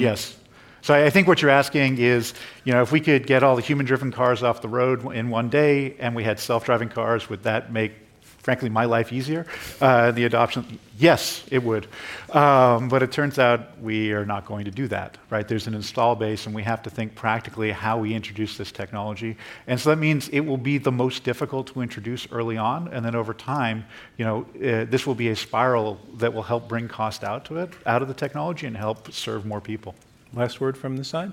yes. 0.00 0.36
So 0.82 0.94
I 0.94 1.06
I 1.06 1.10
think 1.10 1.26
what 1.28 1.42
you're 1.42 1.50
asking 1.50 1.98
is, 1.98 2.34
you 2.64 2.72
know, 2.72 2.82
if 2.82 2.92
we 2.92 3.00
could 3.00 3.26
get 3.26 3.42
all 3.42 3.56
the 3.56 3.62
human-driven 3.62 4.12
cars 4.12 4.42
off 4.42 4.62
the 4.62 4.68
road 4.68 5.12
in 5.12 5.28
one 5.30 5.48
day, 5.48 5.96
and 5.98 6.14
we 6.14 6.24
had 6.24 6.38
self-driving 6.38 6.90
cars, 6.90 7.28
would 7.28 7.42
that 7.42 7.72
make, 7.72 7.92
frankly, 8.40 8.68
my 8.68 8.84
life 8.84 9.12
easier? 9.12 9.46
Uh, 9.80 10.10
the 10.10 10.24
adoption, 10.24 10.78
yes, 10.98 11.44
it 11.50 11.62
would. 11.62 11.86
Um, 12.30 12.88
but 12.88 13.02
it 13.02 13.12
turns 13.12 13.38
out 13.38 13.78
we 13.80 14.12
are 14.12 14.24
not 14.24 14.46
going 14.46 14.64
to 14.64 14.70
do 14.70 14.88
that, 14.88 15.18
right? 15.28 15.46
There's 15.46 15.66
an 15.66 15.74
install 15.74 16.16
base, 16.16 16.46
and 16.46 16.54
we 16.54 16.62
have 16.62 16.82
to 16.82 16.90
think 16.90 17.14
practically 17.14 17.70
how 17.70 17.98
we 17.98 18.14
introduce 18.14 18.56
this 18.56 18.72
technology. 18.72 19.36
And 19.66 19.78
so 19.78 19.90
that 19.90 19.96
means 19.96 20.28
it 20.30 20.40
will 20.40 20.56
be 20.56 20.78
the 20.78 20.92
most 20.92 21.22
difficult 21.22 21.66
to 21.68 21.82
introduce 21.82 22.30
early 22.32 22.56
on, 22.56 22.88
and 22.88 23.04
then 23.04 23.14
over 23.14 23.34
time, 23.34 23.84
you 24.16 24.24
know, 24.24 24.46
uh, 24.56 24.86
this 24.88 25.06
will 25.06 25.14
be 25.14 25.28
a 25.28 25.36
spiral 25.36 26.00
that 26.16 26.32
will 26.32 26.42
help 26.42 26.68
bring 26.68 26.88
cost 26.88 27.24
out 27.24 27.44
to 27.46 27.58
it, 27.58 27.70
out 27.86 28.02
of 28.02 28.08
the 28.08 28.14
technology, 28.14 28.66
and 28.66 28.76
help 28.76 29.12
serve 29.12 29.44
more 29.44 29.60
people. 29.60 29.94
Last 30.32 30.60
word 30.60 30.78
from 30.78 30.96
the 30.96 31.04
side? 31.04 31.32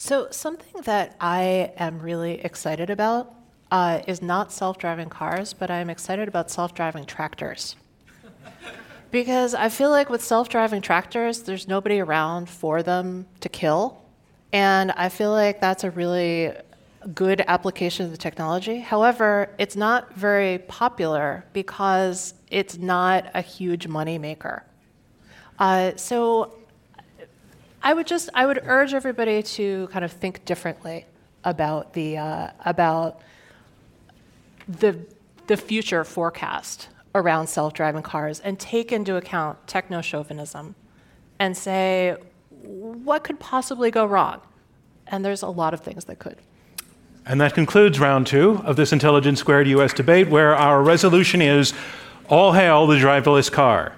So, 0.00 0.28
something 0.30 0.82
that 0.82 1.16
I 1.20 1.72
am 1.76 1.98
really 1.98 2.40
excited 2.40 2.88
about 2.88 3.34
uh, 3.70 4.00
is 4.06 4.22
not 4.22 4.52
self 4.52 4.78
driving 4.78 5.08
cars, 5.08 5.52
but 5.52 5.70
I'm 5.70 5.90
excited 5.90 6.28
about 6.28 6.50
self 6.50 6.74
driving 6.74 7.04
tractors. 7.04 7.76
because 9.10 9.54
I 9.54 9.68
feel 9.68 9.90
like 9.90 10.10
with 10.10 10.22
self 10.22 10.48
driving 10.48 10.82
tractors, 10.82 11.42
there's 11.42 11.68
nobody 11.68 12.00
around 12.00 12.48
for 12.48 12.82
them 12.82 13.26
to 13.40 13.48
kill. 13.48 14.02
And 14.52 14.92
I 14.92 15.08
feel 15.08 15.30
like 15.30 15.60
that's 15.60 15.84
a 15.84 15.90
really 15.90 16.52
good 17.14 17.44
application 17.46 18.06
of 18.06 18.12
the 18.12 18.16
technology. 18.16 18.80
However, 18.80 19.50
it's 19.58 19.76
not 19.76 20.14
very 20.14 20.58
popular 20.58 21.44
because 21.52 22.34
it's 22.50 22.76
not 22.78 23.30
a 23.34 23.42
huge 23.42 23.86
money 23.86 24.18
maker. 24.18 24.64
Uh, 25.58 25.92
so 25.96 26.52
I 27.82 27.94
would 27.94 28.06
just 28.06 28.28
I 28.34 28.46
would 28.46 28.60
urge 28.64 28.94
everybody 28.94 29.42
to 29.42 29.88
kind 29.92 30.04
of 30.04 30.12
think 30.12 30.44
differently 30.44 31.06
about 31.44 31.92
the 31.92 32.16
uh, 32.16 32.50
about 32.64 33.20
the 34.68 34.98
the 35.46 35.56
future 35.56 36.04
forecast 36.04 36.88
around 37.14 37.46
self-driving 37.46 38.02
cars 38.02 38.38
and 38.40 38.58
take 38.60 38.92
into 38.92 39.16
account 39.16 39.66
techno 39.66 40.02
chauvinism 40.02 40.74
and 41.38 41.56
say 41.56 42.14
what 42.50 43.24
could 43.24 43.40
possibly 43.40 43.90
go 43.90 44.04
wrong 44.04 44.40
and 45.06 45.24
there's 45.24 45.42
a 45.42 45.48
lot 45.48 45.72
of 45.72 45.80
things 45.80 46.04
that 46.04 46.18
could 46.18 46.36
And 47.26 47.40
that 47.40 47.54
concludes 47.54 47.98
round 47.98 48.26
two 48.26 48.60
of 48.64 48.76
this 48.76 48.92
Intelligence 48.92 49.40
Squared 49.40 49.68
US 49.68 49.92
debate, 49.92 50.28
where 50.28 50.54
our 50.54 50.82
resolution 50.82 51.42
is 51.42 51.74
all 52.28 52.52
hail 52.52 52.86
the 52.86 52.96
driverless 52.96 53.50
car. 53.50 53.92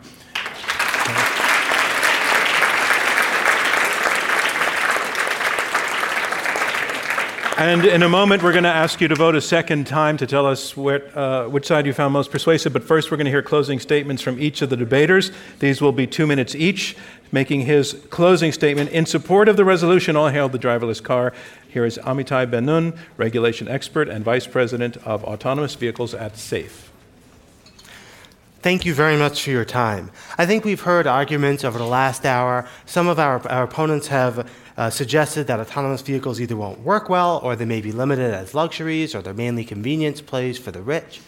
And 7.60 7.84
in 7.84 8.02
a 8.02 8.08
moment, 8.08 8.42
we're 8.42 8.52
going 8.52 8.64
to 8.64 8.70
ask 8.70 9.02
you 9.02 9.08
to 9.08 9.14
vote 9.14 9.34
a 9.34 9.40
second 9.42 9.86
time 9.86 10.16
to 10.16 10.26
tell 10.26 10.46
us 10.46 10.74
what, 10.74 11.14
uh, 11.14 11.46
which 11.46 11.66
side 11.66 11.84
you 11.84 11.92
found 11.92 12.14
most 12.14 12.30
persuasive. 12.30 12.72
But 12.72 12.82
first, 12.82 13.10
we're 13.10 13.18
going 13.18 13.26
to 13.26 13.30
hear 13.30 13.42
closing 13.42 13.78
statements 13.78 14.22
from 14.22 14.40
each 14.40 14.62
of 14.62 14.70
the 14.70 14.78
debaters. 14.78 15.30
These 15.58 15.82
will 15.82 15.92
be 15.92 16.06
two 16.06 16.26
minutes 16.26 16.54
each. 16.54 16.96
Making 17.32 17.66
his 17.66 18.02
closing 18.08 18.50
statement 18.52 18.88
in 18.92 19.04
support 19.04 19.46
of 19.46 19.58
the 19.58 19.66
resolution, 19.66 20.16
all 20.16 20.28
hail 20.28 20.48
the 20.48 20.58
driverless 20.58 21.02
car. 21.04 21.34
Here 21.68 21.84
is 21.84 21.98
Amitai 21.98 22.50
Ben-Nun, 22.50 22.94
regulation 23.18 23.68
expert 23.68 24.08
and 24.08 24.24
vice 24.24 24.46
president 24.46 24.96
of 24.96 25.22
autonomous 25.24 25.74
vehicles 25.74 26.14
at 26.14 26.38
SAFE. 26.38 26.90
Thank 28.62 28.84
you 28.84 28.92
very 28.92 29.16
much 29.16 29.42
for 29.42 29.50
your 29.50 29.64
time. 29.64 30.10
I 30.36 30.44
think 30.44 30.64
we've 30.64 30.80
heard 30.80 31.06
arguments 31.06 31.64
over 31.64 31.78
the 31.78 31.86
last 31.86 32.26
hour. 32.26 32.68
Some 32.84 33.06
of 33.06 33.18
our, 33.18 33.46
our 33.48 33.64
opponents 33.64 34.08
have 34.08 34.50
uh, 34.80 34.88
suggested 34.88 35.46
that 35.46 35.60
autonomous 35.60 36.00
vehicles 36.00 36.40
either 36.40 36.56
won't 36.56 36.80
work 36.80 37.10
well, 37.10 37.38
or 37.42 37.54
they 37.54 37.66
may 37.66 37.82
be 37.82 37.92
limited 37.92 38.32
as 38.32 38.54
luxuries, 38.54 39.14
or 39.14 39.20
they're 39.20 39.34
mainly 39.34 39.62
convenience 39.62 40.22
plays 40.22 40.56
for 40.58 40.70
the 40.70 40.80
rich. 40.80 41.20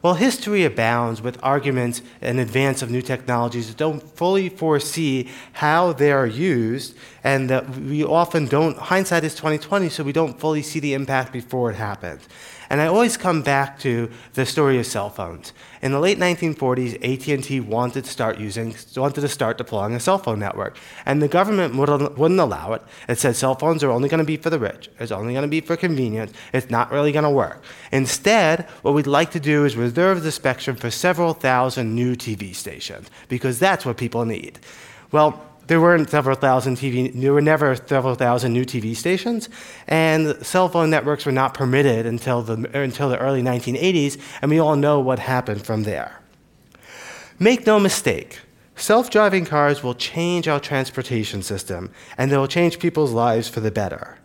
Well, 0.00 0.14
history 0.14 0.64
abounds 0.64 1.20
with 1.20 1.38
arguments 1.42 2.00
in 2.22 2.38
advance 2.38 2.80
of 2.80 2.90
new 2.90 3.02
technologies 3.02 3.68
that 3.68 3.76
don't 3.76 4.00
fully 4.16 4.48
foresee 4.48 5.28
how 5.52 5.92
they 5.92 6.12
are 6.12 6.26
used, 6.26 6.96
and 7.22 7.50
that 7.50 7.68
we 7.68 8.02
often 8.02 8.46
don't. 8.46 8.78
Hindsight 8.78 9.22
is 9.22 9.34
2020, 9.34 9.90
so 9.90 10.02
we 10.02 10.12
don't 10.14 10.40
fully 10.40 10.62
see 10.62 10.80
the 10.80 10.94
impact 10.94 11.30
before 11.30 11.70
it 11.70 11.76
happens. 11.76 12.26
And 12.70 12.80
I 12.80 12.86
always 12.86 13.16
come 13.16 13.42
back 13.42 13.78
to 13.80 14.10
the 14.34 14.46
story 14.46 14.78
of 14.78 14.86
cell 14.86 15.10
phones. 15.10 15.52
In 15.82 15.92
the 15.92 16.00
late 16.00 16.18
1940s, 16.18 16.94
AT&T 17.02 17.60
wanted 17.60 18.04
to 18.04 18.10
start 18.10 18.38
using, 18.38 18.74
wanted 18.96 19.20
to 19.20 19.28
start 19.28 19.58
deploying 19.58 19.94
a 19.94 20.00
cell 20.00 20.18
phone 20.18 20.38
network, 20.38 20.78
and 21.04 21.20
the 21.20 21.28
government 21.28 21.74
wouldn't, 21.76 22.40
allow 22.40 22.72
it. 22.72 22.82
It 23.08 23.18
said 23.18 23.36
cell 23.36 23.54
phones 23.54 23.84
are 23.84 23.90
only 23.90 24.08
going 24.08 24.18
to 24.18 24.24
be 24.24 24.36
for 24.36 24.50
the 24.50 24.58
rich. 24.58 24.88
It's 24.98 25.12
only 25.12 25.34
going 25.34 25.42
to 25.42 25.48
be 25.48 25.60
for 25.60 25.76
convenience. 25.76 26.32
It's 26.52 26.70
not 26.70 26.90
really 26.90 27.12
going 27.12 27.24
to 27.24 27.30
work. 27.30 27.62
Instead, 27.92 28.62
what 28.82 28.94
we'd 28.94 29.06
like 29.06 29.30
to 29.32 29.40
do 29.40 29.64
is 29.64 29.76
reserve 29.76 30.22
the 30.22 30.32
spectrum 30.32 30.76
for 30.76 30.90
several 30.90 31.34
thousand 31.34 31.94
new 31.94 32.14
TV 32.16 32.54
stations 32.54 33.10
because 33.28 33.58
that's 33.58 33.84
what 33.84 33.96
people 33.96 34.24
need. 34.24 34.58
Well, 35.12 35.42
there 35.66 35.80
weren't 35.80 36.10
several 36.10 36.36
thousand 36.36 36.76
TV, 36.76 37.12
there 37.20 37.32
were 37.32 37.40
never 37.40 37.74
several 37.76 38.14
thousand 38.14 38.52
new 38.52 38.64
TV 38.64 38.94
stations, 38.94 39.48
and 39.88 40.36
cell 40.44 40.68
phone 40.68 40.90
networks 40.90 41.24
were 41.26 41.32
not 41.32 41.54
permitted 41.54 42.06
until 42.06 42.42
the, 42.42 42.78
until 42.78 43.08
the 43.08 43.18
early 43.18 43.42
1980s, 43.42 44.18
and 44.42 44.50
we 44.50 44.58
all 44.58 44.76
know 44.76 45.00
what 45.00 45.18
happened 45.18 45.64
from 45.64 45.84
there. 45.84 46.20
Make 47.38 47.66
no 47.66 47.80
mistake, 47.80 48.40
self 48.76 49.10
driving 49.10 49.44
cars 49.44 49.82
will 49.82 49.94
change 49.94 50.48
our 50.48 50.60
transportation 50.60 51.42
system, 51.42 51.90
and 52.18 52.30
they 52.30 52.36
will 52.36 52.48
change 52.48 52.78
people's 52.78 53.12
lives 53.12 53.48
for 53.48 53.60
the 53.60 53.70
better. 53.70 54.18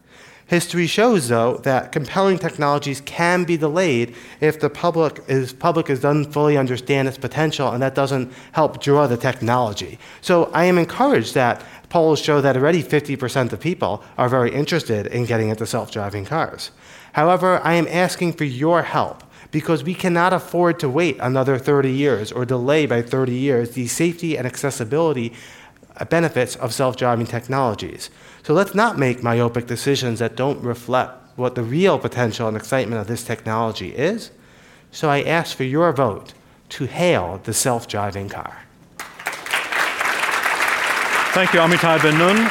History 0.50 0.88
shows, 0.88 1.28
though, 1.28 1.58
that 1.58 1.92
compelling 1.92 2.40
technologies 2.40 3.02
can 3.02 3.44
be 3.44 3.56
delayed 3.56 4.16
if 4.42 4.60
the 4.60 4.68
public 4.68 5.22
is 5.28 5.54
public 5.54 5.92
is 5.92 6.00
doesn't 6.00 6.34
fully 6.34 6.58
understand 6.58 7.08
its 7.08 7.20
potential, 7.20 7.70
and 7.72 7.84
that 7.84 7.94
doesn't 7.94 8.34
help 8.54 8.82
draw 8.82 9.06
the 9.06 9.16
technology. 9.16 10.00
So 10.22 10.46
I 10.46 10.66
am 10.66 10.80
encouraged 10.80 11.36
that 11.36 11.64
polls 11.90 12.20
show 12.20 12.42
that 12.42 12.58
already 12.58 12.82
50% 12.82 13.54
of 13.54 13.60
people 13.60 14.04
are 14.18 14.28
very 14.28 14.52
interested 14.52 15.06
in 15.06 15.26
getting 15.26 15.50
into 15.50 15.68
self-driving 15.68 16.26
cars. 16.26 16.72
However, 17.14 17.62
I 17.64 17.76
am 17.76 17.88
asking 17.88 18.34
for 18.34 18.46
your 18.46 18.82
help 18.82 19.24
because 19.52 19.84
we 19.84 19.94
cannot 19.94 20.34
afford 20.34 20.80
to 20.80 20.90
wait 20.90 21.18
another 21.20 21.60
30 21.60 21.92
years 21.92 22.32
or 22.32 22.44
delay 22.44 22.88
by 22.88 23.04
30 23.04 23.34
years 23.34 23.72
the 23.72 23.86
safety 23.86 24.36
and 24.36 24.48
accessibility 24.48 25.32
benefits 26.06 26.56
of 26.56 26.74
self 26.74 26.96
driving 26.98 27.26
technologies. 27.26 28.10
So 28.44 28.54
let's 28.54 28.74
not 28.74 28.98
make 28.98 29.22
myopic 29.22 29.68
decisions 29.68 30.20
that 30.20 30.36
don't 30.36 30.62
reflect 30.64 31.14
what 31.38 31.56
the 31.56 31.64
real 31.64 32.00
potential 32.00 32.48
and 32.48 32.58
excitement 32.58 33.02
of 33.02 33.08
this 33.08 33.24
technology 33.24 33.90
is. 33.96 34.32
So 34.92 35.10
I 35.10 35.22
ask 35.22 35.56
for 35.56 35.64
your 35.64 35.92
vote 35.94 36.34
to 36.70 36.86
hail 36.86 37.42
the 37.44 37.54
self 37.54 37.88
driving 37.88 38.30
car. 38.30 38.64
Thank 41.32 41.54
you, 41.54 41.60
Amitai 41.60 42.02
Ben 42.02 42.18
Nun. 42.18 42.50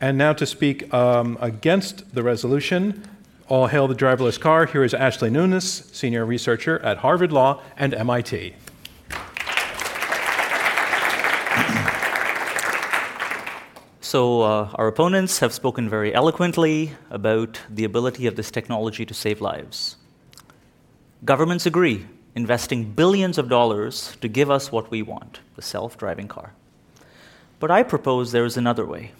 And 0.00 0.18
now 0.18 0.32
to 0.32 0.44
speak 0.44 0.92
um, 0.92 1.38
against 1.40 2.12
the 2.12 2.24
resolution, 2.24 3.04
all 3.48 3.68
hail 3.68 3.86
the 3.86 3.94
driverless 3.94 4.40
car. 4.40 4.66
Here 4.66 4.82
is 4.82 4.94
Ashley 4.94 5.30
Nunes, 5.30 5.88
senior 5.96 6.26
researcher 6.26 6.80
at 6.80 6.98
Harvard 6.98 7.30
Law 7.30 7.62
and 7.76 7.94
MIT. 7.94 8.54
So, 14.12 14.42
uh, 14.42 14.68
our 14.74 14.88
opponents 14.88 15.38
have 15.38 15.54
spoken 15.54 15.88
very 15.88 16.14
eloquently 16.14 16.92
about 17.08 17.58
the 17.70 17.84
ability 17.84 18.26
of 18.26 18.36
this 18.36 18.50
technology 18.50 19.06
to 19.06 19.14
save 19.14 19.40
lives. 19.40 19.96
Governments 21.24 21.64
agree, 21.64 22.04
investing 22.34 22.92
billions 22.92 23.38
of 23.38 23.48
dollars 23.48 24.14
to 24.20 24.28
give 24.28 24.50
us 24.50 24.70
what 24.70 24.90
we 24.90 25.00
want 25.00 25.40
the 25.56 25.62
self 25.62 25.96
driving 25.96 26.28
car. 26.28 26.52
But 27.58 27.70
I 27.70 27.82
propose 27.84 28.32
there 28.32 28.44
is 28.44 28.58
another 28.58 28.84
way. 28.84 29.12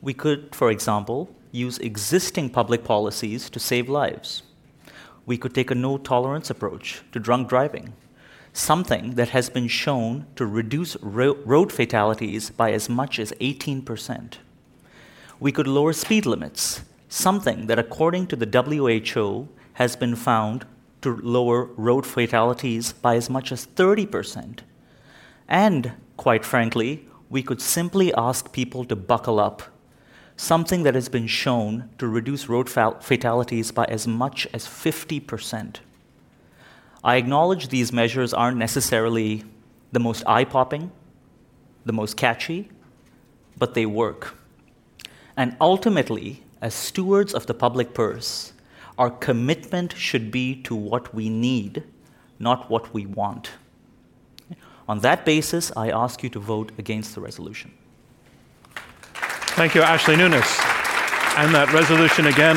We 0.00 0.14
could, 0.14 0.54
for 0.54 0.70
example, 0.70 1.28
use 1.50 1.78
existing 1.78 2.50
public 2.50 2.84
policies 2.84 3.50
to 3.50 3.58
save 3.58 3.88
lives. 3.88 4.44
We 5.26 5.36
could 5.36 5.52
take 5.52 5.72
a 5.72 5.74
no 5.74 5.98
tolerance 5.98 6.48
approach 6.48 7.02
to 7.10 7.18
drunk 7.18 7.48
driving 7.48 7.92
something 8.56 9.16
that 9.16 9.28
has 9.28 9.50
been 9.50 9.68
shown 9.68 10.26
to 10.34 10.46
reduce 10.46 10.96
ro- 11.02 11.36
road 11.44 11.70
fatalities 11.70 12.48
by 12.48 12.72
as 12.72 12.88
much 12.88 13.18
as 13.18 13.32
18%. 13.32 14.38
We 15.38 15.52
could 15.52 15.66
lower 15.66 15.92
speed 15.92 16.24
limits, 16.24 16.82
something 17.06 17.66
that, 17.66 17.78
according 17.78 18.28
to 18.28 18.36
the 18.36 18.46
WHO, 18.46 19.48
has 19.74 19.94
been 19.94 20.16
found 20.16 20.64
to 21.02 21.14
lower 21.16 21.66
road 21.76 22.06
fatalities 22.06 22.94
by 22.94 23.16
as 23.16 23.28
much 23.28 23.52
as 23.52 23.66
30%. 23.66 24.60
And, 25.46 25.92
quite 26.16 26.44
frankly, 26.44 27.06
we 27.28 27.42
could 27.42 27.60
simply 27.60 28.14
ask 28.14 28.52
people 28.52 28.86
to 28.86 28.96
buckle 28.96 29.38
up, 29.38 29.64
something 30.38 30.82
that 30.84 30.94
has 30.94 31.10
been 31.10 31.26
shown 31.26 31.90
to 31.98 32.08
reduce 32.08 32.48
road 32.48 32.70
fatalities 32.70 33.70
by 33.70 33.84
as 33.84 34.06
much 34.06 34.48
as 34.54 34.64
50%. 34.64 35.80
I 37.04 37.16
acknowledge 37.16 37.68
these 37.68 37.92
measures 37.92 38.34
aren't 38.34 38.56
necessarily 38.56 39.44
the 39.92 40.00
most 40.00 40.22
eye 40.26 40.44
popping, 40.44 40.90
the 41.84 41.92
most 41.92 42.16
catchy, 42.16 42.68
but 43.58 43.74
they 43.74 43.86
work. 43.86 44.36
And 45.36 45.56
ultimately, 45.60 46.42
as 46.60 46.74
stewards 46.74 47.32
of 47.34 47.46
the 47.46 47.54
public 47.54 47.94
purse, 47.94 48.52
our 48.98 49.10
commitment 49.10 49.94
should 49.96 50.30
be 50.30 50.62
to 50.62 50.74
what 50.74 51.14
we 51.14 51.28
need, 51.28 51.84
not 52.38 52.70
what 52.70 52.92
we 52.92 53.06
want. 53.06 53.50
On 54.88 55.00
that 55.00 55.24
basis, 55.24 55.72
I 55.76 55.90
ask 55.90 56.22
you 56.22 56.28
to 56.30 56.38
vote 56.38 56.72
against 56.78 57.14
the 57.14 57.20
resolution. 57.20 57.72
Thank 59.56 59.74
you, 59.74 59.82
Ashley 59.82 60.16
Nunes. 60.16 60.44
And 61.36 61.54
that 61.54 61.72
resolution 61.72 62.26
again 62.26 62.56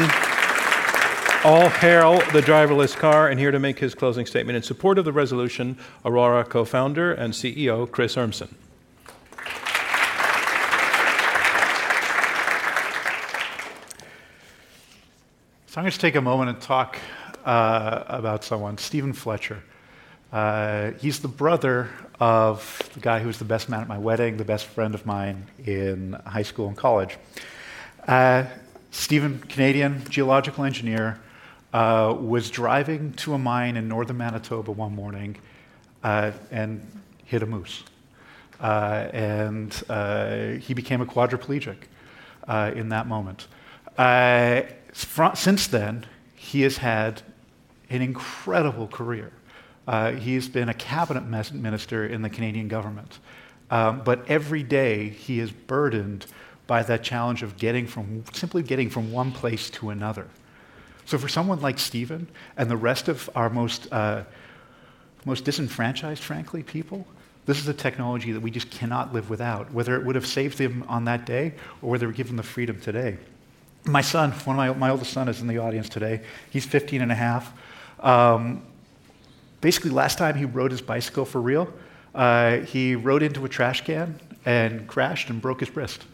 all 1.45 1.69
hail 1.69 2.17
the 2.33 2.41
driverless 2.41 2.95
car, 2.95 3.29
and 3.29 3.39
here 3.39 3.51
to 3.51 3.59
make 3.59 3.79
his 3.79 3.95
closing 3.95 4.25
statement 4.25 4.57
in 4.57 4.63
support 4.63 4.97
of 4.97 5.05
the 5.05 5.13
resolution, 5.13 5.77
Aurora 6.03 6.43
co 6.43 6.65
founder 6.65 7.13
and 7.13 7.33
CEO 7.33 7.89
Chris 7.89 8.15
Urmson. 8.15 8.49
So 15.67 15.77
I'm 15.77 15.83
going 15.83 15.91
to 15.91 15.99
take 15.99 16.15
a 16.15 16.21
moment 16.21 16.49
and 16.49 16.59
talk 16.59 16.97
uh, 17.45 18.03
about 18.07 18.43
someone, 18.43 18.77
Stephen 18.77 19.13
Fletcher. 19.13 19.63
Uh, 20.33 20.91
he's 20.99 21.19
the 21.19 21.29
brother 21.29 21.89
of 22.19 22.89
the 22.95 22.99
guy 22.99 23.19
who 23.19 23.27
was 23.27 23.39
the 23.39 23.45
best 23.45 23.69
man 23.69 23.81
at 23.81 23.87
my 23.87 23.97
wedding, 23.97 24.35
the 24.37 24.45
best 24.45 24.65
friend 24.65 24.93
of 24.93 25.05
mine 25.05 25.47
in 25.65 26.13
high 26.25 26.43
school 26.43 26.67
and 26.67 26.75
college. 26.75 27.17
Uh, 28.05 28.43
Stephen, 28.91 29.39
Canadian 29.39 30.03
geological 30.09 30.65
engineer, 30.65 31.19
uh, 31.73 32.15
was 32.19 32.49
driving 32.49 33.13
to 33.13 33.33
a 33.33 33.37
mine 33.37 33.77
in 33.77 33.87
northern 33.87 34.17
Manitoba 34.17 34.71
one 34.71 34.95
morning 34.95 35.37
uh, 36.03 36.31
and 36.51 36.85
hit 37.25 37.43
a 37.43 37.45
moose. 37.45 37.83
Uh, 38.59 39.07
and 39.13 39.83
uh, 39.89 40.51
he 40.53 40.73
became 40.73 41.01
a 41.01 41.05
quadriplegic 41.05 41.77
uh, 42.47 42.71
in 42.75 42.89
that 42.89 43.07
moment. 43.07 43.47
since 45.35 45.67
then, 45.67 46.05
he 46.35 46.61
has 46.61 46.77
had 46.77 47.21
an 47.89 48.01
incredible 48.01 48.87
career. 48.87 49.31
he's 50.19 50.47
been 50.47 50.69
a 50.69 50.73
cabinet 50.73 51.21
minister 51.53 52.05
in 52.05 52.21
the 52.21 52.29
Canadian 52.29 52.67
government. 52.67 53.19
Um, 53.71 54.01
but 54.03 54.27
every 54.27 54.63
day 54.63 55.09
he 55.09 55.39
is 55.39 55.51
burdened 55.51 56.25
by 56.65 56.83
that 56.83 57.03
challenge 57.03 57.43
of 57.43 57.57
getting 57.57 57.87
from 57.87 58.23
simply 58.33 58.63
getting 58.63 58.89
from 58.89 59.11
one 59.11 59.31
place 59.31 59.69
to 59.71 59.89
another. 59.89 60.27
So 61.10 61.18
for 61.18 61.27
someone 61.27 61.60
like 61.60 61.80
Stephen 61.80 62.27
and 62.56 62.69
the 62.69 62.77
rest 62.77 63.07
of 63.07 63.31
our 63.34 63.49
most, 63.49 63.91
uh, 63.91 64.26
most 65.26 65.44
disenfranchised, 65.44 66.22
frankly, 66.22 66.61
people, 66.61 67.07
this 67.48 67.60
is 67.60 67.68
a 67.68 67.73
technology 67.73 68.31
that 68.31 68.41
we 68.41 68.52
just 68.52 68.69
cannot 68.69 69.11
live 69.11 69.27
without, 69.27 69.73
whether 69.73 69.95
it 69.95 70.06
would 70.06 70.14
have 70.14 70.27
saved 70.27 70.60
them 70.60 70.86
on 70.88 71.06
that 71.06 71.26
day 71.26 71.56
or 71.81 71.90
whether 71.90 72.06
it 72.06 72.10
would 72.10 72.15
give 72.15 72.27
them 72.27 72.38
the 72.38 72.44
freedom 72.44 72.80
today. 72.80 73.18
My 73.86 74.02
son, 74.02 74.34
one 74.44 74.60
of 74.60 74.77
my, 74.77 74.88
my 74.88 74.91
oldest 74.91 75.11
son 75.11 75.27
is 75.30 75.41
in 75.41 75.48
the 75.48 75.57
audience 75.57 75.90
today. 75.90 76.22
He's 76.52 76.68
15 76.68 77.02
and 77.02 77.11
a 77.11 77.15
half. 77.15 77.53
Um, 78.02 78.61
basically, 79.61 79.90
last 79.90 80.19
time 80.19 80.36
he 80.36 80.45
rode 80.45 80.69
his 80.69 80.81
bicycle 80.81 81.26
for 81.26 81.41
real, 81.41 81.73
uh, 82.14 82.57
he 82.57 82.94
rode 82.94 83.23
into 83.23 83.44
a 83.45 83.49
trash 83.49 83.84
can 83.84 84.19
and 84.45 84.88
crashed 84.88 85.31
and 85.31 85.41
broke 85.41 85.61
his 85.61 85.76
wrist. 85.76 86.06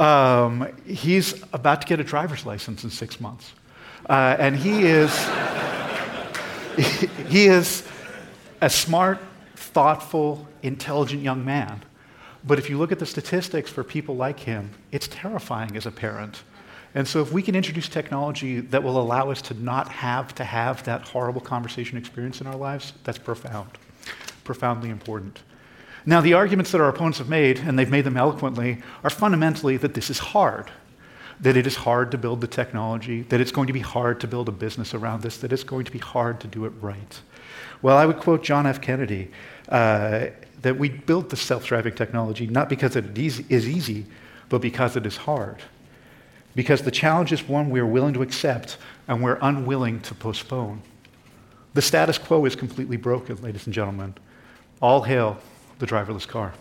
Um, 0.00 0.66
he's 0.84 1.44
about 1.52 1.82
to 1.82 1.86
get 1.86 2.00
a 2.00 2.04
driver's 2.04 2.44
license 2.44 2.82
in 2.82 2.90
six 2.90 3.20
months. 3.20 3.52
Uh, 4.08 4.36
and 4.38 4.56
he 4.56 4.84
is, 4.84 5.28
he 7.28 7.46
is 7.46 7.86
a 8.60 8.68
smart, 8.68 9.18
thoughtful, 9.54 10.46
intelligent 10.62 11.22
young 11.22 11.44
man. 11.44 11.82
But 12.44 12.58
if 12.58 12.68
you 12.68 12.78
look 12.78 12.90
at 12.90 12.98
the 12.98 13.06
statistics 13.06 13.70
for 13.70 13.84
people 13.84 14.16
like 14.16 14.40
him, 14.40 14.70
it's 14.90 15.06
terrifying 15.08 15.76
as 15.76 15.86
a 15.86 15.92
parent. 15.92 16.42
And 16.94 17.08
so, 17.08 17.22
if 17.22 17.32
we 17.32 17.40
can 17.40 17.54
introduce 17.54 17.88
technology 17.88 18.60
that 18.60 18.82
will 18.82 19.00
allow 19.00 19.30
us 19.30 19.40
to 19.42 19.54
not 19.54 19.88
have 19.88 20.34
to 20.34 20.44
have 20.44 20.84
that 20.84 21.08
horrible 21.08 21.40
conversation 21.40 21.96
experience 21.96 22.40
in 22.40 22.46
our 22.46 22.56
lives, 22.56 22.92
that's 23.04 23.18
profound, 23.18 23.70
profoundly 24.44 24.90
important. 24.90 25.40
Now, 26.04 26.20
the 26.20 26.34
arguments 26.34 26.72
that 26.72 26.80
our 26.80 26.88
opponents 26.88 27.18
have 27.18 27.28
made, 27.28 27.60
and 27.60 27.78
they've 27.78 27.88
made 27.88 28.04
them 28.04 28.16
eloquently, 28.16 28.82
are 29.04 29.10
fundamentally 29.10 29.76
that 29.78 29.94
this 29.94 30.10
is 30.10 30.18
hard 30.18 30.70
that 31.42 31.56
it 31.56 31.66
is 31.66 31.74
hard 31.74 32.10
to 32.12 32.18
build 32.18 32.40
the 32.40 32.46
technology, 32.46 33.22
that 33.22 33.40
it's 33.40 33.50
going 33.50 33.66
to 33.66 33.72
be 33.72 33.80
hard 33.80 34.20
to 34.20 34.28
build 34.28 34.48
a 34.48 34.52
business 34.52 34.94
around 34.94 35.22
this, 35.22 35.36
that 35.38 35.52
it's 35.52 35.64
going 35.64 35.84
to 35.84 35.92
be 35.92 35.98
hard 35.98 36.40
to 36.40 36.46
do 36.46 36.64
it 36.64 36.72
right. 36.80 37.20
Well, 37.82 37.98
I 37.98 38.06
would 38.06 38.18
quote 38.18 38.44
John 38.44 38.66
F. 38.66 38.80
Kennedy 38.80 39.28
uh, 39.68 40.26
that 40.62 40.78
we 40.78 40.88
built 40.88 41.30
the 41.30 41.36
self 41.36 41.66
driving 41.66 41.94
technology 41.94 42.46
not 42.46 42.68
because 42.68 42.94
it 42.94 43.18
is 43.18 43.68
easy, 43.68 44.06
but 44.48 44.60
because 44.60 44.96
it 44.96 45.04
is 45.04 45.16
hard. 45.16 45.58
Because 46.54 46.82
the 46.82 46.90
challenge 46.90 47.32
is 47.32 47.48
one 47.48 47.70
we 47.70 47.80
are 47.80 47.86
willing 47.86 48.14
to 48.14 48.22
accept 48.22 48.76
and 49.08 49.22
we're 49.22 49.38
unwilling 49.40 50.00
to 50.00 50.14
postpone. 50.14 50.82
The 51.74 51.82
status 51.82 52.18
quo 52.18 52.44
is 52.44 52.54
completely 52.54 52.98
broken, 52.98 53.36
ladies 53.42 53.66
and 53.66 53.74
gentlemen. 53.74 54.14
All 54.80 55.02
hail 55.02 55.38
the 55.78 55.86
driverless 55.86 56.28
car. 56.28 56.52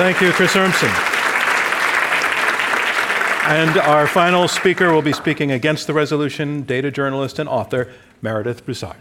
Thank 0.00 0.22
you, 0.22 0.32
Chris 0.32 0.54
Urmson. 0.54 0.88
And 3.50 3.76
our 3.76 4.06
final 4.06 4.48
speaker 4.48 4.94
will 4.94 5.02
be 5.02 5.12
speaking 5.12 5.52
against 5.52 5.86
the 5.86 5.92
resolution, 5.92 6.62
data 6.62 6.90
journalist 6.90 7.38
and 7.38 7.46
author 7.46 7.92
Meredith 8.22 8.64
Broussard. 8.64 8.96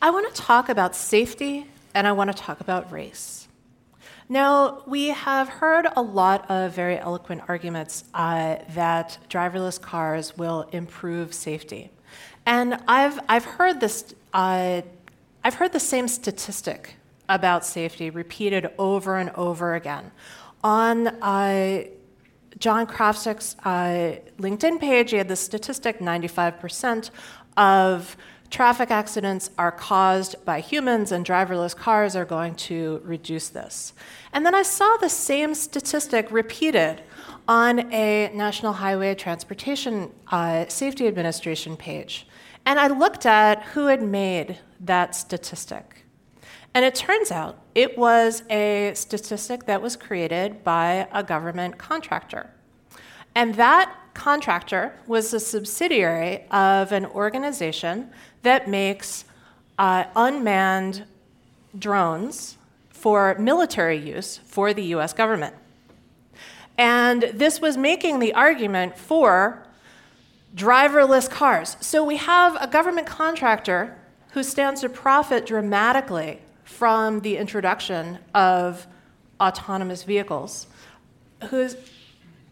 I 0.00 0.08
want 0.08 0.34
to 0.34 0.40
talk 0.40 0.70
about 0.70 0.96
safety 0.96 1.66
and 1.92 2.06
I 2.06 2.12
want 2.12 2.34
to 2.34 2.42
talk 2.42 2.60
about 2.60 2.90
race. 2.90 3.46
Now, 4.30 4.84
we 4.86 5.08
have 5.08 5.50
heard 5.50 5.86
a 5.94 6.00
lot 6.00 6.50
of 6.50 6.72
very 6.72 6.98
eloquent 6.98 7.42
arguments 7.46 8.04
uh, 8.14 8.56
that 8.70 9.18
driverless 9.28 9.78
cars 9.78 10.34
will 10.38 10.62
improve 10.72 11.34
safety. 11.34 11.90
And 12.46 12.78
I've, 12.86 13.18
I've 13.28 13.44
heard 13.44 13.80
this, 13.80 14.14
uh, 14.32 14.82
I've 15.42 15.54
heard 15.54 15.72
the 15.72 15.80
same 15.80 16.08
statistic 16.08 16.96
about 17.28 17.64
safety 17.64 18.10
repeated 18.10 18.70
over 18.78 19.16
and 19.16 19.30
over 19.30 19.74
again. 19.74 20.10
On 20.62 21.06
uh, 21.06 21.84
John 22.58 22.86
Krafcik's 22.86 23.56
uh, 23.64 24.20
LinkedIn 24.38 24.80
page, 24.80 25.10
he 25.10 25.16
had 25.16 25.28
the 25.28 25.36
statistic 25.36 25.98
95% 25.98 27.10
of 27.56 28.16
traffic 28.50 28.90
accidents 28.90 29.50
are 29.58 29.72
caused 29.72 30.42
by 30.44 30.60
humans, 30.60 31.10
and 31.10 31.26
driverless 31.26 31.74
cars 31.74 32.14
are 32.14 32.24
going 32.24 32.54
to 32.54 33.00
reduce 33.04 33.48
this. 33.48 33.94
And 34.32 34.46
then 34.46 34.54
I 34.54 34.62
saw 34.62 34.96
the 34.98 35.08
same 35.08 35.54
statistic 35.54 36.30
repeated 36.30 37.02
on 37.48 37.92
a 37.92 38.30
National 38.32 38.72
Highway 38.72 39.14
Transportation 39.14 40.12
uh, 40.30 40.66
Safety 40.68 41.08
Administration 41.08 41.76
page. 41.76 42.26
And 42.66 42.80
I 42.80 42.88
looked 42.88 43.26
at 43.26 43.62
who 43.62 43.86
had 43.86 44.02
made 44.02 44.58
that 44.80 45.14
statistic. 45.14 46.04
And 46.72 46.84
it 46.84 46.94
turns 46.94 47.30
out 47.30 47.58
it 47.74 47.96
was 47.96 48.42
a 48.50 48.92
statistic 48.94 49.66
that 49.66 49.80
was 49.80 49.96
created 49.96 50.64
by 50.64 51.06
a 51.12 51.22
government 51.22 51.78
contractor. 51.78 52.50
And 53.34 53.54
that 53.54 53.94
contractor 54.14 54.94
was 55.06 55.32
a 55.34 55.40
subsidiary 55.40 56.44
of 56.50 56.92
an 56.92 57.06
organization 57.06 58.10
that 58.42 58.68
makes 58.68 59.24
uh, 59.78 60.04
unmanned 60.16 61.04
drones 61.78 62.56
for 62.90 63.36
military 63.38 63.98
use 63.98 64.38
for 64.38 64.72
the 64.72 64.82
US 64.94 65.12
government. 65.12 65.54
And 66.78 67.22
this 67.34 67.60
was 67.60 67.76
making 67.76 68.18
the 68.18 68.34
argument 68.34 68.98
for 68.98 69.63
driverless 70.54 71.28
cars. 71.28 71.76
So 71.80 72.04
we 72.04 72.16
have 72.16 72.56
a 72.60 72.66
government 72.66 73.06
contractor 73.06 73.96
who 74.32 74.42
stands 74.42 74.80
to 74.82 74.88
profit 74.88 75.46
dramatically 75.46 76.40
from 76.64 77.20
the 77.20 77.36
introduction 77.36 78.18
of 78.34 78.86
autonomous 79.40 80.02
vehicles, 80.04 80.66
who 81.50 81.68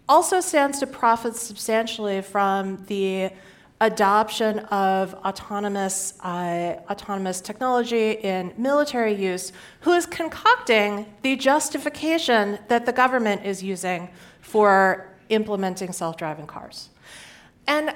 also 0.08 0.40
stands 0.40 0.78
to 0.80 0.86
profit 0.86 1.36
substantially 1.36 2.22
from 2.22 2.84
the 2.86 3.30
adoption 3.80 4.60
of 4.60 5.14
autonomous, 5.14 6.14
uh, 6.20 6.76
autonomous 6.88 7.40
technology 7.40 8.12
in 8.12 8.52
military 8.56 9.14
use, 9.14 9.52
who 9.80 9.92
is 9.92 10.06
concocting 10.06 11.06
the 11.22 11.34
justification 11.34 12.58
that 12.68 12.86
the 12.86 12.92
government 12.92 13.44
is 13.44 13.62
using 13.62 14.08
for 14.40 15.08
implementing 15.30 15.92
self 15.92 16.16
driving 16.16 16.46
cars. 16.46 16.90
And 17.66 17.94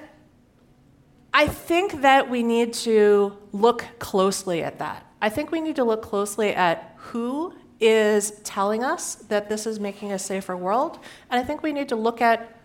I 1.34 1.47
think 1.47 2.02
that 2.02 2.30
we 2.30 2.43
need 2.43 2.72
to 2.74 3.36
look 3.52 3.84
closely 3.98 4.62
at 4.62 4.78
that. 4.78 5.05
I 5.20 5.28
think 5.28 5.51
we 5.51 5.60
need 5.60 5.76
to 5.76 5.84
look 5.84 6.02
closely 6.02 6.55
at 6.55 6.94
who 6.97 7.55
is 7.78 8.32
telling 8.43 8.82
us 8.82 9.16
that 9.16 9.48
this 9.48 9.66
is 9.66 9.78
making 9.78 10.12
a 10.12 10.18
safer 10.18 10.56
world, 10.56 10.98
and 11.30 11.40
I 11.40 11.44
think 11.44 11.62
we 11.62 11.72
need 11.72 11.88
to 11.90 11.97
look 11.97 12.22
at 12.22 12.59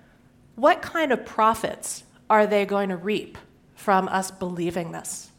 what 0.55 0.81
kind 0.81 1.11
of 1.11 1.25
profits 1.25 2.03
are 2.29 2.47
they 2.47 2.65
going 2.65 2.89
to 2.89 2.97
reap 2.97 3.37
from 3.75 4.07
us 4.07 4.31
believing 4.31 4.91
this? 4.91 5.31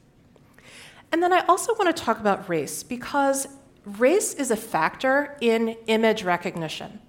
And 1.11 1.23
then 1.23 1.33
I 1.33 1.41
also 1.47 1.75
want 1.75 1.95
to 1.95 2.03
talk 2.03 2.19
about 2.21 2.49
race 2.49 2.83
because 2.83 3.47
race 3.85 4.35
is 4.35 4.51
a 4.51 4.57
factor 4.57 5.37
in 5.41 5.77
image 5.87 6.23
recognition. 6.25 7.01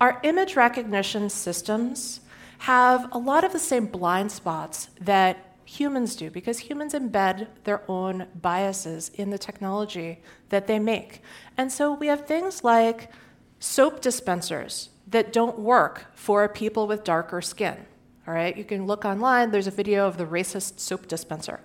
Our 0.00 0.20
image 0.24 0.56
recognition 0.56 1.30
systems 1.30 2.20
have 2.64 3.12
a 3.12 3.18
lot 3.18 3.44
of 3.44 3.52
the 3.52 3.58
same 3.58 3.84
blind 3.84 4.32
spots 4.32 4.88
that 4.98 5.54
humans 5.66 6.16
do 6.16 6.30
because 6.30 6.60
humans 6.60 6.94
embed 6.94 7.46
their 7.64 7.82
own 7.90 8.26
biases 8.40 9.10
in 9.10 9.28
the 9.28 9.36
technology 9.36 10.18
that 10.48 10.66
they 10.66 10.78
make. 10.78 11.20
And 11.58 11.70
so 11.70 11.92
we 11.92 12.06
have 12.06 12.26
things 12.26 12.64
like 12.64 13.10
soap 13.60 14.00
dispensers 14.00 14.88
that 15.08 15.30
don't 15.30 15.58
work 15.58 16.06
for 16.14 16.48
people 16.48 16.86
with 16.86 17.04
darker 17.04 17.42
skin. 17.42 17.76
All 18.26 18.32
right, 18.32 18.56
you 18.56 18.64
can 18.64 18.86
look 18.86 19.04
online, 19.04 19.50
there's 19.50 19.66
a 19.66 19.70
video 19.82 20.06
of 20.06 20.16
the 20.16 20.24
racist 20.24 20.80
soap 20.80 21.06
dispenser. 21.06 21.60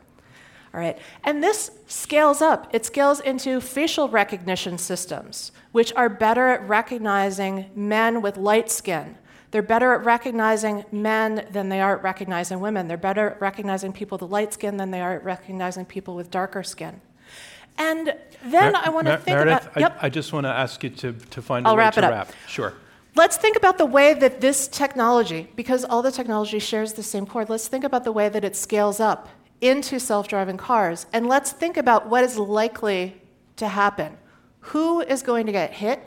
All 0.74 0.82
right, 0.82 1.00
and 1.24 1.42
this 1.42 1.72
scales 1.88 2.42
up. 2.42 2.70
It 2.76 2.86
scales 2.86 3.22
into 3.22 3.62
facial 3.62 4.10
recognition 4.10 4.78
systems, 4.78 5.54
which 5.72 5.94
are 5.94 6.10
better 6.10 6.50
at 6.50 6.68
recognizing 6.68 7.72
men 7.74 8.22
with 8.22 8.36
light 8.36 8.70
skin. 8.70 9.16
They're 9.52 9.62
better 9.62 9.94
at 9.94 10.06
recognizing 10.06 10.86
men 10.92 11.48
than 11.52 11.70
they 11.70 11.82
are 11.82 11.98
at 11.98 12.04
recognizing 12.04 12.60
women. 12.60 12.88
They're 12.88 12.98
better 12.98 13.32
at 13.32 13.42
recognizing 13.42 13.94
people 13.94 14.18
with 14.20 14.30
light 14.30 14.54
skin 14.54 14.78
than 14.78 14.92
they 14.92 15.02
are 15.02 15.14
at 15.14 15.24
recognizing 15.24 15.86
people 15.86 16.16
with 16.16 16.30
darker 16.30 16.62
skin. 16.62 17.02
And 17.78 18.14
then 18.46 18.74
Mer- 18.74 18.82
I 18.84 18.90
want 18.90 19.08
to 19.08 19.14
Mer- 19.14 19.18
think 19.18 19.38
Meredith, 19.38 19.68
about. 19.68 19.80
Yep. 19.80 19.98
I, 20.02 20.06
I, 20.06 20.10
just 20.10 20.34
want 20.34 20.46
to 20.46 20.50
ask 20.50 20.84
you 20.84 20.90
to, 20.90 21.14
to 21.14 21.42
find 21.42 21.66
I'll 21.66 21.74
a 21.74 21.76
way 21.76 21.80
wrap 21.80 21.94
to 21.96 22.00
it 22.02 22.04
up. 22.04 22.30
Sure. 22.48 22.74
Let's 23.16 23.38
think 23.38 23.58
about 23.58 23.78
the 23.78 23.86
way 23.86 24.14
that 24.14 24.40
this 24.40 24.68
technology, 24.68 25.50
because 25.56 25.84
all 25.84 26.02
the 26.02 26.12
technology 26.12 26.60
shares 26.60 26.94
the 26.94 27.04
same 27.04 27.26
core, 27.26 27.46
let's 27.48 27.68
think 27.68 27.84
about 27.84 28.04
the 28.04 28.12
way 28.12 28.30
that 28.30 28.44
it 28.44 28.56
scales 28.56 29.00
up 29.00 29.30
into 29.62 30.00
self 30.00 30.28
driving 30.28 30.58
cars. 30.58 31.08
And 31.12 31.28
let's 31.28 31.52
think 31.52 31.76
about 31.76 32.08
what 32.08 32.24
is 32.24 32.38
likely 32.38 33.20
to 33.56 33.68
happen. 33.68 34.18
Who 34.60 35.02
is 35.02 35.24
going 35.24 35.48
to 35.48 35.52
get 35.52 35.74
hit 35.74 36.06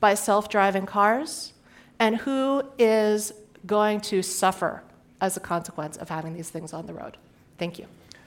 by 0.00 0.14
self 0.14 0.50
driving 0.50 0.84
cars? 0.84 1.53
And 1.98 2.16
who 2.16 2.62
is 2.78 3.32
going 3.66 4.00
to 4.02 4.22
suffer 4.22 4.82
as 5.20 5.36
a 5.36 5.40
consequence 5.40 5.96
of 5.96 6.08
having 6.08 6.34
these 6.34 6.50
things 6.50 6.72
on 6.72 6.86
the 6.86 6.94
road? 6.94 7.16
Thank 7.58 7.78
you. 7.78 7.86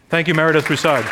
Thank 0.09 0.27
you, 0.27 0.33
Meredith 0.33 0.67
Broussard. 0.67 1.05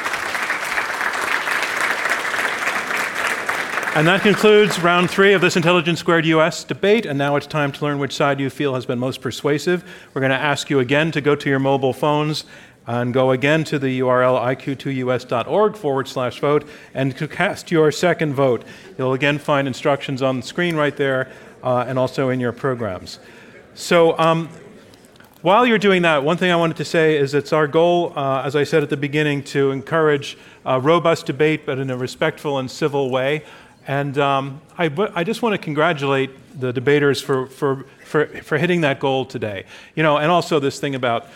And 3.96 4.06
that 4.08 4.24
concludes 4.24 4.78
round 4.82 5.10
three 5.10 5.32
of 5.32 5.40
this 5.40 5.56
Intelligence 5.56 6.00
Squared 6.00 6.26
US 6.26 6.66
debate. 6.66 7.06
And 7.06 7.18
now 7.18 7.38
it's 7.38 7.48
time 7.48 7.72
to 7.72 7.86
learn 7.86 7.98
which 7.98 8.14
side 8.14 8.42
you 8.42 8.50
feel 8.50 8.76
has 8.76 8.86
been 8.86 9.00
most 9.00 9.22
persuasive. 9.22 9.86
We're 10.14 10.20
going 10.20 10.32
to 10.32 10.38
ask 10.38 10.70
you 10.70 10.80
again 10.80 11.12
to 11.14 11.22
go 11.22 11.34
to 11.34 11.50
your 11.50 11.60
mobile 11.60 11.94
phones 11.94 12.44
and 12.88 13.14
go 13.14 13.32
again 13.32 13.64
to 13.64 13.80
the 13.80 14.02
URL 14.02 14.38
iq2us.org 14.58 15.78
forward 15.78 16.08
slash 16.10 16.40
vote 16.40 16.68
and 16.94 17.16
to 17.18 17.28
cast 17.28 17.72
your 17.72 17.90
second 17.92 18.34
vote. 18.34 18.66
You'll 18.98 19.14
again 19.14 19.40
find 19.40 19.66
instructions 19.66 20.22
on 20.22 20.42
the 20.42 20.46
screen 20.46 20.76
right 20.76 20.96
there 20.98 21.32
uh, 21.66 21.84
and 21.88 22.00
also 22.00 22.30
in 22.30 22.40
your 22.40 22.54
programs. 22.54 23.20
So, 23.74 24.18
um, 24.18 24.48
while 25.42 25.66
you're 25.68 25.78
doing 25.78 26.04
that, 26.04 26.24
one 26.24 26.38
thing 26.38 26.50
I 26.50 26.56
wanted 26.56 26.78
to 26.78 26.86
say 26.86 27.18
is 27.18 27.34
it's 27.34 27.54
our 27.54 27.68
goal, 27.68 28.14
uh, 28.16 28.42
as 28.44 28.56
I 28.56 28.64
said 28.64 28.82
at 28.82 28.90
the 28.90 28.98
beginning, 28.98 29.44
to 29.44 29.72
encourage 29.72 30.38
robust 30.66 31.28
debate, 31.28 31.68
but 31.68 31.78
in 31.78 31.92
a 31.92 31.98
respectful 31.98 32.58
and 32.58 32.72
civil 32.72 33.12
way. 33.12 33.44
And 33.88 34.18
um, 34.18 34.62
I, 34.78 34.92
I 35.14 35.24
just 35.24 35.44
want 35.44 35.54
to 35.54 35.60
congratulate 35.60 36.32
the 36.60 36.74
debaters 36.74 37.22
for, 37.22 37.46
for, 37.48 37.86
for, 38.04 38.26
for 38.26 38.58
hitting 38.58 38.82
that 38.82 39.00
goal 39.00 39.26
today. 39.26 39.66
You 39.94 40.02
know, 40.02 40.18
and 40.18 40.32
also 40.32 40.60
this 40.60 40.80
thing 40.80 40.96
about 40.96 41.28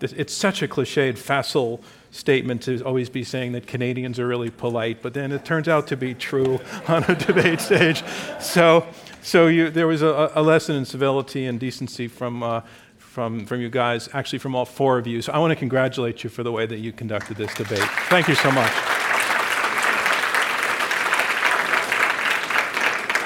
it's 0.00 0.34
such 0.34 0.62
a 0.62 0.68
cliched, 0.68 1.16
facile 1.16 1.82
statement 2.10 2.62
to 2.62 2.82
always 2.82 3.08
be 3.08 3.24
saying 3.24 3.52
that 3.52 3.66
Canadians 3.66 4.18
are 4.18 4.26
really 4.26 4.50
polite, 4.50 5.00
but 5.02 5.14
then 5.14 5.32
it 5.32 5.44
turns 5.44 5.68
out 5.68 5.86
to 5.86 5.96
be 5.96 6.14
true 6.14 6.60
on 6.88 7.04
a 7.04 7.14
debate 7.14 7.60
stage. 7.60 8.02
So, 8.40 8.86
so 9.26 9.48
you, 9.48 9.70
there 9.70 9.88
was 9.88 10.02
a, 10.02 10.30
a, 10.36 10.40
lesson 10.40 10.76
in 10.76 10.84
civility 10.84 11.46
and 11.46 11.58
decency 11.58 12.06
from, 12.06 12.44
uh, 12.44 12.60
from, 12.96 13.44
from 13.44 13.60
you 13.60 13.68
guys, 13.68 14.08
actually 14.12 14.38
from 14.38 14.54
all 14.54 14.64
four 14.64 14.98
of 14.98 15.06
you. 15.08 15.20
So 15.20 15.32
I 15.32 15.38
want 15.38 15.50
to 15.50 15.56
congratulate 15.56 16.22
you 16.22 16.30
for 16.30 16.44
the 16.44 16.52
way 16.52 16.64
that 16.64 16.78
you 16.78 16.92
conducted 16.92 17.36
this 17.36 17.52
debate. 17.54 17.82
Thank 18.08 18.28
you 18.28 18.36
so 18.36 18.52
much. 18.52 18.72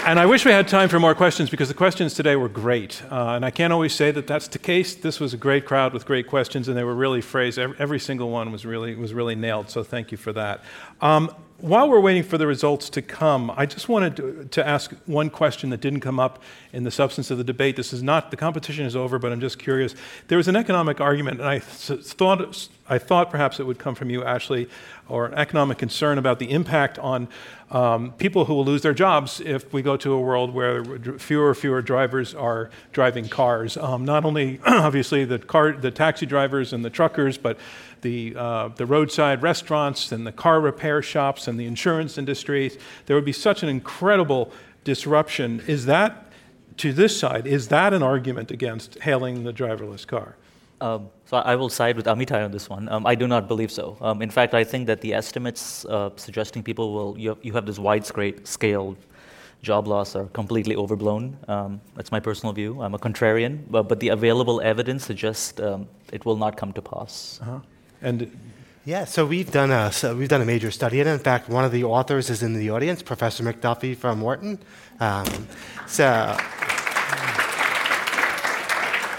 And 0.06 0.18
I 0.18 0.24
wish 0.24 0.47
we 0.47 0.52
had 0.52 0.66
time 0.66 0.89
for 0.89 0.98
more 0.98 1.14
questions 1.14 1.51
because 1.51 1.68
the 1.68 1.74
questions 1.74 2.14
today 2.14 2.35
were 2.35 2.48
great. 2.48 3.02
Uh, 3.12 3.32
and 3.35 3.44
I 3.44 3.51
can't 3.51 3.70
always 3.70 3.94
say 3.94 4.10
that 4.10 4.27
that's 4.27 4.48
the 4.48 4.59
case. 4.59 4.94
This 4.94 5.20
was 5.20 5.35
a 5.35 5.36
great 5.36 5.66
crowd 5.66 5.93
with 5.93 6.06
great 6.06 6.27
questions, 6.27 6.66
and 6.66 6.78
they 6.78 6.85
were 6.85 6.94
really 6.94 7.20
phrased. 7.20 7.59
Every, 7.59 7.77
every 7.78 8.01
single 8.01 8.31
one 8.31 8.52
was 8.52 8.64
really, 8.64 8.94
was 8.94 9.12
really 9.12 9.35
nailed, 9.35 9.68
so 9.68 9.85
thank 9.85 10.10
you 10.10 10.16
for 10.16 10.32
that. 10.32 10.64
Um, 11.02 11.31
while 11.61 11.89
we're 11.89 12.01
waiting 12.01 12.23
for 12.23 12.39
the 12.39 12.47
results 12.47 12.89
to 12.91 13.03
come, 13.03 13.51
I 13.57 13.66
just 13.66 13.89
wanted 13.89 14.16
to, 14.16 14.45
to, 14.51 14.66
ask 14.66 14.93
one 15.07 15.31
question 15.31 15.70
that 15.70 15.81
didn't 15.81 16.01
come 16.01 16.20
up 16.20 16.43
in 16.73 16.85
the 16.85 16.91
substance 16.91 17.31
of 17.31 17.39
the 17.39 17.45
debate. 17.45 17.77
This 17.77 17.93
is 17.93 18.03
not, 18.03 18.31
the 18.31 18.37
competition 18.37 18.87
is 18.87 18.97
over, 18.97 19.19
but 19.19 19.32
I'm 19.32 19.41
just 19.41 19.59
curious. 19.59 19.95
There 20.28 20.39
was 20.39 20.49
an 20.49 20.57
economic 20.57 21.01
argument, 21.01 21.41
and 21.41 21.49
I 21.49 21.59
thought, 21.59 22.69
I 22.89 22.99
thought 22.99 23.31
perhaps 23.31 23.61
it 23.61 23.66
would 23.66 23.78
come 23.78 23.95
from 23.95 24.11
you, 24.11 24.24
Ashley, 24.24 24.69
or 25.09 25.27
an 25.27 25.35
economic 25.35 25.78
concern 25.78 26.19
about 26.19 26.39
the 26.39 26.51
impact 26.51 26.99
on 26.99 27.28
um, 27.70 28.12
people 28.12 28.47
who 28.47 28.55
will 28.55 28.65
lose 28.65 28.82
their 28.82 28.95
jobs 28.95 29.41
if 29.41 29.73
we 29.73 29.82
go 29.82 29.97
to 29.97 30.12
a 30.12 30.20
world 30.20 30.53
where 30.53 30.85
fewer 31.19 31.49
and 31.49 31.57
fewer 31.59 31.82
drivers 31.82 32.35
are 32.35 32.70
driving 32.93 33.28
cars. 33.28 33.77
Um, 33.77 34.05
not 34.05 34.24
only, 34.24 34.61
obviously, 34.66 35.24
the, 35.24 35.39
car, 35.39 35.73
the 35.73 35.91
taxi 35.91 36.27
drivers 36.27 36.73
and 36.73 36.85
the 36.85 36.91
truckers, 36.91 37.39
but 37.39 37.59
the, 38.02 38.35
uh, 38.36 38.68
the 38.68 38.86
roadside 38.86 39.43
restaurants 39.43 40.12
and 40.12 40.27
the 40.27 40.32
car 40.32 40.60
repair 40.60 41.02
shops 41.02 41.48
and 41.48 41.59
the 41.59 41.66
insurance 41.66 42.18
industries. 42.18 42.78
There 43.06 43.16
would 43.16 43.24
be 43.24 43.32
such 43.32 43.62
an 43.62 43.68
incredible 43.68 44.52
disruption. 44.85 45.62
Is 45.66 45.86
that, 45.86 46.32
to 46.78 46.93
this 46.93 47.18
side, 47.18 47.47
is 47.47 47.68
that 47.68 47.93
an 47.93 48.02
argument 48.02 48.51
against 48.51 48.98
hailing 49.01 49.44
the 49.44 49.52
driverless 49.52 50.06
car? 50.06 50.36
Um, 50.81 51.10
so 51.27 51.36
I 51.36 51.56
will 51.56 51.68
side 51.68 51.97
with 51.97 52.06
Amitai 52.06 52.43
on 52.43 52.52
this 52.52 52.70
one. 52.70 52.89
Um, 52.89 53.06
I 53.06 53.14
do 53.14 53.28
not 53.28 53.48
believe 53.48 53.70
so. 53.70 53.98
Um, 54.01 54.22
in 54.22 54.31
fact, 54.31 54.55
I 54.55 54.64
think 54.64 54.86
that 54.86 55.02
the 55.02 55.12
estimates 55.12 55.85
uh, 55.85 56.10
suggesting 56.16 56.62
people 56.62 56.94
will 56.94 57.18
you 57.18 57.28
have, 57.31 57.39
you 57.43 57.52
have 57.52 57.66
this 57.66 57.78
wide 57.78 58.06
scale 58.06 58.97
job 59.62 59.86
loss 59.86 60.16
are 60.16 60.24
completely 60.27 60.74
overblown. 60.74 61.36
Um, 61.48 61.81
that's 61.94 62.10
my 62.10 62.20
personal 62.20 62.55
view. 62.55 62.81
I'm 62.81 62.94
a 62.94 62.98
contrarian, 62.98 63.60
but, 63.68 63.89
but 63.89 64.01
the 64.01 64.09
available 64.09 64.60
evidence 64.62 65.05
suggests 65.05 65.60
um, 65.60 65.86
it 66.12 66.24
will 66.24 66.36
not 66.36 66.56
come 66.56 66.72
to 66.72 66.82
pass. 66.82 67.39
Uh-huh. 67.43 67.60
And 68.02 68.36
yeah, 68.85 69.05
so 69.05 69.27
we've 69.27 69.51
done 69.51 69.70
a 69.70 69.93
so 69.93 70.16
we've 70.16 70.28
done 70.28 70.40
a 70.40 70.47
major 70.47 70.70
study, 70.70 71.01
and 71.01 71.09
in 71.09 71.18
fact, 71.18 71.48
one 71.48 71.64
of 71.64 71.72
the 71.72 71.85
authors 71.85 72.31
is 72.31 72.43
in 72.43 72.55
the 72.55 72.70
audience, 72.70 73.02
Professor 73.02 73.44
MacDuffie 73.44 73.97
from 73.97 74.20
Wharton. 74.20 74.59
Um, 75.01 75.48
so. 75.86 76.36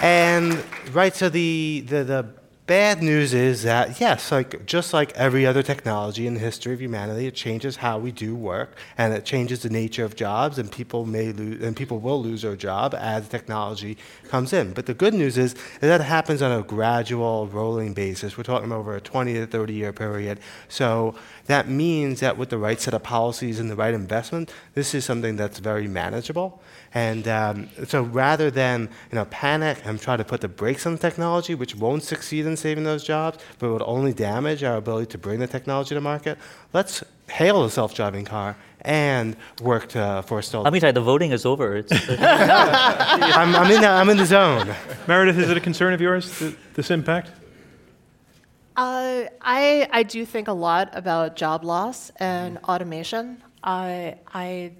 And 0.01 0.63
right, 0.93 1.15
so 1.15 1.29
the, 1.29 1.85
the, 1.87 2.03
the 2.03 2.25
bad 2.71 3.03
news 3.03 3.33
is 3.33 3.63
that 3.63 3.99
yes, 3.99 4.31
like 4.31 4.65
just 4.65 4.93
like 4.93 5.11
every 5.11 5.45
other 5.45 5.61
technology 5.61 6.25
in 6.25 6.35
the 6.35 6.39
history 6.39 6.73
of 6.73 6.81
humanity, 6.81 7.27
it 7.27 7.35
changes 7.35 7.75
how 7.75 7.97
we 7.97 8.13
do 8.13 8.33
work, 8.33 8.77
and 8.97 9.13
it 9.13 9.25
changes 9.25 9.63
the 9.63 9.69
nature 9.69 10.05
of 10.05 10.15
jobs, 10.15 10.57
and 10.57 10.71
people 10.71 11.05
may 11.05 11.33
lose, 11.33 11.61
and 11.61 11.75
people 11.75 11.99
will 11.99 12.23
lose 12.23 12.43
their 12.43 12.55
job 12.55 12.95
as 12.95 13.27
technology 13.27 13.97
comes 14.29 14.53
in. 14.53 14.71
But 14.71 14.85
the 14.85 14.93
good 14.93 15.13
news 15.13 15.37
is, 15.37 15.53
that 15.81 15.99
it 15.99 16.05
happens 16.05 16.41
on 16.41 16.57
a 16.57 16.63
gradual, 16.63 17.47
rolling 17.47 17.93
basis. 17.93 18.37
We're 18.37 18.45
talking 18.45 18.71
over 18.71 18.95
a 18.95 19.01
20 19.01 19.33
to 19.33 19.47
30 19.47 19.73
year 19.73 19.91
period. 19.91 20.39
So 20.69 21.15
that 21.47 21.67
means 21.67 22.21
that 22.21 22.37
with 22.37 22.51
the 22.51 22.57
right 22.57 22.79
set 22.79 22.93
of 22.93 23.03
policies 23.03 23.59
and 23.59 23.69
the 23.69 23.75
right 23.75 23.93
investment, 23.93 24.53
this 24.75 24.95
is 24.95 25.03
something 25.03 25.35
that's 25.35 25.59
very 25.59 25.89
manageable. 25.89 26.61
And 26.93 27.27
um, 27.27 27.69
so 27.85 28.03
rather 28.03 28.49
than 28.49 28.89
you 29.11 29.15
know, 29.17 29.25
panic 29.25 29.79
and 29.83 29.99
try 29.99 30.15
to 30.15 30.23
put 30.23 30.39
the 30.39 30.47
brakes 30.47 30.85
on 30.85 30.97
technology, 30.97 31.53
which 31.53 31.75
won't 31.75 32.03
succeed 32.03 32.45
in 32.45 32.55
saving 32.61 32.83
those 32.83 33.03
jobs, 33.03 33.37
but 33.59 33.71
would 33.71 33.81
only 33.81 34.13
damage 34.13 34.63
our 34.63 34.77
ability 34.77 35.07
to 35.07 35.17
bring 35.17 35.39
the 35.39 35.47
technology 35.47 35.95
to 35.95 36.01
market, 36.01 36.37
let's 36.73 37.03
hail 37.29 37.63
a 37.63 37.69
self-driving 37.69 38.25
car 38.25 38.55
and 38.81 39.35
work 39.61 39.89
to 39.89 40.23
forestall. 40.27 40.65
Amitai, 40.65 40.93
the 40.93 41.01
voting 41.01 41.31
is 41.31 41.45
over. 41.45 41.83
I'm, 41.91 43.55
I'm, 43.55 43.71
in 43.71 43.81
the, 43.81 43.87
I'm 43.87 44.09
in 44.09 44.17
the 44.17 44.25
zone. 44.25 44.73
Meredith, 45.07 45.37
is 45.37 45.49
it 45.49 45.57
a 45.57 45.61
concern 45.61 45.93
of 45.93 46.01
yours, 46.01 46.43
this 46.73 46.91
impact? 46.91 47.31
Uh, 48.75 49.25
I, 49.41 49.87
I 49.91 50.03
do 50.03 50.25
think 50.25 50.47
a 50.47 50.53
lot 50.53 50.89
about 50.93 51.35
job 51.35 51.63
loss 51.63 52.11
and 52.17 52.57
automation. 52.59 53.41
I, 53.63 54.15
I, 54.33 54.71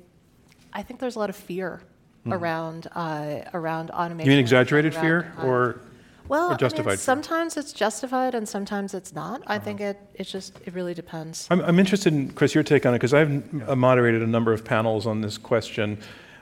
I 0.73 0.83
think 0.83 0.99
there's 0.99 1.15
a 1.15 1.19
lot 1.19 1.29
of 1.29 1.35
fear 1.35 1.81
mm-hmm. 2.21 2.33
around 2.33 2.87
uh, 2.93 3.41
around 3.53 3.91
automation. 3.91 4.29
You 4.29 4.35
mean 4.35 4.39
exaggerated 4.39 4.93
fear 4.93 5.33
or? 5.43 5.81
Well, 6.27 6.55
justified 6.57 6.87
I 6.87 6.93
mean, 6.93 6.97
sometimes 6.97 7.57
it's 7.57 7.73
justified 7.73 8.35
and 8.35 8.47
sometimes 8.47 8.93
it's 8.93 9.13
not. 9.13 9.41
I 9.47 9.55
uh-huh. 9.55 9.65
think 9.65 9.81
it, 9.81 9.99
it 10.15 10.23
just 10.25 10.57
it 10.65 10.73
really 10.73 10.93
depends. 10.93 11.47
I'm, 11.51 11.61
I'm 11.61 11.79
interested 11.79 12.13
in 12.13 12.31
Chris 12.31 12.55
your 12.55 12.63
take 12.63 12.85
on 12.85 12.93
it 12.93 12.97
because 12.97 13.13
I've 13.13 13.31
yeah. 13.31 13.73
moderated 13.75 14.21
a 14.21 14.27
number 14.27 14.53
of 14.53 14.63
panels 14.63 15.05
on 15.05 15.21
this 15.21 15.37
question. 15.37 15.97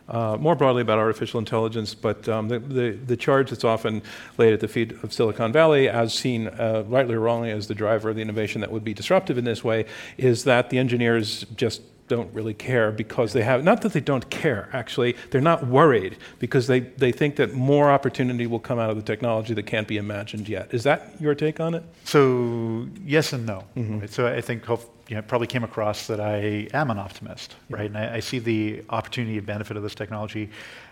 Uh, 0.08 0.36
more 0.40 0.56
broadly 0.56 0.82
about 0.82 0.98
artificial 0.98 1.38
intelligence, 1.38 1.94
but 1.94 2.28
um, 2.28 2.48
the, 2.48 2.58
the, 2.58 2.92
the, 3.06 3.16
charge 3.16 3.52
that's 3.52 3.64
often 3.64 4.02
laid 4.40 4.54
at 4.54 4.60
the 4.60 4.68
feet 4.68 4.92
of 5.04 5.14
Silicon 5.14 5.52
Valley, 5.52 5.88
as 5.88 6.16
seen 6.16 6.48
uh, 6.48 6.84
rightly 6.88 7.14
or 7.14 7.20
wrongly 7.20 7.52
as 7.52 7.68
the 7.68 7.76
driver 7.76 8.10
of 8.10 8.16
the 8.16 8.22
innovation 8.24 8.60
that 8.62 8.72
would 8.72 8.84
be 8.84 8.92
disruptive 8.92 9.38
in 9.38 9.46
this 9.46 9.64
way, 9.64 9.86
is 10.18 10.46
that 10.46 10.72
the 10.72 10.80
engineers 10.80 11.46
just 11.56 11.84
don't 12.10 12.34
really 12.34 12.54
care 12.54 12.92
because 12.92 13.32
they 13.32 13.44
have, 13.44 13.64
not 13.64 13.82
that 13.84 13.94
they 13.94 14.02
don't 14.02 14.30
care, 14.30 14.70
actually, 14.74 15.16
they're 15.30 15.40
not 15.40 15.68
worried 15.68 16.18
because 16.40 16.68
they, 16.68 16.82
they 16.82 17.14
think 17.14 17.38
that 17.38 17.54
more 17.54 17.90
opportunity 17.90 18.46
will 18.48 18.60
come 18.60 18.80
out 18.80 18.90
of 18.90 18.98
the 18.98 19.02
technology 19.02 19.54
that 19.54 19.64
can't 19.64 19.88
be 19.88 19.96
imagined 19.96 20.50
yet. 20.50 20.74
Is 20.74 20.84
that 20.84 21.14
your 21.22 21.36
take 21.36 21.62
on 21.62 21.74
it? 21.74 21.84
So, 22.04 22.88
yes 23.06 23.32
and 23.32 23.46
no. 23.46 23.64
Mm-hmm. 23.78 24.08
So, 24.08 24.28
I 24.28 24.42
think 24.42 24.68
you 24.68 25.16
know, 25.16 25.22
probably 25.22 25.48
came 25.48 25.64
across 25.64 26.08
that 26.08 26.20
I 26.20 26.68
am 26.74 26.92
an 26.92 27.00
optimist, 27.00 27.56
right? 27.70 27.86
And 27.86 27.98
I, 27.98 28.16
I 28.16 28.20
see 28.20 28.40
the 28.40 28.84
opportunity 28.90 29.38
and 29.38 29.48
benefit 29.48 29.78
of 29.78 29.84
this 29.84 29.96
technology. 29.96 30.50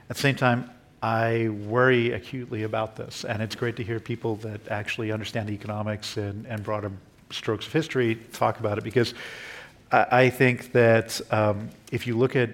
At 0.10 0.16
the 0.16 0.22
same 0.22 0.36
time, 0.36 0.70
I 1.02 1.50
worry 1.50 2.12
acutely 2.12 2.64
about 2.64 2.96
this, 2.96 3.24
and 3.24 3.44
it's 3.44 3.56
great 3.56 3.76
to 3.76 3.84
hear 3.84 4.00
people 4.00 4.38
that 4.38 4.68
actually 4.70 5.12
understand 5.12 5.50
the 5.50 5.54
economics 5.54 6.18
and, 6.18 6.48
and 6.48 6.64
broader 6.64 6.92
strokes 7.30 7.68
of 7.68 7.74
history 7.74 8.16
talk 8.34 8.60
about 8.60 8.78
it 8.78 8.84
because 8.84 9.14
I 9.92 10.30
think 10.30 10.74
that 10.74 11.22
um, 11.32 11.70
if 11.92 12.08
you 12.08 12.18
look 12.18 12.36
at 12.36 12.50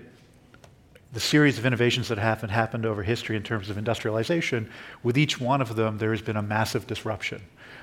the 1.13 1.19
series 1.19 1.57
of 1.57 1.65
innovations 1.65 2.07
that 2.07 2.17
have 2.17 2.41
happened 2.41 2.85
over 2.85 3.03
history 3.03 3.35
in 3.35 3.43
terms 3.43 3.69
of 3.69 3.77
industrialization, 3.77 4.69
with 5.03 5.17
each 5.17 5.39
one 5.39 5.61
of 5.61 5.75
them, 5.75 5.97
there 5.97 6.11
has 6.11 6.21
been 6.21 6.37
a 6.37 6.41
massive 6.41 6.87
disruption. 6.87 7.41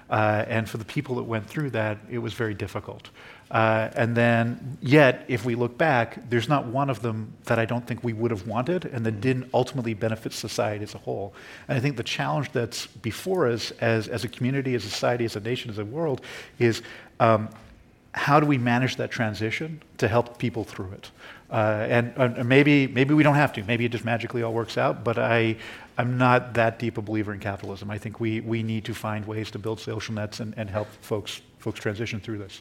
Uh, 0.08 0.44
and 0.48 0.68
for 0.68 0.76
the 0.76 0.84
people 0.84 1.14
that 1.14 1.22
went 1.22 1.46
through 1.46 1.70
that, 1.70 1.98
it 2.10 2.18
was 2.18 2.34
very 2.34 2.54
difficult. 2.54 3.10
Uh, 3.50 3.88
and 3.94 4.16
then, 4.16 4.78
yet, 4.80 5.24
if 5.28 5.44
we 5.44 5.54
look 5.54 5.78
back, 5.78 6.28
there's 6.28 6.48
not 6.48 6.66
one 6.66 6.90
of 6.90 7.02
them 7.02 7.32
that 7.44 7.60
I 7.60 7.64
don't 7.64 7.86
think 7.86 8.02
we 8.02 8.12
would 8.12 8.32
have 8.32 8.46
wanted 8.46 8.84
and 8.86 9.06
that 9.06 9.20
didn't 9.20 9.48
ultimately 9.54 9.94
benefit 9.94 10.32
society 10.32 10.82
as 10.82 10.94
a 10.94 10.98
whole. 10.98 11.32
And 11.68 11.78
I 11.78 11.80
think 11.80 11.96
the 11.96 12.02
challenge 12.02 12.50
that's 12.52 12.88
before 12.88 13.48
us 13.48 13.70
as, 13.80 14.08
as 14.08 14.24
a 14.24 14.28
community, 14.28 14.74
as 14.74 14.84
a 14.84 14.90
society, 14.90 15.24
as 15.24 15.36
a 15.36 15.40
nation, 15.40 15.70
as 15.70 15.78
a 15.78 15.84
world 15.84 16.22
is 16.58 16.82
um, 17.20 17.48
how 18.12 18.40
do 18.40 18.46
we 18.46 18.58
manage 18.58 18.96
that 18.96 19.10
transition 19.10 19.82
to 19.98 20.08
help 20.08 20.38
people 20.38 20.64
through 20.64 20.92
it? 20.92 21.10
Uh, 21.50 21.86
and, 21.88 22.12
uh, 22.16 22.44
maybe, 22.44 22.86
maybe 22.86 23.14
we 23.14 23.22
don't 23.22 23.34
have 23.34 23.52
to. 23.52 23.62
Maybe 23.64 23.84
it 23.84 23.92
just 23.92 24.04
magically 24.04 24.42
all 24.42 24.52
works 24.52 24.78
out. 24.78 25.04
But 25.04 25.18
I, 25.18 25.56
I'm 25.98 26.18
not 26.18 26.54
that 26.54 26.78
deep 26.78 26.98
a 26.98 27.02
believer 27.02 27.32
in 27.32 27.40
capitalism. 27.40 27.90
I 27.90 27.98
think 27.98 28.20
we, 28.20 28.40
we 28.40 28.62
need 28.62 28.84
to 28.86 28.94
find 28.94 29.26
ways 29.26 29.50
to 29.52 29.58
build 29.58 29.80
social 29.80 30.14
nets 30.14 30.40
and, 30.40 30.54
and 30.56 30.70
help 30.70 30.88
folks, 31.02 31.40
folks 31.58 31.80
transition 31.80 32.20
through 32.20 32.38
this. 32.38 32.60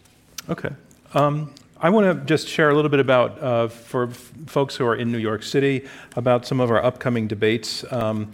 Okay. 0.50 0.70
Um, 1.14 1.54
I 1.82 1.90
want 1.90 2.06
to 2.06 2.26
just 2.26 2.48
share 2.48 2.70
a 2.70 2.76
little 2.76 2.90
bit 2.90 3.00
about, 3.00 3.42
uh, 3.42 3.68
for 3.70 4.10
f- 4.10 4.32
folks 4.48 4.76
who 4.76 4.86
are 4.86 4.96
in 4.96 5.12
New 5.12 5.18
York 5.18 5.44
City, 5.44 5.88
about 6.16 6.46
some 6.46 6.60
of 6.60 6.70
our 6.70 6.84
upcoming 6.84 7.28
debates. 7.28 7.86
Um, 7.92 8.32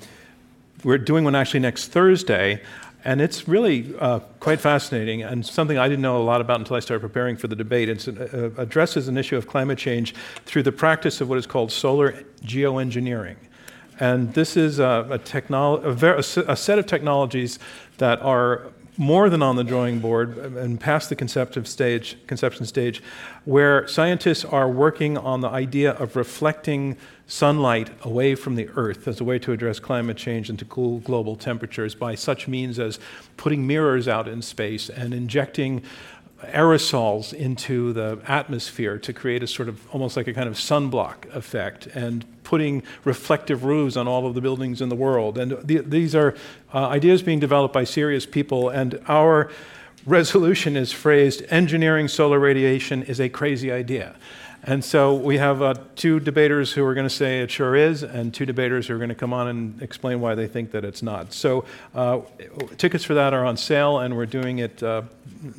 we're 0.84 0.98
doing 0.98 1.24
one 1.24 1.36
actually 1.36 1.60
next 1.62 1.90
Thursday 1.90 2.62
and 3.06 3.22
it's 3.22 3.48
really 3.48 3.94
uh, 3.99 4.19
quite 4.40 4.60
fascinating 4.60 5.22
and 5.22 5.45
something 5.45 5.77
I 5.77 5.88
didn't 5.88 6.02
know 6.02 6.18
a 6.18 6.26
lot 6.26 6.41
about 6.41 6.60
until 6.60 6.76
I 6.76 6.80
started 6.80 7.02
preparing 7.02 7.38
for 7.38 7.48
the 7.48 7.56
debate. 7.56 7.88
It 7.88 8.07
uh, 8.07 8.49
addresses 8.57 9.07
an 9.07 9.15
issue 9.15 9.38
of 9.38 9.48
climate 9.48 9.77
change 9.77 10.15
through 10.45 10.64
the 10.64 10.72
practice 10.72 11.22
of 11.22 11.30
what 11.30 11.38
is 11.38 11.45
called 11.45 11.72
solar 11.72 12.14
geoengineering. 12.44 13.38
And 13.99 14.34
this 14.34 14.57
is 14.57 14.80
a, 14.80 15.07
a, 15.10 15.19
technolo- 15.19 15.84
a, 15.86 15.94
ver- 15.94 16.18
a 16.18 16.56
set 16.56 16.80
of 16.80 16.88
technologies 16.88 17.60
that 17.99 18.22
are 18.23 18.72
more 18.98 19.30
than 19.30 19.42
on 19.42 19.56
the 19.56 19.64
drawing 19.64 20.00
board 20.00 20.38
and 20.38 20.80
past 20.80 21.10
the 21.10 21.16
conceptive 21.16 21.68
stage, 21.68 22.18
conception 22.28 22.66
stage, 22.66 23.02
where 23.44 23.88
scientists 23.88 24.46
are 24.46 24.70
working 24.70 25.18
on 25.18 25.42
the 25.42 25.50
idea 25.50 25.92
of 25.92 26.16
reflecting 26.16 26.98
sunlight 27.28 27.90
away 28.04 28.36
from 28.36 28.56
the 28.56 28.70
earth 28.76 29.08
as 29.08 29.20
a 29.20 29.24
way 29.24 29.40
to 29.40 29.52
address 29.52 29.80
climate 29.80 30.16
change 30.16 30.50
and 30.50 30.60
to 30.60 30.66
cool 30.66 31.00
global 31.00 31.36
temperatures 31.36 31.96
by 31.96 32.14
such 32.14 32.48
means 32.48 32.78
as 32.78 33.00
putting 33.36 33.66
mirrors 33.66 34.08
out 34.08 34.28
in 34.28 34.42
space 34.42 34.90
and 34.90 35.14
injecting 35.14 35.82
aerosols 36.52 37.34
into 37.34 37.94
the 37.94 38.20
atmosphere 38.28 38.98
to 39.00 39.14
create 39.14 39.44
a 39.44 39.48
sort 39.48 39.70
of 39.70 39.88
almost 39.94 40.18
like 40.18 40.28
a 40.28 40.34
kind 40.34 40.48
of 40.48 40.56
sunblock 40.56 41.34
effect 41.34 41.88
and 41.88 42.26
putting 42.44 42.84
reflective 43.04 43.64
roofs 43.64 43.98
on 43.98 44.08
all 44.08 44.26
of 44.28 44.36
the 44.36 44.42
buildings 44.42 44.82
in 44.82 44.90
the 44.90 44.96
world. 44.96 45.38
And 45.38 45.52
the, 45.64 45.80
these 45.80 46.16
are 46.16 46.36
uh, 46.74 46.88
ideas 46.88 47.22
being 47.24 47.40
developed 47.40 47.74
by 47.74 47.84
serious 47.84 48.26
people, 48.26 48.70
and 48.70 49.02
our 49.08 49.50
resolution 50.06 50.78
is 50.78 50.92
phrased 50.92 51.44
engineering 51.50 52.08
solar 52.08 52.40
radiation 52.40 53.04
is 53.04 53.20
a 53.20 53.30
crazy 53.30 53.72
idea. 53.72 54.16
And 54.68 54.84
so 54.84 55.14
we 55.14 55.38
have 55.38 55.62
uh, 55.62 55.76
two 55.96 56.20
debaters 56.20 56.72
who 56.74 56.84
are 56.84 56.96
going 56.96 57.06
to 57.08 57.14
say 57.14 57.42
it 57.42 57.52
sure 57.52 57.76
is, 57.76 58.02
and 58.02 58.34
two 58.34 58.48
debaters 58.48 58.88
who 58.88 58.96
are 58.96 58.98
going 58.98 59.10
to 59.10 59.16
come 59.16 59.32
on 59.32 59.48
and 59.48 59.80
explain 59.80 60.22
why 60.22 60.34
they 60.34 60.48
think 60.48 60.72
that 60.72 60.84
it's 60.84 61.04
not. 61.04 61.34
So 61.34 61.66
uh, 61.94 62.22
tickets 62.78 63.04
for 63.04 63.14
that 63.14 63.32
are 63.32 63.46
on 63.46 63.58
sale, 63.58 64.00
and 64.00 64.18
we're 64.18 64.26
doing 64.26 64.58
it 64.58 64.82
uh, 64.82 65.04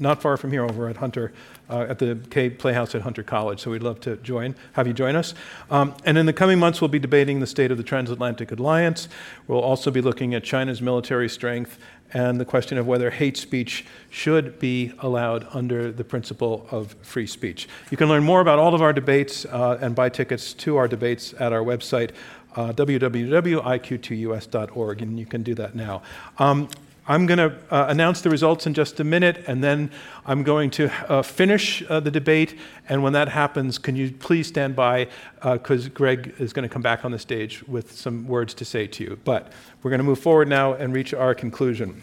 not 0.00 0.20
far 0.20 0.36
from 0.36 0.50
here 0.50 0.64
over 0.64 0.88
at 0.88 0.96
Hunter, 0.96 1.32
uh, 1.70 1.86
at 1.88 2.00
the 2.00 2.18
Kaye 2.30 2.50
Playhouse 2.50 2.96
at 2.96 3.02
Hunter 3.02 3.22
College. 3.22 3.60
So 3.60 3.70
we'd 3.70 3.82
love 3.82 4.00
to 4.00 4.16
join, 4.16 4.56
have 4.72 4.88
you 4.88 4.92
join 4.92 5.14
us. 5.14 5.34
Um, 5.70 5.94
and 6.04 6.18
in 6.18 6.26
the 6.26 6.32
coming 6.32 6.58
months, 6.58 6.80
we'll 6.80 6.88
be 6.88 6.98
debating 6.98 7.38
the 7.38 7.46
state 7.46 7.70
of 7.70 7.76
the 7.76 7.84
transatlantic 7.84 8.50
alliance. 8.50 9.08
We'll 9.46 9.60
also 9.60 9.92
be 9.92 10.00
looking 10.00 10.34
at 10.34 10.42
China's 10.42 10.82
military 10.82 11.28
strength 11.28 11.78
and 12.12 12.40
the 12.40 12.44
question 12.44 12.78
of 12.78 12.86
whether 12.86 13.10
hate 13.10 13.36
speech 13.36 13.84
should 14.10 14.58
be 14.58 14.92
allowed 15.00 15.46
under 15.52 15.92
the 15.92 16.04
principle 16.04 16.66
of 16.70 16.94
free 17.02 17.26
speech. 17.26 17.68
You 17.90 17.96
can 17.96 18.08
learn 18.08 18.22
more 18.22 18.40
about 18.40 18.58
all 18.58 18.74
of 18.74 18.82
our 18.82 18.92
debates 18.92 19.46
uh, 19.46 19.78
and 19.80 19.94
buy 19.94 20.08
tickets 20.08 20.52
to 20.54 20.76
our 20.76 20.88
debates 20.88 21.34
at 21.38 21.52
our 21.52 21.62
website, 21.62 22.10
uh, 22.54 22.72
www.iq2us.org, 22.72 25.02
and 25.02 25.18
you 25.18 25.26
can 25.26 25.42
do 25.42 25.54
that 25.54 25.74
now. 25.74 26.02
Um, 26.38 26.68
I'm 27.08 27.26
going 27.26 27.38
to 27.38 27.56
uh, 27.70 27.86
announce 27.88 28.20
the 28.22 28.30
results 28.30 28.66
in 28.66 28.74
just 28.74 28.98
a 28.98 29.04
minute, 29.04 29.44
and 29.46 29.62
then 29.62 29.92
I'm 30.24 30.42
going 30.42 30.70
to 30.70 30.90
uh, 31.08 31.22
finish 31.22 31.84
uh, 31.88 32.00
the 32.00 32.10
debate. 32.10 32.58
And 32.88 33.00
when 33.04 33.12
that 33.12 33.28
happens, 33.28 33.78
can 33.78 33.94
you 33.94 34.10
please 34.10 34.48
stand 34.48 34.74
by? 34.74 35.06
Because 35.40 35.86
uh, 35.86 35.90
Greg 35.90 36.34
is 36.38 36.52
going 36.52 36.68
to 36.68 36.72
come 36.72 36.82
back 36.82 37.04
on 37.04 37.12
the 37.12 37.18
stage 37.18 37.62
with 37.68 37.92
some 37.92 38.26
words 38.26 38.54
to 38.54 38.64
say 38.64 38.88
to 38.88 39.04
you. 39.04 39.18
But 39.24 39.52
we're 39.82 39.90
going 39.90 40.00
to 40.00 40.04
move 40.04 40.18
forward 40.18 40.48
now 40.48 40.72
and 40.72 40.92
reach 40.92 41.14
our 41.14 41.32
conclusion. 41.32 42.02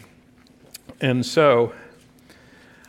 And 1.02 1.26
so 1.26 1.74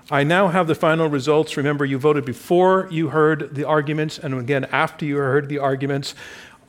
I 0.10 0.24
now 0.24 0.48
have 0.48 0.68
the 0.68 0.76
final 0.76 1.10
results. 1.10 1.58
Remember, 1.58 1.84
you 1.84 1.98
voted 1.98 2.24
before 2.24 2.88
you 2.92 3.10
heard 3.10 3.56
the 3.56 3.66
arguments, 3.66 4.20
and 4.20 4.34
again 4.36 4.66
after 4.66 5.04
you 5.04 5.18
heard 5.18 5.50
the 5.50 5.60
arguments. 5.60 6.16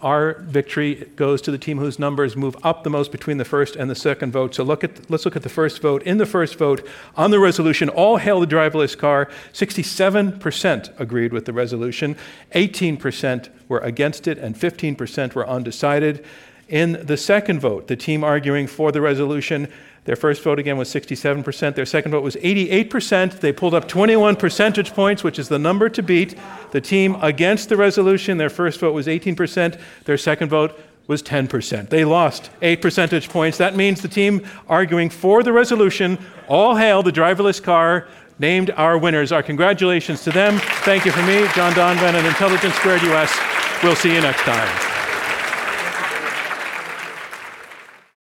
Our 0.02 0.34
victory 0.40 1.10
goes 1.16 1.40
to 1.42 1.50
the 1.50 1.56
team 1.56 1.78
whose 1.78 1.98
numbers 1.98 2.36
move 2.36 2.54
up 2.62 2.84
the 2.84 2.90
most 2.90 3.10
between 3.10 3.38
the 3.38 3.46
first 3.46 3.76
and 3.76 3.88
the 3.88 3.94
second 3.94 4.30
vote. 4.30 4.54
So 4.54 4.62
look 4.62 4.84
at, 4.84 5.10
let's 5.10 5.24
look 5.24 5.36
at 5.36 5.42
the 5.42 5.48
first 5.48 5.80
vote. 5.80 6.02
In 6.02 6.18
the 6.18 6.26
first 6.26 6.56
vote 6.56 6.86
on 7.16 7.30
the 7.30 7.38
resolution, 7.38 7.88
all 7.88 8.18
hail 8.18 8.40
the 8.40 8.46
driverless 8.46 8.96
car, 8.96 9.30
67% 9.54 11.00
agreed 11.00 11.32
with 11.32 11.46
the 11.46 11.52
resolution, 11.54 12.14
18% 12.54 13.48
were 13.68 13.78
against 13.78 14.28
it, 14.28 14.36
and 14.36 14.54
15% 14.54 15.34
were 15.34 15.48
undecided. 15.48 16.24
In 16.68 17.04
the 17.06 17.16
second 17.16 17.60
vote, 17.60 17.86
the 17.86 17.96
team 17.96 18.22
arguing 18.22 18.66
for 18.66 18.92
the 18.92 19.00
resolution, 19.00 19.72
their 20.06 20.16
first 20.16 20.42
vote 20.42 20.58
again 20.58 20.78
was 20.78 20.88
67%. 20.88 21.74
Their 21.74 21.84
second 21.84 22.12
vote 22.12 22.22
was 22.22 22.36
88%. 22.36 23.40
They 23.40 23.52
pulled 23.52 23.74
up 23.74 23.86
21 23.88 24.36
percentage 24.36 24.94
points, 24.94 25.22
which 25.22 25.38
is 25.38 25.48
the 25.48 25.58
number 25.58 25.88
to 25.88 26.02
beat. 26.02 26.38
The 26.70 26.80
team 26.80 27.16
against 27.16 27.68
the 27.68 27.76
resolution, 27.76 28.38
their 28.38 28.48
first 28.48 28.80
vote 28.80 28.92
was 28.92 29.06
18%. 29.06 29.78
Their 30.04 30.16
second 30.16 30.48
vote 30.48 30.78
was 31.08 31.22
10%. 31.22 31.88
They 31.88 32.04
lost 32.04 32.50
8 32.62 32.80
percentage 32.80 33.28
points. 33.28 33.58
That 33.58 33.76
means 33.76 34.00
the 34.00 34.08
team 34.08 34.46
arguing 34.68 35.10
for 35.10 35.42
the 35.42 35.52
resolution, 35.52 36.18
all 36.48 36.76
hail 36.76 37.02
the 37.02 37.12
driverless 37.12 37.62
car, 37.62 38.08
named 38.38 38.70
our 38.72 38.98
winners. 38.98 39.32
Our 39.32 39.42
congratulations 39.42 40.22
to 40.24 40.30
them. 40.30 40.58
Thank 40.84 41.04
you 41.04 41.12
for 41.12 41.22
me, 41.22 41.46
John 41.54 41.72
Donvan, 41.72 42.14
and 42.14 42.26
Intelligence 42.26 42.74
Squared 42.74 43.02
US. 43.02 43.36
We'll 43.82 43.96
see 43.96 44.14
you 44.14 44.20
next 44.20 44.42
time. 44.42 44.95